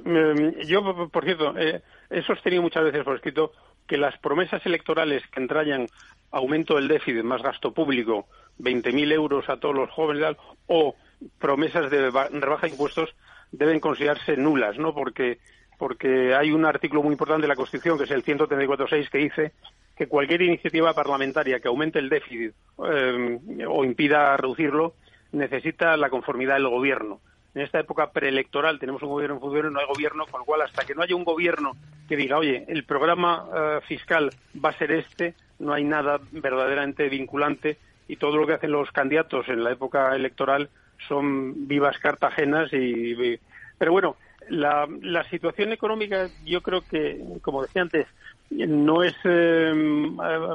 yo, 0.66 1.10
por 1.12 1.24
cierto, 1.24 1.56
eh, 1.56 1.84
he 2.14 2.22
sostenido 2.24 2.62
muchas 2.62 2.84
veces 2.84 3.04
por 3.04 3.16
escrito 3.16 3.52
que 3.88 3.98
las 3.98 4.18
promesas 4.20 4.66
electorales 4.66 5.24
que 5.28 5.42
entrañan 5.42 5.88
aumento 6.32 6.76
del 6.76 6.88
déficit, 6.88 7.24
más 7.24 7.42
gasto 7.42 7.74
público, 7.74 8.28
20.000 8.60 9.12
euros 9.12 9.50
a 9.50 9.58
todos 9.58 9.76
los 9.76 9.90
jóvenes 9.92 10.36
o 10.68 10.96
promesas 11.40 11.90
de 11.92 12.10
ba- 12.10 12.30
rebaja 12.32 12.68
de 12.68 12.72
impuestos 12.74 13.14
deben 13.52 13.80
considerarse 13.80 14.38
nulas, 14.38 14.78
¿no? 14.78 14.94
Porque 14.94 15.40
porque 15.78 16.34
hay 16.34 16.52
un 16.52 16.66
artículo 16.66 17.02
muy 17.04 17.12
importante 17.12 17.42
de 17.42 17.48
la 17.50 17.56
Constitución, 17.56 17.98
que 17.98 18.06
es 18.06 18.12
el 18.12 18.24
134.6, 18.24 19.10
que 19.10 19.18
dice 19.18 19.52
que 19.98 20.08
cualquier 20.08 20.42
iniciativa 20.44 20.94
parlamentaria 20.94 21.60
que 21.60 21.68
aumente 21.68 22.00
el 22.00 22.10
déficit 22.10 22.54
eh, 22.90 23.40
o 23.68 23.84
impida 23.84 24.38
reducirlo 24.38 24.94
necesita 25.34 25.98
la 25.98 26.10
conformidad 26.10 26.54
del 26.56 26.70
gobierno. 26.70 27.20
En 27.56 27.62
esta 27.62 27.80
época 27.80 28.12
preelectoral 28.12 28.80
tenemos 28.80 29.04
un 29.04 29.10
gobierno 29.10 29.36
en 29.36 29.42
funciones, 29.42 29.72
no 29.72 29.80
hay 29.80 29.86
gobierno, 29.86 30.26
con 30.26 30.40
lo 30.40 30.46
cual 30.46 30.62
hasta 30.62 30.86
que 30.86 30.96
no 30.96 31.04
haya 31.04 31.16
un 31.16 31.24
gobierno 31.24 31.76
que 32.08 32.18
diga, 32.18 32.38
oye, 32.38 32.66
el 32.68 32.84
programa 32.84 33.46
eh, 33.56 33.80
fiscal 33.88 34.32
va 34.64 34.70
a 34.70 34.78
ser 34.78 34.92
este, 34.92 35.36
no 35.60 35.74
hay 35.74 35.84
nada 35.84 36.20
verdaderamente 36.32 37.08
vinculante 37.10 37.78
y 38.08 38.16
todo 38.18 38.38
lo 38.38 38.48
que 38.48 38.54
hacen 38.54 38.72
los 38.72 38.92
candidatos 38.92 39.48
en 39.50 39.64
la 39.64 39.72
época 39.72 40.16
electoral 40.16 40.70
son 41.08 41.68
vivas 41.68 41.98
cartagenas 42.00 42.70
y, 42.74 43.40
pero 43.78 43.92
bueno, 43.92 44.16
la, 44.50 44.88
la 45.02 45.24
situación 45.30 45.72
económica 45.72 46.30
yo 46.46 46.62
creo 46.62 46.82
que, 46.82 47.22
como 47.42 47.62
decía 47.62 47.84
antes, 47.84 48.08
no 48.50 49.04
es 49.04 49.16
eh, 49.24 49.74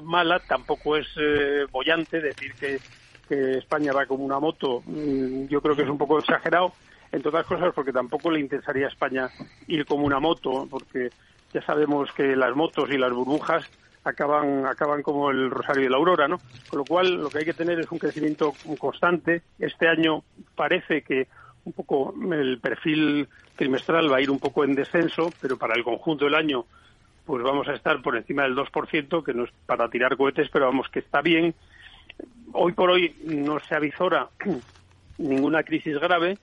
mala, 0.02 0.40
tampoco 0.40 0.96
es 0.96 1.06
eh, 1.16 1.66
bollante 1.70 2.20
decir 2.20 2.52
que, 2.54 2.78
que 3.28 3.58
España 3.58 3.92
va 3.92 4.06
como 4.06 4.24
una 4.24 4.38
moto. 4.38 4.82
mm, 4.86 5.46
Yo 5.46 5.60
creo 5.60 5.76
que 5.76 5.82
es 5.82 5.88
un 5.88 5.98
poco 5.98 6.18
exagerado, 6.18 6.72
entre 7.12 7.28
otras 7.28 7.46
cosas 7.46 7.72
porque 7.74 7.92
tampoco 7.92 8.30
le 8.30 8.40
interesaría 8.40 8.86
a 8.86 8.90
España 8.90 9.28
ir 9.66 9.84
como 9.86 10.04
una 10.04 10.20
moto, 10.20 10.66
porque 10.70 11.10
ya 11.52 11.62
sabemos 11.62 12.10
que 12.12 12.36
las 12.36 12.54
motos 12.54 12.90
y 12.90 12.98
las 12.98 13.12
burbujas 13.12 13.64
acaban 14.04 14.66
acaban 14.66 15.02
como 15.02 15.30
el 15.30 15.50
rosario 15.50 15.82
de 15.84 15.90
la 15.90 15.96
aurora, 15.96 16.28
¿no? 16.28 16.38
Con 16.68 16.78
lo 16.78 16.84
cual 16.84 17.14
lo 17.14 17.28
que 17.28 17.38
hay 17.38 17.44
que 17.44 17.54
tener 17.54 17.78
es 17.80 17.90
un 17.90 17.98
crecimiento 17.98 18.52
constante. 18.78 19.42
Este 19.58 19.88
año 19.88 20.22
parece 20.54 21.02
que 21.02 21.28
un 21.64 21.72
poco 21.72 22.14
el 22.32 22.58
perfil 22.58 23.28
trimestral 23.56 24.10
va 24.10 24.16
a 24.16 24.20
ir 24.22 24.30
un 24.30 24.38
poco 24.38 24.64
en 24.64 24.74
descenso, 24.74 25.30
pero 25.40 25.58
para 25.58 25.74
el 25.74 25.84
conjunto 25.84 26.24
del 26.24 26.34
año 26.34 26.64
pues 27.26 27.42
vamos 27.42 27.68
a 27.68 27.74
estar 27.74 28.00
por 28.00 28.16
encima 28.16 28.44
del 28.44 28.56
2%, 28.56 29.22
que 29.22 29.34
no 29.34 29.44
es 29.44 29.50
para 29.66 29.90
tirar 29.90 30.16
cohetes, 30.16 30.48
pero 30.50 30.64
vamos 30.64 30.88
que 30.88 31.00
está 31.00 31.20
bien. 31.20 31.54
Hoy 32.52 32.72
por 32.72 32.90
hoy 32.90 33.14
no 33.24 33.60
se 33.60 33.74
avisora 33.74 34.28
ninguna 35.18 35.62
crisis 35.62 35.98
grave. 35.98 36.38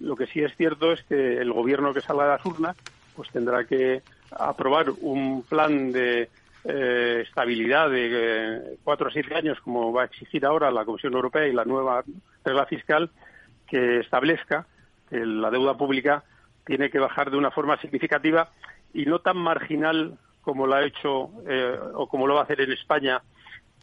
Lo 0.00 0.16
que 0.16 0.26
sí 0.26 0.40
es 0.40 0.54
cierto 0.56 0.92
es 0.92 1.02
que 1.04 1.38
el 1.38 1.52
gobierno 1.52 1.94
que 1.94 2.02
salga 2.02 2.24
de 2.24 2.30
las 2.30 2.46
urnas 2.46 2.76
pues 3.14 3.30
tendrá 3.30 3.64
que 3.64 4.02
aprobar 4.30 4.90
un 5.00 5.42
plan 5.42 5.90
de 5.90 6.28
eh, 6.64 7.24
estabilidad 7.26 7.88
de 7.90 8.08
eh, 8.12 8.78
cuatro 8.84 9.08
a 9.08 9.12
siete 9.12 9.34
años, 9.34 9.58
como 9.60 9.92
va 9.92 10.02
a 10.02 10.06
exigir 10.06 10.44
ahora 10.44 10.70
la 10.70 10.84
Comisión 10.84 11.14
Europea 11.14 11.46
y 11.46 11.52
la 11.52 11.64
nueva 11.64 12.04
regla 12.44 12.66
fiscal, 12.66 13.10
que 13.66 14.00
establezca 14.00 14.66
que 15.08 15.24
la 15.24 15.50
deuda 15.50 15.74
pública 15.74 16.24
tiene 16.66 16.90
que 16.90 16.98
bajar 16.98 17.30
de 17.30 17.36
una 17.36 17.50
forma 17.50 17.80
significativa 17.80 18.50
y 18.92 19.06
no 19.06 19.20
tan 19.20 19.38
marginal 19.38 20.18
como 20.42 20.66
lo 20.66 20.74
ha 20.74 20.84
hecho 20.84 21.30
eh, 21.46 21.78
o 21.94 22.08
como 22.08 22.26
lo 22.26 22.34
va 22.34 22.40
a 22.40 22.44
hacer 22.44 22.60
en 22.60 22.72
España 22.72 23.22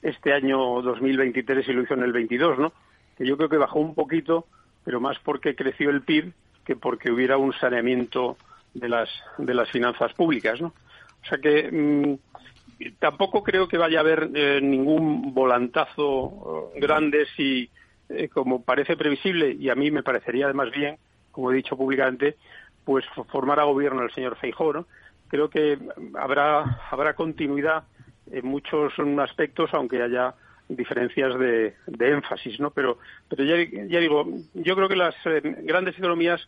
este 0.04 0.34
año 0.34 0.82
2023 0.82 1.68
y 1.68 1.74
lo 1.74 1.84
hizo 1.84 1.94
en 1.96 2.04
el 2.04 2.12
22, 2.12 2.60
¿no? 2.60 2.74
Que 3.18 3.26
yo 3.26 3.38
creo 3.38 3.50
que 3.50 3.58
bajó 3.58 3.80
un 3.80 3.96
poquito, 3.96 4.46
pero 4.84 5.00
más 5.00 5.18
porque 5.20 5.56
creció 5.56 5.90
el 5.90 6.02
PIB 6.02 6.34
que 6.66 6.76
porque 6.76 7.12
hubiera 7.12 7.38
un 7.38 7.54
saneamiento 7.54 8.38
de 8.74 8.90
las 8.90 9.10
de 9.38 9.54
las 9.54 9.70
finanzas 9.72 10.14
públicas, 10.14 10.62
¿no? 10.62 10.68
O 10.68 11.26
sea 11.28 11.38
que 11.38 11.70
mm, 11.72 12.90
tampoco 13.00 13.44
creo 13.44 13.68
que 13.68 13.78
vaya 13.78 14.00
a 14.00 14.02
haber 14.02 14.30
eh, 14.34 14.60
ningún 14.62 15.34
volantazo 15.34 16.72
eh, 16.76 16.80
grande 16.80 17.26
si, 17.36 17.70
eh, 18.10 18.28
como 18.30 18.64
parece 18.64 18.98
previsible, 18.98 19.52
y 19.52 19.70
a 19.70 19.76
mí 19.76 19.92
me 19.92 20.04
parecería 20.04 20.46
además 20.46 20.72
bien, 20.72 20.98
como 21.32 21.52
he 21.52 21.56
dicho 21.56 21.78
públicamente, 21.78 22.36
pues 22.84 23.06
formar 23.32 23.60
a 23.60 23.64
gobierno 23.64 24.04
el 24.04 24.12
señor 24.12 24.36
Feijóo, 24.36 24.74
¿no? 24.74 24.88
Creo 25.30 25.50
que 25.50 25.80
habrá 26.20 26.80
habrá 26.92 27.16
continuidad 27.16 27.84
en 28.32 28.46
muchos 28.46 28.94
aspectos, 29.20 29.70
aunque 29.74 30.02
haya 30.02 30.34
diferencias 30.70 31.38
de, 31.38 31.74
énfasis, 32.00 32.60
¿no? 32.60 32.72
Pero, 32.72 32.98
pero 33.30 33.44
ya, 33.44 33.56
digo, 34.00 34.26
yo 34.54 34.76
creo 34.76 34.88
que 34.88 34.96
las 34.96 35.16
eh, 35.26 35.42
grandes 35.64 35.98
economías 35.98 36.42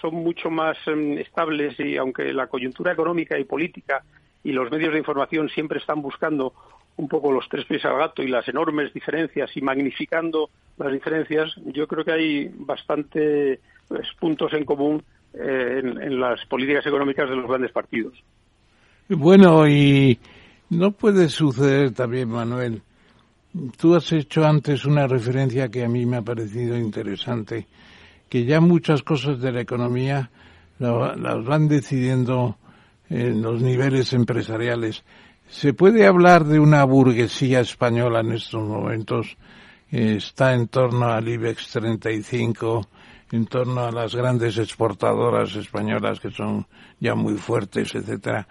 son 0.00 0.14
mucho 0.14 0.50
más 0.50 0.76
eh, 0.86 1.20
estables 1.20 1.78
y 1.78 1.96
aunque 1.96 2.32
la 2.32 2.46
coyuntura 2.46 2.92
económica 2.92 3.38
y 3.38 3.44
política 3.44 4.02
y 4.42 4.52
los 4.52 4.70
medios 4.70 4.92
de 4.92 4.98
información 4.98 5.48
siempre 5.48 5.78
están 5.78 6.00
buscando 6.00 6.54
un 6.96 7.08
poco 7.08 7.32
los 7.32 7.48
tres 7.48 7.64
pies 7.64 7.84
al 7.84 7.96
gato 7.96 8.22
y 8.22 8.28
las 8.28 8.46
enormes 8.48 8.92
diferencias 8.92 9.50
y 9.56 9.60
magnificando 9.60 10.50
las 10.76 10.92
diferencias, 10.92 11.52
yo 11.66 11.86
creo 11.86 12.04
que 12.04 12.12
hay 12.12 12.50
bastante 12.54 13.60
pues, 13.88 14.06
puntos 14.18 14.52
en 14.52 14.64
común 14.64 15.02
eh, 15.34 15.80
en, 15.82 16.00
en 16.00 16.20
las 16.20 16.44
políticas 16.46 16.86
económicas 16.86 17.28
de 17.28 17.36
los 17.36 17.48
grandes 17.48 17.72
partidos. 17.72 18.14
Bueno, 19.08 19.66
y 19.66 20.18
no 20.70 20.92
puede 20.92 21.28
suceder 21.28 21.92
también, 21.92 22.28
Manuel. 22.30 22.82
Tú 23.76 23.94
has 23.96 24.10
hecho 24.12 24.44
antes 24.46 24.84
una 24.84 25.06
referencia 25.06 25.68
que 25.68 25.84
a 25.84 25.88
mí 25.88 26.06
me 26.06 26.18
ha 26.18 26.22
parecido 26.22 26.76
interesante, 26.76 27.66
que 28.28 28.44
ya 28.44 28.60
muchas 28.60 29.02
cosas 29.02 29.40
de 29.40 29.50
la 29.52 29.60
economía 29.60 30.30
la- 30.78 31.16
las 31.16 31.44
van 31.44 31.66
decidiendo 31.68 32.56
en 33.08 33.42
los 33.42 33.60
niveles 33.60 34.12
empresariales. 34.12 35.02
¿Se 35.48 35.74
puede 35.74 36.06
hablar 36.06 36.44
de 36.44 36.60
una 36.60 36.84
burguesía 36.84 37.58
española 37.60 38.20
en 38.20 38.32
estos 38.32 38.62
momentos? 38.62 39.36
Está 39.90 40.54
en 40.54 40.68
torno 40.68 41.06
al 41.06 41.26
IBEX 41.28 41.70
35, 41.72 42.86
en 43.32 43.46
torno 43.46 43.80
a 43.80 43.90
las 43.90 44.14
grandes 44.14 44.58
exportadoras 44.58 45.56
españolas 45.56 46.20
que 46.20 46.30
son 46.30 46.66
ya 47.00 47.16
muy 47.16 47.34
fuertes, 47.34 47.92
etcétera, 47.96 48.46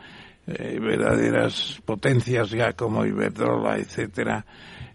eh, 0.50 0.80
verdaderas 0.80 1.80
potencias 1.86 2.50
ya 2.52 2.74
como 2.74 3.06
Iberdrola, 3.06 3.78
etcétera, 3.78 4.46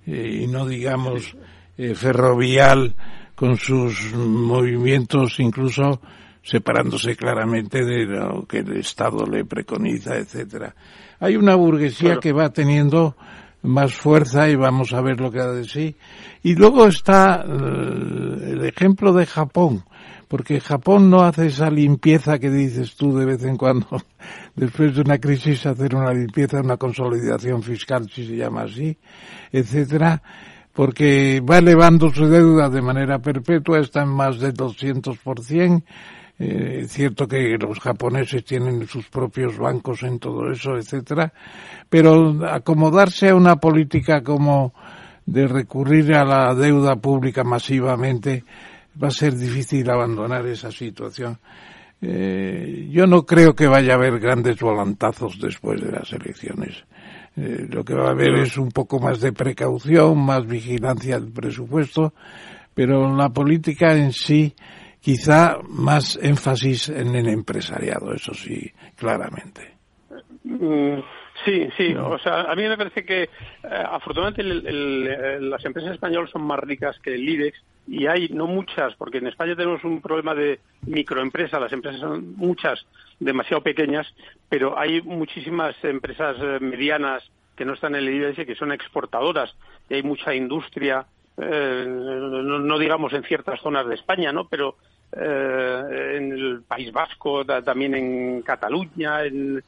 eh, 0.06 0.40
y 0.42 0.46
no 0.46 0.66
digamos 0.66 1.36
eh, 1.78 1.94
ferrovial 1.94 2.94
con 3.34 3.56
sus 3.56 4.12
movimientos 4.14 5.40
incluso 5.40 6.00
separándose 6.42 7.16
claramente 7.16 7.84
de 7.84 8.04
lo 8.04 8.46
que 8.46 8.58
el 8.58 8.76
Estado 8.76 9.24
le 9.26 9.44
preconiza, 9.44 10.16
etcétera. 10.16 10.74
Hay 11.20 11.36
una 11.36 11.54
burguesía 11.54 12.08
Claro. 12.08 12.20
que 12.20 12.32
va 12.32 12.50
teniendo 12.50 13.16
más 13.62 13.94
fuerza 13.94 14.48
y 14.50 14.56
vamos 14.56 14.92
a 14.92 15.00
ver 15.00 15.20
lo 15.20 15.30
que 15.30 15.40
ha 15.40 15.46
de 15.46 15.64
sí. 15.64 15.96
Y 16.42 16.54
luego 16.54 16.86
está 16.86 17.42
eh, 17.48 18.50
el 18.52 18.64
ejemplo 18.66 19.12
de 19.14 19.24
Japón, 19.24 19.84
porque 20.34 20.58
Japón 20.58 21.10
no 21.10 21.22
hace 21.22 21.46
esa 21.46 21.70
limpieza 21.70 22.40
que 22.40 22.50
dices 22.50 22.96
tú 22.96 23.16
de 23.16 23.24
vez 23.24 23.44
en 23.44 23.56
cuando, 23.56 23.86
después 24.56 24.92
de 24.92 25.02
una 25.02 25.18
crisis 25.18 25.64
hacer 25.64 25.94
una 25.94 26.12
limpieza, 26.12 26.60
una 26.60 26.76
consolidación 26.76 27.62
fiscal, 27.62 28.10
si 28.10 28.26
se 28.26 28.34
llama 28.34 28.62
así, 28.62 28.98
etcétera, 29.52 30.20
porque 30.72 31.40
va 31.40 31.58
elevando 31.58 32.12
su 32.12 32.26
deuda 32.26 32.68
de 32.68 32.82
manera 32.82 33.20
perpetua, 33.20 33.78
está 33.78 34.02
en 34.02 34.08
más 34.08 34.40
de 34.40 34.52
200%, 34.52 35.84
eh, 36.40 36.80
es 36.82 36.90
cierto 36.90 37.28
que 37.28 37.56
los 37.56 37.78
japoneses 37.78 38.44
tienen 38.44 38.88
sus 38.88 39.06
propios 39.06 39.56
bancos 39.56 40.02
en 40.02 40.18
todo 40.18 40.50
eso, 40.50 40.76
etcétera, 40.76 41.32
pero 41.88 42.44
acomodarse 42.44 43.28
a 43.28 43.36
una 43.36 43.54
política 43.54 44.20
como 44.24 44.74
de 45.26 45.46
recurrir 45.46 46.12
a 46.12 46.24
la 46.24 46.54
deuda 46.56 46.96
pública 46.96 47.44
masivamente 47.44 48.42
va 49.02 49.08
a 49.08 49.10
ser 49.10 49.34
difícil 49.34 49.88
abandonar 49.90 50.46
esa 50.46 50.70
situación. 50.70 51.38
Eh, 52.02 52.88
yo 52.90 53.06
no 53.06 53.24
creo 53.24 53.54
que 53.54 53.66
vaya 53.66 53.92
a 53.92 53.96
haber 53.96 54.18
grandes 54.20 54.60
volantazos 54.60 55.38
después 55.40 55.80
de 55.80 55.92
las 55.92 56.12
elecciones. 56.12 56.84
Eh, 57.36 57.66
lo 57.70 57.84
que 57.84 57.94
va 57.94 58.08
a 58.08 58.10
haber 58.12 58.34
es 58.36 58.56
un 58.58 58.70
poco 58.70 59.00
más 59.00 59.20
de 59.20 59.32
precaución, 59.32 60.18
más 60.24 60.46
vigilancia 60.46 61.18
del 61.18 61.32
presupuesto, 61.32 62.12
pero 62.74 63.14
la 63.16 63.30
política 63.30 63.94
en 63.96 64.12
sí 64.12 64.54
quizá 65.00 65.56
más 65.68 66.18
énfasis 66.22 66.88
en 66.90 67.14
el 67.14 67.28
empresariado, 67.28 68.12
eso 68.14 68.34
sí, 68.34 68.70
claramente. 68.96 69.74
Mm, 70.44 71.00
Sí, 71.44 71.66
sí. 71.76 71.92
O 71.96 72.16
sea, 72.20 72.42
a 72.42 72.54
mí 72.54 72.62
me 72.62 72.76
parece 72.76 73.04
que 73.04 73.24
eh, 73.24 73.28
afortunadamente 73.90 74.40
el- 74.40 74.64
el- 74.66 75.06
eh, 75.08 75.40
las 75.40 75.62
empresas 75.64 75.92
españolas 75.92 76.30
son 76.30 76.42
más 76.42 76.60
ricas 76.60 76.96
que 77.02 77.12
el 77.14 77.28
IBEX 77.28 77.58
y 77.86 78.06
hay 78.06 78.28
no 78.28 78.46
muchas, 78.46 78.94
porque 78.96 79.18
en 79.18 79.26
España 79.26 79.54
tenemos 79.56 79.84
un 79.84 80.00
problema 80.00 80.34
de 80.34 80.60
microempresas, 80.86 81.60
las 81.60 81.72
empresas 81.72 82.00
son 82.00 82.34
muchas, 82.36 82.86
demasiado 83.20 83.62
pequeñas, 83.62 84.06
pero 84.48 84.78
hay 84.78 85.02
muchísimas 85.02 85.76
empresas 85.84 86.36
eh, 86.40 86.58
medianas 86.60 87.22
que 87.56 87.64
no 87.64 87.74
están 87.74 87.94
en 87.94 88.06
el 88.08 88.38
y 88.38 88.46
que 88.46 88.54
son 88.54 88.72
exportadoras 88.72 89.54
y 89.88 89.94
hay 89.94 90.02
mucha 90.02 90.34
industria, 90.34 91.04
eh, 91.36 91.84
no, 91.86 92.78
digamos 92.78 93.12
en 93.12 93.22
ciertas 93.24 93.60
zonas 93.60 93.86
de 93.86 93.94
España, 93.96 94.32
¿no? 94.32 94.48
Pero 94.48 94.76
eh, 95.12 96.14
en 96.16 96.32
el 96.32 96.62
País 96.66 96.90
Vasco, 96.92 97.44
ta- 97.44 97.62
también 97.62 97.94
en 97.94 98.42
Cataluña, 98.42 99.24
en, 99.24 99.62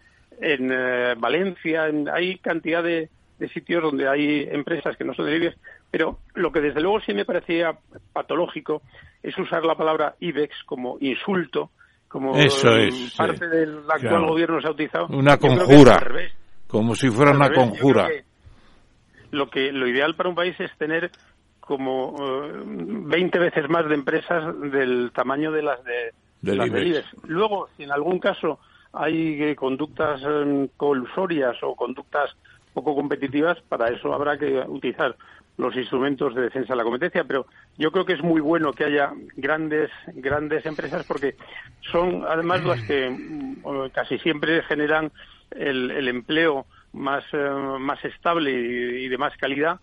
eh, 0.73 1.15
Valencia, 1.19 1.89
en- 1.89 2.09
hay 2.09 2.39
cantidad 2.39 2.83
de, 2.83 3.09
sitios 3.49 3.83
donde 3.83 4.09
hay 4.09 4.49
empresas 4.51 4.97
que 4.97 5.05
no 5.05 5.15
son 5.15 5.27
de 5.27 5.37
IBEX, 5.37 5.57
pero 5.91 6.19
lo 6.35 6.51
que 6.53 6.61
desde 6.61 6.81
luego 6.81 7.01
sí 7.01 7.15
me 7.15 7.25
parecía 7.25 7.77
patológico 8.13 8.83
es 9.23 9.37
usar 9.39 9.65
la 9.65 9.75
palabra 9.75 10.15
IBEX 10.21 10.55
como 10.65 10.97
insulto, 11.01 11.71
como 12.09 12.37
Eso 12.37 12.69
sí. 12.91 13.13
parte 13.17 13.47
del 13.49 13.79
actual 13.81 14.01
Claro. 14.01 14.29
gobierno 14.29 14.61
se 14.61 14.69
ha 14.69 14.71
utilizado. 14.73 15.07
Una 15.09 15.37
conjura, 15.39 15.99
revés. 15.99 16.33
como 16.67 16.95
si 16.95 17.09
fuera 17.11 17.33
una 17.33 17.49
revés, 17.49 17.59
conjura. 17.59 18.09
que 18.09 18.25
Lo 19.33 19.51
que 19.51 19.73
lo 19.73 19.87
ideal 19.89 20.15
para 20.15 20.29
un 20.29 20.35
país 20.37 20.59
es 20.61 20.71
tener 20.79 21.11
como 21.61 22.15
eh, 22.45 22.53
20 22.65 23.39
veces 23.41 23.69
más 23.69 23.89
de 23.89 23.95
empresas 23.97 24.45
del 24.71 25.11
tamaño 25.13 25.51
de 25.51 25.63
las 25.63 25.83
de 25.85 26.13
Del 26.43 26.59
las 26.59 26.71
del 26.71 26.87
IBEX. 26.87 27.07
IBEX. 27.13 27.25
Luego, 27.29 27.69
si 27.77 27.83
en 27.83 27.91
algún 27.93 28.19
caso 28.21 28.61
hay 28.93 29.43
eh, 29.43 29.57
conductas 29.57 30.23
eh, 30.25 30.69
colusorias 30.77 31.57
o 31.63 31.75
conductas 31.75 32.37
poco 32.73 32.95
competitivas, 32.95 33.59
para 33.69 33.89
eso 33.89 34.13
habrá 34.15 34.39
que 34.39 34.61
utilizar 34.69 35.17
los 35.57 35.75
instrumentos 35.75 36.35
de 36.35 36.43
defensa 36.43 36.73
de 36.73 36.77
la 36.77 36.85
competencia, 36.85 37.25
pero 37.25 37.47
yo 37.79 37.91
creo 37.91 38.05
que 38.05 38.13
es 38.13 38.23
muy 38.23 38.41
bueno 38.41 38.73
que 38.73 38.85
haya 38.85 39.13
grandes 39.37 39.91
grandes 40.15 40.67
empresas 40.67 41.07
porque 41.07 41.37
son 41.93 42.25
además 42.29 42.65
las 42.65 42.83
que 42.83 43.11
mm, 43.11 43.91
casi 43.93 44.19
siempre 44.19 44.63
generan 44.63 45.11
el, 45.51 45.91
el 45.91 46.09
empleo 46.09 46.67
más 46.93 47.25
eh, 47.33 47.51
más 47.79 48.05
estable 48.05 48.51
y, 48.51 49.09
de 49.09 49.19
más 49.19 49.37
calidad 49.37 49.81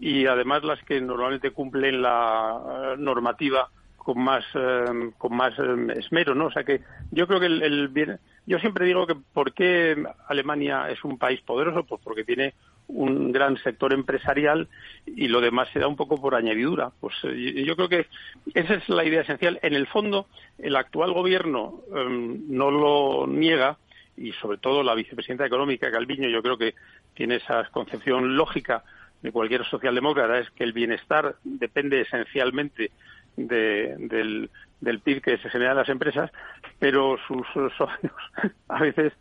y 0.00 0.26
además 0.26 0.62
las 0.64 0.82
que 0.84 1.00
normalmente 1.00 1.50
cumplen 1.50 2.02
la 2.02 2.92
eh, 2.92 2.96
normativa 2.98 3.70
con 3.96 4.20
más 4.22 4.44
eh, 4.54 5.10
con 5.18 5.36
más 5.36 5.52
esmero, 5.96 6.34
¿no? 6.34 6.46
O 6.46 6.52
sea 6.52 6.64
que 6.64 6.80
yo 7.10 7.26
creo 7.26 7.40
que 7.40 7.46
el, 7.46 7.62
el 7.62 8.18
yo 8.46 8.58
siempre 8.58 8.86
digo 8.86 9.06
que 9.06 9.14
por 9.14 9.52
qué 9.52 10.02
Alemania 10.26 10.88
es 10.88 11.04
un 11.04 11.18
país 11.18 11.40
poderoso, 11.42 11.84
pues 11.84 12.00
porque 12.02 12.24
tiene 12.24 12.54
un 12.88 13.32
gran 13.32 13.56
sector 13.58 13.92
empresarial 13.92 14.66
y 15.06 15.28
lo 15.28 15.40
demás 15.40 15.68
se 15.72 15.78
da 15.78 15.86
un 15.88 15.96
poco 15.96 16.20
por 16.20 16.34
añadidura. 16.34 16.90
Pues 17.00 17.14
eh, 17.24 17.62
yo 17.66 17.76
creo 17.76 17.88
que 17.88 18.06
esa 18.54 18.74
es 18.74 18.88
la 18.88 19.04
idea 19.04 19.20
esencial. 19.20 19.58
En 19.62 19.74
el 19.74 19.86
fondo, 19.86 20.26
el 20.58 20.74
actual 20.74 21.12
gobierno 21.12 21.82
eh, 21.94 22.06
no 22.48 22.70
lo 22.70 23.26
niega 23.26 23.76
y 24.16 24.32
sobre 24.32 24.58
todo 24.58 24.82
la 24.82 24.94
vicepresidenta 24.94 25.46
económica 25.46 25.90
Calviño 25.92 26.28
yo 26.28 26.42
creo 26.42 26.58
que 26.58 26.74
tiene 27.14 27.36
esa 27.36 27.64
concepción 27.70 28.36
lógica 28.36 28.82
de 29.22 29.32
cualquier 29.32 29.64
socialdemócrata 29.66 30.38
es 30.38 30.50
que 30.52 30.64
el 30.64 30.72
bienestar 30.72 31.36
depende 31.44 32.00
esencialmente 32.00 32.90
de- 33.36 33.94
del, 33.98 34.50
del 34.80 35.00
PIB 35.00 35.20
que 35.22 35.38
se 35.38 35.50
genera 35.50 35.72
en 35.72 35.76
las 35.78 35.88
empresas, 35.88 36.30
pero 36.78 37.16
sus 37.28 37.46
socios 37.76 38.12
a 38.68 38.80
veces 38.80 39.12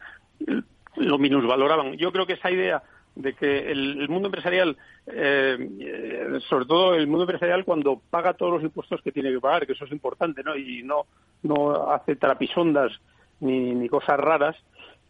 lo 0.96 1.18
minusvaloraban. 1.18 1.98
Yo 1.98 2.12
creo 2.12 2.26
que 2.26 2.34
esa 2.34 2.50
idea 2.52 2.82
de 3.18 3.34
que 3.34 3.72
el, 3.72 4.00
el 4.02 4.10
mundo 4.10 4.28
empresarial, 4.28 4.78
eh, 5.08 5.58
eh, 5.80 6.40
sobre 6.48 6.66
todo 6.66 6.94
el 6.94 7.08
mundo 7.08 7.24
empresarial 7.24 7.66
cuando 7.66 8.00
paga 8.10 8.34
todos 8.36 8.54
los 8.54 8.64
impuestos 8.64 9.02
que 9.02 9.12
tiene 9.12 9.32
que 9.32 9.40
pagar, 9.40 9.66
que 9.66 9.74
eso 9.74 9.86
es 9.86 9.92
importante, 9.92 10.44
¿no? 10.44 10.56
Y 10.56 10.84
no, 10.84 11.06
no 11.44 11.92
hace 11.92 12.16
trapisondas 12.16 12.92
ni, 13.40 13.74
ni 13.74 13.90
cosas 13.90 14.20
raras, 14.20 14.56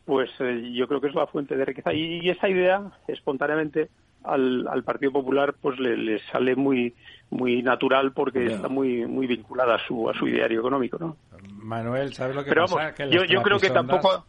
pues 0.05 0.29
eh, 0.39 0.71
yo 0.73 0.87
creo 0.87 1.01
que 1.01 1.07
es 1.07 1.15
la 1.15 1.27
fuente 1.27 1.57
de 1.57 1.65
riqueza. 1.65 1.93
Y, 1.93 2.19
y 2.21 2.29
esa 2.29 2.47
idea, 2.47 2.81
espontáneamente, 3.09 3.89
al, 4.23 4.67
al 4.67 4.83
Partido 4.83 5.11
Popular 5.11 5.53
pues 5.61 5.79
le, 5.79 5.95
le 5.95 6.19
sale 6.31 6.55
muy 6.55 6.93
muy 7.29 7.61
natural 7.61 8.13
porque 8.13 8.45
está 8.45 8.67
muy 8.67 9.05
muy 9.05 9.27
vinculada 9.27 9.75
a 9.75 9.85
su 9.87 10.09
a 10.09 10.13
su 10.13 10.27
ideario 10.27 10.59
económico, 10.59 10.97
¿no? 10.97 11.17
Manuel, 11.61 12.13
¿sabes 12.13 12.35
lo 12.35 12.43
que 12.43 12.49
Pero 12.49 12.63
pasa? 12.63 12.75
vamos, 12.75 12.93
Que 12.95 13.09
yo- 13.09 13.23
yo 13.25 13.41
creo 13.43 13.59
que 13.59 13.69
tampoco- 13.69 14.25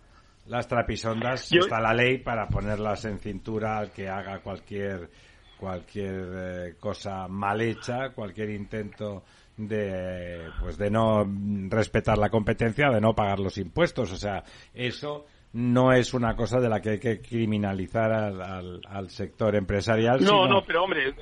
Las 0.49 0.67
trapisondas, 0.67 1.51
Yo- 1.51 1.61
está 1.61 1.81
la 1.81 1.93
ley 1.95 2.19
para 2.19 2.49
ponerlas 2.49 3.05
en 3.05 3.19
cintura 3.19 3.79
al 3.79 3.91
que 3.93 4.09
haga 4.09 4.41
cualquier 4.41 5.11
cualquier 5.59 6.25
eh, 6.37 6.75
cosa 6.79 7.27
mal 7.29 7.61
hecha, 7.61 8.11
cualquier 8.15 8.51
intento 8.51 9.25
de 9.57 10.49
pues 10.61 10.79
de 10.79 10.89
no 10.91 11.25
respetar 11.69 12.17
la 12.17 12.31
competencia, 12.31 12.91
de 12.91 13.01
no 13.01 13.13
pagar 13.15 13.41
los 13.41 13.59
impuestos, 13.59 14.13
o 14.13 14.17
sea, 14.17 14.45
eso 14.73 15.27
no 15.55 15.93
es 15.93 16.15
una 16.15 16.37
cosa 16.37 16.61
de 16.61 16.69
la 16.69 16.81
que 16.81 16.91
hay 16.91 17.01
que 17.01 17.21
criminalizar 17.21 18.13
al, 18.13 18.41
al- 18.41 18.81
al 18.89 19.11
sector 19.11 19.57
empresarial. 19.57 20.21
No, 20.21 20.27
sino- 20.45 20.49
no, 20.49 20.65
pero 20.65 20.85
hombre, 20.85 21.13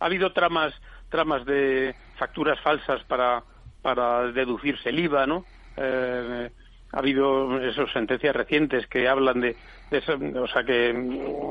ha 0.00 0.06
habido 0.06 0.32
tramas 0.32 0.72
tramas 1.10 1.44
de 1.44 1.94
facturas 2.18 2.58
falsas 2.62 3.04
para 3.04 3.42
para 3.82 4.30
deducirse 4.32 4.88
el 4.88 5.00
IVA, 5.00 5.26
¿no? 5.26 5.44
Eh, 5.76 6.48
ha 6.92 6.98
habido 6.98 7.58
esas 7.62 7.90
sentencias 7.92 8.34
recientes 8.36 8.86
que 8.86 9.08
hablan 9.08 9.40
de, 9.40 9.56
de 9.90 9.98
eso, 9.98 10.12
o 10.40 10.46
sea 10.48 10.62
que 10.64 10.90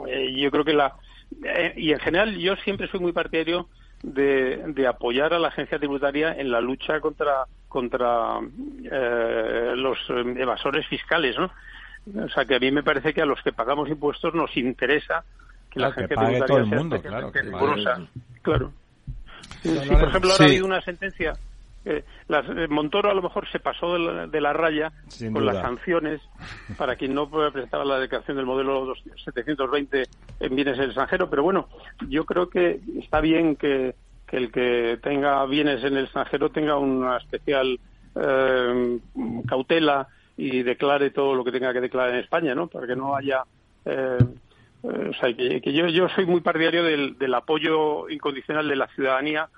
eh, 0.07 0.33
yo 0.39 0.51
creo 0.51 0.63
que 0.63 0.73
la 0.73 0.93
eh, 1.43 1.73
y 1.77 1.91
en 1.91 1.99
general 1.99 2.37
yo 2.37 2.55
siempre 2.57 2.87
soy 2.87 2.99
muy 2.99 3.11
partidario 3.11 3.67
de, 4.03 4.57
de 4.67 4.87
apoyar 4.87 5.33
a 5.33 5.39
la 5.39 5.47
agencia 5.49 5.77
tributaria 5.79 6.33
en 6.33 6.51
la 6.51 6.61
lucha 6.61 6.99
contra 6.99 7.45
contra 7.67 8.39
eh, 8.91 9.73
los 9.75 9.97
eh, 10.09 10.35
evasores 10.37 10.85
fiscales, 10.87 11.35
¿no? 11.37 11.51
O 12.25 12.29
sea 12.29 12.45
que 12.45 12.55
a 12.55 12.59
mí 12.59 12.71
me 12.71 12.83
parece 12.83 13.13
que 13.13 13.21
a 13.21 13.25
los 13.25 13.41
que 13.43 13.53
pagamos 13.53 13.87
impuestos 13.89 14.33
nos 14.33 14.55
interesa 14.57 15.23
que 15.69 15.79
la 15.79 15.91
Claro, 15.91 15.95
que 15.95 16.13
agencia 16.13 16.15
pague 16.15 16.27
tributaria 16.33 16.47
todo 16.47 16.57
el 16.57 16.69
sea 16.69 16.77
mundo, 16.79 17.01
claro, 17.01 17.31
que 17.31 17.39
pague- 17.43 18.07
Claro. 18.41 18.73
Sí, 19.61 19.69
por 19.89 20.09
ejemplo, 20.09 20.31
ahora 20.31 20.37
Sí. 20.37 20.43
ha 20.43 20.47
habido 20.47 20.65
una 20.65 20.81
sentencia. 20.81 21.33
Eh, 21.85 22.03
las- 22.27 22.47
eh, 22.49 22.67
Montoro 22.69 23.09
a 23.09 23.13
lo 23.13 23.21
mejor 23.21 23.47
se 23.49 23.59
pasó 23.59 23.93
de 23.93 23.99
la, 23.99 24.27
de 24.27 24.41
la 24.41 24.53
raya 24.53 24.91
Sin 25.07 25.33
con 25.33 25.41
duda. 25.43 25.53
las 25.53 25.61
sanciones 25.63 26.21
para 26.77 26.95
quien 26.95 27.13
no 27.13 27.29
presentaba 27.29 27.83
la 27.85 27.99
declaración 27.99 28.37
del 28.37 28.45
modelo 28.45 28.85
dos- 28.85 29.01
720 29.23 30.05
en 30.39 30.55
bienes 30.55 30.75
en 30.77 30.81
el 30.83 30.89
extranjero. 30.89 31.29
Pero 31.29 31.43
bueno, 31.43 31.69
yo 32.07 32.25
creo 32.25 32.49
que 32.49 32.79
está 32.99 33.19
bien 33.21 33.55
que, 33.55 33.95
que 34.27 34.37
el 34.37 34.51
que 34.51 34.99
tenga 35.01 35.45
bienes 35.45 35.83
en 35.83 35.97
el 35.97 36.03
extranjero 36.05 36.49
tenga 36.51 36.77
una 36.77 37.17
especial 37.17 37.79
eh, 38.15 38.99
cautela 39.47 40.07
y 40.37 40.63
declare 40.63 41.11
todo 41.11 41.35
lo 41.35 41.43
que 41.43 41.51
tenga 41.51 41.73
que 41.73 41.81
declarar 41.81 42.13
en 42.13 42.19
España, 42.21 42.55
¿no? 42.55 42.67
Para 42.67 42.87
que 42.87 42.95
no 42.95 43.15
haya 43.15 43.43
eh, 43.85 44.17
eh, 44.83 45.09
o 45.09 45.13
sea, 45.13 45.33
que, 45.35 45.61
que 45.61 45.73
yo, 45.73 45.87
yo 45.87 46.07
soy 46.09 46.25
muy 46.25 46.41
partidario 46.41 46.83
del, 46.83 47.17
del 47.17 47.33
apoyo 47.33 48.09
incondicional 48.09 48.67
de 48.67 48.75
la 48.75 48.87
ciudadanía 48.87 49.49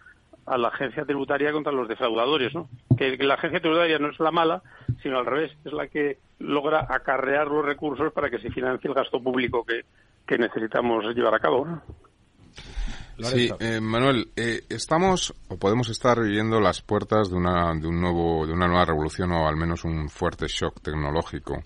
a 0.45 0.57
la 0.57 0.69
agencia 0.69 1.05
tributaria 1.05 1.51
contra 1.51 1.71
los 1.71 1.87
defraudadores, 1.87 2.53
¿no? 2.53 2.69
Que, 2.97 3.17
que 3.17 3.23
la 3.23 3.35
agencia 3.35 3.59
tributaria 3.59 3.99
no 3.99 4.09
es 4.09 4.19
la 4.19 4.31
mala, 4.31 4.61
sino 5.01 5.19
al 5.19 5.25
revés, 5.25 5.51
es 5.63 5.73
la 5.73 5.87
que 5.87 6.17
logra 6.39 6.85
acarrear 6.89 7.47
los 7.47 7.65
recursos 7.65 8.11
para 8.13 8.29
que 8.29 8.39
se 8.39 8.51
financie 8.51 8.89
el 8.89 8.93
gasto 8.93 9.21
público 9.21 9.65
que, 9.65 9.85
que 10.27 10.37
necesitamos 10.37 11.05
llevar 11.15 11.35
a 11.35 11.39
cabo, 11.39 11.65
¿no? 11.65 11.81
Sí, 13.19 13.49
eh, 13.59 13.79
Manuel, 13.79 14.29
eh, 14.35 14.61
estamos 14.69 15.35
o 15.47 15.57
podemos 15.57 15.87
estar 15.89 16.19
viviendo 16.19 16.59
las 16.59 16.81
puertas 16.81 17.29
de 17.29 17.35
una, 17.35 17.73
de 17.75 17.87
un 17.87 18.01
nuevo, 18.01 18.47
de 18.47 18.53
una 18.53 18.67
nueva 18.67 18.85
revolución 18.85 19.31
o 19.31 19.47
al 19.47 19.55
menos 19.55 19.83
un 19.85 20.09
fuerte 20.09 20.47
shock 20.47 20.81
tecnológico 20.81 21.63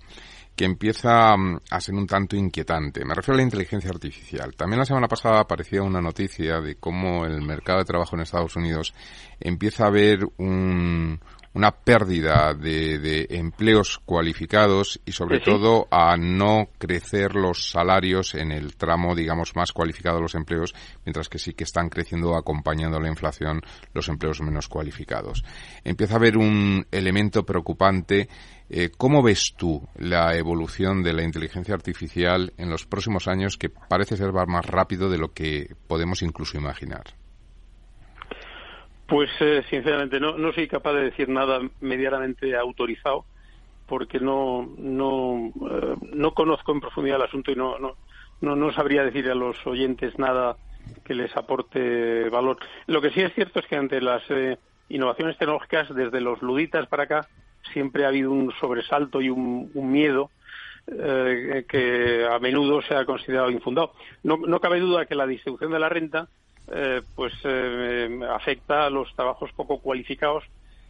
que 0.57 0.65
empieza 0.65 1.37
mm, 1.37 1.59
a 1.69 1.79
ser 1.79 1.95
un 1.95 2.07
tanto 2.07 2.35
inquietante. 2.35 3.05
Me 3.05 3.13
refiero 3.13 3.35
a 3.35 3.37
la 3.37 3.43
inteligencia 3.43 3.91
artificial. 3.91 4.55
También 4.55 4.79
la 4.79 4.85
semana 4.85 5.07
pasada 5.07 5.39
aparecía 5.39 5.83
una 5.83 6.01
noticia 6.01 6.59
de 6.59 6.75
cómo 6.75 7.25
el 7.25 7.43
mercado 7.43 7.79
de 7.79 7.85
trabajo 7.85 8.15
en 8.15 8.23
Estados 8.23 8.55
Unidos 8.55 8.93
empieza 9.39 9.85
a 9.85 9.91
ver 9.91 10.27
un, 10.37 11.19
una 11.53 11.71
pérdida 11.71 12.53
de, 12.53 12.99
de 12.99 13.27
empleos 13.31 13.99
cualificados 14.05 14.99
y 15.05 15.11
sobre 15.11 15.37
Sí, 15.37 15.45
sí. 15.45 15.51
todo 15.51 15.87
a 15.91 16.15
no 16.17 16.69
crecer 16.77 17.35
los 17.35 17.69
salarios 17.69 18.35
en 18.35 18.51
el 18.51 18.75
tramo, 18.75 19.15
digamos, 19.15 19.55
más 19.55 19.71
cualificado 19.71 20.17
de 20.17 20.21
los 20.23 20.35
empleos, 20.35 20.75
mientras 21.05 21.29
que 21.29 21.39
sí 21.39 21.53
que 21.53 21.63
están 21.63 21.89
creciendo 21.89 22.35
acompañando 22.35 22.99
la 22.99 23.09
inflación 23.09 23.61
los 23.93 24.07
empleos 24.09 24.41
menos 24.41 24.67
cualificados. 24.67 25.43
Empieza 25.83 26.13
a 26.13 26.17
haber 26.17 26.37
un 26.37 26.85
elemento 26.91 27.45
preocupante. 27.45 28.29
Eh, 28.69 28.91
¿Cómo 28.97 29.23
ves 29.23 29.53
tú 29.57 29.87
la 29.95 30.35
evolución 30.35 31.01
de 31.01 31.13
la 31.13 31.23
inteligencia 31.23 31.73
artificial 31.73 32.53
en 32.57 32.69
los 32.69 32.85
próximos 32.85 33.27
años 33.27 33.57
que 33.57 33.69
parece 33.69 34.17
ser 34.17 34.35
va 34.35 34.45
más 34.45 34.65
rápido 34.65 35.09
de 35.09 35.17
lo 35.17 35.33
que 35.33 35.73
podemos 35.87 36.21
incluso 36.21 36.57
imaginar? 36.57 37.03
Pues 39.07 39.29
eh, 39.39 39.63
sinceramente 39.69 40.19
no, 40.19 40.37
no 40.37 40.51
soy 40.51 40.67
capaz 40.67 40.93
de 40.93 41.03
decir 41.03 41.29
nada 41.29 41.61
medianamente 41.79 42.55
autorizado 42.55 43.25
porque 43.87 44.19
no 44.19 44.69
no 44.77 45.51
eh, 45.71 45.95
no 46.13 46.33
conozco 46.33 46.73
en 46.73 46.81
profundidad 46.81 47.17
el 47.17 47.27
asunto 47.27 47.51
y 47.51 47.55
no 47.55 47.79
no 47.79 47.95
no, 48.41 48.55
no 48.55 48.71
sabría 48.73 49.03
decir 49.03 49.29
a 49.29 49.35
los 49.35 49.65
oyentes 49.65 50.19
nada 50.19 50.57
que 51.03 51.15
les 51.15 51.35
aporte 51.35 52.29
valor. 52.29 52.57
Lo 52.85 53.01
que 53.01 53.11
sí 53.11 53.21
es 53.21 53.33
cierto 53.33 53.59
es 53.59 53.65
que 53.65 53.75
ante 53.75 54.01
las 54.01 54.23
eh, 54.29 54.57
innovaciones 54.89 55.37
tecnológicas 55.37 55.93
desde 55.93 56.21
los 56.21 56.41
luditas 56.41 56.87
para 56.87 57.03
acá 57.03 57.27
siempre 57.73 58.05
ha 58.05 58.09
habido 58.09 58.31
un 58.31 58.51
sobresalto 58.59 59.21
y 59.21 59.29
un, 59.29 59.71
un 59.73 59.91
miedo 59.91 60.29
eh, 60.87 61.65
que 61.67 62.25
a 62.29 62.39
menudo 62.39 62.81
se 62.81 62.95
ha 62.95 63.05
considerado 63.05 63.49
infundado. 63.49 63.93
No, 64.23 64.37
no 64.37 64.59
cabe 64.59 64.79
duda 64.79 65.05
que 65.05 65.15
la 65.15 65.27
distribución 65.27 65.71
de 65.71 65.79
la 65.79 65.89
renta 65.89 66.27
eh, 66.73 67.01
pues 67.15 67.33
eh, 67.43 68.19
afecta 68.33 68.85
a 68.85 68.89
los 68.89 69.13
trabajos 69.15 69.51
poco 69.55 69.79
cualificados 69.79 70.43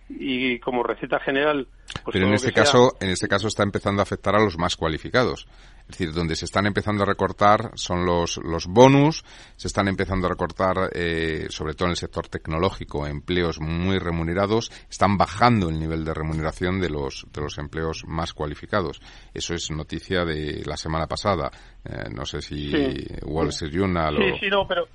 y 0.10 0.58
como 0.60 0.84
receta 0.84 1.20
general 1.20 1.68
pues 2.04 2.14
Pero 2.14 2.28
en 2.28 2.34
este 2.34 2.48
sea- 2.54 2.64
caso, 2.64 2.96
en 3.02 3.10
este 3.10 3.28
caso 3.28 3.48
está 3.48 3.64
empezando 3.64 4.02
a 4.02 4.04
afectar 4.04 4.36
a 4.36 4.40
los 4.44 4.58
más 4.58 4.76
cualificados. 4.78 5.48
Es 5.82 5.98
decir, 5.98 6.14
donde 6.14 6.36
se 6.36 6.44
están 6.46 6.66
empezando 6.66 7.04
a 7.04 7.06
recortar 7.06 7.72
son 7.76 8.06
los, 8.06 8.38
los 8.44 8.68
bonus, 8.68 9.24
se 9.56 9.68
están 9.70 9.88
empezando 9.88 10.28
a 10.28 10.30
recortar, 10.30 10.90
eh, 10.94 11.48
sobre 11.50 11.74
todo 11.76 11.86
en 11.88 11.92
el 11.92 11.98
sector 11.98 12.28
tecnológico, 12.28 13.08
empleos 13.08 13.60
muy 13.62 13.98
remunerados, 13.98 14.70
están 14.90 15.18
bajando 15.18 15.70
el 15.70 15.80
nivel 15.80 16.04
de 16.04 16.14
remuneración 16.14 16.82
de 16.82 16.90
los, 16.90 17.26
de 17.32 17.42
los 17.42 17.58
empleos 17.58 18.04
más 18.06 18.34
cualificados. 18.34 19.02
Eso 19.34 19.54
es 19.54 19.72
noticia 19.72 20.26
de 20.26 20.62
la 20.66 20.76
semana 20.76 21.08
pasada. 21.08 21.50
Eh, 21.86 22.10
no 22.14 22.26
sé 22.26 22.42
si 22.42 22.70
Sí. 22.70 23.08
Wall 23.24 23.50
Street 23.50 23.72
Journal 23.74 24.16
o... 24.18 24.20
Sí, 24.20 24.40
sí, 24.42 24.48
no, 24.50 24.68
pero, 24.68 24.88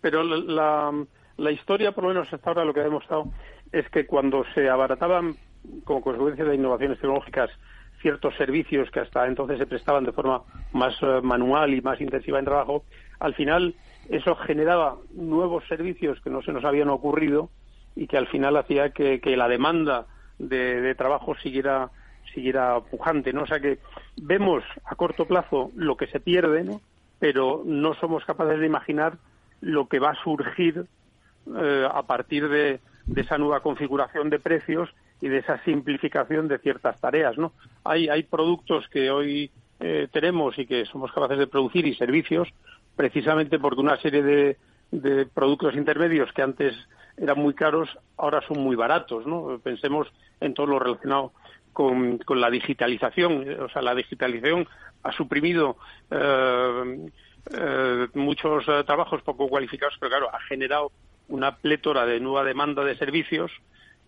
pero 0.00 0.22
la, 0.22 0.92
la, 1.36 1.50
historia, 1.50 1.92
por 1.92 2.04
lo 2.04 2.10
menos 2.10 2.32
hasta 2.32 2.50
ahora, 2.50 2.64
lo 2.64 2.74
que 2.74 2.80
ha 2.80 2.84
demostrado 2.84 3.32
es 3.72 3.88
que 3.90 4.06
cuando 4.06 4.44
se 4.54 4.68
abarataban, 4.68 5.34
como 5.84 6.00
consecuencia 6.00 6.44
de 6.44 6.54
innovaciones 6.54 6.98
tecnológicas, 6.98 7.50
ciertos 8.00 8.34
servicios 8.36 8.90
que 8.90 9.00
hasta 9.00 9.26
entonces 9.26 9.58
se 9.58 9.66
prestaban 9.66 10.04
de 10.04 10.12
forma 10.12 10.42
más 10.72 10.94
eh, 11.02 11.20
manual 11.22 11.74
y 11.74 11.80
más 11.80 12.00
intensiva 12.00 12.38
en 12.38 12.44
trabajo, 12.44 12.84
al 13.18 13.34
final 13.34 13.74
eso 14.08 14.36
generaba 14.36 14.96
nuevos 15.12 15.64
servicios 15.66 16.20
que 16.22 16.30
no 16.30 16.42
se 16.42 16.52
nos 16.52 16.64
habían 16.64 16.88
ocurrido 16.88 17.50
y 17.96 18.06
que 18.06 18.16
al 18.16 18.28
final 18.28 18.56
hacía 18.56 18.90
que, 18.90 19.20
que 19.20 19.36
la 19.36 19.48
demanda 19.48 20.06
de, 20.38 20.80
de 20.80 20.94
trabajo 20.94 21.34
siguiera 21.36 21.90
siguiera 22.32 22.80
pujante, 22.80 23.32
¿no? 23.32 23.42
O 23.42 23.46
sea 23.46 23.60
que 23.60 23.78
vemos 24.16 24.62
a 24.84 24.94
corto 24.94 25.26
plazo 25.26 25.70
lo 25.74 25.96
que 25.96 26.06
se 26.06 26.20
pierde, 26.20 26.62
¿no? 26.62 26.80
Pero 27.18 27.62
no 27.64 27.94
somos 27.94 28.24
capaces 28.24 28.60
de 28.60 28.66
imaginar 28.66 29.14
lo 29.60 29.88
que 29.88 29.98
va 29.98 30.10
a 30.10 30.22
surgir 30.22 30.86
eh, 31.56 31.88
a 31.90 32.02
partir 32.02 32.48
de, 32.48 32.80
de 33.06 33.20
esa 33.20 33.38
nueva 33.38 33.60
configuración 33.60 34.30
de 34.30 34.38
precios 34.38 34.90
y 35.20 35.28
de 35.28 35.38
esa 35.38 35.62
simplificación 35.64 36.48
de 36.48 36.58
ciertas 36.58 37.00
tareas, 37.00 37.36
¿no? 37.38 37.52
Hay, 37.84 38.08
hay 38.08 38.22
productos 38.22 38.86
que 38.88 39.10
hoy 39.10 39.50
eh, 39.80 40.08
tenemos 40.12 40.58
y 40.58 40.66
que 40.66 40.84
somos 40.86 41.12
capaces 41.12 41.38
de 41.38 41.46
producir 41.46 41.86
y 41.86 41.94
servicios 41.94 42.48
precisamente 42.96 43.58
porque 43.58 43.80
una 43.80 43.96
serie 43.96 44.22
de, 44.22 44.56
de 44.90 45.26
productos 45.26 45.74
intermedios 45.74 46.32
que 46.32 46.42
antes 46.42 46.74
eran 47.16 47.38
muy 47.38 47.54
caros 47.54 47.88
ahora 48.16 48.40
son 48.46 48.60
muy 48.60 48.76
baratos, 48.76 49.26
¿no? 49.26 49.58
Pensemos 49.62 50.08
en 50.40 50.54
todo 50.54 50.66
lo 50.66 50.78
relacionado 50.78 51.32
con, 51.72 52.18
con 52.18 52.40
la 52.40 52.50
digitalización, 52.50 53.60
o 53.60 53.68
sea, 53.68 53.82
la 53.82 53.94
digitalización 53.94 54.66
ha 55.02 55.12
suprimido 55.12 55.76
eh, 56.10 57.10
eh, 57.52 58.08
muchos 58.14 58.64
eh, 58.68 58.84
trabajos 58.84 59.22
poco 59.22 59.48
cualificados, 59.48 59.94
pero 60.00 60.10
claro, 60.10 60.28
ha 60.34 60.40
generado 60.48 60.90
una 61.28 61.56
plétora 61.56 62.06
de 62.06 62.20
nueva 62.20 62.44
demanda 62.44 62.82
de 62.84 62.96
servicios 62.96 63.50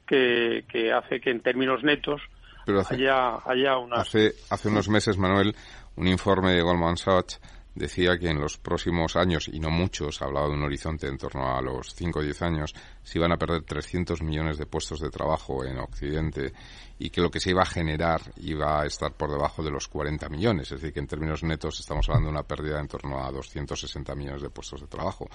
que, 0.06 0.64
que 0.70 0.92
hace 0.92 1.20
que 1.20 1.30
en 1.30 1.40
términos 1.40 1.82
netos 1.82 2.20
Pero 2.66 2.80
hace- 2.80 2.94
haya, 2.94 3.36
haya 3.44 3.76
una... 3.78 3.96
Hace, 3.96 4.32
hace 4.50 4.68
unos 4.68 4.88
meses, 4.88 5.18
Manuel, 5.18 5.54
un 5.96 6.08
informe 6.08 6.52
de 6.52 6.62
Goldman 6.62 6.96
Sachs 6.96 7.40
decía 7.74 8.18
que 8.18 8.28
en 8.28 8.40
los 8.40 8.58
próximos 8.58 9.16
años, 9.16 9.48
y 9.48 9.60
no 9.60 9.70
muchos, 9.70 10.20
hablaba 10.22 10.48
de 10.48 10.54
un 10.54 10.62
horizonte 10.64 11.06
en 11.06 11.16
torno 11.18 11.56
a 11.56 11.62
los 11.62 11.94
5 11.94 12.18
o 12.18 12.22
10 12.22 12.42
años, 12.42 12.74
se 13.02 13.18
iban 13.18 13.32
a 13.32 13.36
perder 13.36 13.62
300 13.62 14.22
millones 14.22 14.58
de 14.58 14.66
puestos 14.66 15.00
de 15.00 15.10
trabajo 15.10 15.64
en 15.64 15.78
Occidente 15.78 16.52
y 16.98 17.10
que 17.10 17.20
lo 17.20 17.30
que 17.30 17.40
se 17.40 17.50
iba 17.50 17.62
a 17.62 17.66
generar 17.66 18.20
iba 18.38 18.82
a 18.82 18.86
estar 18.86 19.12
por 19.12 19.30
debajo 19.30 19.62
de 19.62 19.70
los 19.70 19.88
40 19.88 20.28
millones. 20.28 20.70
Es 20.72 20.80
decir, 20.80 20.92
que 20.92 21.00
en 21.00 21.06
términos 21.06 21.42
netos 21.42 21.78
estamos 21.80 22.08
hablando 22.08 22.28
de 22.28 22.32
una 22.34 22.42
pérdida 22.42 22.80
en 22.80 22.88
torno 22.88 23.24
a 23.24 23.30
260 23.30 24.14
millones 24.14 24.42
de 24.42 24.50
puestos 24.50 24.80
de 24.80 24.86
trabajo 24.86 25.28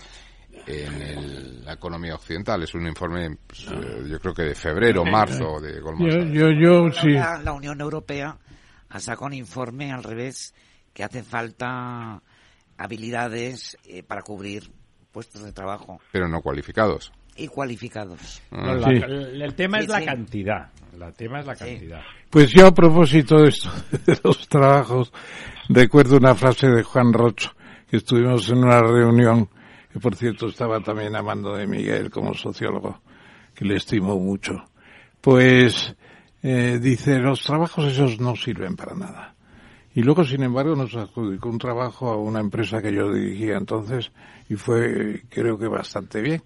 en 0.67 1.01
el- 1.01 1.65
la 1.65 1.73
economía 1.73 2.15
occidental. 2.15 2.63
Es 2.63 2.73
un 2.75 2.87
informe, 2.87 3.37
pues, 3.47 3.65
eh, 3.71 4.03
yo 4.09 4.19
creo 4.19 4.33
que 4.33 4.43
de 4.43 4.55
febrero, 4.55 5.03
marzo, 5.03 5.59
de 5.59 5.79
Goldman 5.81 6.09
Yo, 6.09 6.19
Sachs. 6.21 6.33
yo, 6.33 6.51
yo 6.51 6.91
sí. 6.91 7.09
La, 7.11 7.39
la 7.41 7.51
Unión 7.53 7.81
Europea 7.81 8.37
ha 8.89 8.99
sacado 8.99 9.25
un 9.25 9.33
informe 9.33 9.91
al 9.91 10.03
revés 10.03 10.53
que 10.95 11.03
hace 11.03 11.21
falta 11.21 12.19
habilidades 12.77 13.77
eh, 13.85 14.01
para 14.01 14.21
cubrir 14.23 14.71
puestos 15.11 15.43
de 15.43 15.51
trabajo 15.53 15.99
Pero 16.11 16.27
no 16.27 16.41
cualificados. 16.41 17.11
y 17.37 17.47
cualificados. 17.47 18.41
No, 18.51 18.75
la- 18.75 18.87
Sí. 18.87 18.95
el, 18.95 19.41
el 19.41 19.53
tema 19.55 19.79
es 19.79 19.87
la 19.87 19.99
sí. 19.99 20.05
cantidad. 20.05 20.71
El 20.93 21.13
tema 21.13 21.41
es 21.41 21.45
la 21.45 21.55
cantidad. 21.55 22.01
Pues 22.29 22.49
yo 22.51 22.67
a 22.67 22.73
propósito 22.73 23.37
de 23.41 23.49
esto, 23.49 23.69
de 24.05 24.17
los 24.23 24.47
trabajos, 24.47 25.11
recuerdo 25.69 26.17
una 26.17 26.33
frase 26.35 26.67
de 26.67 26.83
Juan 26.83 27.11
Rocho, 27.13 27.51
que 27.89 27.97
estuvimos 27.97 28.49
en 28.49 28.59
una 28.59 28.79
reunión, 28.81 29.49
que 29.91 29.99
por 29.99 30.15
cierto 30.15 30.47
estaba 30.47 30.79
también 30.79 31.15
amando 31.15 31.53
de 31.55 31.67
Miguel 31.67 32.09
como 32.09 32.33
sociólogo, 32.33 33.01
que 33.53 33.65
le 33.65 33.75
estimo 33.75 34.17
mucho. 34.17 34.63
Pues 35.21 35.93
eh, 36.43 36.79
dice, 36.81 37.19
los 37.19 37.41
trabajos 37.43 37.85
esos 37.91 38.19
no 38.19 38.35
sirven 38.35 38.75
para 38.77 38.95
nada. 38.95 39.34
Y 39.95 40.03
luego, 40.03 40.25
sin 40.25 40.43
embargo, 40.43 40.75
nos 40.75 40.93
adjudicó 40.93 41.49
un 41.49 41.57
trabajo 41.57 42.09
a 42.11 42.17
una 42.17 42.41
empresa 42.41 42.81
que 42.81 42.93
yo 42.93 43.13
dirigía 43.13 43.55
entonces 43.55 44.11
y 44.49 44.55
fue, 44.55 45.23
creo 45.29 45.57
que 45.57 45.69
bastante 45.69 46.21
bien. 46.21 46.43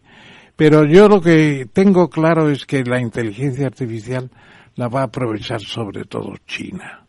Pero 0.56 0.86
yo 0.86 1.08
lo 1.08 1.20
que 1.20 1.68
tengo 1.74 2.12
claro 2.12 2.52
es 2.52 2.68
que 2.68 2.84
la 2.84 3.02
inteligencia 3.02 3.66
artificial 3.66 4.30
la 4.76 4.88
va 4.88 5.02
a 5.02 5.06
aprovechar 5.06 5.62
sobre 5.62 6.06
todo 6.06 6.36
China. 6.46 7.08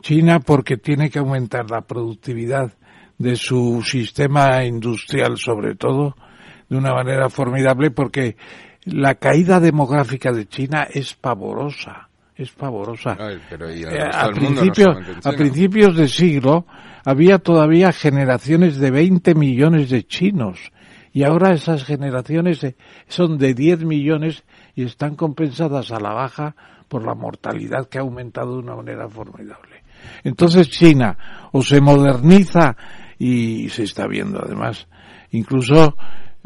China 0.00 0.40
porque 0.40 0.78
tiene 0.78 1.10
que 1.10 1.18
aumentar 1.18 1.70
la 1.70 1.82
productividad 1.82 2.72
de 3.18 3.36
su 3.36 3.82
sistema 3.82 4.64
industrial 4.64 5.36
sobre 5.36 5.74
todo 5.74 6.16
de 6.70 6.78
una 6.78 6.94
manera 6.94 7.28
formidable 7.28 7.90
porque 7.90 8.36
la 8.84 9.16
caída 9.16 9.60
demográfica 9.60 10.32
de 10.32 10.46
China 10.46 10.86
es 10.90 11.14
pavorosa, 11.14 12.05
es 12.36 12.52
pavorosa. 12.52 13.16
Ay, 13.18 13.38
pero 13.48 13.72
y 13.72 13.82
el 13.82 13.94
Eh, 13.94 14.10
a, 14.12 14.30
mundo, 14.30 14.62
no 14.62 15.30
a 15.30 15.32
principios 15.32 15.96
de 15.96 16.06
siglo 16.08 16.66
había 17.04 17.38
todavía 17.38 17.92
generaciones 17.92 18.78
de 18.78 18.90
20 18.90 19.34
millones 19.34 19.90
de 19.90 20.06
chinos 20.06 20.58
y 21.12 21.22
ahora 21.24 21.54
esas 21.54 21.84
generaciones 21.84 22.62
eh, 22.64 22.76
son 23.08 23.38
de 23.38 23.54
10 23.54 23.84
millones 23.84 24.44
y 24.74 24.84
están 24.84 25.16
compensadas 25.16 25.90
a 25.92 26.00
la 26.00 26.12
baja 26.12 26.54
por 26.88 27.04
la 27.04 27.14
mortalidad 27.14 27.88
que 27.88 27.98
ha 27.98 28.02
aumentado 28.02 28.52
de 28.52 28.58
una 28.58 28.76
manera 28.76 29.08
formidable. 29.08 29.82
Entonces 30.22 30.68
China 30.68 31.16
o 31.52 31.62
se 31.62 31.80
moderniza 31.80 32.76
y 33.18 33.70
se 33.70 33.84
está 33.84 34.06
viendo 34.06 34.42
además 34.44 34.86
incluso 35.30 35.96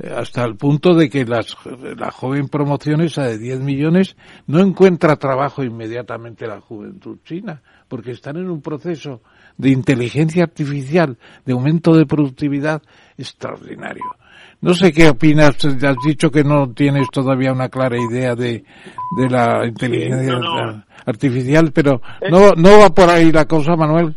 hasta 0.09 0.45
el 0.45 0.57
punto 0.57 0.95
de 0.95 1.09
que 1.09 1.25
las, 1.25 1.57
la 1.97 2.11
joven 2.11 2.49
promoción 2.49 3.01
esa 3.01 3.25
de 3.25 3.39
10 3.39 3.61
millones 3.61 4.17
no 4.47 4.61
encuentra 4.61 5.17
trabajo 5.17 5.63
inmediatamente 5.63 6.47
la 6.47 6.61
juventud 6.61 7.19
china, 7.25 7.63
porque 7.89 8.13
están 8.13 8.37
en 8.37 8.51
un 8.51 8.63
proceso 8.63 9.23
de 9.57 9.71
inteligencia 9.71 10.45
artificial, 10.45 11.19
de 11.45 11.53
aumento 11.53 11.95
de 11.95 12.07
productividad 12.07 12.83
extraordinario. 13.19 14.05
No 14.63 14.75
sé 14.75 14.93
qué 14.93 15.09
opinas, 15.09 15.65
has 15.65 15.97
dicho 16.05 16.31
que 16.31 16.45
no 16.45 16.73
tienes 16.73 17.09
todavía 17.11 17.53
una 17.53 17.69
clara 17.69 17.97
idea 17.99 18.35
de, 18.35 18.65
de 19.17 19.31
la 19.31 19.67
inteligencia 19.67 20.35
no, 20.35 20.67
no. 20.67 20.85
artificial, 21.07 21.73
pero 21.73 22.03
no, 22.31 22.53
no 22.57 22.79
va 22.79 22.91
por 22.91 23.09
ahí 23.09 23.33
la 23.33 23.47
cosa, 23.47 23.75
Manuel. 23.75 24.15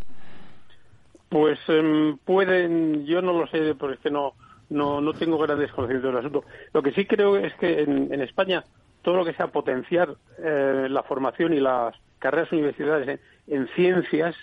Pues 1.30 1.58
em, 1.68 2.16
pueden, 2.18 3.06
yo 3.06 3.22
no 3.22 3.32
lo 3.32 3.46
sé, 3.46 3.74
porque 3.74 3.94
es 3.94 4.00
que 4.00 4.10
no, 4.10 4.34
no, 4.70 5.00
no 5.00 5.12
tengo 5.12 5.38
grandes 5.38 5.70
conocimientos 5.72 6.10
del 6.10 6.18
asunto. 6.18 6.44
Lo 6.72 6.82
que 6.82 6.92
sí 6.92 7.06
creo 7.06 7.36
es 7.36 7.54
que 7.54 7.82
en, 7.82 8.12
en 8.12 8.20
España 8.20 8.64
todo 9.02 9.16
lo 9.16 9.24
que 9.24 9.34
sea 9.34 9.48
potenciar 9.48 10.14
eh, 10.38 10.86
la 10.88 11.02
formación 11.02 11.52
y 11.52 11.60
las 11.60 11.94
carreras 12.18 12.50
universitarias 12.52 13.20
en, 13.46 13.54
en 13.54 13.68
ciencias, 13.74 14.34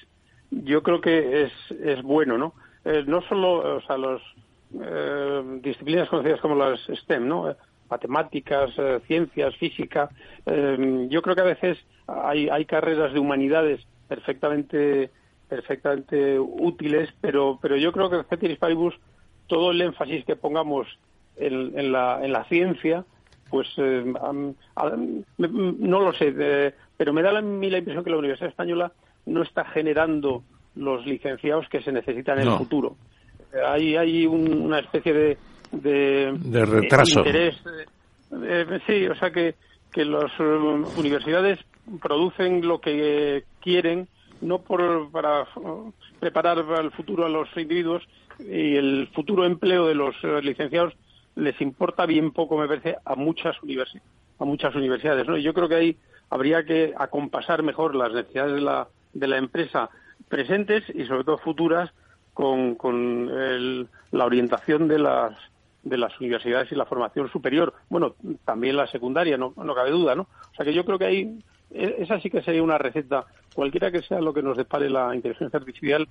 yo 0.51 0.83
creo 0.83 1.01
que 1.01 1.43
es, 1.43 1.51
es 1.83 2.01
bueno, 2.03 2.37
¿no? 2.37 2.53
Eh, 2.85 3.03
no 3.07 3.21
solo, 3.23 3.77
o 3.77 3.81
sea, 3.81 3.97
los 3.97 4.21
eh, 4.79 5.59
disciplinas 5.61 6.09
conocidas 6.09 6.39
como 6.41 6.55
las 6.55 6.79
STEM, 6.81 7.27
¿no? 7.27 7.49
Eh, 7.49 7.55
Matemáticas, 7.89 8.71
eh, 8.77 9.01
ciencias, 9.05 9.53
física. 9.57 10.09
eh, 10.45 11.07
yo 11.09 11.21
creo 11.21 11.35
que 11.35 11.41
a 11.41 11.45
veces 11.45 11.77
hay, 12.07 12.47
hay 12.47 12.63
carreras 12.65 13.11
de 13.11 13.19
humanidades 13.19 13.85
perfectamente 14.07 15.09
perfectamente 15.49 16.39
útiles, 16.39 17.09
pero 17.19 17.59
pero 17.61 17.75
yo 17.75 17.91
creo 17.91 18.09
que 18.09 18.23
Ceteris 18.29 18.57
Paribus 18.57 18.95
todo 19.51 19.71
el 19.71 19.81
énfasis 19.81 20.23
que 20.23 20.37
pongamos 20.37 20.87
en, 21.35 21.77
en 21.77 21.91
la, 21.91 22.23
en 22.23 22.31
la 22.31 22.45
ciencia, 22.45 23.03
pues 23.49 23.67
eh, 23.75 24.01
m- 24.01 24.53
no 25.37 25.99
lo 25.99 26.13
sé, 26.13 26.33
eh, 26.39 26.73
pero 26.95 27.11
me 27.11 27.21
da 27.21 27.37
a 27.37 27.41
mí 27.41 27.69
la 27.69 27.79
impresión 27.79 28.01
que 28.05 28.11
la 28.11 28.17
Universidad 28.17 28.49
Española 28.49 28.93
no 29.25 29.41
está 29.43 29.65
generando 29.65 30.41
los 30.75 31.05
licenciados 31.05 31.67
que 31.67 31.81
se 31.81 31.91
necesitan 31.91 32.39
en 32.39 32.45
No. 32.45 32.51
el 32.53 32.57
futuro. 32.59 32.95
Eh, 33.53 33.57
Hay, 33.67 33.97
hay 33.97 34.25
un- 34.25 34.61
una 34.61 34.79
especie 34.79 35.11
de, 35.13 35.37
de, 35.73 36.31
De 36.39 36.65
retraso. 36.65 37.19
interés. 37.19 37.55
eh, 37.65 37.85
eh, 38.43 38.79
sí, 38.87 39.05
o 39.07 39.15
sea 39.15 39.31
que, 39.31 39.55
que 39.91 40.05
las 40.05 40.31
eh, 40.39 40.43
universidades 40.95 41.59
producen 42.01 42.65
lo 42.65 42.79
que 42.79 43.43
quieren, 43.59 44.07
no 44.39 44.59
por, 44.59 45.11
para 45.11 45.41
eh, 45.41 45.45
preparar 46.21 46.65
para 46.65 46.79
el 46.83 46.91
futuro 46.91 47.25
a 47.25 47.29
los 47.29 47.49
individuos 47.57 48.01
y 48.39 48.75
el 48.75 49.09
futuro 49.13 49.45
empleo 49.45 49.87
de 49.87 49.95
los 49.95 50.15
eh, 50.23 50.41
licenciados 50.41 50.93
les 51.35 51.59
importa 51.61 52.05
bien 52.05 52.31
poco, 52.31 52.57
me 52.57 52.67
parece, 52.67 52.97
a 53.05 53.15
muchas 53.15 53.61
universidades. 53.63 54.07
A 54.39 54.45
muchas 54.45 54.73
universidades 54.75 55.27
¿no? 55.27 55.37
Y 55.37 55.43
yo 55.43 55.53
creo 55.53 55.69
que 55.69 55.75
ahí 55.75 55.97
habría 56.29 56.63
que 56.65 56.93
acompasar 56.97 57.61
mejor 57.63 57.93
las 57.95 58.11
necesidades 58.11 58.55
de 58.55 58.61
la, 58.61 58.87
de 59.13 59.27
la 59.27 59.37
empresa 59.37 59.89
presentes 60.27 60.83
y 60.93 61.05
sobre 61.05 61.23
todo 61.23 61.37
futuras 61.37 61.91
con, 62.33 62.75
con 62.75 63.29
el- 63.29 63.87
la 64.11 64.25
orientación 64.25 64.87
de 64.87 64.99
las 64.99 65.33
de 65.83 65.97
las 65.97 66.19
universidades 66.19 66.71
y 66.71 66.75
la 66.75 66.85
formación 66.85 67.27
superior. 67.31 67.73
Bueno, 67.89 68.15
también 68.45 68.77
la 68.77 68.85
secundaria, 68.85 69.35
no, 69.35 69.51
no 69.57 69.73
cabe 69.73 69.89
duda, 69.89 70.13
¿no? 70.13 70.23
O 70.23 70.55
sea 70.55 70.63
que 70.63 70.75
yo 70.75 70.85
creo 70.85 70.99
que 70.99 71.05
ahí 71.05 71.39
e- 71.71 71.95
esa 71.97 72.19
sí 72.19 72.29
que 72.29 72.43
sería 72.43 72.61
una 72.61 72.77
receta, 72.77 73.25
cualquiera 73.51 73.91
que 73.91 74.03
sea 74.03 74.21
lo 74.21 74.31
que 74.31 74.43
nos 74.43 74.57
depare 74.57 74.91
la 74.91 75.15
inteligencia 75.15 75.57
artificial, 75.57 76.07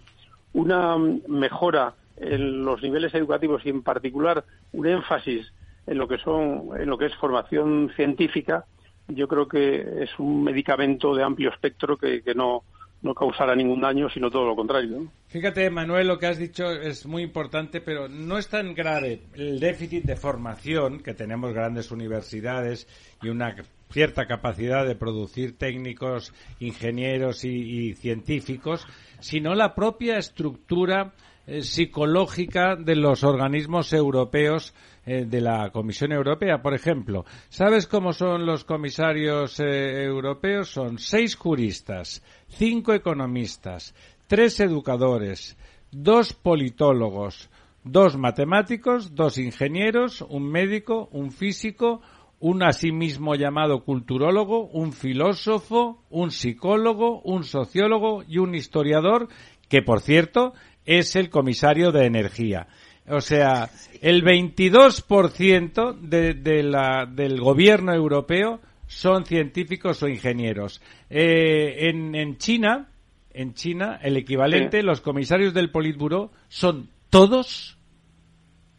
una 0.55 0.97
mm, 0.99 1.21
mejora 1.29 1.95
en 2.21 2.65
los 2.65 2.83
niveles 2.83 3.15
educativos 3.15 3.63
y 3.65 3.71
en 3.71 3.83
particular 3.83 4.45
un 4.73 4.87
énfasis 4.87 5.53
en 5.87 5.99
lo 5.99 6.07
que 6.07 6.19
son 6.19 6.71
en 6.79 6.89
lo 6.89 6.99
que 6.99 7.07
es 7.07 7.15
formación 7.17 7.91
científica, 7.97 8.67
yo 9.09 9.27
creo 9.27 9.49
que 9.49 10.05
es 10.05 10.11
un 10.19 10.45
medicamento 10.45 11.15
de 11.15 11.25
amplio 11.25 11.51
espectro 11.51 11.97
que, 11.97 12.23
que 12.23 12.35
no 12.35 12.63
no 13.03 13.15
causará 13.15 13.55
ningún 13.55 13.81
daño, 13.81 14.09
sino 14.11 14.31
todo 14.31 14.47
lo 14.47 14.57
contrario. 14.57 15.07
Fíjate, 15.29 15.71
Manuel, 15.71 16.07
lo 16.07 16.19
que 16.19 16.27
has 16.27 16.39
dicho 16.39 16.71
es 16.71 17.07
muy 17.07 17.23
importante, 17.23 17.81
pero 17.81 18.09
no 18.09 18.37
es 18.37 18.49
tan 18.49 18.75
grave 18.75 19.23
el 19.35 19.59
déficit 19.59 20.05
de 20.05 20.17
formación, 20.17 21.01
que 21.01 21.15
tenemos 21.15 21.55
grandes 21.55 21.91
universidades 21.91 22.87
y 23.23 23.29
una 23.29 23.57
cierta 23.91 24.27
capacidad 24.27 24.87
de 24.87 24.97
producir 24.97 25.57
técnicos, 25.57 26.33
ingenieros 26.61 27.45
y 27.45 27.95
científicos, 27.95 28.87
sino 29.21 29.55
la 29.55 29.75
propia 29.75 30.19
estructura 30.19 31.15
eh, 31.47 31.63
psicológica 31.63 32.77
de 32.77 32.97
los 32.97 33.25
organismos 33.25 33.93
europeos 33.93 34.75
eh, 35.07 35.25
de 35.25 35.41
la 35.41 35.71
Comisión 35.71 36.13
Europea. 36.13 36.61
Por 36.63 36.75
ejemplo, 36.75 37.25
¿sabes 37.49 37.87
cómo 37.87 38.13
son 38.13 38.45
los 38.45 38.65
comisarios 38.65 39.59
eh, 39.59 40.05
europeos? 40.05 40.69
Son 40.69 40.99
seis 40.99 41.37
juristas, 41.37 42.23
cinco 42.49 42.93
economistas, 42.93 43.95
tres 44.27 44.61
educadores, 44.61 45.57
dos 45.91 46.35
politólogos, 46.35 47.51
dos 47.83 48.17
matemáticos, 48.17 49.15
dos 49.15 49.39
ingenieros, 49.39 50.21
un 50.29 50.51
médico, 50.51 51.09
un 51.13 51.33
físico, 51.33 52.03
un 52.39 52.63
asimismo 52.63 53.35
llamado 53.35 53.85
culturólogo, 53.85 54.67
un 54.69 54.93
filósofo, 54.93 56.03
un 56.11 56.31
psicólogo, 56.31 57.21
un 57.23 57.45
sociólogo 57.45 58.23
y 58.27 58.39
un 58.39 58.55
historiador, 58.55 59.29
que 59.69 59.83
por 59.83 60.01
cierto 60.01 60.55
es 60.99 61.15
el 61.17 61.31
comisario 61.31 61.93
de 61.93 62.07
energía. 62.07 62.67
O 63.09 63.21
sea, 63.21 63.71
el 64.01 64.25
22% 64.25 65.99
de, 66.01 66.35
de 66.35 66.63
la, 66.63 67.07
del 67.07 67.41
gobierno 67.41 67.93
europeo 67.95 68.61
son 68.87 69.25
científicos 69.25 70.03
o 70.03 70.09
ingenieros. 70.09 70.81
Eh, 71.09 71.89
en, 71.89 72.15
en 72.15 72.39
China, 72.39 72.89
en 73.33 73.55
China, 73.55 73.99
el 74.03 74.17
equivalente, 74.17 74.81
Sí. 74.81 74.87
los 74.87 75.01
comisarios 75.01 75.55
del 75.55 75.71
Politburo 75.71 76.33
son 76.49 76.91
todos, 77.09 77.79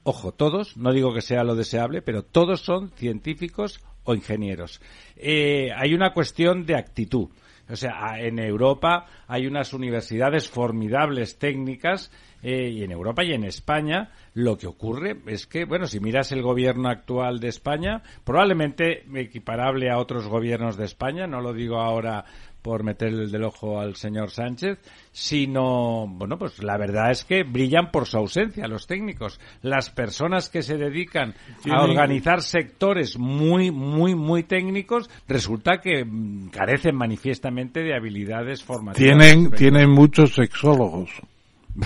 ojo, 0.04 0.34
todos, 0.34 0.76
no 0.78 0.92
digo 0.92 1.14
que 1.14 1.22
sea 1.22 1.44
lo 1.44 1.56
deseable, 1.56 2.02
pero 2.02 2.24
todos 2.24 2.62
son 2.62 2.90
científicos 2.92 3.80
o 4.04 4.16
ingenieros. 4.16 4.82
Eh, 5.16 5.70
hay 5.76 5.94
una 5.94 6.12
cuestión 6.14 6.66
de 6.66 6.76
actitud. 6.76 7.30
O 7.72 7.76
sea, 7.76 8.19
en 8.19 8.38
Europa 8.39 9.06
hay 9.27 9.48
unas 9.48 9.73
universidades 9.73 10.49
formidables 10.49 11.39
técnicas 11.39 12.11
eh, 12.43 12.69
y 12.69 12.84
en 12.84 12.91
Europa 12.91 13.23
y 13.23 13.31
en 13.34 13.45
España 13.45 14.11
lo 14.34 14.57
que 14.57 14.68
ocurre 14.68 15.18
es 15.27 15.48
que, 15.48 15.65
bueno, 15.65 15.85
si 15.88 15.99
miras 15.99 16.31
el 16.31 16.41
gobierno 16.41 16.89
actual 16.89 17.39
de 17.39 17.48
España, 17.48 18.02
probablemente 18.23 19.06
equiparable 19.15 19.89
a 19.89 19.99
otros 19.99 20.27
gobiernos 20.27 20.76
de 20.76 20.85
España, 20.85 21.27
no 21.27 21.39
lo 21.39 21.53
digo 21.53 21.80
ahora 21.80 22.26
por 22.62 22.84
meterle 22.84 23.24
el 23.24 23.32
del 23.32 23.44
ojo 23.44 23.80
al 23.80 23.96
señor 23.96 24.32
Sánchez, 24.32 24.80
sino, 25.12 26.06
bueno, 26.08 26.38
pues 26.38 26.62
la 26.64 26.78
verdad 26.78 27.12
es 27.12 27.26
que 27.26 27.44
brillan 27.44 27.92
por 27.92 28.06
su 28.06 28.18
ausencia 28.18 28.68
los 28.68 28.88
técnicos. 28.88 29.40
Las 29.62 29.90
personas 29.90 30.50
que 30.50 30.62
se 30.62 30.78
dedican 30.78 31.34
a 31.70 31.84
organizar 31.84 32.42
sectores 32.42 33.18
muy, 33.18 33.72
muy, 33.72 34.16
muy 34.16 34.44
técnicos, 34.44 35.10
resulta 35.28 35.80
que 35.82 36.06
mm, 36.06 36.50
carecen 36.50 36.96
manifiestamente 36.96 37.82
de 37.82 37.96
habilidades 37.96 38.64
formativas. 38.64 39.18
Tienen, 39.18 39.52
tienen 39.52 39.90
muchos 39.90 40.34
sexólogos. 40.34 41.10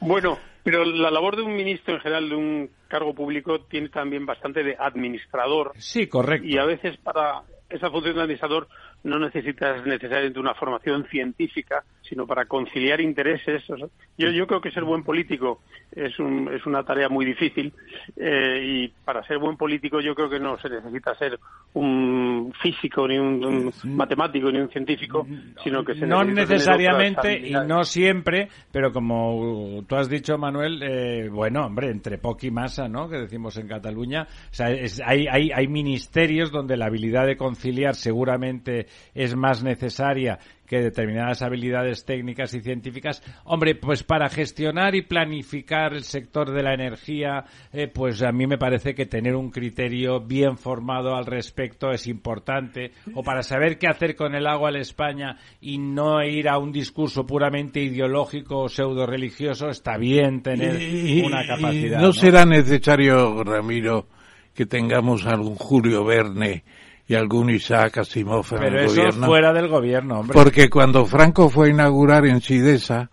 Bueno, 0.00 0.38
pero 0.62 0.84
la 0.84 1.10
labor 1.10 1.36
de 1.36 1.42
un 1.42 1.54
ministro 1.54 1.94
en 1.94 2.00
general 2.00 2.28
de 2.28 2.34
un 2.34 2.70
cargo 2.88 3.14
público 3.14 3.60
tiene 3.68 3.88
también 3.88 4.26
bastante 4.26 4.62
de 4.62 4.76
administrador 4.78 5.72
Sí, 5.76 6.06
correcto. 6.06 6.46
y 6.46 6.58
a 6.58 6.64
veces 6.64 6.96
para 6.98 7.42
esa 7.74 7.90
función 7.90 8.14
de 8.14 8.22
administrador 8.22 8.68
no 9.04 9.18
necesitas 9.18 9.84
necesariamente 9.86 10.40
una 10.40 10.54
formación 10.54 11.06
científica, 11.08 11.84
sino 12.02 12.26
para 12.26 12.46
conciliar 12.46 13.00
intereses. 13.00 13.68
O 13.70 13.76
sea, 13.76 13.86
yo, 14.18 14.30
yo 14.30 14.46
creo 14.46 14.60
que 14.60 14.70
ser 14.70 14.84
buen 14.84 15.02
político 15.04 15.60
es, 15.92 16.18
un, 16.18 16.50
es 16.52 16.64
una 16.66 16.82
tarea 16.84 17.08
muy 17.08 17.24
difícil 17.24 17.72
eh, 18.16 18.60
y 18.64 18.88
para 19.04 19.22
ser 19.26 19.38
buen 19.38 19.56
político 19.56 20.00
yo 20.00 20.14
creo 20.14 20.28
que 20.28 20.40
no 20.40 20.58
se 20.58 20.68
necesita 20.68 21.14
ser 21.16 21.38
un 21.74 22.52
físico, 22.62 23.06
ni 23.08 23.18
un, 23.18 23.44
un 23.44 23.72
matemático, 23.96 24.50
ni 24.50 24.58
un 24.58 24.68
científico, 24.70 25.26
sino 25.62 25.84
que 25.84 25.94
se 25.94 26.06
no 26.06 26.24
necesariamente 26.24 27.46
y 27.46 27.52
no 27.52 27.84
siempre, 27.84 28.48
pero 28.72 28.92
como 28.92 29.84
tú 29.86 29.96
has 29.96 30.08
dicho, 30.08 30.38
Manuel, 30.38 30.82
eh, 30.82 31.28
bueno, 31.28 31.66
hombre, 31.66 31.90
entre 31.90 32.18
poca 32.18 32.46
y 32.46 32.50
masa, 32.50 32.88
¿no? 32.88 33.08
Que 33.08 33.18
decimos 33.18 33.56
en 33.56 33.68
Cataluña, 33.68 34.26
o 34.50 34.54
sea, 34.54 34.70
es- 34.70 35.00
hay, 35.04 35.26
hay, 35.30 35.50
hay 35.52 35.68
ministerios 35.68 36.50
donde 36.50 36.76
la 36.76 36.86
habilidad 36.86 37.26
de 37.26 37.36
conciliar 37.36 37.94
seguramente 37.94 38.86
es 39.14 39.34
más 39.36 39.62
necesaria 39.62 40.38
que 40.66 40.80
determinadas 40.80 41.42
habilidades 41.42 42.06
técnicas 42.06 42.54
y 42.54 42.60
científicas. 42.62 43.22
Hombre, 43.44 43.74
pues 43.74 44.02
para 44.02 44.30
gestionar 44.30 44.94
y 44.94 45.02
planificar 45.02 45.92
el 45.92 46.04
sector 46.04 46.50
de 46.52 46.62
la 46.62 46.72
energía, 46.72 47.44
eh, 47.70 47.86
pues 47.86 48.22
a 48.22 48.32
mí 48.32 48.46
me 48.46 48.56
parece 48.56 48.94
que 48.94 49.04
tener 49.04 49.36
un 49.36 49.50
criterio 49.50 50.20
bien 50.20 50.56
formado 50.56 51.14
al 51.16 51.26
respecto 51.26 51.90
es 51.90 52.06
importante. 52.06 52.92
O 53.14 53.22
para 53.22 53.42
saber 53.42 53.76
qué 53.78 53.88
hacer 53.88 54.16
con 54.16 54.34
el 54.34 54.46
agua 54.46 54.70
en 54.70 54.76
España 54.76 55.36
y 55.60 55.76
no 55.76 56.24
ir 56.24 56.48
a 56.48 56.56
un 56.56 56.72
discurso 56.72 57.26
puramente 57.26 57.80
ideológico 57.80 58.60
o 58.60 58.68
pseudo 58.70 59.06
religioso, 59.06 59.68
está 59.68 59.98
bien 59.98 60.42
tener 60.42 60.80
Y- 60.80 61.20
una 61.20 61.44
y 61.44 61.46
capacidad. 61.46 62.00
no, 62.00 62.06
¿no? 62.06 62.12
será 62.14 62.46
necesario, 62.46 63.44
Ramiro, 63.44 64.06
que 64.54 64.64
tengamos 64.66 65.26
algún 65.26 65.56
Julio 65.56 66.04
Verne 66.04 66.64
y 67.06 67.14
algún 67.14 67.50
Isaac 67.50 67.98
Asimov 67.98 68.46
en 68.52 68.58
Pero 68.58 68.78
el 68.78 68.84
eso 68.86 68.94
gobierno. 68.96 69.26
fuera 69.26 69.52
del 69.52 69.68
gobierno, 69.68 70.20
hombre. 70.20 70.34
Porque 70.34 70.70
cuando 70.70 71.04
Franco 71.04 71.48
fue 71.50 71.68
a 71.68 71.70
inaugurar 71.70 72.24
en 72.26 72.40
Sidesa, 72.40 73.10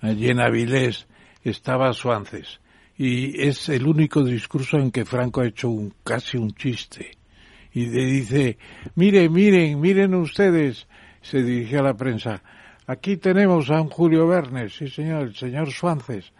allí 0.00 0.28
en 0.28 0.40
Avilés, 0.40 1.06
estaba 1.42 1.92
Suances. 1.92 2.60
Y 2.96 3.40
es 3.42 3.68
el 3.68 3.86
único 3.86 4.22
discurso 4.22 4.76
en 4.76 4.90
que 4.90 5.04
Franco 5.04 5.40
ha 5.40 5.46
hecho 5.46 5.68
un, 5.70 5.94
casi 6.04 6.36
un 6.36 6.52
chiste. 6.52 7.10
Y 7.72 7.86
le 7.86 8.04
dice, 8.04 8.58
miren, 8.94 9.32
miren, 9.32 9.80
miren 9.80 10.14
ustedes, 10.14 10.86
se 11.22 11.42
dirigió 11.42 11.80
a 11.80 11.84
la 11.84 11.94
prensa, 11.94 12.42
aquí 12.86 13.16
tenemos 13.16 13.70
a 13.70 13.80
un 13.80 13.88
Julio 13.88 14.26
Verne, 14.26 14.68
sí 14.68 14.88
señor, 14.88 15.22
el 15.22 15.34
señor 15.34 15.72
Suances. 15.72 16.32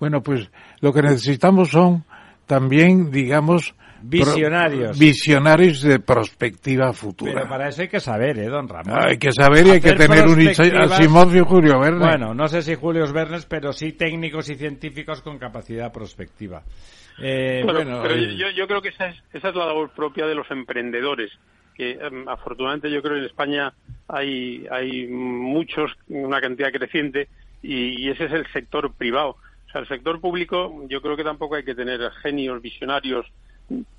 Bueno, 0.00 0.22
pues 0.22 0.50
lo 0.80 0.92
que 0.92 1.02
necesitamos 1.02 1.70
son 1.70 2.04
también, 2.46 3.10
digamos, 3.10 3.74
Visionarios. 4.02 4.98
visionarios 4.98 5.82
de 5.82 6.00
perspectiva 6.00 6.92
futura. 6.92 7.32
Pero 7.34 7.48
para 7.48 7.68
eso 7.68 7.82
hay 7.82 7.88
que 7.88 8.00
saber, 8.00 8.38
¿eh, 8.38 8.48
don 8.48 8.68
Ramón? 8.68 8.98
Hay 8.98 9.18
que 9.18 9.32
saber 9.32 9.66
y 9.66 9.70
hay 9.70 9.80
que 9.80 9.92
tener 9.92 10.26
un 10.26 10.40
Asimov 10.48 11.34
y 11.34 11.40
un 11.40 11.44
Julio 11.44 11.78
Verne. 11.78 11.98
Bueno, 11.98 12.34
no 12.34 12.48
sé 12.48 12.62
si 12.62 12.74
Julio 12.74 13.04
Vernes, 13.12 13.46
pero 13.46 13.72
sí 13.72 13.92
técnicos 13.92 14.48
y 14.50 14.56
científicos 14.56 15.22
con 15.22 15.38
capacidad 15.38 15.92
prospectiva. 15.92 16.62
Eh, 17.22 17.60
Claro, 17.62 17.84
bueno, 17.84 18.02
pero 18.02 18.14
eh, 18.14 18.36
yo, 18.36 18.50
yo 18.50 18.66
creo 18.66 18.80
que 18.80 18.88
esa 18.88 19.08
es, 19.08 19.16
esa 19.32 19.50
es 19.50 19.54
la 19.54 19.66
labor 19.66 19.90
propia 19.90 20.26
de 20.26 20.34
los 20.34 20.50
emprendedores, 20.50 21.30
que 21.74 21.92
em, 21.92 22.26
afortunadamente 22.28 22.90
yo 22.90 23.02
creo 23.02 23.14
que 23.14 23.20
en 23.20 23.26
España 23.26 23.72
hay, 24.08 24.66
hay 24.70 25.06
muchos, 25.06 25.92
una 26.08 26.40
cantidad 26.40 26.72
creciente, 26.72 27.28
y, 27.62 28.06
y 28.06 28.10
ese 28.10 28.24
es 28.24 28.32
el 28.32 28.46
sector 28.52 28.90
privado. 28.94 29.36
O 29.68 29.72
sea, 29.72 29.82
el 29.82 29.88
sector 29.88 30.20
público 30.20 30.82
yo 30.88 31.00
creo 31.02 31.16
que 31.16 31.24
tampoco 31.24 31.56
hay 31.56 31.62
que 31.64 31.74
tener 31.74 32.00
genios, 32.22 32.60
visionarios, 32.62 33.26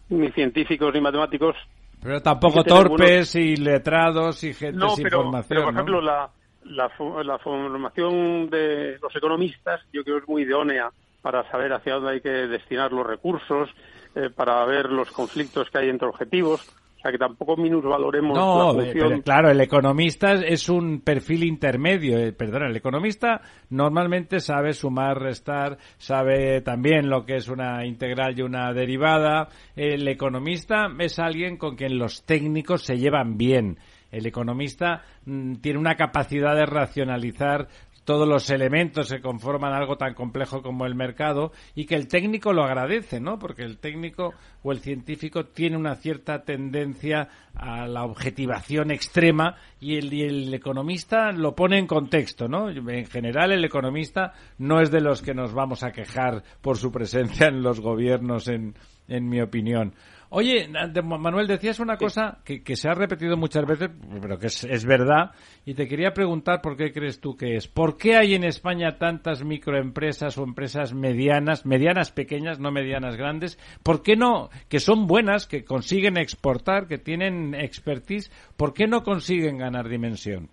ni 0.09 0.31
científicos 0.31 0.93
ni 0.93 1.01
matemáticos. 1.01 1.55
pero 2.01 2.21
tampoco 2.21 2.63
torpes 2.63 3.35
y 3.35 3.55
letrados 3.55 4.43
y 4.43 4.53
gente 4.53 4.77
No, 4.77 4.89
sin 4.95 5.03
pero, 5.03 5.23
formación. 5.23 5.47
pero 5.49 5.63
por 5.63 5.73
¿no? 5.73 5.79
ejemplo, 5.79 6.01
la, 6.01 6.29
la, 6.65 6.91
la 7.23 7.37
formación 7.39 8.49
de 8.49 8.97
los 9.01 9.15
economistas 9.15 9.81
yo 9.93 10.03
creo 10.03 10.17
es 10.17 10.27
muy 10.27 10.43
idónea 10.43 10.89
para 11.21 11.49
saber 11.51 11.71
hacia 11.73 11.95
dónde 11.95 12.11
hay 12.13 12.21
que 12.21 12.29
destinar 12.29 12.91
los 12.91 13.05
recursos, 13.05 13.69
eh, 14.15 14.29
para 14.35 14.65
ver 14.65 14.89
los 14.89 15.11
conflictos 15.11 15.69
que 15.69 15.77
hay 15.77 15.89
entre 15.89 16.07
objetivos. 16.07 16.67
O 17.01 17.03
sea, 17.03 17.11
que 17.11 17.17
tampoco 17.17 17.57
minusvaloremos 17.57 18.37
No, 18.37 18.73
la 18.73 18.83
función. 18.83 19.09
pero 19.09 19.21
claro, 19.23 19.49
el 19.49 19.59
economista 19.59 20.33
es 20.33 20.69
un 20.69 21.01
perfil 21.01 21.43
intermedio. 21.45 22.19
eh, 22.19 22.31
perdona, 22.31 22.67
el 22.67 22.75
economista 22.75 23.41
normalmente 23.71 24.39
sabe 24.39 24.73
sumar, 24.73 25.17
restar, 25.17 25.79
sabe 25.97 26.61
también 26.61 27.09
lo 27.09 27.25
que 27.25 27.37
es 27.37 27.47
una 27.49 27.87
integral 27.87 28.37
y 28.37 28.43
una 28.43 28.71
derivada. 28.71 29.47
El 29.75 30.07
economista 30.07 30.89
es 30.99 31.17
alguien 31.17 31.57
con 31.57 31.75
quien 31.75 31.97
los 31.97 32.23
técnicos 32.23 32.83
se 32.83 32.99
llevan 32.99 33.35
bien. 33.35 33.79
El 34.11 34.27
economista 34.27 35.01
mm, 35.25 35.55
tiene 35.55 35.79
una 35.79 35.95
capacidad 35.95 36.53
de 36.55 36.67
racionalizar 36.67 37.67
todos 38.03 38.27
los 38.27 38.49
elementos 38.49 39.09
que 39.09 39.21
conforman 39.21 39.73
algo 39.73 39.97
tan 39.97 40.13
complejo 40.13 40.61
como 40.61 40.85
el 40.85 40.95
mercado 40.95 41.51
y 41.75 41.85
que 41.85 41.95
el 41.95 42.07
técnico 42.07 42.53
lo 42.53 42.63
agradece, 42.63 43.19
¿no? 43.19 43.37
Porque 43.37 43.63
el 43.63 43.77
técnico 43.77 44.33
o 44.63 44.71
el 44.71 44.79
científico 44.79 45.45
tiene 45.45 45.77
una 45.77 45.95
cierta 45.95 46.43
tendencia 46.43 47.29
a 47.55 47.87
la 47.87 48.03
objetivación 48.03 48.91
extrema 48.91 49.55
y 49.79 49.97
el, 49.97 50.13
y 50.13 50.23
el 50.23 50.53
economista 50.53 51.31
lo 51.31 51.55
pone 51.55 51.77
en 51.77 51.87
contexto, 51.87 52.47
¿no? 52.47 52.69
En 52.69 53.05
general 53.05 53.51
el 53.51 53.65
economista 53.65 54.33
no 54.57 54.81
es 54.81 54.91
de 54.91 55.01
los 55.01 55.21
que 55.21 55.33
nos 55.33 55.53
vamos 55.53 55.83
a 55.83 55.91
quejar 55.91 56.43
por 56.61 56.77
su 56.77 56.91
presencia 56.91 57.47
en 57.47 57.61
los 57.61 57.79
gobiernos, 57.79 58.47
en, 58.47 58.75
en 59.07 59.29
mi 59.29 59.41
opinión. 59.41 59.93
Oye, 60.33 60.69
Manuel, 61.03 61.45
decías 61.45 61.81
una 61.81 61.97
cosa 61.97 62.37
que, 62.45 62.63
que 62.63 62.77
se 62.77 62.87
ha 62.87 62.93
repetido 62.93 63.35
muchas 63.35 63.65
veces, 63.65 63.89
pero 64.21 64.39
que 64.39 64.47
es, 64.47 64.63
es 64.63 64.85
verdad, 64.85 65.31
y 65.65 65.73
te 65.73 65.89
quería 65.89 66.13
preguntar 66.13 66.61
por 66.61 66.77
qué 66.77 66.93
crees 66.93 67.19
tú 67.19 67.35
que 67.35 67.57
es. 67.57 67.67
¿Por 67.67 67.97
qué 67.97 68.15
hay 68.15 68.33
en 68.35 68.45
España 68.45 68.97
tantas 68.97 69.43
microempresas 69.43 70.37
o 70.37 70.43
empresas 70.43 70.93
medianas, 70.93 71.65
medianas 71.65 72.11
pequeñas, 72.13 72.59
no 72.59 72.71
medianas 72.71 73.17
grandes? 73.17 73.59
¿Por 73.83 74.01
qué 74.03 74.15
no, 74.15 74.49
que 74.69 74.79
son 74.79 75.05
buenas, 75.05 75.47
que 75.47 75.65
consiguen 75.65 76.15
exportar, 76.17 76.87
que 76.87 76.97
tienen 76.97 77.53
expertise, 77.53 78.31
¿por 78.55 78.73
qué 78.73 78.87
no 78.87 79.03
consiguen 79.03 79.57
ganar 79.57 79.89
dimensión? 79.89 80.49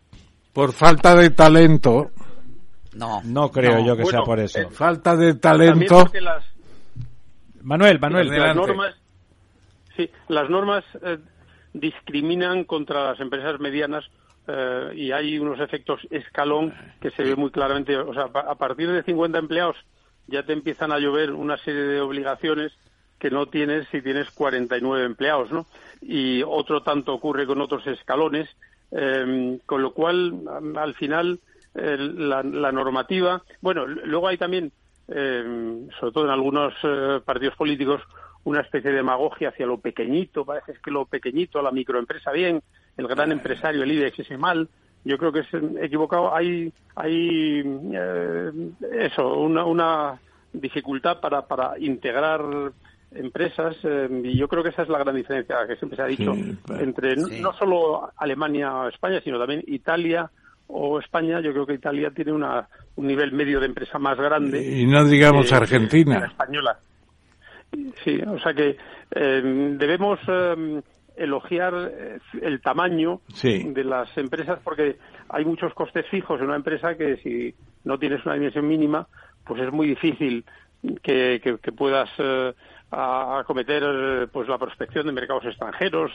Por 0.52 0.72
falta 0.72 1.14
de 1.14 1.30
talento. 1.30 2.10
No. 2.94 3.20
No 3.22 3.48
creo 3.52 3.78
No, 3.78 3.86
yo 3.86 3.96
que 3.96 4.02
bueno, 4.02 4.18
sea 4.18 4.24
por 4.26 4.40
eso. 4.40 4.59
eh, 4.59 4.66
Falta 4.72 5.14
de 5.14 5.34
talento. 5.34 6.05
Manuel, 7.62 8.00
Manuel. 8.00 8.28
las 8.28 8.56
normas, 8.56 8.94
sí, 9.98 10.10
las 10.28 10.48
normas 10.48 10.82
eh, 11.02 11.18
discriminan 11.74 12.64
contra 12.64 13.04
las 13.04 13.20
empresas 13.20 13.60
medianas 13.60 14.04
eh, 14.46 14.92
y 14.94 15.12
hay 15.12 15.38
unos 15.38 15.60
efectos 15.60 16.00
escalón 16.10 16.72
que 17.00 17.10
se 17.10 17.22
ve 17.22 17.36
muy 17.36 17.50
claramente. 17.50 17.96
O 17.96 18.14
sea, 18.14 18.24
a 18.24 18.54
partir 18.54 18.90
de 18.90 19.02
50 19.02 19.38
empleados 19.38 19.76
ya 20.26 20.42
te 20.44 20.54
empiezan 20.54 20.92
a 20.92 20.98
llover 20.98 21.32
una 21.32 21.56
serie 21.58 21.82
de 21.82 22.00
obligaciones 22.00 22.72
que 23.18 23.30
no 23.30 23.46
tienes 23.46 23.86
si 23.90 24.00
tienes 24.00 24.30
49 24.30 25.04
empleados, 25.04 25.50
¿no? 25.50 25.66
Y 26.00 26.42
otro 26.42 26.82
tanto 26.82 27.12
ocurre 27.12 27.46
con 27.46 27.60
otros 27.60 27.86
escalones, 27.86 28.48
eh, 28.92 29.58
con 29.66 29.82
lo 29.82 29.92
cual, 29.92 30.34
al 30.76 30.94
final, 30.94 31.40
el- 31.74 32.28
la, 32.28 32.42
la 32.42 32.70
normativa. 32.72 33.42
Bueno, 33.60 33.86
luego 33.86 34.28
hay 34.28 34.36
también, 34.38 34.70
eh, 35.08 35.88
sobre 35.98 36.12
todo 36.12 36.24
en 36.24 36.30
algunos 36.30 36.72
eh, 36.84 37.20
partidos 37.24 37.56
políticos, 37.56 38.00
una 38.48 38.60
especie 38.62 38.90
de 38.90 38.96
demagogia 38.96 39.50
hacia 39.50 39.66
lo 39.66 39.78
pequeñito. 39.78 40.44
Parece 40.44 40.74
que 40.82 40.90
lo 40.90 41.04
pequeñito, 41.06 41.60
la 41.62 41.70
microempresa 41.70 42.32
bien, 42.32 42.62
el 42.96 43.06
gran 43.06 43.30
empresario, 43.32 43.82
el 43.82 43.92
IBEX, 43.92 44.18
ese 44.20 44.36
mal. 44.38 44.68
Yo 45.04 45.16
creo 45.18 45.32
que 45.32 45.40
es 45.40 45.48
equivocado. 45.80 46.34
Hay, 46.34 46.72
hay 46.96 47.62
eh, 47.94 48.50
eso, 49.00 49.34
una, 49.38 49.64
una 49.64 50.18
dificultad 50.52 51.20
para, 51.20 51.42
para 51.46 51.78
integrar 51.78 52.40
empresas 53.10 53.76
eh, 53.84 54.08
y 54.24 54.36
yo 54.36 54.48
creo 54.48 54.62
que 54.62 54.68
esa 54.70 54.82
es 54.82 54.88
la 54.88 54.98
gran 54.98 55.16
diferencia 55.16 55.56
que 55.66 55.76
siempre 55.76 55.96
se 55.96 56.02
ha 56.02 56.06
dicho 56.06 56.34
Sí, 56.34 56.58
entre 56.78 57.16
no- 57.16 57.26
Sí. 57.28 57.40
no 57.40 57.52
solo 57.54 58.10
Alemania 58.16 58.74
o 58.74 58.88
España, 58.88 59.20
sino 59.22 59.38
también 59.38 59.62
Italia 59.66 60.30
o 60.66 60.98
España. 60.98 61.40
Yo 61.40 61.52
creo 61.52 61.64
que 61.66 61.74
Italia 61.74 62.10
tiene 62.14 62.32
una, 62.32 62.68
un 62.96 63.06
nivel 63.06 63.32
medio 63.32 63.60
de 63.60 63.66
empresa 63.66 63.98
más 63.98 64.18
grande. 64.18 64.60
Y 64.80 64.84
no 64.86 65.04
digamos 65.06 65.48
que 65.48 65.54
Argentina. 65.54 66.20
la 66.20 66.26
española. 66.26 66.78
Sí, 68.05 68.20
o 68.27 68.39
sea 68.39 68.55
que 68.55 68.77
eh, 69.11 69.43
debemos 69.78 70.19
eh, 70.28 70.81
elogiar 71.16 71.74
eh, 71.90 72.19
el 72.43 72.61
tamaño 72.61 73.20
Sí. 73.35 73.65
de 73.73 73.85
las 73.85 74.16
empresas 74.16 74.59
porque 74.65 74.97
hay 75.28 75.45
muchos 75.45 75.74
costes 75.74 76.07
fijos 76.09 76.40
en 76.40 76.47
una 76.47 76.57
empresa 76.57 76.97
que 76.97 77.16
si 77.19 77.55
no 77.85 77.99
tienes 77.99 78.24
una 78.24 78.35
dimensión 78.35 78.66
mínima, 78.66 79.07
pues 79.45 79.61
es 79.62 79.73
muy 79.73 79.89
difícil 79.89 80.45
que, 81.03 81.40
que- 81.43 81.59
que 81.59 81.73
puedas 81.73 82.09
eh, 82.19 82.53
acometer 82.90 84.28
pues 84.32 84.49
la 84.49 84.59
prospección 84.59 85.07
de 85.07 85.12
mercados 85.12 85.45
extranjeros. 85.45 86.12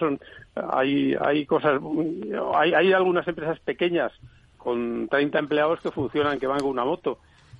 Hay, 0.55 1.15
hay 1.19 1.45
cosas, 1.45 1.79
hay, 2.55 2.73
hay 2.73 2.93
algunas 2.93 3.27
empresas 3.27 3.59
pequeñas 3.59 4.11
con 4.57 5.07
30 5.09 5.39
empleados 5.39 5.81
que 5.81 5.91
funcionan, 5.91 6.39
que 6.39 6.47
van 6.47 6.59
con 6.61 6.69
una 6.69 6.85
moto. 6.85 7.19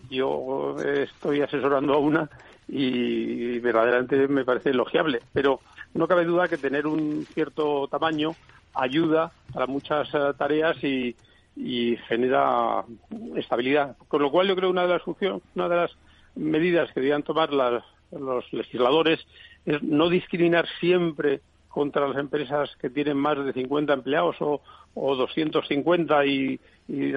Yo 0.09 0.75
eh, 0.83 1.03
estoy 1.03 1.41
asesorando 1.41 1.93
a 1.93 1.97
una 1.97 2.29
y 2.75 3.59
verdaderamente 3.59 4.27
me 4.27 4.43
parece 4.45 4.71
elogiable. 4.71 5.19
Pero 5.31 5.59
no 5.93 6.07
cabe 6.07 6.25
duda 6.25 6.47
que 6.47 6.57
tener 6.57 6.87
un 6.87 7.25
cierto 7.33 7.87
tamaño 7.87 8.35
ayuda 8.73 9.31
para 9.53 9.67
muchas 9.67 10.09
eh, 10.13 10.33
tareas 10.37 10.83
y, 10.83 11.15
y 11.55 11.97
genera 12.07 12.83
estabilidad. 13.35 13.95
Con 14.07 14.21
lo 14.23 14.31
cual 14.31 14.47
yo 14.47 14.55
creo 14.55 14.69
que 14.69 14.73
una 14.73 14.83
de 14.87 14.93
las 14.93 15.03
funciones, 15.03 15.41
una 15.55 15.69
de 15.69 15.75
las 15.75 15.91
medidas 16.35 16.87
que 16.91 16.99
deberían 16.99 17.21
tomar 17.23 17.53
las- 17.53 17.83
los 18.11 18.51
legisladores 18.53 19.19
es 19.65 19.81
no 19.83 20.09
discriminar 20.09 20.67
siempre 20.79 21.41
contra 21.67 22.07
las 22.07 22.17
empresas 22.17 22.75
que 22.79 22.89
tienen 22.89 23.17
más 23.17 23.43
de 23.43 23.53
50 23.53 23.93
empleados 23.93 24.35
o, 24.39 24.61
o 24.95 25.15
250 25.15 26.25
y, 26.25 26.59
y 26.87 27.13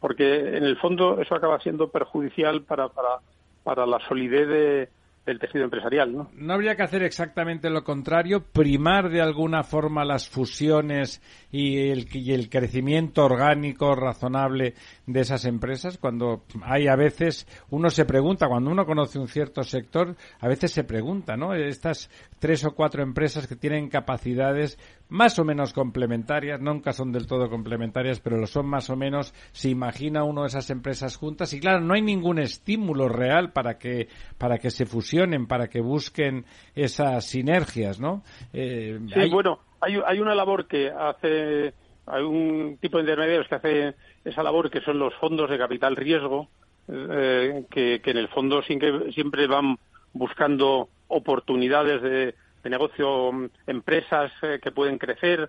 porque 0.00 0.56
en 0.56 0.64
el 0.64 0.76
fondo 0.78 1.20
eso 1.20 1.34
acaba 1.34 1.60
siendo 1.60 1.88
perjudicial 1.88 2.62
para, 2.62 2.88
para, 2.88 3.18
para 3.62 3.86
la 3.86 3.98
solidez 4.08 4.48
de- 4.48 4.88
del 5.26 5.38
tejido 5.38 5.64
empresarial, 5.64 6.12
¿no? 6.16 6.30
¿No 6.34 6.54
habría 6.54 6.74
que 6.76 6.82
hacer 6.82 7.02
exactamente 7.02 7.68
lo 7.68 7.84
contrario? 7.84 8.42
¿Primar 8.42 9.10
de 9.10 9.20
alguna 9.20 9.62
forma 9.62 10.04
las 10.04 10.28
fusiones 10.28 11.22
y 11.52 11.90
el, 11.90 12.06
y 12.12 12.32
el 12.32 12.48
crecimiento 12.48 13.26
orgánico 13.26 13.94
razonable 13.94 14.74
de 15.12 15.20
esas 15.20 15.44
empresas? 15.44 15.98
Cuando 15.98 16.44
hay 16.62 16.88
a 16.88 16.96
veces, 16.96 17.46
uno 17.70 17.90
se 17.90 18.04
pregunta, 18.04 18.48
cuando 18.48 18.70
uno 18.70 18.86
conoce 18.86 19.18
un 19.18 19.28
cierto 19.28 19.62
sector, 19.62 20.16
a 20.40 20.48
veces 20.48 20.72
se 20.72 20.84
pregunta, 20.84 21.36
¿no? 21.36 21.54
Estas 21.54 22.10
tres 22.38 22.64
o 22.64 22.74
cuatro 22.74 23.02
empresas 23.02 23.46
que 23.46 23.56
tienen 23.56 23.88
capacidades 23.88 24.78
más 25.08 25.38
o 25.40 25.44
menos 25.44 25.72
complementarias, 25.72 26.60
nunca 26.60 26.92
son 26.92 27.10
del 27.10 27.26
todo 27.26 27.50
complementarias, 27.50 28.20
pero 28.20 28.36
lo 28.36 28.46
son 28.46 28.66
más 28.66 28.90
o 28.90 28.96
menos, 28.96 29.34
se 29.50 29.68
imagina 29.68 30.22
uno 30.22 30.46
esas 30.46 30.70
empresas 30.70 31.16
juntas 31.16 31.52
y 31.52 31.58
claro, 31.60 31.80
no 31.80 31.94
hay 31.94 32.02
ningún 32.02 32.38
estímulo 32.38 33.08
real 33.08 33.52
para 33.52 33.76
que, 33.76 34.08
para 34.38 34.58
que 34.58 34.70
se 34.70 34.86
fusionen, 34.86 35.46
para 35.48 35.66
que 35.68 35.80
busquen 35.80 36.44
esas 36.76 37.24
sinergias, 37.24 37.98
¿no? 37.98 38.22
Eh, 38.52 38.98
Sí, 39.12 39.18
hay- 39.18 39.30
bueno, 39.30 39.58
hay, 39.80 39.94
hay 40.06 40.20
una 40.20 40.34
labor 40.36 40.68
que 40.68 40.90
hace, 40.90 41.74
hay 42.06 42.22
un 42.22 42.78
tipo 42.80 42.96
de 42.98 43.02
intermediarios 43.04 43.48
que 43.48 43.54
hace 43.54 43.94
esa 44.24 44.42
labor 44.42 44.70
que 44.70 44.80
son 44.80 44.98
los 44.98 45.14
fondos 45.14 45.48
de 45.50 45.58
capital 45.58 45.96
riesgo, 45.96 46.48
eh, 46.88 47.64
que, 47.70 48.00
que 48.02 48.10
en 48.10 48.16
el 48.18 48.28
fondo 48.28 48.62
siempre, 48.62 49.46
van 49.46 49.76
buscando 50.12 50.88
oportunidades 51.08 52.02
de, 52.02 52.34
negocio, 52.68 53.32
mm, 53.32 53.46
empresas 53.68 54.32
eh, 54.42 54.58
que 54.62 54.72
pueden 54.72 54.98
crecer, 54.98 55.48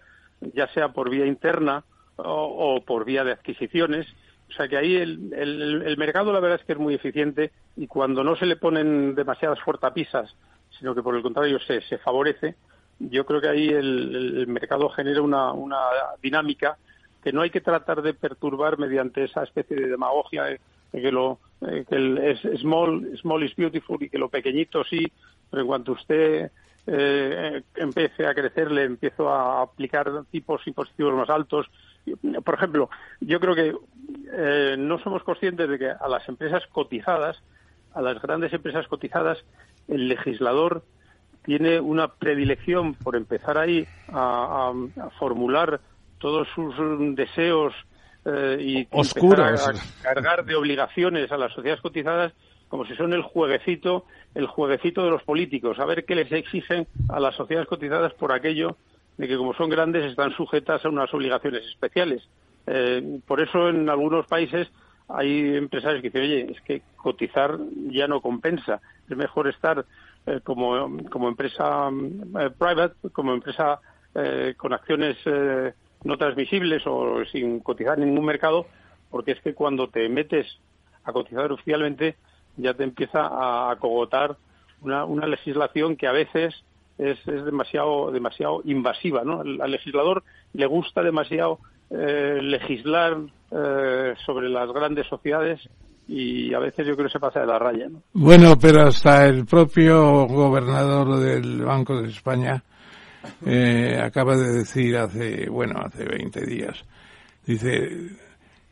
ya 0.53 0.67
sea 0.67 0.89
por 0.89 1.09
vía 1.09 1.25
interna 1.25 1.83
o, 2.17 2.75
o 2.75 2.81
por 2.85 3.05
vía 3.05 3.23
de 3.23 3.31
adquisiciones. 3.33 4.07
O 4.49 4.53
sea 4.53 4.67
que 4.67 4.77
ahí 4.77 4.95
el, 4.95 5.33
el- 5.33 5.81
el 5.85 5.97
mercado 5.97 6.33
la 6.33 6.39
verdad 6.39 6.59
es 6.59 6.65
que 6.65 6.73
es 6.73 6.79
muy 6.79 6.93
eficiente 6.95 7.51
y 7.77 7.87
cuando 7.87 8.23
no 8.23 8.35
se 8.35 8.45
le 8.45 8.57
ponen 8.57 9.15
demasiadas 9.15 9.59
fortapisas, 9.61 10.35
sino 10.77 10.93
que 10.93 11.01
por 11.03 11.15
el 11.15 11.21
contrario 11.23 11.59
se, 11.59 11.81
se 11.81 11.97
favorece, 11.99 12.55
yo 13.09 13.25
creo 13.25 13.41
que 13.41 13.49
ahí 13.49 13.69
el, 13.69 14.37
el 14.37 14.47
mercado 14.47 14.89
genera 14.89 15.21
una, 15.21 15.51
una 15.53 15.77
dinámica 16.21 16.77
que 17.23 17.31
no 17.31 17.41
hay 17.41 17.49
que 17.49 17.61
tratar 17.61 18.01
de 18.01 18.13
perturbar 18.13 18.77
mediante 18.77 19.23
esa 19.23 19.43
especie 19.43 19.75
de 19.75 19.87
demagogia 19.87 20.43
de, 20.43 20.59
de 20.91 21.01
que 21.01 21.11
lo 21.11 21.39
eh, 21.61 21.85
que 21.87 21.95
el 21.95 22.17
es 22.17 22.39
small 22.59 23.17
small 23.21 23.43
is 23.43 23.55
beautiful 23.55 24.01
y 24.01 24.09
que 24.09 24.17
lo 24.17 24.29
pequeñito 24.29 24.83
sí, 24.83 25.11
pero 25.49 25.61
en 25.61 25.67
cuanto 25.67 25.91
usted 25.93 26.51
eh, 26.87 27.61
empiece 27.75 28.25
a 28.25 28.33
crecer 28.33 28.71
le 28.71 28.83
empiezo 28.83 29.29
a 29.29 29.61
aplicar 29.61 30.09
tipos 30.31 30.65
impositivos 30.65 31.13
más 31.13 31.29
altos. 31.29 31.67
Por 32.43 32.55
ejemplo, 32.55 32.89
yo 33.19 33.39
creo 33.39 33.53
que 33.53 33.75
eh, 34.33 34.75
no 34.77 34.97
somos 34.99 35.23
conscientes 35.23 35.69
de 35.69 35.77
que 35.77 35.91
a 35.91 36.07
las 36.07 36.27
empresas 36.27 36.65
cotizadas, 36.71 37.41
a 37.93 38.01
las 38.01 38.19
grandes 38.19 38.51
empresas 38.53 38.87
cotizadas, 38.87 39.37
el 39.87 40.07
legislador 40.07 40.83
tiene 41.43 41.79
una 41.79 42.07
predilección 42.07 42.93
por 42.95 43.15
empezar 43.15 43.57
ahí 43.57 43.87
a, 44.07 44.71
a- 44.71 45.05
a 45.05 45.09
formular 45.11 45.79
todos 46.19 46.47
sus 46.53 46.77
mm, 46.77 47.15
deseos 47.15 47.73
eh, 48.25 48.57
y 48.59 48.87
Oscuros. 48.91 49.39
empezar 49.39 49.75
a 49.75 50.03
cargar 50.13 50.45
de 50.45 50.55
obligaciones 50.55 51.31
a 51.31 51.37
las 51.37 51.51
sociedades 51.53 51.81
cotizadas 51.81 52.33
como 52.67 52.85
si 52.85 52.95
son 52.95 53.11
el 53.11 53.21
jueguecito, 53.21 54.05
el 54.33 54.45
jueguecito 54.47 55.03
de 55.03 55.09
los 55.11 55.23
políticos, 55.23 55.77
a 55.79 55.85
ver 55.85 56.05
qué 56.05 56.15
les 56.15 56.31
exigen 56.31 56.87
a 57.09 57.19
las 57.19 57.35
sociedades 57.35 57.67
cotizadas 57.67 58.13
por 58.13 58.31
aquello 58.31 58.77
de 59.17 59.27
que 59.27 59.35
como 59.35 59.53
son 59.55 59.69
grandes 59.69 60.05
están 60.05 60.31
sujetas 60.31 60.85
a 60.85 60.89
unas 60.89 61.13
obligaciones 61.13 61.65
especiales. 61.65 62.23
Eh, 62.67 63.19
por 63.27 63.41
eso 63.41 63.67
en 63.67 63.89
algunos 63.89 64.25
países 64.27 64.69
hay 65.09 65.57
empresarios 65.57 66.01
que 66.01 66.09
dicen, 66.09 66.21
oye, 66.21 66.51
es 66.53 66.61
que 66.61 66.81
cotizar 66.95 67.57
ya 67.89 68.07
no 68.07 68.21
compensa, 68.21 68.79
es 69.09 69.17
mejor 69.17 69.49
estar 69.49 69.83
eh, 70.25 70.39
como, 70.43 70.97
como 71.09 71.27
empresa 71.27 71.89
eh, 71.89 72.49
private, 72.57 73.09
como 73.11 73.33
empresa 73.33 73.79
eh, 74.15 74.53
con 74.57 74.73
acciones 74.73 75.17
eh, 75.25 75.73
no 76.03 76.17
transmisibles 76.17 76.83
o 76.85 77.23
sin 77.31 77.59
cotizar 77.59 77.99
en 77.99 78.09
ningún 78.09 78.25
mercado, 78.25 78.65
porque 79.09 79.31
es 79.31 79.41
que 79.41 79.53
cuando 79.53 79.89
te 79.89 80.07
metes 80.09 80.47
a 81.03 81.13
cotizar 81.13 81.51
oficialmente 81.51 82.15
ya 82.57 82.73
te 82.73 82.83
empieza 82.83 83.21
a 83.27 83.71
acogotar 83.71 84.37
una, 84.81 85.05
una 85.05 85.27
legislación 85.27 85.95
que 85.95 86.07
a 86.07 86.11
veces 86.11 86.53
es, 86.97 87.17
es 87.27 87.45
demasiado 87.45 88.11
demasiado 88.11 88.61
invasiva, 88.65 89.23
¿no? 89.23 89.41
Al 89.41 89.71
legislador 89.71 90.23
le 90.53 90.65
gusta 90.65 91.01
demasiado 91.01 91.59
eh, 91.89 92.39
legislar 92.41 93.17
eh, 93.51 94.13
sobre 94.25 94.49
las 94.49 94.71
grandes 94.71 95.07
sociedades 95.07 95.59
y 96.07 96.53
a 96.53 96.59
veces 96.59 96.85
yo 96.85 96.93
creo 96.95 97.07
que 97.07 97.13
se 97.13 97.19
pasa 97.19 97.41
de 97.41 97.47
la 97.47 97.59
raya, 97.59 97.87
¿no? 97.89 98.03
Bueno, 98.13 98.57
pero 98.59 98.87
hasta 98.87 99.25
el 99.25 99.45
propio 99.45 100.25
gobernador 100.27 101.19
del 101.19 101.63
Banco 101.63 102.01
de 102.01 102.09
España 102.09 102.63
eh, 103.45 103.99
acaba 104.03 104.35
de 104.35 104.51
decir 104.51 104.97
hace, 104.97 105.49
bueno, 105.49 105.79
hace 105.83 106.03
20 106.03 106.45
días, 106.45 106.83
dice, 107.45 108.09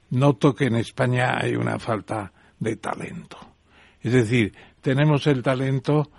noto 0.10 0.53
que 0.53 0.65
en 0.65 0.76
España 0.76 1.38
hay 1.39 1.56
una 1.56 1.80
falta 1.80 2.31
de 2.60 2.76
talento. 2.76 3.38
Es 4.01 4.14
decir, 4.14 4.53
tenemos 4.81 5.27
el 5.27 5.43
talento 5.43 6.10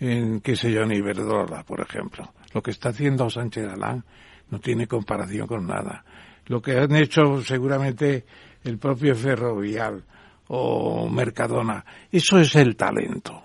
en, 0.00 0.40
qué 0.40 0.56
sé 0.56 0.72
yo, 0.72 0.82
en 0.82 0.92
Iberdrola, 0.92 1.62
por 1.64 1.80
ejemplo. 1.80 2.32
Lo 2.52 2.62
que 2.62 2.70
está 2.70 2.90
haciendo 2.90 3.28
Sánchez 3.30 3.66
Galán 3.66 4.04
no 4.50 4.58
tiene 4.58 4.86
comparación 4.86 5.46
con 5.46 5.66
nada. 5.66 6.04
Lo 6.46 6.62
que 6.62 6.78
han 6.78 6.94
hecho 6.94 7.42
seguramente 7.42 8.24
el 8.64 8.78
propio 8.78 9.14
Ferrovial 9.14 10.04
o 10.48 11.08
Mercadona, 11.08 11.84
eso 12.10 12.38
es 12.38 12.54
el 12.56 12.76
talento. 12.76 13.42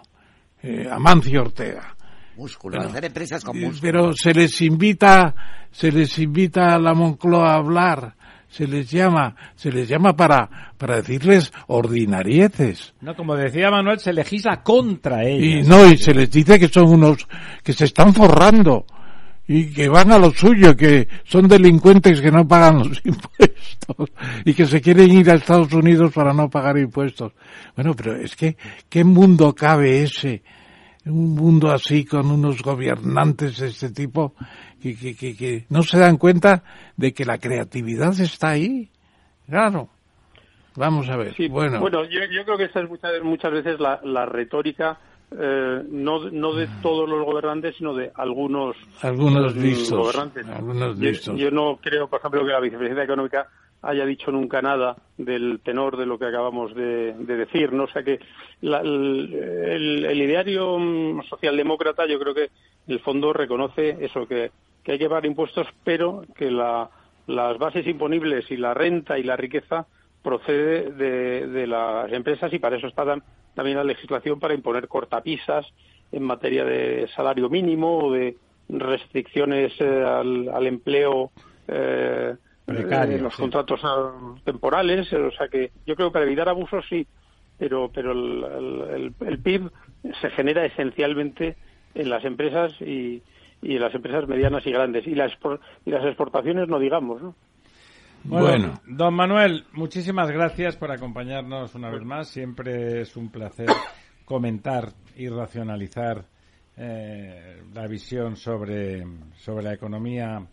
Eh, 0.62 0.88
Amancio 0.92 1.42
Ortega. 1.42 1.96
Músculo, 2.38 2.78
Pero- 2.78 2.90
hacer 2.90 3.06
empresas 3.06 3.44
con 3.44 3.58
Eh, 3.58 3.66
músculo. 3.66 3.82
Pero 3.82 4.14
se 4.14 4.34
les 4.34 4.62
invita, 4.62 5.34
se 5.72 5.92
les 5.92 6.18
invita 6.20 6.74
a 6.76 6.80
la 6.80 6.94
Moncloa 6.94 7.52
a 7.54 7.58
hablar, 7.58 8.16
se 8.48 8.68
les 8.68 8.90
llama, 8.90 9.36
se 9.56 9.72
les 9.72 9.88
llama 9.88 10.14
para, 10.16 10.74
para 10.78 10.98
decirles 10.98 11.52
ordinarieces. 11.68 12.94
No, 13.02 13.16
como 13.16 13.36
decía 13.36 13.70
Manuel, 13.70 14.00
se 14.00 14.14
legisla 14.14 14.62
contra 14.64 15.24
Y 15.28 15.54
ellas. 15.56 15.68
no, 15.68 15.86
y 15.90 15.98
se 15.98 16.14
les 16.14 16.30
dice 16.32 16.60
que 16.60 16.68
son 16.68 16.86
unos, 16.88 17.28
que 17.64 17.74
se 17.74 17.86
están 17.86 18.14
forrando 18.14 18.86
y 19.54 19.74
que 19.74 19.90
van 19.90 20.14
a 20.14 20.18
lo 20.18 20.32
suyo, 20.32 20.78
que 20.78 21.10
son 21.26 21.46
delincuentes 21.46 22.22
que 22.22 22.32
no 22.32 22.48
pagan 22.48 22.80
los 22.80 23.02
impuestos 23.06 24.10
y 24.46 24.54
que 24.54 24.66
se 24.66 24.80
quieren 24.80 25.12
ir 25.12 25.30
a 25.30 25.34
Estados 25.34 25.74
Unidos 25.74 26.14
para 26.14 26.32
no 26.34 26.50
pagar 26.50 26.78
impuestos. 26.78 27.34
Bueno, 27.76 27.94
pero 27.94 28.16
es 28.16 28.34
que, 28.38 28.56
¿qué 28.88 29.04
mundo 29.04 29.54
cabe 29.54 30.04
ese? 30.04 30.42
Un 31.06 31.36
mundo 31.36 31.70
así 31.70 32.06
con 32.06 32.32
unos 32.32 32.62
gobernantes 32.62 33.58
de 33.58 33.68
este 33.68 33.90
tipo 33.90 34.36
que, 34.82 34.96
que, 34.96 35.16
que, 35.16 35.36
que 35.36 35.66
no 35.68 35.84
se 35.84 36.00
dan 36.00 36.18
cuenta 36.18 36.64
de 36.96 37.12
que 37.12 37.26
la 37.26 37.38
creatividad 37.38 38.18
está 38.22 38.52
ahí. 38.52 38.90
Claro. 39.48 39.90
Vamos 40.78 41.10
a 41.10 41.18
ver. 41.18 41.36
Sí, 41.36 41.50
bueno. 41.50 41.86
yo, 41.90 42.04
yo 42.06 42.46
creo 42.46 42.58
que 42.58 42.66
esta 42.66 42.80
es 42.80 42.90
muchas, 42.90 43.12
muchas 43.22 43.52
veces 43.52 43.80
la, 43.82 44.00
la 44.06 44.26
retórica, 44.26 44.98
eh, 45.38 45.84
no, 45.90 46.30
no 46.30 46.54
de 46.54 46.68
todos 46.82 47.08
los 47.10 47.24
gobernantes, 47.26 47.76
sino 47.78 47.94
de 47.94 48.12
algunos, 48.16 48.76
Algunos 49.02 49.56
mm, 49.56 49.60
listos, 49.62 49.98
gobernantes. 49.98 50.48
algunos 50.48 50.98
Yo- 51.00 51.04
listos. 51.10 51.40
Yo, 51.40 51.52
no 51.52 51.80
creo, 51.82 52.08
por 52.08 52.20
ejemplo, 52.20 52.46
que 52.46 52.52
la 52.52 52.60
vicepresidencia 52.60 53.06
económica 53.06 53.48
haya 53.84 54.06
dicho 54.06 54.32
nunca 54.32 54.62
nada 54.62 54.96
del 55.18 55.60
tenor 55.64 55.98
de 55.98 56.06
lo 56.06 56.20
que 56.20 56.26
acabamos 56.26 56.76
de, 56.76 57.14
de 57.14 57.36
decir, 57.36 57.74
¿no? 57.74 57.86
O 57.86 57.88
sea 57.88 58.04
que 58.04 58.20
la- 58.62 58.82
el, 58.82 59.34
el- 59.34 60.06
el 60.06 60.22
ideario 60.22 60.78
mm, 60.78 61.24
socialdemócrata 61.24 62.06
yo 62.06 62.20
creo 62.20 62.34
que 62.36 62.44
en 62.44 62.50
el 62.94 63.00
fondo 63.00 63.34
reconoce 63.34 63.98
eso, 64.02 64.28
que, 64.28 64.52
que 64.84 64.92
hay 64.94 65.00
que 65.00 65.08
pagar 65.10 65.26
impuestos, 65.26 65.66
pero 65.84 66.24
que 66.36 66.52
la- 66.52 66.90
las 67.28 67.58
bases 67.58 67.88
imponibles 67.88 68.50
y 68.52 68.58
la 68.58 68.74
renta 68.74 69.18
y 69.18 69.24
la 69.24 69.36
riqueza 69.38 69.88
procede 70.22 70.92
de, 70.92 71.48
de 71.48 71.68
las 71.68 72.12
empresas 72.12 72.52
y 72.54 72.60
para 72.60 72.78
eso 72.78 72.88
está 72.88 73.04
tam- 73.06 73.24
también 73.56 73.78
la 73.78 73.84
legislación 73.84 74.40
para 74.40 74.54
imponer 74.54 74.88
cortapisas 74.88 75.66
en 76.12 76.24
materia 76.24 76.64
de 76.64 77.08
salario 77.16 77.50
mínimo 77.50 77.98
o 78.06 78.12
de 78.12 78.38
restricciones 78.70 79.74
eh, 79.80 80.04
al, 80.06 80.50
al 80.50 80.68
empleo 80.68 81.32
eh, 81.68 82.36
Precario, 82.66 83.18
en 83.18 83.24
los 83.24 83.36
sí. 83.36 83.42
contratos 83.42 83.82
temporales. 84.44 85.12
eh, 85.12 85.18
O 85.18 85.32
sea 85.32 85.48
que 85.48 85.72
yo 85.86 85.96
creo 85.96 86.10
que 86.10 86.14
para 86.14 86.26
evitar 86.26 86.48
abusos 86.50 86.86
sí, 86.90 87.06
pero, 87.58 87.92
pero 87.94 88.12
el, 88.12 88.44
el- 88.44 89.14
el- 89.28 89.40
PIB 89.40 89.70
se 90.22 90.30
genera 90.32 90.66
esencialmente 90.66 91.58
en 91.96 92.10
las 92.10 92.24
empresas 92.24 92.74
y, 92.82 93.22
y 93.62 93.78
las 93.78 93.94
empresas 93.94 94.28
medianas 94.28 94.66
y 94.66 94.72
grandes. 94.72 95.06
Y 95.08 95.16
las, 95.16 95.32
y 95.86 95.92
las 95.92 96.06
exportaciones 96.06 96.68
no 96.70 96.80
digamos, 96.80 97.22
¿no? 97.22 97.36
Bueno, 98.24 98.80
don 98.86 99.14
Manuel, 99.16 99.66
muchísimas 99.74 100.30
gracias 100.30 100.76
por 100.76 100.92
acompañarnos 100.92 101.74
una 101.76 101.90
vez 101.90 102.04
más. 102.04 102.28
Siempre 102.28 103.02
es 103.02 103.16
un 103.18 103.30
placer 103.30 103.68
comentar 104.26 104.94
y 105.18 105.28
racionalizar 105.28 106.24
eh, 106.78 107.64
la 107.74 107.88
visión 107.88 108.36
sobre, 108.36 109.04
sobre 109.36 109.64
la 109.64 109.74
economía 109.74 110.46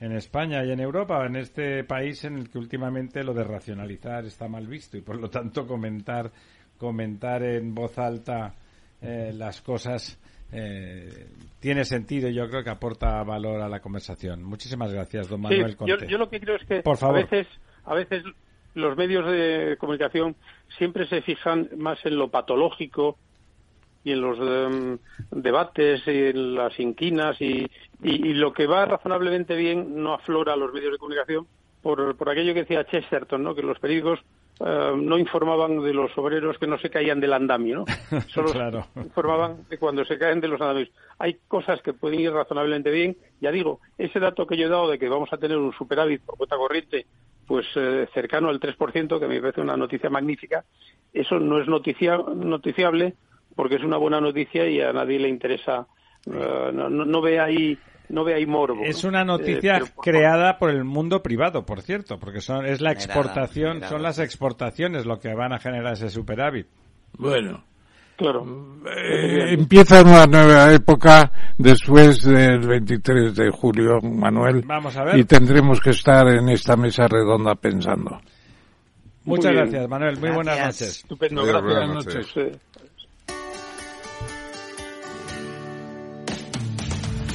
en 0.00 0.12
España 0.12 0.64
y 0.64 0.72
en 0.72 0.80
Europa, 0.80 1.24
en 1.24 1.36
este 1.36 1.84
país 1.84 2.24
en 2.24 2.36
el 2.36 2.50
que 2.50 2.58
últimamente 2.58 3.22
lo 3.22 3.32
de 3.32 3.44
racionalizar 3.44 4.24
está 4.26 4.48
mal 4.48 4.66
visto 4.66 4.98
y 4.98 5.00
por 5.00 5.16
lo 5.16 5.30
tanto 5.30 5.66
comentar, 5.66 6.30
comentar 6.76 7.42
en 7.44 7.74
voz 7.74 7.96
alta 7.98 8.54
eh, 9.00 9.32
las 9.32 9.62
cosas 9.62 10.18
eh, 10.54 11.26
tiene 11.60 11.84
sentido 11.84 12.28
y 12.28 12.34
yo 12.34 12.48
creo 12.48 12.62
que 12.62 12.70
aporta 12.70 13.22
valor 13.24 13.60
a 13.60 13.68
la 13.68 13.80
conversación. 13.80 14.42
Muchísimas 14.44 14.92
gracias, 14.92 15.28
don 15.28 15.40
Manuel 15.40 15.72
Sí, 15.72 15.76
yo, 15.86 15.96
Conte. 15.96 16.06
yo 16.08 16.18
lo 16.18 16.28
que 16.30 16.40
creo 16.40 16.56
es 16.56 16.64
que 16.66 16.82
Por 16.82 16.96
favor. 16.96 17.18
a 17.18 17.22
veces 17.22 17.46
a 17.84 17.94
veces 17.94 18.22
los 18.74 18.96
medios 18.96 19.26
de 19.26 19.76
comunicación 19.78 20.36
siempre 20.78 21.06
se 21.08 21.22
fijan 21.22 21.68
más 21.76 21.98
en 22.06 22.16
lo 22.16 22.28
patológico 22.28 23.16
y 24.04 24.12
en 24.12 24.20
los 24.20 24.38
em, 24.38 24.98
debates 25.30 26.02
y 26.06 26.10
en 26.10 26.54
las 26.54 26.78
inquinas 26.78 27.40
y, 27.40 27.66
y, 28.02 28.28
y 28.28 28.34
lo 28.34 28.52
que 28.52 28.66
va 28.66 28.84
razonablemente 28.84 29.54
bien 29.56 30.02
no 30.02 30.14
aflora 30.14 30.52
a 30.52 30.56
los 30.56 30.72
medios 30.72 30.92
de 30.92 30.98
comunicación 30.98 31.46
por, 31.82 32.16
por 32.16 32.28
aquello 32.30 32.52
que 32.54 32.60
decía 32.60 32.84
Chesterton, 32.84 33.42
¿no? 33.42 33.54
que 33.54 33.62
los 33.62 33.78
periódicos 33.78 34.20
eh, 34.60 34.92
no 34.96 35.18
informaban 35.18 35.82
de 35.82 35.92
los 35.92 36.16
obreros 36.16 36.58
que 36.58 36.66
no 36.66 36.78
se 36.78 36.90
caían 36.90 37.20
del 37.20 37.32
andamio, 37.32 37.78
¿no? 37.78 37.84
Solo 38.28 38.52
Claro. 38.52 38.86
informaban 38.96 39.66
de 39.68 39.78
cuando 39.78 40.04
se 40.04 40.18
caen 40.18 40.40
de 40.40 40.48
los 40.48 40.60
andamios. 40.60 40.90
Hay 41.18 41.38
cosas 41.48 41.80
que 41.82 41.92
pueden 41.92 42.20
ir 42.20 42.32
razonablemente 42.32 42.90
bien. 42.90 43.16
Ya 43.40 43.50
digo, 43.50 43.80
ese 43.98 44.20
dato 44.20 44.46
que 44.46 44.56
yo 44.56 44.66
he 44.66 44.70
dado 44.70 44.88
de 44.90 44.98
que 44.98 45.08
vamos 45.08 45.32
a 45.32 45.38
tener 45.38 45.58
un 45.58 45.72
superávit 45.72 46.22
por 46.22 46.36
cuenta 46.36 46.56
corriente 46.56 47.06
pues 47.46 47.66
eh, 47.76 48.08
cercano 48.14 48.48
al 48.48 48.58
3%, 48.58 49.20
que 49.20 49.26
me 49.28 49.38
parece 49.40 49.60
una 49.60 49.76
noticia 49.76 50.08
magnífica, 50.08 50.64
eso 51.12 51.38
no 51.38 51.60
es 51.60 51.68
noticia, 51.68 52.16
noticiable 52.34 53.14
porque 53.54 53.74
es 53.76 53.82
una 53.84 53.98
buena 53.98 54.18
noticia 54.20 54.66
y 54.66 54.80
a 54.80 54.94
nadie 54.94 55.18
le 55.18 55.28
interesa, 55.28 55.86
eh, 56.26 56.70
no, 56.72 56.88
no, 56.88 57.04
no 57.04 57.20
ve 57.20 57.38
ahí 57.38 57.78
no 58.08 58.24
ve 58.24 58.34
ahí 58.34 58.46
morbo. 58.46 58.82
Es 58.84 59.02
¿no? 59.04 59.10
una 59.10 59.22
Eh, 59.22 59.24
noticia 59.24 59.78
por- 59.94 60.04
creada 60.04 60.58
por 60.58 60.70
el 60.70 60.84
mundo 60.84 61.22
privado, 61.22 61.64
por 61.64 61.80
cierto, 61.82 62.18
porque 62.18 62.40
son 62.40 62.66
es 62.66 62.80
la 62.80 62.92
exportación, 62.92 63.68
generada. 63.74 63.88
son 63.90 64.02
las 64.02 64.18
exportaciones 64.18 65.06
lo 65.06 65.18
que 65.18 65.34
van 65.34 65.52
a 65.52 65.58
generar 65.58 65.94
ese 65.94 66.10
superávit. 66.10 66.66
Bueno, 67.18 67.64
Claro. 68.16 68.44
eh, 68.96 69.54
empieza 69.54 70.02
una 70.02 70.26
nueva 70.26 70.72
época 70.72 71.32
después 71.58 72.22
del 72.22 72.60
23 72.60 73.34
de 73.34 73.50
julio, 73.50 74.00
Manuel. 74.02 74.62
Vamos 74.66 74.96
a 74.96 75.04
ver. 75.04 75.18
Y 75.18 75.24
tendremos 75.24 75.80
que 75.80 75.90
estar 75.90 76.26
en 76.28 76.48
esta 76.48 76.76
mesa 76.76 77.08
redonda 77.08 77.54
pensando. 77.56 78.20
Muchas 79.24 79.52
gracias, 79.52 79.88
Manuel. 79.88 80.18
Muy 80.20 80.30
buenas 80.30 80.56
Gracias. 80.56 80.80
noches. 80.80 80.96
Estupendo, 80.98 81.42
gracias. 81.44 81.62
buenas 81.64 81.88
noches. 82.04 82.26
Sí. 82.34 82.83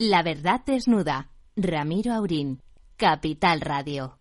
La 0.00 0.22
verdad 0.22 0.62
desnuda. 0.64 1.28
Ramiro 1.56 2.14
Aurín. 2.14 2.62
Capital 2.96 3.60
Radio. 3.60 4.18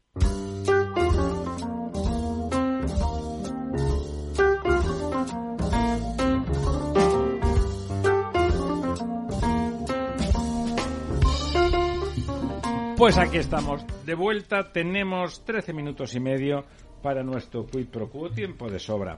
Pues 12.97 13.17
aquí 13.17 13.37
estamos, 13.37 13.85
de 14.05 14.13
vuelta. 14.13 14.71
Tenemos 14.71 15.43
13 15.45 15.73
minutos 15.73 16.13
y 16.15 16.19
medio 16.19 16.65
para 17.01 17.23
nuestro 17.23 17.65
quid 17.65 17.87
pro 17.87 18.09
quo, 18.09 18.29
tiempo 18.29 18.69
de 18.69 18.79
sobra. 18.79 19.17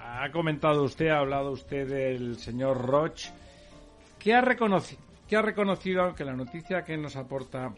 Ha 0.00 0.30
comentado 0.30 0.84
usted, 0.84 1.08
ha 1.08 1.18
hablado 1.18 1.50
usted 1.50 1.88
del 1.88 2.36
señor 2.38 2.86
Roch, 2.86 3.22
que 4.18 4.34
ha, 4.34 4.42
reconoci- 4.42 4.98
que 5.30 5.36
ha 5.36 5.42
reconocido 5.42 6.12
que 6.16 6.24
la 6.24 6.34
noticia 6.34 6.82
que 6.84 6.96
nos 6.96 7.14
aporta 7.14 7.72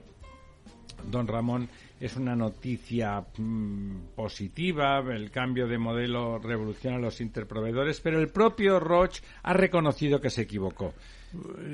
don 1.04 1.26
Ramón 1.26 1.68
es 2.00 2.16
una 2.16 2.34
noticia 2.34 3.22
mm, 3.36 4.14
positiva, 4.16 5.00
el 5.00 5.30
cambio 5.30 5.66
de 5.68 5.76
modelo 5.78 6.38
revoluciona 6.38 6.96
a 6.96 7.00
los 7.00 7.20
interproveedores, 7.20 8.00
pero 8.00 8.18
el 8.18 8.28
propio 8.28 8.80
Roch 8.80 9.18
ha 9.42 9.52
reconocido 9.52 10.18
que 10.20 10.30
se 10.30 10.42
equivocó. 10.42 10.94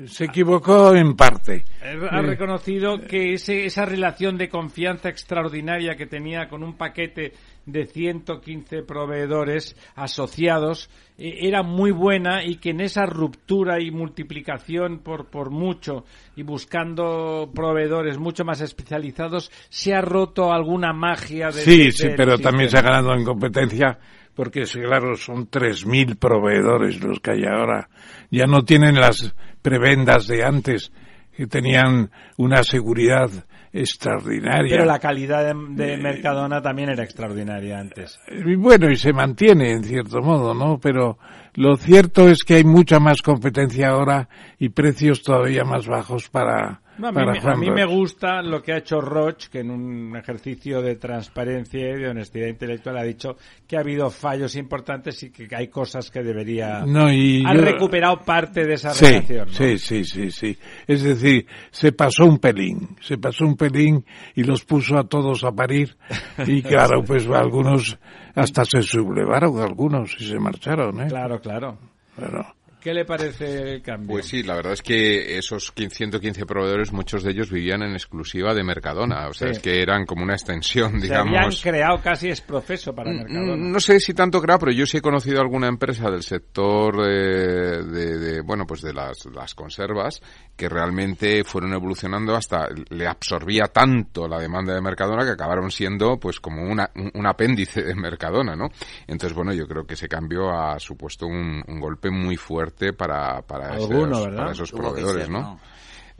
Se 0.07 0.25
equivocó 0.25 0.95
en 0.95 1.15
parte. 1.15 1.65
Ha 1.81 2.19
Eh, 2.19 2.21
reconocido 2.21 2.99
que 2.99 3.33
ese- 3.33 3.65
esa 3.65 3.85
relación 3.85 4.37
de 4.37 4.47
confianza 4.49 5.09
extraordinaria 5.09 5.95
que 5.95 6.05
tenía 6.05 6.47
con 6.47 6.63
un 6.63 6.75
paquete 6.77 7.33
de 7.65 7.85
115 7.85 8.83
proveedores 8.83 9.75
asociados 9.95 10.89
eh, 11.17 11.39
era 11.41 11.61
muy 11.63 11.91
buena 11.91 12.43
y 12.43 12.55
que 12.55 12.71
en 12.71 12.81
esa 12.81 13.05
ruptura 13.05 13.81
y 13.81 13.91
multiplicación 13.91 14.99
por, 14.99 15.27
por 15.29 15.51
mucho 15.51 16.05
y 16.35 16.43
buscando 16.43 17.51
proveedores 17.53 18.17
mucho 18.17 18.43
más 18.45 18.61
especializados 18.61 19.51
se 19.69 19.93
ha 19.93 20.01
roto 20.01 20.51
alguna 20.51 20.93
magia 20.93 21.47
de, 21.47 21.61
Sí, 21.61 21.77
de- 21.85 21.91
sí, 21.91 22.07
pero 22.15 22.37
también 22.39 22.69
se 22.69 22.77
ha 22.77 22.81
ganado 22.81 23.13
en 23.13 23.23
competencia 23.23 23.99
porque, 24.33 24.63
claro, 24.63 25.15
son 25.17 25.49
3.000 25.49 26.17
proveedores 26.17 27.01
los 27.03 27.19
que 27.19 27.31
hay 27.31 27.43
ahora. 27.43 27.89
Ya 28.31 28.45
no 28.45 28.63
tienen 28.63 28.95
las 28.95 29.35
prebendas 29.61 30.27
de 30.27 30.45
antes, 30.45 30.93
que 31.35 31.45
tenían 31.45 32.09
una 32.37 32.63
seguridad 32.63 33.29
extraordinaria. 33.71 34.69
Pero 34.69 34.85
la 34.85 34.99
calidad 34.99 35.43
de, 35.43 35.85
de 35.85 35.97
Mercadona 35.97 36.61
también 36.61 36.89
era 36.89 37.03
extraordinaria 37.03 37.79
antes. 37.79 38.19
Bueno, 38.57 38.89
y 38.89 38.95
se 38.95 39.13
mantiene 39.13 39.71
en 39.71 39.83
cierto 39.83 40.21
modo, 40.21 40.53
¿no? 40.53 40.79
Pero 40.79 41.17
lo 41.53 41.75
cierto 41.77 42.29
es 42.29 42.43
que 42.43 42.55
hay 42.55 42.63
mucha 42.63 42.99
más 42.99 43.21
competencia 43.21 43.89
ahora 43.89 44.29
y 44.57 44.69
precios 44.69 45.23
todavía 45.23 45.63
más 45.63 45.87
bajos 45.87 46.29
para, 46.29 46.81
No, 46.99 47.07
a 47.07 47.11
mí, 47.11 47.39
a 47.41 47.55
mí 47.55 47.71
me 47.71 47.85
gusta 47.85 48.41
lo 48.41 48.61
que 48.61 48.73
ha 48.73 48.77
hecho 48.77 48.99
Roch, 49.01 49.47
que 49.47 49.59
en 49.61 49.71
un 49.71 50.15
ejercicio 50.17 50.81
de 50.81 50.95
transparencia 50.95 51.79
y 51.89 52.01
de 52.01 52.09
honestidad 52.09 52.47
intelectual 52.47 52.97
ha 52.97 53.03
dicho 53.03 53.37
que 53.67 53.77
ha 53.77 53.79
habido 53.79 54.09
fallos 54.09 54.55
importantes 54.55 55.21
y 55.23 55.31
que 55.31 55.47
hay 55.55 55.69
cosas 55.69 56.11
que 56.11 56.21
debería... 56.21 56.83
No, 56.85 57.11
y 57.11 57.43
ha 57.45 57.53
yo- 57.55 57.61
recuperado 57.61 58.19
parte 58.25 58.65
de 58.65 58.73
esa 58.73 58.91
Sí, 58.93 59.05
relación. 59.05 59.47
¿no? 59.47 59.53
sí, 59.53 59.77
sí, 59.77 60.03
sí, 60.03 60.31
sí. 60.31 60.57
Es 60.87 61.03
decir, 61.03 61.45
se 61.71 61.91
pasó 61.91 62.25
un 62.25 62.37
pelín, 62.39 62.97
se 63.01 63.17
pasó 63.17 63.45
un 63.45 63.55
pelín 63.55 64.03
y 64.35 64.43
los 64.43 64.65
puso 64.65 64.97
a 64.97 65.03
todos 65.05 65.43
a 65.43 65.51
parir. 65.51 65.95
Y 66.45 66.61
claro, 66.63 67.03
pues 67.03 67.27
algunos 67.27 67.97
hasta 68.35 68.65
se 68.65 68.81
sublevaron, 68.83 69.59
algunos, 69.61 70.15
y 70.19 70.27
se 70.27 70.39
marcharon, 70.39 71.01
¿eh? 71.01 71.07
Claro, 71.07 71.39
claro. 71.39 71.77
Claro. 72.15 72.45
¿Qué 72.79 72.93
le 72.93 73.03
parece 73.03 73.73
el 73.73 73.81
cambio? 73.81 74.07
Pues 74.11 74.27
sí, 74.27 74.41
la 74.41 74.55
verdad 74.55 74.71
es 74.71 74.81
que 74.81 75.37
esos 75.37 75.71
15 75.73 75.95
115 75.97 76.45
proveedores, 76.45 76.93
muchos 76.93 77.23
de 77.23 77.31
ellos 77.31 77.51
vivían 77.51 77.81
en 77.83 77.91
exclusiva 77.91 78.53
de 78.53 78.63
Mercadona. 78.63 79.27
O 79.27 79.33
sea, 79.33 79.49
Sí. 79.49 79.53
es 79.55 79.59
que 79.59 79.81
eran 79.81 80.05
como 80.05 80.23
una 80.23 80.33
extensión, 80.35 81.01
Se 81.01 81.13
habían 81.13 81.27
digamos. 81.27 81.61
creado 81.61 82.01
casi 82.01 82.29
es 82.29 82.39
profeso 82.39 82.95
para 82.95 83.11
Mercadona. 83.11 83.55
Mm, 83.57 83.71
No 83.73 83.79
sé 83.81 83.99
si 83.99 84.13
tanto 84.13 84.41
creo, 84.41 84.57
pero 84.59 84.71
yo 84.71 84.85
sí 84.85 84.97
he 84.97 85.01
conocido 85.01 85.41
alguna 85.41 85.67
empresa 85.67 86.09
del 86.09 86.23
sector 86.23 87.05
de, 87.05 87.83
de- 87.83 88.17
de, 88.17 88.41
bueno, 88.41 88.65
pues 88.65 88.81
de 88.81 88.93
las, 88.93 89.25
las 89.25 89.53
conservas 89.55 90.21
que 90.55 90.69
realmente 90.69 91.43
fueron 91.43 91.73
evolucionando 91.73 92.33
hasta 92.35 92.69
le 92.89 93.07
absorbía 93.07 93.65
tanto 93.65 94.27
la 94.27 94.39
demanda 94.39 94.73
de 94.73 94.81
Mercadona 94.81 95.25
que 95.25 95.31
acabaron 95.31 95.69
siendo 95.69 96.17
pues 96.17 96.39
como 96.39 96.63
una, 96.63 96.89
un, 96.95 97.11
un 97.13 97.27
apéndice 97.27 97.81
de 97.83 97.95
Mercadona, 97.95 98.55
¿no? 98.55 98.69
Entonces, 99.07 99.33
bueno, 99.35 99.53
yo 99.53 99.67
creo 99.67 99.85
que 99.85 99.95
ese 99.95 100.07
cambio 100.07 100.49
ha 100.51 100.79
supuesto 100.79 101.25
un, 101.27 101.61
un 101.67 101.79
golpe 101.81 102.09
muy 102.09 102.37
fuerte 102.37 102.68
para, 102.97 103.41
para, 103.41 103.73
Alguno, 103.73 104.51
esos, 104.51 104.71
proveedores, 104.71 105.23
ser, 105.23 105.31
¿no? 105.31 105.41
¿no? 105.41 105.59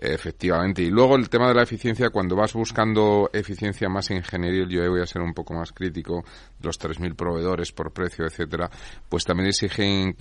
Efectivamente. 0.02 0.82
Y 0.82 0.90
luego 0.90 1.18
el 1.18 1.30
tema 1.30 1.50
de 1.50 1.56
la 1.56 1.64
eficiencia, 1.64 2.10
cuando 2.10 2.34
vas 2.34 2.54
buscando 2.54 3.30
eficiencia 3.34 3.90
más 3.90 4.10
ingenieril, 4.12 4.70
yo 4.70 4.82
ahí 4.82 4.88
voy 4.88 5.02
a 5.02 5.06
ser 5.06 5.22
un 5.22 5.34
poco 5.34 5.54
más 5.54 5.74
crítico, 5.74 6.24
los 6.62 6.80
3.000 6.80 7.16
proveedores 7.16 7.74
por 7.74 7.92
precio, 7.92 8.26
etcétera, 8.26 8.70
pues 9.10 9.26
también 9.26 9.50
exigen 9.50 10.16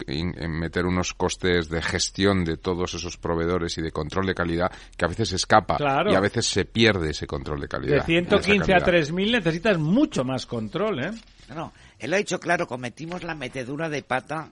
meter 0.48 0.84
unos 0.84 1.14
costes 1.14 1.68
de 1.68 1.80
gestión 1.80 2.44
de 2.44 2.56
todos 2.56 2.94
esos 2.94 3.16
proveedores 3.18 3.78
y 3.78 3.82
de 3.82 3.92
control 3.92 4.26
de 4.26 4.34
calidad 4.34 4.72
que 4.96 5.04
a 5.04 5.08
veces 5.08 5.32
escapa 5.32 5.76
Claro. 5.76 6.10
y 6.10 6.16
a 6.16 6.20
veces 6.20 6.46
se 6.46 6.64
pierde 6.64 7.10
ese 7.10 7.28
control 7.28 7.60
de 7.60 7.68
calidad. 7.68 7.98
De 7.98 8.02
115 8.02 8.72
a 8.72 8.76
esa 8.78 8.84
calidad. 8.84 9.08
3.000 9.08 9.30
necesitas 9.30 9.78
mucho 9.78 10.24
más 10.24 10.44
control, 10.46 11.04
¿eh? 11.04 11.10
No, 11.50 11.54
no, 11.54 11.72
él 12.00 12.10
lo 12.10 12.16
ha 12.16 12.18
dicho 12.18 12.40
claro, 12.40 12.66
cometimos 12.66 13.22
la 13.22 13.36
metedura 13.36 13.88
de 13.88 14.02
pata 14.02 14.50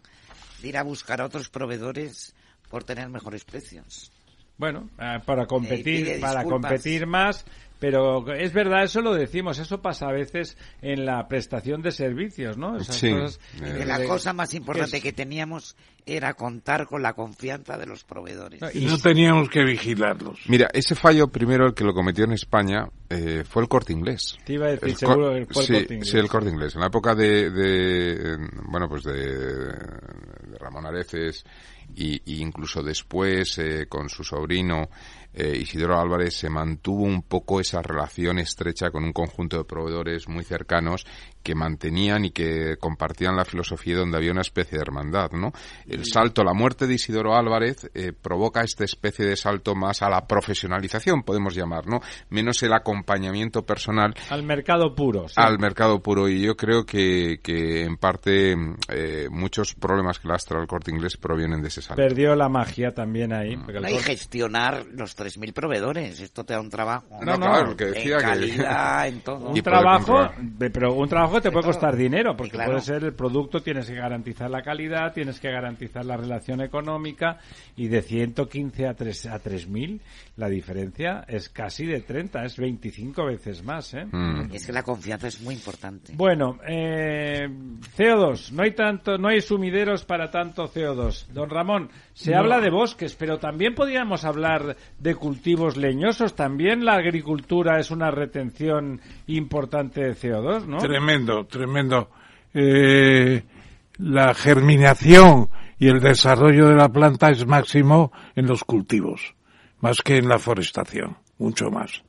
de 0.63 0.69
ir 0.69 0.77
a 0.77 0.83
buscar 0.83 1.21
a 1.21 1.27
otros 1.27 1.49
proveedores 1.49 2.35
por 2.71 2.85
tener 2.85 3.09
mejores 3.09 3.45
precios. 3.45 4.11
Bueno, 4.59 4.89
eh, 4.99 5.19
para 5.27 5.47
competir, 5.47 5.85
pide 6.07 6.19
para 6.19 6.43
competir 6.43 7.07
más, 7.07 7.45
pero 7.79 8.33
es 8.35 8.55
verdad, 8.55 8.85
eso 8.85 9.03
lo 9.03 9.13
decimos, 9.15 9.59
eso 9.59 9.83
pasa 9.83 10.09
a 10.09 10.13
veces 10.13 10.57
en 10.81 11.05
la 11.05 11.29
prestación 11.29 11.83
de 11.83 11.93
servicios, 11.93 12.57
¿no? 12.57 12.79
Esas 12.79 12.97
Sí. 12.97 13.11
cosas, 13.11 13.39
eh, 13.63 13.85
la 13.87 13.99
de- 13.99 14.07
cosa 14.09 14.33
más 14.33 14.55
importante 14.55 14.97
es- 14.97 15.03
que 15.03 15.13
teníamos 15.13 15.77
era 16.07 16.33
contar 16.33 16.87
con 16.87 17.03
la 17.03 17.13
confianza 17.13 17.77
de 17.77 17.85
los 17.85 18.05
proveedores. 18.05 18.63
Y 18.75 18.87
no 18.87 18.97
teníamos 18.97 19.51
que 19.51 19.63
vigilarlos. 19.63 20.39
Mira, 20.49 20.71
ese 20.73 20.95
fallo 20.95 21.29
primero 21.29 21.67
el 21.67 21.75
que 21.75 21.85
lo 21.85 21.93
cometió 21.93 22.25
en 22.25 22.33
España 22.33 22.89
eh, 23.11 23.45
fue 23.47 23.61
el 23.63 23.69
corte 23.69 23.93
inglés. 23.93 24.39
Te 24.47 24.55
iba 24.55 24.67
a 24.67 24.71
decir, 24.71 24.89
El 24.89 24.97
seguro 24.97 25.27
fue 25.33 25.39
el 25.39 25.47
sí, 25.47 25.73
Corte 25.75 25.95
Inglés. 25.95 26.11
Sí, 26.11 26.17
el 26.17 26.29
corte 26.29 26.49
inglés. 26.49 26.75
En 26.77 26.81
la 26.81 26.87
época 26.87 27.15
de, 27.15 27.51
de, 27.51 28.13
eh, 28.13 28.37
bueno, 28.71 28.89
pues 28.89 29.03
de 29.03 29.69
Ramón 30.67 30.87
Areces 30.87 31.45
y 31.95 32.21
incluso 32.43 32.83
después 32.83 33.59
eh, 33.59 33.87
con 33.89 34.09
su 34.09 34.25
sobrino 34.25 34.91
eh, 35.37 35.57
Isidoro 35.61 36.01
Álvarez 36.01 36.35
se 36.35 36.49
mantuvo 36.51 37.05
un 37.05 37.23
poco 37.23 37.61
esa 37.61 37.83
relación 37.83 38.39
estrecha 38.39 38.91
con 38.91 39.05
un 39.05 39.13
conjunto 39.13 39.59
de 39.59 39.65
proveedores 39.65 40.29
muy 40.29 40.43
cercanos 40.45 41.07
que 41.43 41.55
mantenían 41.55 42.25
y 42.25 42.31
que 42.33 42.77
compartían 42.81 43.37
la 43.37 43.45
filosofía 43.45 43.97
donde 43.99 44.17
había 44.17 44.33
una 44.33 44.41
especie 44.41 44.79
de 44.79 44.83
hermandad, 44.83 45.31
¿no? 45.33 45.53
El 45.87 46.05
salto, 46.05 46.43
la 46.43 46.55
muerte 46.55 46.89
de 46.89 46.95
Isidoro 46.95 47.37
Álvarez 47.37 47.89
eh, 47.95 48.13
provoca 48.13 48.63
esta 48.63 48.83
especie 48.85 49.25
de 49.27 49.37
salto 49.37 49.75
más 49.77 50.03
a 50.03 50.09
la 50.11 50.27
profesionalización, 50.27 51.23
podemos 51.23 51.55
llamar, 51.55 51.87
¿no? 51.87 52.01
Menos 52.31 52.63
el 52.65 52.73
acompañamiento 52.73 53.65
personal 53.65 54.15
Al 54.31 54.43
mercado 54.43 54.95
puro. 54.95 55.29
sí. 55.29 55.35
al 55.37 55.59
mercado 55.61 56.01
puro 56.03 56.29
y 56.29 56.43
yo 56.43 56.57
creo 56.57 56.85
que, 56.85 57.39
que 57.43 57.85
en 57.85 57.97
parte 57.97 58.57
eh, 58.89 59.29
muchos 59.31 59.75
problemas 59.75 60.19
que 60.19 60.29
lastra 60.29 60.61
el 60.61 60.67
corte 60.67 60.91
inglés 60.91 61.17
provienen 61.17 61.63
de 61.63 61.69
ese 61.69 61.83
salto. 61.83 62.03
Perdió 62.03 62.35
la 62.35 62.49
magia 62.49 62.93
también 62.93 63.33
ahí. 63.33 63.57
porque 63.57 63.77
el 63.79 63.83
No, 63.83 63.89
y 63.91 63.93
Corte- 63.93 64.07
gestionar 64.11 64.85
los 64.93 65.15
3.000 65.27 65.53
proveedores, 65.53 66.21
esto 66.21 66.45
te 66.45 66.55
da 66.55 66.61
un 66.61 66.71
trabajo. 66.71 67.07
No, 67.23 67.33
No, 67.37 67.47
claro, 67.47 67.77
que 67.77 67.87
decía 67.87 68.15
en 68.15 68.19
que- 68.21 68.25
calidad, 68.27 69.09
en 69.09 69.21
todo. 69.25 69.51
un 69.51 69.63
trabajo, 69.63 70.31
pero 70.73 70.95
un 70.95 71.09
trabajo 71.09 71.41
te 71.41 71.51
puede 71.51 71.67
costar 71.67 71.97
dinero, 71.97 72.37
porque 72.37 72.53
claro. 72.53 72.73
puede 72.73 72.83
ser 72.85 73.05
el 73.05 73.15
producto, 73.15 73.61
tienes 73.63 73.87
que 73.89 73.95
garantizar 73.95 74.51
la 74.51 74.63
calidad, 74.63 75.13
tienes 75.13 75.41
que 75.41 75.51
garantizar 75.51 76.05
la 76.05 76.17
relación 76.17 76.61
económica, 76.61 77.39
y 77.77 77.89
de 77.89 78.03
115 78.03 78.87
a 78.87 78.95
3 78.95 79.27
a 79.27 79.39
3000 79.39 80.01
la 80.37 80.49
diferencia 80.49 81.25
es 81.29 81.49
casi 81.49 81.87
de 81.87 82.01
30, 82.01 82.45
es 82.45 82.57
25 82.57 83.25
veces 83.27 83.65
más, 83.65 83.95
¿eh? 83.95 84.05
Mm. 84.11 84.53
Y 84.53 84.57
es 84.57 84.67
que 84.67 84.73
la 84.73 84.83
confianza 84.83 85.29
es 85.29 85.41
muy 85.41 85.55
importante. 85.55 86.13
Bueno, 86.15 86.59
eh, 86.69 87.49
CO2, 87.97 88.53
no 88.53 88.63
hay 88.63 88.73
tanto, 88.73 89.19
no 89.19 89.29
hay 89.29 89.41
sumideros 89.41 90.05
para 90.05 90.31
tanto 90.31 90.67
CO2. 90.69 91.27
Don 91.29 91.49
Ramón, 91.49 91.89
se 92.17 92.31
No. 92.31 92.39
habla 92.39 92.61
de 92.63 92.71
bosques, 92.71 93.15
pero 93.15 93.39
también 93.39 93.75
podríamos 93.75 94.25
hablar 94.25 94.75
de 94.99 95.15
cultivos 95.15 95.77
leñosos. 95.77 96.35
También 96.35 96.83
la 96.83 96.95
agricultura 96.95 97.79
es 97.79 97.91
una 97.91 98.11
retención 98.11 99.03
importante 99.27 100.01
de 100.01 100.15
CO2, 100.15 100.65
¿no? 100.67 100.79
Tremendo, 100.79 101.45
tremendo. 101.45 102.09
Eh, 102.55 103.43
la 103.99 104.33
germinación 104.33 105.51
y 105.79 105.89
el 105.89 106.01
desarrollo 106.01 106.69
de 106.69 106.77
la 106.77 106.89
planta 106.89 107.29
es 107.31 107.47
máximo 107.47 108.11
en 108.35 108.47
los 108.47 108.65
cultivos, 108.65 109.35
más 109.81 109.99
que 110.03 110.17
en 110.17 110.27
la 110.27 110.39
forestación, 110.39 111.19
mucho 111.37 111.71
más. 111.71 112.03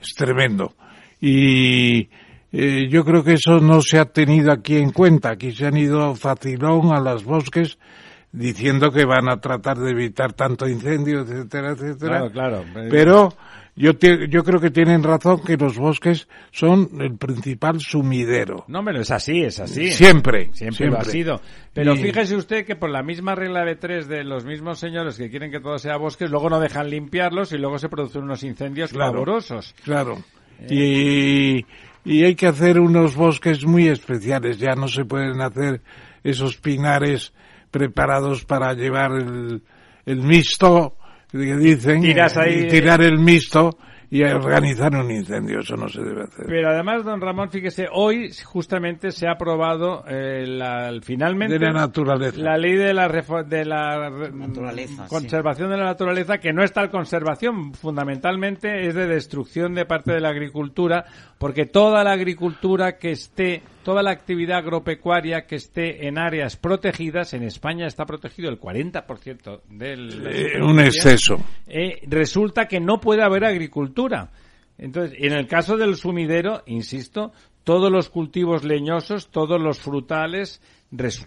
Es 0.00 0.14
tremendo. 0.16 0.74
Y 1.20 2.08
eh, 2.52 2.88
yo 2.90 3.04
creo 3.04 3.22
que 3.22 3.34
eso 3.34 3.60
no 3.60 3.80
se 3.82 4.00
ha 4.00 4.06
tenido 4.06 4.50
aquí 4.50 4.78
en 4.78 4.90
cuenta. 4.90 5.30
Aquí 5.30 5.52
se 5.52 5.64
han 5.66 5.76
ido 5.76 6.16
facilón 6.16 6.92
a 6.92 6.98
los 6.98 7.22
bosques 7.22 7.78
diciendo 8.36 8.90
que 8.90 9.04
van 9.04 9.28
a 9.28 9.40
tratar 9.40 9.78
de 9.78 9.92
evitar 9.92 10.32
tanto 10.32 10.68
incendio, 10.68 11.20
etcétera, 11.20 11.70
etcétera. 11.70 12.28
Claro, 12.30 12.32
claro. 12.32 12.64
Pero 12.90 13.32
yo, 13.76 13.96
te- 13.96 14.28
yo 14.28 14.42
creo 14.42 14.60
que 14.60 14.70
tienen 14.72 15.04
razón 15.04 15.40
que 15.44 15.56
los 15.56 15.78
bosques 15.78 16.26
son 16.50 16.88
el 17.00 17.16
principal 17.16 17.80
sumidero. 17.80 18.64
No, 18.66 18.84
pero 18.84 19.00
es 19.02 19.10
así, 19.12 19.42
es 19.42 19.60
así. 19.60 19.92
Siempre, 19.92 20.50
Siempre, 20.52 20.88
lo 20.88 20.98
ha 20.98 21.04
sido. 21.04 21.40
Pero 21.72 21.94
Y- 21.94 21.98
fíjese 21.98 22.34
usted 22.34 22.66
que 22.66 22.74
por 22.74 22.90
la 22.90 23.04
misma 23.04 23.36
regla 23.36 23.64
de 23.64 23.76
tres 23.76 24.08
de 24.08 24.24
los 24.24 24.44
mismos 24.44 24.80
señores 24.80 25.16
que 25.16 25.30
quieren 25.30 25.52
que 25.52 25.60
todo 25.60 25.78
sea 25.78 25.96
bosques, 25.96 26.28
luego 26.28 26.50
no 26.50 26.58
dejan 26.58 26.90
limpiarlos 26.90 27.52
y 27.52 27.58
luego 27.58 27.78
se 27.78 27.88
producen 27.88 28.24
unos 28.24 28.42
incendios 28.42 28.92
Claro. 28.92 29.24
Claro. 29.84 30.18
Y, 30.68 31.64
y 32.04 32.24
hay 32.24 32.34
que 32.34 32.46
hacer 32.48 32.80
unos 32.80 33.14
bosques 33.14 33.64
muy 33.64 33.86
especiales. 33.88 34.58
Ya 34.58 34.74
no 34.74 34.88
se 34.88 35.04
pueden 35.04 35.40
hacer 35.40 35.80
esos 36.24 36.56
pinares 36.56 37.32
preparados 37.78 38.44
para 38.44 38.72
llevar 38.74 39.10
el, 39.16 39.60
el 40.06 40.18
mixto, 40.22 40.96
que 41.30 41.56
dicen, 41.56 42.00
Tiras 42.02 42.36
ahí- 42.36 42.66
y 42.66 42.68
tirar 42.68 43.02
el 43.02 43.18
mixto 43.18 43.76
y 44.10 44.22
organizar 44.22 44.94
un 44.94 45.10
incendio. 45.10 45.58
Eso 45.58 45.74
no 45.76 45.88
se 45.88 46.00
debe 46.00 46.22
hacer. 46.22 46.46
Pero 46.46 46.68
además, 46.68 47.04
don 47.04 47.20
Ramón, 47.20 47.50
fíjese, 47.50 47.86
hoy 47.92 48.30
justamente 48.44 49.10
se 49.10 49.26
ha 49.26 49.32
aprobado 49.32 50.04
eh, 50.06 50.44
la- 50.46 50.92
finalmente 51.02 51.58
De 51.58 51.66
la 51.66 51.72
naturaleza. 51.72 52.38
la 52.40 52.56
ley 52.56 52.76
de 52.76 52.94
la, 52.94 53.08
de 53.08 53.64
la 53.64 54.10
Naturaleza, 54.32 55.06
conservación 55.08 55.68
de 55.70 55.78
la 55.78 55.84
naturaleza, 55.86 56.38
que 56.38 56.52
no 56.52 56.62
es 56.62 56.72
tal 56.72 56.90
conservación, 56.90 57.74
fundamentalmente 57.74 58.86
es 58.86 58.94
de 58.94 59.08
destrucción 59.08 59.74
de 59.74 59.84
parte 59.84 60.12
de 60.12 60.20
la 60.20 60.28
agricultura, 60.28 61.06
porque 61.44 61.66
toda 61.66 62.02
la 62.02 62.12
agricultura 62.12 62.96
que 62.96 63.10
esté, 63.10 63.60
toda 63.82 64.02
la 64.02 64.12
actividad 64.12 64.60
agropecuaria 64.60 65.46
que 65.46 65.56
esté 65.56 66.08
en 66.08 66.16
áreas 66.16 66.56
protegidas, 66.56 67.34
en 67.34 67.42
España 67.42 67.86
está 67.86 68.06
protegido 68.06 68.48
el 68.48 68.58
40% 68.58 69.60
del... 69.68 70.26
Eh, 70.26 70.62
un 70.62 70.80
exceso. 70.80 71.36
eh, 71.66 72.00
resulta 72.06 72.66
que 72.66 72.80
no 72.80 72.98
puede 72.98 73.22
haber 73.22 73.44
agricultura. 73.44 74.30
Entonces, 74.78 75.18
en 75.20 75.34
el 75.34 75.46
caso 75.46 75.76
del 75.76 75.96
sumidero, 75.96 76.62
insisto, 76.64 77.32
todos 77.62 77.92
los 77.92 78.08
cultivos 78.08 78.64
leñosos, 78.64 79.28
todos 79.28 79.60
los 79.60 79.78
frutales, 79.78 80.62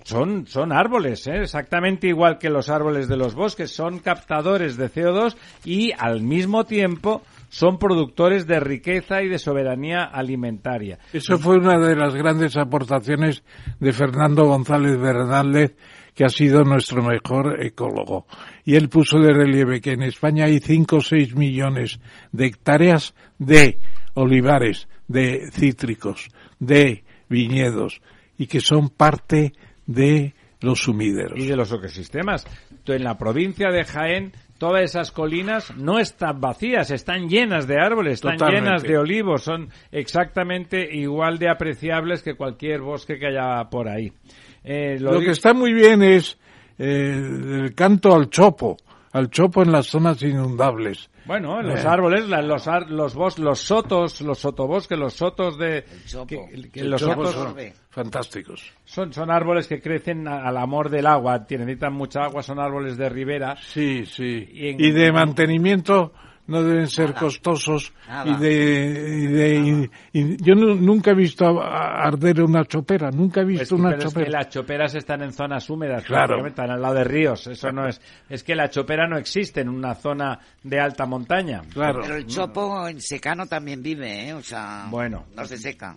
son, 0.03 0.47
son 0.47 0.71
árboles, 0.71 1.27
¿eh? 1.27 1.41
exactamente 1.43 2.07
igual 2.07 2.39
que 2.39 2.49
los 2.49 2.69
árboles 2.69 3.07
de 3.07 3.17
los 3.17 3.35
bosques, 3.35 3.69
son 3.69 3.99
captadores 3.99 4.77
de 4.77 4.89
CO2 4.89 5.35
y 5.63 5.91
al 5.95 6.23
mismo 6.23 6.63
tiempo 6.63 7.21
son 7.49 7.77
productores 7.77 8.45
de 8.47 8.59
riqueza 8.59 9.21
y 9.21 9.29
de 9.29 9.39
soberanía 9.39 10.03
alimentaria. 10.03 10.99
Eso 11.13 11.37
fue 11.37 11.57
una 11.57 11.79
de 11.79 11.95
las 11.95 12.13
grandes 12.15 12.57
aportaciones 12.57 13.43
de 13.79 13.93
Fernando 13.93 14.45
González 14.45 14.97
Bernaldez, 14.99 15.75
que 16.13 16.25
ha 16.25 16.29
sido 16.29 16.63
nuestro 16.63 17.03
mejor 17.03 17.63
ecólogo. 17.63 18.25
Y 18.65 18.75
él 18.75 18.89
puso 18.89 19.19
de 19.19 19.33
relieve 19.33 19.81
que 19.81 19.91
en 19.91 20.01
España 20.01 20.45
hay 20.45 20.59
5 20.59 20.95
o 20.95 21.01
6 21.01 21.35
millones 21.35 21.99
de 22.31 22.47
hectáreas 22.47 23.13
de 23.37 23.79
olivares, 24.15 24.87
de 25.07 25.49
cítricos, 25.51 26.29
de 26.59 27.03
viñedos, 27.29 28.01
y 28.37 28.47
que 28.47 28.61
son 28.61 28.89
parte 28.89 29.53
de 29.85 30.33
los 30.61 30.79
sumideros. 30.79 31.39
y 31.39 31.45
de 31.45 31.55
los 31.55 31.71
ecosistemas. 31.71 32.45
En 32.87 33.03
la 33.03 33.17
provincia 33.17 33.69
de 33.69 33.83
Jaén, 33.83 34.31
todas 34.57 34.83
esas 34.83 35.11
colinas 35.11 35.75
no 35.75 35.99
están 35.99 36.39
vacías, 36.41 36.91
están 36.91 37.29
llenas 37.29 37.67
de 37.67 37.79
árboles, 37.79 38.15
están 38.15 38.37
Totalmente. 38.37 38.65
llenas 38.65 38.83
de 38.83 38.97
olivos, 38.97 39.43
son 39.43 39.69
exactamente 39.91 40.87
igual 40.95 41.37
de 41.37 41.49
apreciables 41.49 42.23
que 42.23 42.35
cualquier 42.35 42.81
bosque 42.81 43.19
que 43.19 43.27
haya 43.27 43.69
por 43.69 43.87
ahí. 43.87 44.11
Eh, 44.63 44.97
lo 44.99 45.19
que 45.19 45.31
está 45.31 45.53
muy 45.53 45.73
bien 45.73 46.03
es 46.03 46.37
eh, 46.77 47.63
el 47.63 47.73
canto 47.73 48.13
al 48.13 48.29
chopo, 48.29 48.77
al 49.13 49.29
chopo 49.29 49.63
en 49.63 49.71
las 49.71 49.87
zonas 49.87 50.21
inundables. 50.21 51.09
Bueno, 51.25 51.61
los 51.61 51.83
Eh. 51.83 51.87
árboles, 51.87 52.27
la- 52.29 52.41
los 52.41 52.67
ar- 52.67 52.89
los 52.89 53.13
bos, 53.13 53.37
los 53.39 53.59
sotos, 53.59 54.21
los 54.21 54.39
sotobosques, 54.39 54.97
los 54.97 55.13
sotos 55.13 55.57
de 55.57 55.83
que- 56.27 56.69
que 56.71 56.79
El 56.81 56.91
los 56.91 57.01
chopo 57.01 57.25
sotos 57.25 57.33
son 57.33 57.55
fantásticos. 57.89 58.71
son 58.85 59.11
son 59.11 59.29
árboles 59.31 59.67
que 59.67 59.81
crecen 59.81 60.27
a- 60.27 60.47
al 60.47 60.55
amor 60.57 60.89
del 60.89 61.05
agua, 61.07 61.45
tienen- 61.45 61.67
necesitan 61.67 61.93
mucha 61.93 62.23
agua, 62.23 62.41
son 62.43 62.59
árboles 62.59 62.95
de 62.97 63.09
ribera. 63.09 63.55
Sí, 63.61 64.05
sí. 64.05 64.47
Y 64.51 64.69
en- 64.69 64.79
Y 64.79 64.91
de 64.91 65.11
mantenimiento 65.11 66.13
no 66.47 66.63
deben 66.63 66.87
ser 66.87 67.13
costosos 67.13 67.93
Nada. 68.07 68.31
y 68.31 68.35
de, 68.41 69.17
y 69.19 69.27
de- 69.27 69.89
y- 70.13 70.19
y 70.19 70.43
yo 70.43 70.55
nu- 70.55 70.75
nunca 70.75 71.11
he 71.11 71.15
visto 71.15 71.61
arder 71.61 72.41
una 72.41 72.65
chopera, 72.65 73.11
nunca 73.11 73.41
he 73.41 73.43
Pues, 73.45 73.59
visto 73.59 73.75
una 73.75 73.89
pero 73.89 73.99
es 73.99 74.05
que 74.05 74.09
chopera. 74.21 74.39
las 74.39 74.49
choperas 74.49 74.95
están 74.95 75.21
en 75.23 75.33
zonas 75.33 75.69
húmedas, 75.69 76.03
Claro. 76.05 76.45
están 76.47 76.71
al 76.71 76.81
lado 76.81 76.95
de 76.95 77.03
ríos. 77.03 77.47
Eso 77.47 77.71
no 77.71 77.87
es. 77.87 78.01
Es 78.29 78.43
que 78.43 78.55
la 78.55 78.69
chopera 78.69 79.07
no 79.07 79.17
existe 79.17 79.61
en 79.61 79.69
una 79.69 79.93
zona 79.95 80.39
de 80.63 80.79
alta 80.79 81.05
montaña. 81.05 81.61
Claro. 81.73 81.99
Pero 82.01 82.15
el 82.15 82.25
chopo 82.25 82.87
en 82.87 83.01
secano 83.01 83.45
también 83.45 83.83
vive, 83.83 84.29
¿eh? 84.29 84.33
O 84.33 84.41
sea, 84.41 84.87
Bueno. 84.89 85.25
no 85.35 85.45
se 85.45 85.57
seca. 85.57 85.95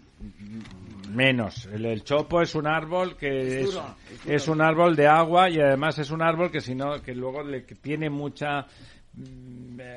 Menos. 1.12 1.66
El, 1.72 1.86
el 1.86 2.04
chopo 2.04 2.40
es 2.40 2.54
un 2.54 2.68
árbol 2.68 3.16
que 3.16 3.28
Es 3.28 3.52
es, 3.54 3.64
duro, 3.74 3.84
es 4.12 4.22
duro. 4.24 4.36
es 4.36 4.48
un 4.48 4.60
árbol 4.60 4.94
de 4.94 5.08
agua 5.08 5.50
y 5.50 5.58
además 5.60 5.98
es 5.98 6.10
un 6.10 6.22
árbol 6.22 6.52
que 6.52 6.60
si 6.60 6.74
no 6.76 7.02
que 7.02 7.14
luego 7.14 7.42
le 7.42 7.64
que 7.64 7.74
tiene 7.74 8.08
mucha 8.10 8.60
mm, 8.60 8.64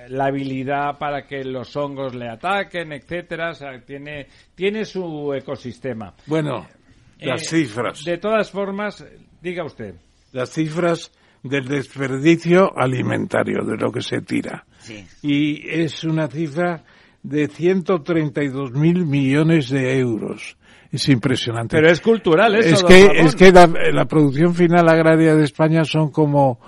la 0.10 0.26
habilidad 0.26 0.98
para 0.98 1.26
que 1.26 1.44
los 1.44 1.76
hongos 1.76 2.16
le 2.16 2.30
ataquen, 2.30 2.92
etcétera, 2.94 3.52
o 3.52 3.54
sea, 3.54 3.80
tiene 3.86 4.28
tiene 4.56 4.86
su 4.86 5.34
ecosistema. 5.34 6.14
Bueno, 6.26 6.68
las 7.20 7.42
Eh, 7.44 7.46
cifras. 7.66 8.04
De 8.04 8.18
todas 8.18 8.50
formas, 8.52 9.06
diga 9.42 9.64
usted. 9.66 9.96
las 10.32 10.50
cifras 10.50 11.12
del 11.44 11.66
desperdicio 11.68 12.72
alimentario, 12.78 13.64
de 13.66 13.78
lo 13.78 13.92
que 13.92 14.02
se 14.02 14.22
tira. 14.22 14.66
Sí. 14.80 15.06
Y 15.22 15.70
es 15.70 16.04
una 16.04 16.28
cifra 16.28 16.84
de 17.22 17.48
132 17.48 18.72
mil 18.72 19.06
millones 19.06 19.70
de 19.70 20.00
euros. 20.00 20.58
Es 20.92 21.08
impresionante. 21.10 21.76
Pero 21.78 21.90
es 21.92 22.02
cultural 22.02 22.56
eso, 22.56 22.76
Es 22.76 22.84
que, 22.84 23.06
es 23.20 23.36
que 23.36 23.52
la, 23.52 23.68
la 23.68 24.06
producción 24.06 24.54
final 24.54 24.88
agraria 24.90 25.36
de 25.36 25.44
España 25.44 25.84
son 25.86 26.12
como 26.12 26.60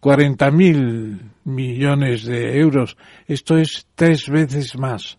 40 0.00 0.50
mil 0.50 1.20
millones 1.44 2.24
de 2.24 2.58
euros. 2.58 2.96
Esto 3.26 3.56
es 3.56 3.86
tres 3.94 4.28
veces 4.28 4.76
más. 4.78 5.18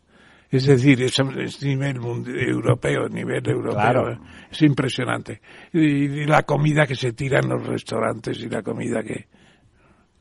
Es 0.49 0.65
decir, 0.65 1.02
es, 1.02 1.18
es 1.19 1.64
nivel 1.64 1.98
europeo, 1.98 3.07
nivel 3.07 3.48
europeo. 3.48 3.73
Claro. 3.73 4.22
Es 4.52 4.61
impresionante. 4.61 5.41
Y, 5.72 5.80
y 5.80 6.26
la 6.26 6.43
comida 6.43 6.85
que 6.85 6.95
se 6.95 7.14
tira 7.14 7.39
en 7.39 7.49
los 7.49 7.65
restaurantes 7.65 8.39
y 8.39 8.49
la 8.49 8.61
comida 8.61 9.02
que... 9.02 9.27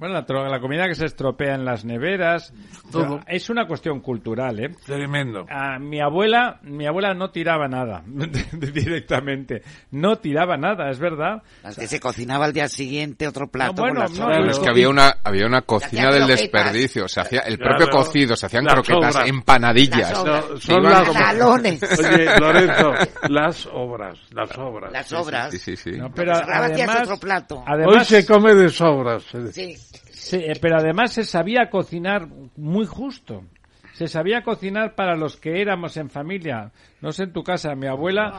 Bueno, 0.01 0.14
la, 0.27 0.48
la 0.48 0.60
comida 0.60 0.89
que 0.89 0.94
se 0.94 1.05
estropea 1.05 1.55
en 1.55 1.64
las 1.66 1.85
neveras, 1.85 2.52
Todo. 2.90 3.02
o 3.02 3.09
sea, 3.22 3.24
es 3.28 3.51
una 3.51 3.66
cuestión 3.66 4.01
cultural, 4.01 4.59
¿eh? 4.59 4.70
Tremendo. 4.86 5.44
A 5.51 5.78
mi 5.78 6.01
abuela, 6.01 6.59
mi 6.62 6.86
abuela 6.86 7.12
no 7.12 7.31
tiraba 7.31 7.68
nada 7.68 8.02
directamente, 8.52 9.62
no 9.90 10.16
tiraba 10.16 10.56
nada, 10.56 10.90
es 10.90 10.98
verdad. 10.98 11.43
Las 11.62 11.77
que 11.78 11.86
se 11.86 12.01
cocinaba 12.01 12.47
al 12.47 12.52
día 12.52 12.68
siguiente 12.68 13.27
otro 13.28 13.48
plato 13.48 13.74
No, 13.77 13.82
bueno, 13.82 13.94
con 13.97 14.02
las 14.05 14.10
no, 14.12 14.16
sobras. 14.16 14.39
Pero 14.39 14.51
es 14.52 14.59
que 14.59 14.70
había 14.70 14.89
una, 14.89 15.16
había 15.22 15.47
una 15.47 15.62
cocina 15.62 16.10
del 16.10 16.24
croquetas. 16.24 16.40
desperdicio. 16.40 17.09
Se 17.09 17.20
hacía 17.20 17.40
el 17.40 17.59
Claro. 17.59 17.77
propio 17.77 17.98
cocido, 17.98 18.36
se 18.36 18.47
hacían 18.47 18.64
Las 18.64 18.74
croquetas, 18.74 19.12
sobras. 19.12 19.28
empanadillas. 19.28 20.10
Las. 20.10 20.24
No, 20.24 20.56
son 20.59 20.82
las 20.82 21.12
Galones. 21.12 21.82
Oye, 21.82 22.39
Lorenzo, 22.40 22.93
las 23.28 23.66
obras, 23.66 24.18
las 24.32 24.56
obras. 24.56 24.93
Las 24.93 25.06
sobras. 25.09 25.51
Sí, 25.51 25.59
sí, 25.59 25.77
sí. 25.77 25.90
No, 25.93 26.10
pero 26.10 26.32
ahora 26.35 26.64
hacías 26.66 26.89
además, 26.89 27.02
otro 27.09 27.16
plato. 27.18 27.64
Hoy 27.86 28.05
se 28.05 28.24
come 28.24 28.55
de 28.55 28.68
sobras. 28.70 29.24
Sí. 29.52 29.77
Eh, 30.32 30.52
pero 30.60 30.76
además 30.76 31.12
se 31.12 31.24
sabía 31.24 31.70
cocinar 31.70 32.28
muy 32.56 32.86
justo. 32.86 33.44
Se 33.94 34.06
sabía 34.06 34.42
cocinar 34.42 34.94
para 34.94 35.16
los 35.16 35.36
que 35.36 35.60
éramos 35.60 35.97
en 35.97 36.10
familia. 36.10 36.72
No 37.02 37.12
sé 37.12 37.22
en 37.24 37.32
tu 37.32 37.43
casa, 37.43 37.74
mi 37.74 37.86
abuela 37.86 38.28
no 38.31 38.36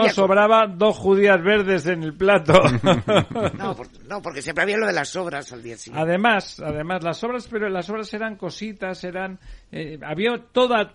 había- 0.00 0.12
sobraba 0.12 0.66
dos 0.68 0.96
judías 0.96 1.42
verdes 1.42 1.86
en 1.86 2.02
el 2.04 2.14
plato. 2.14 2.52
No, 3.58 3.74
por- 3.74 3.88
no, 4.08 4.20
porque 4.22 4.42
siempre 4.42 4.62
había 4.62 4.76
lo 4.76 4.86
de 4.86 4.92
las 4.92 5.08
sobras 5.08 5.52
al 5.52 5.62
día 5.62 5.76
siguiente. 5.76 6.02
Además, 6.08 6.60
además 6.60 7.02
las 7.02 7.22
obras, 7.24 7.48
pero 7.50 7.68
las 7.68 7.88
obras 7.90 8.12
eran 8.14 8.36
cositas, 8.36 9.02
eran 9.04 9.38
eh, 9.72 9.98
había 10.04 10.32
toda 10.52 10.92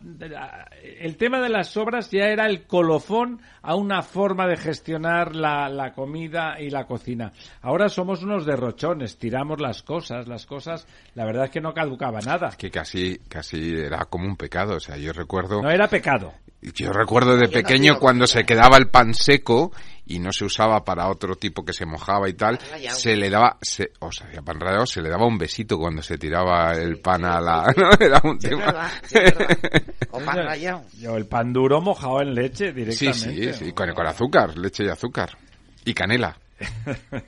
el 0.99 1.17
tema 1.17 1.41
de 1.41 1.49
las 1.49 1.75
obras 1.77 2.09
ya 2.11 2.25
era 2.27 2.45
el 2.45 2.65
colofón 2.65 3.41
a 3.61 3.75
una 3.75 4.01
forma 4.01 4.47
de 4.47 4.57
gestionar 4.57 5.35
la, 5.35 5.69
la 5.69 5.93
comida 5.93 6.59
y 6.59 6.69
la 6.69 6.85
cocina. 6.85 7.31
Ahora 7.61 7.89
somos 7.89 8.23
unos 8.23 8.45
derrochones, 8.45 9.17
tiramos 9.17 9.59
las 9.59 9.83
cosas, 9.83 10.27
las 10.27 10.45
cosas, 10.45 10.87
la 11.15 11.25
verdad 11.25 11.45
es 11.45 11.51
que 11.51 11.61
no 11.61 11.73
caducaba 11.73 12.19
nada. 12.21 12.51
Que 12.57 12.71
casi, 12.71 13.17
casi 13.27 13.77
era 13.77 14.05
como 14.05 14.25
un 14.25 14.37
pecado. 14.37 14.75
O 14.75 14.79
sea, 14.79 14.97
yo 14.97 15.11
recuerdo, 15.13 15.61
No 15.61 15.69
era 15.69 15.87
pecado. 15.87 16.33
Yo 16.61 16.91
recuerdo 16.91 17.38
de 17.38 17.48
Yo 17.48 17.52
pequeño 17.53 17.99
cuando 17.99 18.27
se 18.27 18.44
quedaba 18.45 18.77
el 18.77 18.88
pan 18.90 19.14
seco 19.14 19.72
y 20.06 20.19
no 20.19 20.31
se 20.31 20.44
usaba 20.45 20.84
para 20.84 21.07
otro 21.07 21.36
tipo 21.36 21.64
que 21.64 21.72
se 21.72 21.86
mojaba 21.86 22.27
y 22.27 22.34
tal, 22.34 22.57
rallado. 22.72 22.98
se 22.98 23.15
le 23.15 23.30
daba, 23.30 23.57
se, 23.61 23.91
o 23.99 24.11
sea, 24.11 24.27
hacía 24.27 24.41
pan 24.41 24.60
rallado, 24.60 24.86
se 24.88 25.02
le 25.02 25.10
daba 25.10 25.26
un 25.27 25.38
besito 25.38 25.77
cuando 25.77 26.02
se 26.02 26.18
tiraba 26.18 26.72
el 26.73 26.99
pan 26.99 27.23
a 27.26 27.40
la, 27.40 27.73
¿no? 27.77 27.90
Era 27.99 28.19
un 28.23 28.41
Sí, 28.41 28.48
es 28.48 28.49
tema. 28.52 28.65
verdad, 28.65 28.91
sí, 29.03 29.18
es 29.19 29.38
verdad. 29.38 29.57
O 30.11 30.19
pan 30.19 30.38
rallado. 30.38 30.84
Yo 30.98 31.15
el 31.15 31.27
pan 31.27 31.53
duro 31.53 31.80
mojado 31.81 32.22
en 32.22 32.34
leche 32.34 32.68
Sí, 32.68 32.73
directamente. 32.73 33.53
sí, 33.53 33.65
sí, 33.65 33.72
con, 33.73 33.94
con 33.94 34.07
azúcar, 34.07 34.57
leche 34.57 34.84
y 34.84 34.90
azúcar. 34.90 35.38
Y 35.86 35.94
canela. 35.94 36.36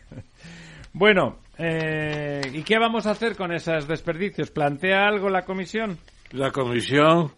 Bueno, 0.94 1.38
eh, 1.58 2.42
¿y 2.54 2.64
qué 2.64 2.78
vamos 2.78 3.06
a 3.06 3.12
hacer 3.12 3.36
con 3.38 3.54
esos 3.54 3.88
desperdicios? 3.88 4.52
¿Plantea 4.52 5.08
algo 5.08 5.30
la 5.30 5.44
comisión? 5.44 5.98
La 6.32 6.52
comisión, 6.52 7.32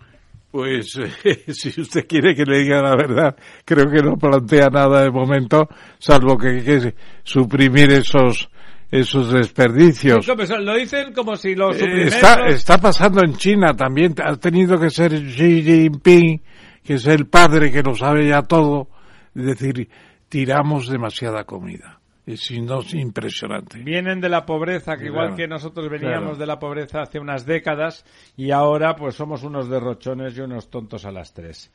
pues, 0.53 0.99
si 1.47 1.81
usted 1.81 2.05
quiere 2.07 2.35
que 2.35 2.45
le 2.45 2.59
diga 2.59 2.79
la 2.79 2.95
verdad, 2.95 3.35
creo 3.65 3.89
que 3.89 4.03
no 4.03 4.17
plantea 4.17 4.69
nada 4.69 5.01
de 5.01 5.09
momento, 5.09 5.67
salvo 5.97 6.37
que 6.37 6.63
que 6.63 6.93
suprimir 7.23 7.91
esos 7.91 8.51
esos 8.91 9.31
desperdicios. 9.31 10.27
Lo 10.27 10.75
dicen 10.75 11.11
como 11.11 11.35
si 11.35 11.55
lo 11.55 11.73
Eh. 11.73 12.03
Está, 12.03 12.45
está 12.45 12.77
pasando 12.77 13.23
en 13.23 13.33
China 13.33 13.75
también. 13.75 14.13
Ha 14.23 14.35
tenido 14.35 14.79
que 14.79 14.91
ser 14.91 15.13
Xi 15.13 15.63
Jinping, 15.63 16.43
que 16.83 16.93
es 16.93 17.07
el 17.07 17.25
padre 17.25 17.71
que 17.71 17.81
lo 17.81 17.95
sabe 17.95 18.27
ya 18.27 18.43
todo. 18.43 18.89
Es 19.33 19.45
decir, 19.45 19.89
tiramos 20.29 20.87
demasiada 20.87 21.45
comida. 21.45 22.02
Y 22.25 22.37
si 22.37 22.61
no, 22.61 22.79
es 22.79 22.93
impresionante. 22.93 23.79
Vienen 23.79 24.21
de 24.21 24.29
la 24.29 24.45
pobreza, 24.45 24.95
que 24.95 25.07
igual 25.07 25.27
Claro, 25.27 25.35
que 25.35 25.47
nosotros 25.47 25.89
veníamos 25.89 26.21
claro. 26.21 26.37
de 26.37 26.45
la 26.45 26.59
pobreza 26.59 27.01
hace 27.01 27.19
unas 27.19 27.45
décadas 27.45 28.05
y 28.37 28.51
ahora 28.51 28.95
pues 28.95 29.15
somos 29.15 29.43
unos 29.43 29.69
derrochones 29.69 30.37
y 30.37 30.41
unos 30.41 30.69
tontos 30.69 31.03
a 31.05 31.11
las 31.11 31.33
tres. 31.33 31.71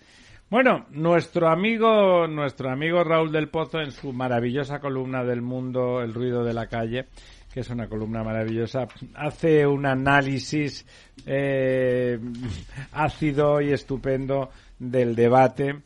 Bueno, 0.51 0.87
nuestro 0.93 1.49
amigo, 1.49 2.27
nuestro 2.27 2.71
amigo 2.71 3.05
Raúl 3.05 3.31
del 3.31 3.51
Pozo 3.51 3.81
en 3.81 3.91
su 3.91 4.15
maravillosa 4.15 4.81
columna 4.81 5.23
del 5.23 5.43
mundo, 5.43 6.01
El 6.01 6.15
ruido 6.15 6.43
de 6.43 6.55
la 6.55 6.67
calle, 6.67 7.09
que 7.53 7.61
es 7.61 7.69
una 7.69 7.87
columna 7.87 8.25
maravillosa, 8.25 8.89
hace 9.15 9.67
un 9.67 9.85
análisis 9.85 10.87
eh, 11.27 12.19
ácido 12.93 13.61
y 13.61 13.73
estupendo 13.73 14.49
del 14.79 15.15
debate 15.15 15.83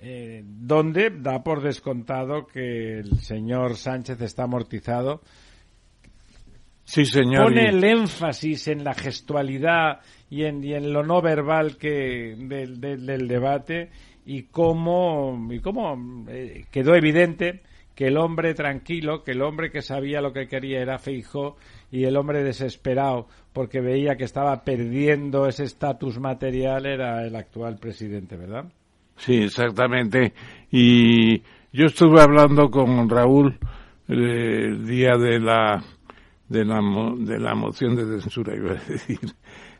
eh, 0.00 0.42
donde 0.44 1.10
da 1.10 1.42
por 1.42 1.62
descontado 1.62 2.46
que 2.46 2.98
el 2.98 3.18
señor 3.20 3.76
Sánchez 3.76 4.20
está 4.20 4.44
amortizado. 4.44 5.22
Sí, 6.84 7.04
señor. 7.04 7.44
Pone 7.44 7.68
el 7.68 7.82
énfasis 7.82 8.68
en 8.68 8.84
la 8.84 8.94
gestualidad 8.94 10.00
y 10.30 10.44
en, 10.44 10.62
y 10.62 10.74
en 10.74 10.92
lo 10.92 11.02
no 11.02 11.20
verbal 11.20 11.76
que 11.76 12.36
del, 12.38 12.80
del- 12.80 13.04
del 13.06 13.26
debate 13.26 13.90
y 14.24 14.44
cómo, 14.44 15.48
y 15.50 15.58
cómo 15.60 16.24
eh, 16.28 16.64
quedó 16.70 16.94
evidente 16.94 17.62
que 17.94 18.08
el 18.08 18.18
hombre 18.18 18.54
tranquilo, 18.54 19.24
que 19.24 19.32
el 19.32 19.42
hombre 19.42 19.70
que 19.70 19.82
sabía 19.82 20.20
lo 20.20 20.32
que 20.32 20.46
quería 20.46 20.80
era 20.80 20.98
Feijó 20.98 21.56
y 21.90 22.04
el 22.04 22.16
hombre 22.16 22.44
desesperado 22.44 23.26
porque 23.52 23.80
veía 23.80 24.16
que 24.16 24.24
estaba 24.24 24.62
perdiendo 24.62 25.46
ese 25.48 25.64
estatus 25.64 26.20
material 26.20 26.86
era 26.86 27.24
el 27.26 27.34
actual 27.34 27.78
presidente, 27.78 28.36
¿verdad? 28.36 28.66
Sí, 29.16 29.34
exactamente. 29.44 30.32
Y 30.70 31.38
yo 31.72 31.86
estuve 31.86 32.20
hablando 32.20 32.70
con 32.70 33.08
Raúl 33.08 33.58
eh, 34.08 34.66
el 34.68 34.86
día 34.86 35.16
de 35.16 35.40
la 35.40 35.82
de 36.48 36.64
la, 36.64 36.80
de 37.18 37.38
la 37.40 37.54
moción 37.54 37.96
de 37.96 38.20
censura, 38.20 38.54
iba 38.56 38.70
a 38.72 38.74
decir, 38.74 39.18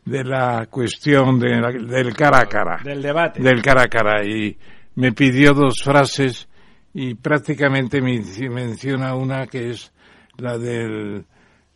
de 0.03 0.23
la 0.23 0.67
cuestión 0.69 1.39
de 1.39 1.61
la- 1.61 1.71
del 1.71 2.13
cara 2.13 2.39
a 2.41 2.45
cara. 2.45 2.79
Del 2.83 3.01
debate. 3.01 3.41
Del 3.41 3.61
cara 3.61 3.83
a 3.83 3.87
cara. 3.87 4.25
Y 4.25 4.57
me 4.95 5.13
pidió 5.13 5.53
dos 5.53 5.81
frases 5.83 6.49
y 6.93 7.13
prácticamente 7.15 8.01
me 8.01 8.19
menciona 8.49 9.15
una 9.15 9.47
que 9.47 9.69
es 9.69 9.93
la 10.37 10.57
del 10.57 11.25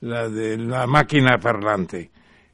la 0.01 0.27
de 0.29 0.57
la 0.57 0.87
máquina 0.87 1.37
parlante 1.37 2.09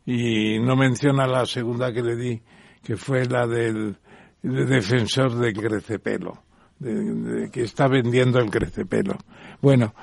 y 0.06 0.60
no 0.60 0.76
menciona 0.76 1.26
la 1.28 1.46
segunda 1.46 1.94
que 1.94 2.02
le 2.02 2.16
di 2.18 2.42
que 2.84 2.98
fue 2.98 3.26
la 3.26 3.48
del 3.48 3.94
de 3.94 3.98
defensor 4.42 5.36
del 5.36 5.54
crecepelo 5.54 6.44
de, 6.80 7.50
que 7.52 7.64
está 7.64 7.88
vendiendo 7.88 8.40
el 8.40 8.50
crecepelo 8.50 9.18
bueno 9.62 9.94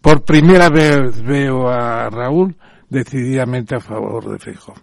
por 0.00 0.24
primera 0.24 0.68
vez 0.68 1.22
veo 1.22 1.68
a 1.68 2.10
Raúl 2.10 2.56
decididamente 2.88 3.74
a 3.74 3.80
favor 3.80 4.30
de 4.30 4.38
Feijóo 4.38 4.74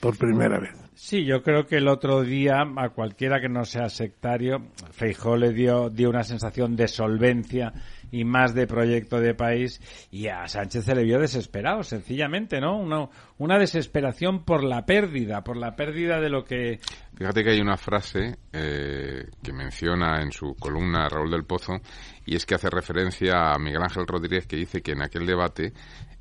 por 0.00 0.16
primera 0.16 0.58
vez. 0.60 0.86
Sí, 0.94 1.24
yo 1.24 1.42
creo 1.42 1.66
que 1.66 1.76
el 1.76 1.88
otro 1.88 2.22
día 2.22 2.62
a 2.76 2.88
cualquiera 2.88 3.40
que 3.40 3.48
no 3.48 3.64
sea 3.64 3.88
sectario, 3.88 4.68
Feijó 4.92 5.36
le 5.36 5.52
dio, 5.52 5.90
dio 5.90 6.08
una 6.08 6.22
sensación 6.22 6.74
de 6.74 6.88
solvencia 6.88 7.72
y 8.10 8.24
más 8.24 8.54
de 8.54 8.66
proyecto 8.66 9.20
de 9.20 9.34
país. 9.34 9.80
Y 10.10 10.28
a 10.28 10.46
Sánchez 10.46 10.84
se 10.84 10.94
le 10.94 11.04
vio 11.04 11.18
desesperado, 11.18 11.82
sencillamente, 11.82 12.60
¿no? 12.60 12.78
Una, 12.78 13.08
una 13.38 13.58
desesperación 13.58 14.44
por 14.44 14.64
la 14.64 14.86
pérdida, 14.86 15.42
por 15.42 15.56
la 15.56 15.76
pérdida 15.76 16.20
de 16.20 16.30
lo 16.30 16.44
que... 16.44 16.80
Fíjate 17.16 17.42
que 17.42 17.50
hay 17.50 17.60
una 17.60 17.76
frase 17.76 18.36
eh, 18.52 19.26
que 19.42 19.52
menciona 19.52 20.22
en 20.22 20.32
su 20.32 20.54
columna 20.54 21.08
Raúl 21.08 21.30
del 21.30 21.44
Pozo 21.44 21.80
y 22.26 22.36
es 22.36 22.44
que 22.44 22.54
hace 22.54 22.68
referencia 22.68 23.52
a 23.52 23.58
Miguel 23.58 23.82
Ángel 23.82 24.06
Rodríguez 24.06 24.46
que 24.46 24.56
dice 24.56 24.82
que 24.82 24.92
en 24.92 25.02
aquel 25.02 25.24
debate 25.24 25.72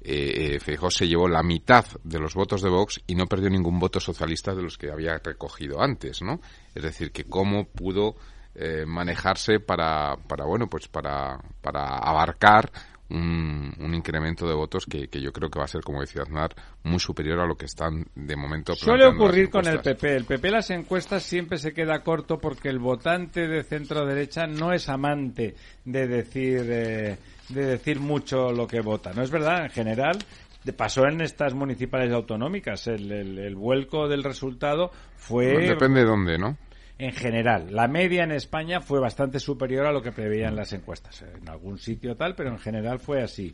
eh, 0.08 0.60
Feijóo 0.60 0.92
se 0.92 1.08
llevó 1.08 1.28
la 1.28 1.42
mitad 1.42 1.84
de 2.04 2.20
los 2.20 2.36
votos 2.36 2.62
de 2.62 2.70
Vox 2.70 3.02
y 3.08 3.16
no 3.16 3.26
perdió 3.26 3.50
ningún 3.50 3.80
voto 3.80 4.00
socialista 4.00 4.54
de 4.54 4.62
los 4.62 4.78
que 4.78 4.92
había 4.92 5.18
recogido 5.18 5.82
antes, 5.82 6.22
¿no? 6.22 6.40
Es 6.76 6.84
decir, 6.84 7.12
que 7.12 7.24
cómo 7.24 7.66
pudo 7.66 8.16
eh, 8.56 8.86
manejarse 8.86 9.60
para, 9.60 10.16
para, 10.28 10.46
bueno, 10.46 10.68
pues 10.68 10.88
para, 10.88 11.40
para 11.62 11.98
abarcar 11.98 12.72
un, 13.10 13.72
un 13.80 13.94
incremento 13.94 14.48
de 14.48 14.56
votos 14.56 14.86
que, 14.88 15.08
que 15.10 15.22
yo 15.22 15.32
creo 15.32 15.50
que 15.50 15.60
va 15.60 15.66
a 15.66 15.68
ser, 15.68 15.82
como 15.82 16.02
decía 16.02 16.24
Aznar, 16.24 16.56
muy 16.84 17.00
superior 17.00 17.40
a 17.40 17.46
lo 17.46 17.56
que 17.56 17.66
están 17.66 18.06
de 18.16 18.36
momento 18.36 18.74
Suele 18.76 19.06
ocurrir 19.06 19.50
con 19.50 19.68
el. 19.68 19.80
PP. 19.80 20.16
El 20.16 20.26
PP 20.26 20.50
las 20.50 20.70
encuestas 20.72 21.22
siempre 21.22 21.58
se 21.60 21.72
queda 21.74 22.00
corto 22.02 22.40
porque 22.40 22.70
el 22.70 22.80
votante 22.80 23.48
de 23.48 23.64
centro 23.64 24.06
derecha 24.06 24.48
no 24.48 24.74
es 24.74 24.90
amante 24.90 25.56
de 25.84 26.08
decir 26.08 26.62
eh, 26.68 27.18
de 27.50 27.66
decir 27.66 28.00
mucho 28.00 28.52
lo 28.52 28.66
que 28.66 28.82
vota. 28.82 29.12
No 29.14 29.22
es 29.22 29.30
verdad, 29.30 29.66
en 29.66 29.70
general 29.70 30.18
de- 30.64 30.74
pasó 30.74 31.06
en 31.06 31.22
estas 31.22 31.54
municipales 31.54 32.12
autonómicas. 32.12 32.88
El, 32.88 33.12
el- 33.12 33.38
el 33.38 33.56
vuelco 33.56 34.08
del 34.08 34.24
resultado 34.24 34.90
fue 35.16 35.68
Depende 35.68 36.00
de 36.00 36.06
dónde, 36.08 36.38
¿no? 36.40 36.58
En 36.98 37.12
general. 37.12 37.68
La 37.72 37.88
media 37.88 38.24
en 38.24 38.32
España 38.32 38.82
fue 38.82 39.00
bastante 39.00 39.40
superior 39.40 39.86
a 39.86 39.92
lo 39.92 40.02
que 40.02 40.12
preveían 40.12 40.56
las 40.56 40.74
encuestas. 40.74 41.22
En 41.22 41.48
algún 41.50 41.78
sitio 41.78 42.16
tal, 42.16 42.36
pero 42.36 42.50
en 42.50 42.60
general 42.60 43.00
fue 43.00 43.22
así. 43.22 43.54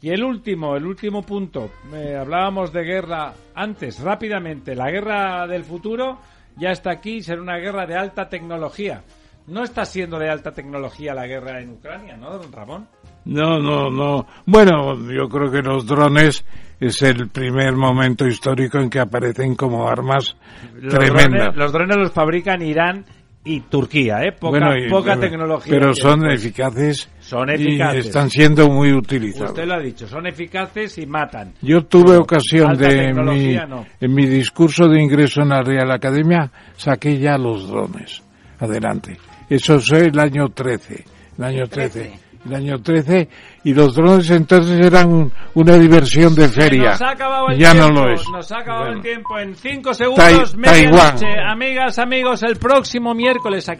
Y 0.00 0.10
el 0.10 0.22
último, 0.22 0.76
el 0.76 0.86
último 0.86 1.22
punto. 1.22 1.70
eh, 1.92 2.16
hablábamos 2.16 2.72
de 2.72 2.84
guerra 2.84 3.34
antes, 3.54 4.00
rápidamente. 4.00 4.76
La 4.76 4.90
guerra 4.90 5.46
del 5.46 5.64
futuro 5.64 6.20
ya 6.56 6.70
está 6.70 6.92
aquí, 6.92 7.22
será 7.22 7.42
una 7.42 7.56
guerra 7.56 7.86
de 7.86 7.96
alta 7.96 8.28
tecnología. 8.28 9.02
No 9.46 9.64
está 9.64 9.84
siendo 9.84 10.18
de 10.18 10.28
alta 10.28 10.52
tecnología 10.52 11.14
la 11.14 11.26
guerra 11.26 11.60
en 11.60 11.70
Ucrania, 11.70 12.16
¿no, 12.16 12.30
don 12.38 12.52
Ramón? 12.52 12.88
No, 13.24 13.58
no, 13.58 13.90
no. 13.90 14.26
Bueno, 14.46 14.96
yo 15.10 15.28
creo 15.28 15.50
que 15.50 15.60
los 15.62 15.86
drones 15.86 16.44
es 16.80 17.02
el 17.02 17.28
primer 17.28 17.74
momento 17.74 18.26
histórico 18.26 18.78
en 18.78 18.88
que 18.88 19.00
aparecen 19.00 19.54
como 19.54 19.88
armas 19.88 20.36
Los 20.80 20.94
tremendas. 20.94 21.28
drones, 21.28 21.56
los 21.56 21.72
drones 21.72 21.96
los 21.96 22.12
fabrican 22.12 22.62
Irán 22.62 23.04
y 23.44 23.60
Turquía, 23.60 24.18
¿eh? 24.22 24.32
Poca, 24.32 24.58
Bueno, 24.58 24.76
y- 24.76 24.88
poca 24.90 25.14
pero- 25.14 25.20
tecnología. 25.20 25.72
Pero 25.72 25.94
son 25.94 26.20
después- 26.20 26.44
eficaces. 26.44 27.10
Son 27.20 27.48
y 27.50 27.52
eficaces. 27.54 28.06
están 28.06 28.30
siendo 28.30 28.68
muy 28.70 28.92
utilizados. 28.92 29.50
Usted 29.50 29.66
lo 29.66 29.74
ha 29.74 29.78
dicho, 29.80 30.06
son 30.08 30.26
eficaces 30.26 30.96
y 30.98 31.06
matan. 31.06 31.52
Yo 31.62 31.84
tuve 31.84 32.16
ocasión 32.16 32.76
de, 32.76 33.08
en 33.10 33.24
mi, 33.24 33.54
no. 33.68 33.84
en 34.00 34.14
mi 34.14 34.26
discurso 34.26 34.86
de 34.88 35.02
ingreso 35.02 35.42
en 35.42 35.48
la 35.50 35.62
Real 35.62 35.90
Academia, 35.90 36.50
saqué 36.76 37.18
ya 37.18 37.36
los 37.38 37.68
drones. 37.68 38.22
Adelante. 38.60 39.16
Eso 39.48 39.78
fue 39.80 40.06
el 40.06 40.18
año 40.18 40.48
13. 40.48 41.04
El 41.38 41.44
año 41.44 41.66
13. 41.68 42.12
El 42.48 42.54
año 42.54 42.80
13. 42.80 43.28
Y 43.64 43.74
los 43.74 43.94
drones 43.94 44.30
entonces 44.30 44.80
eran 44.84 45.12
un- 45.12 45.32
una 45.54 45.76
diversión 45.76 46.34
de 46.34 46.48
feria. 46.48 46.90
Nos 46.92 47.02
ha 47.02 47.10
acabado 47.10 47.48
el 47.50 47.58
ya 47.58 47.72
tiempo, 47.72 47.92
no 47.92 48.06
lo 48.06 48.12
es. 48.14 48.22
Nos 48.32 48.50
ha 48.52 48.58
acabado 48.58 48.84
Bueno. 48.86 48.96
el 48.96 49.02
tiempo 49.02 49.38
en 49.38 49.54
cinco 49.54 49.92
segundos. 49.94 50.54
Tai- 50.54 50.56
medianoche. 50.58 51.26
Amigas, 51.46 51.98
amigos, 51.98 52.42
el 52.42 52.56
próximo 52.56 53.14
miércoles 53.14 53.68
aquí 53.68 53.76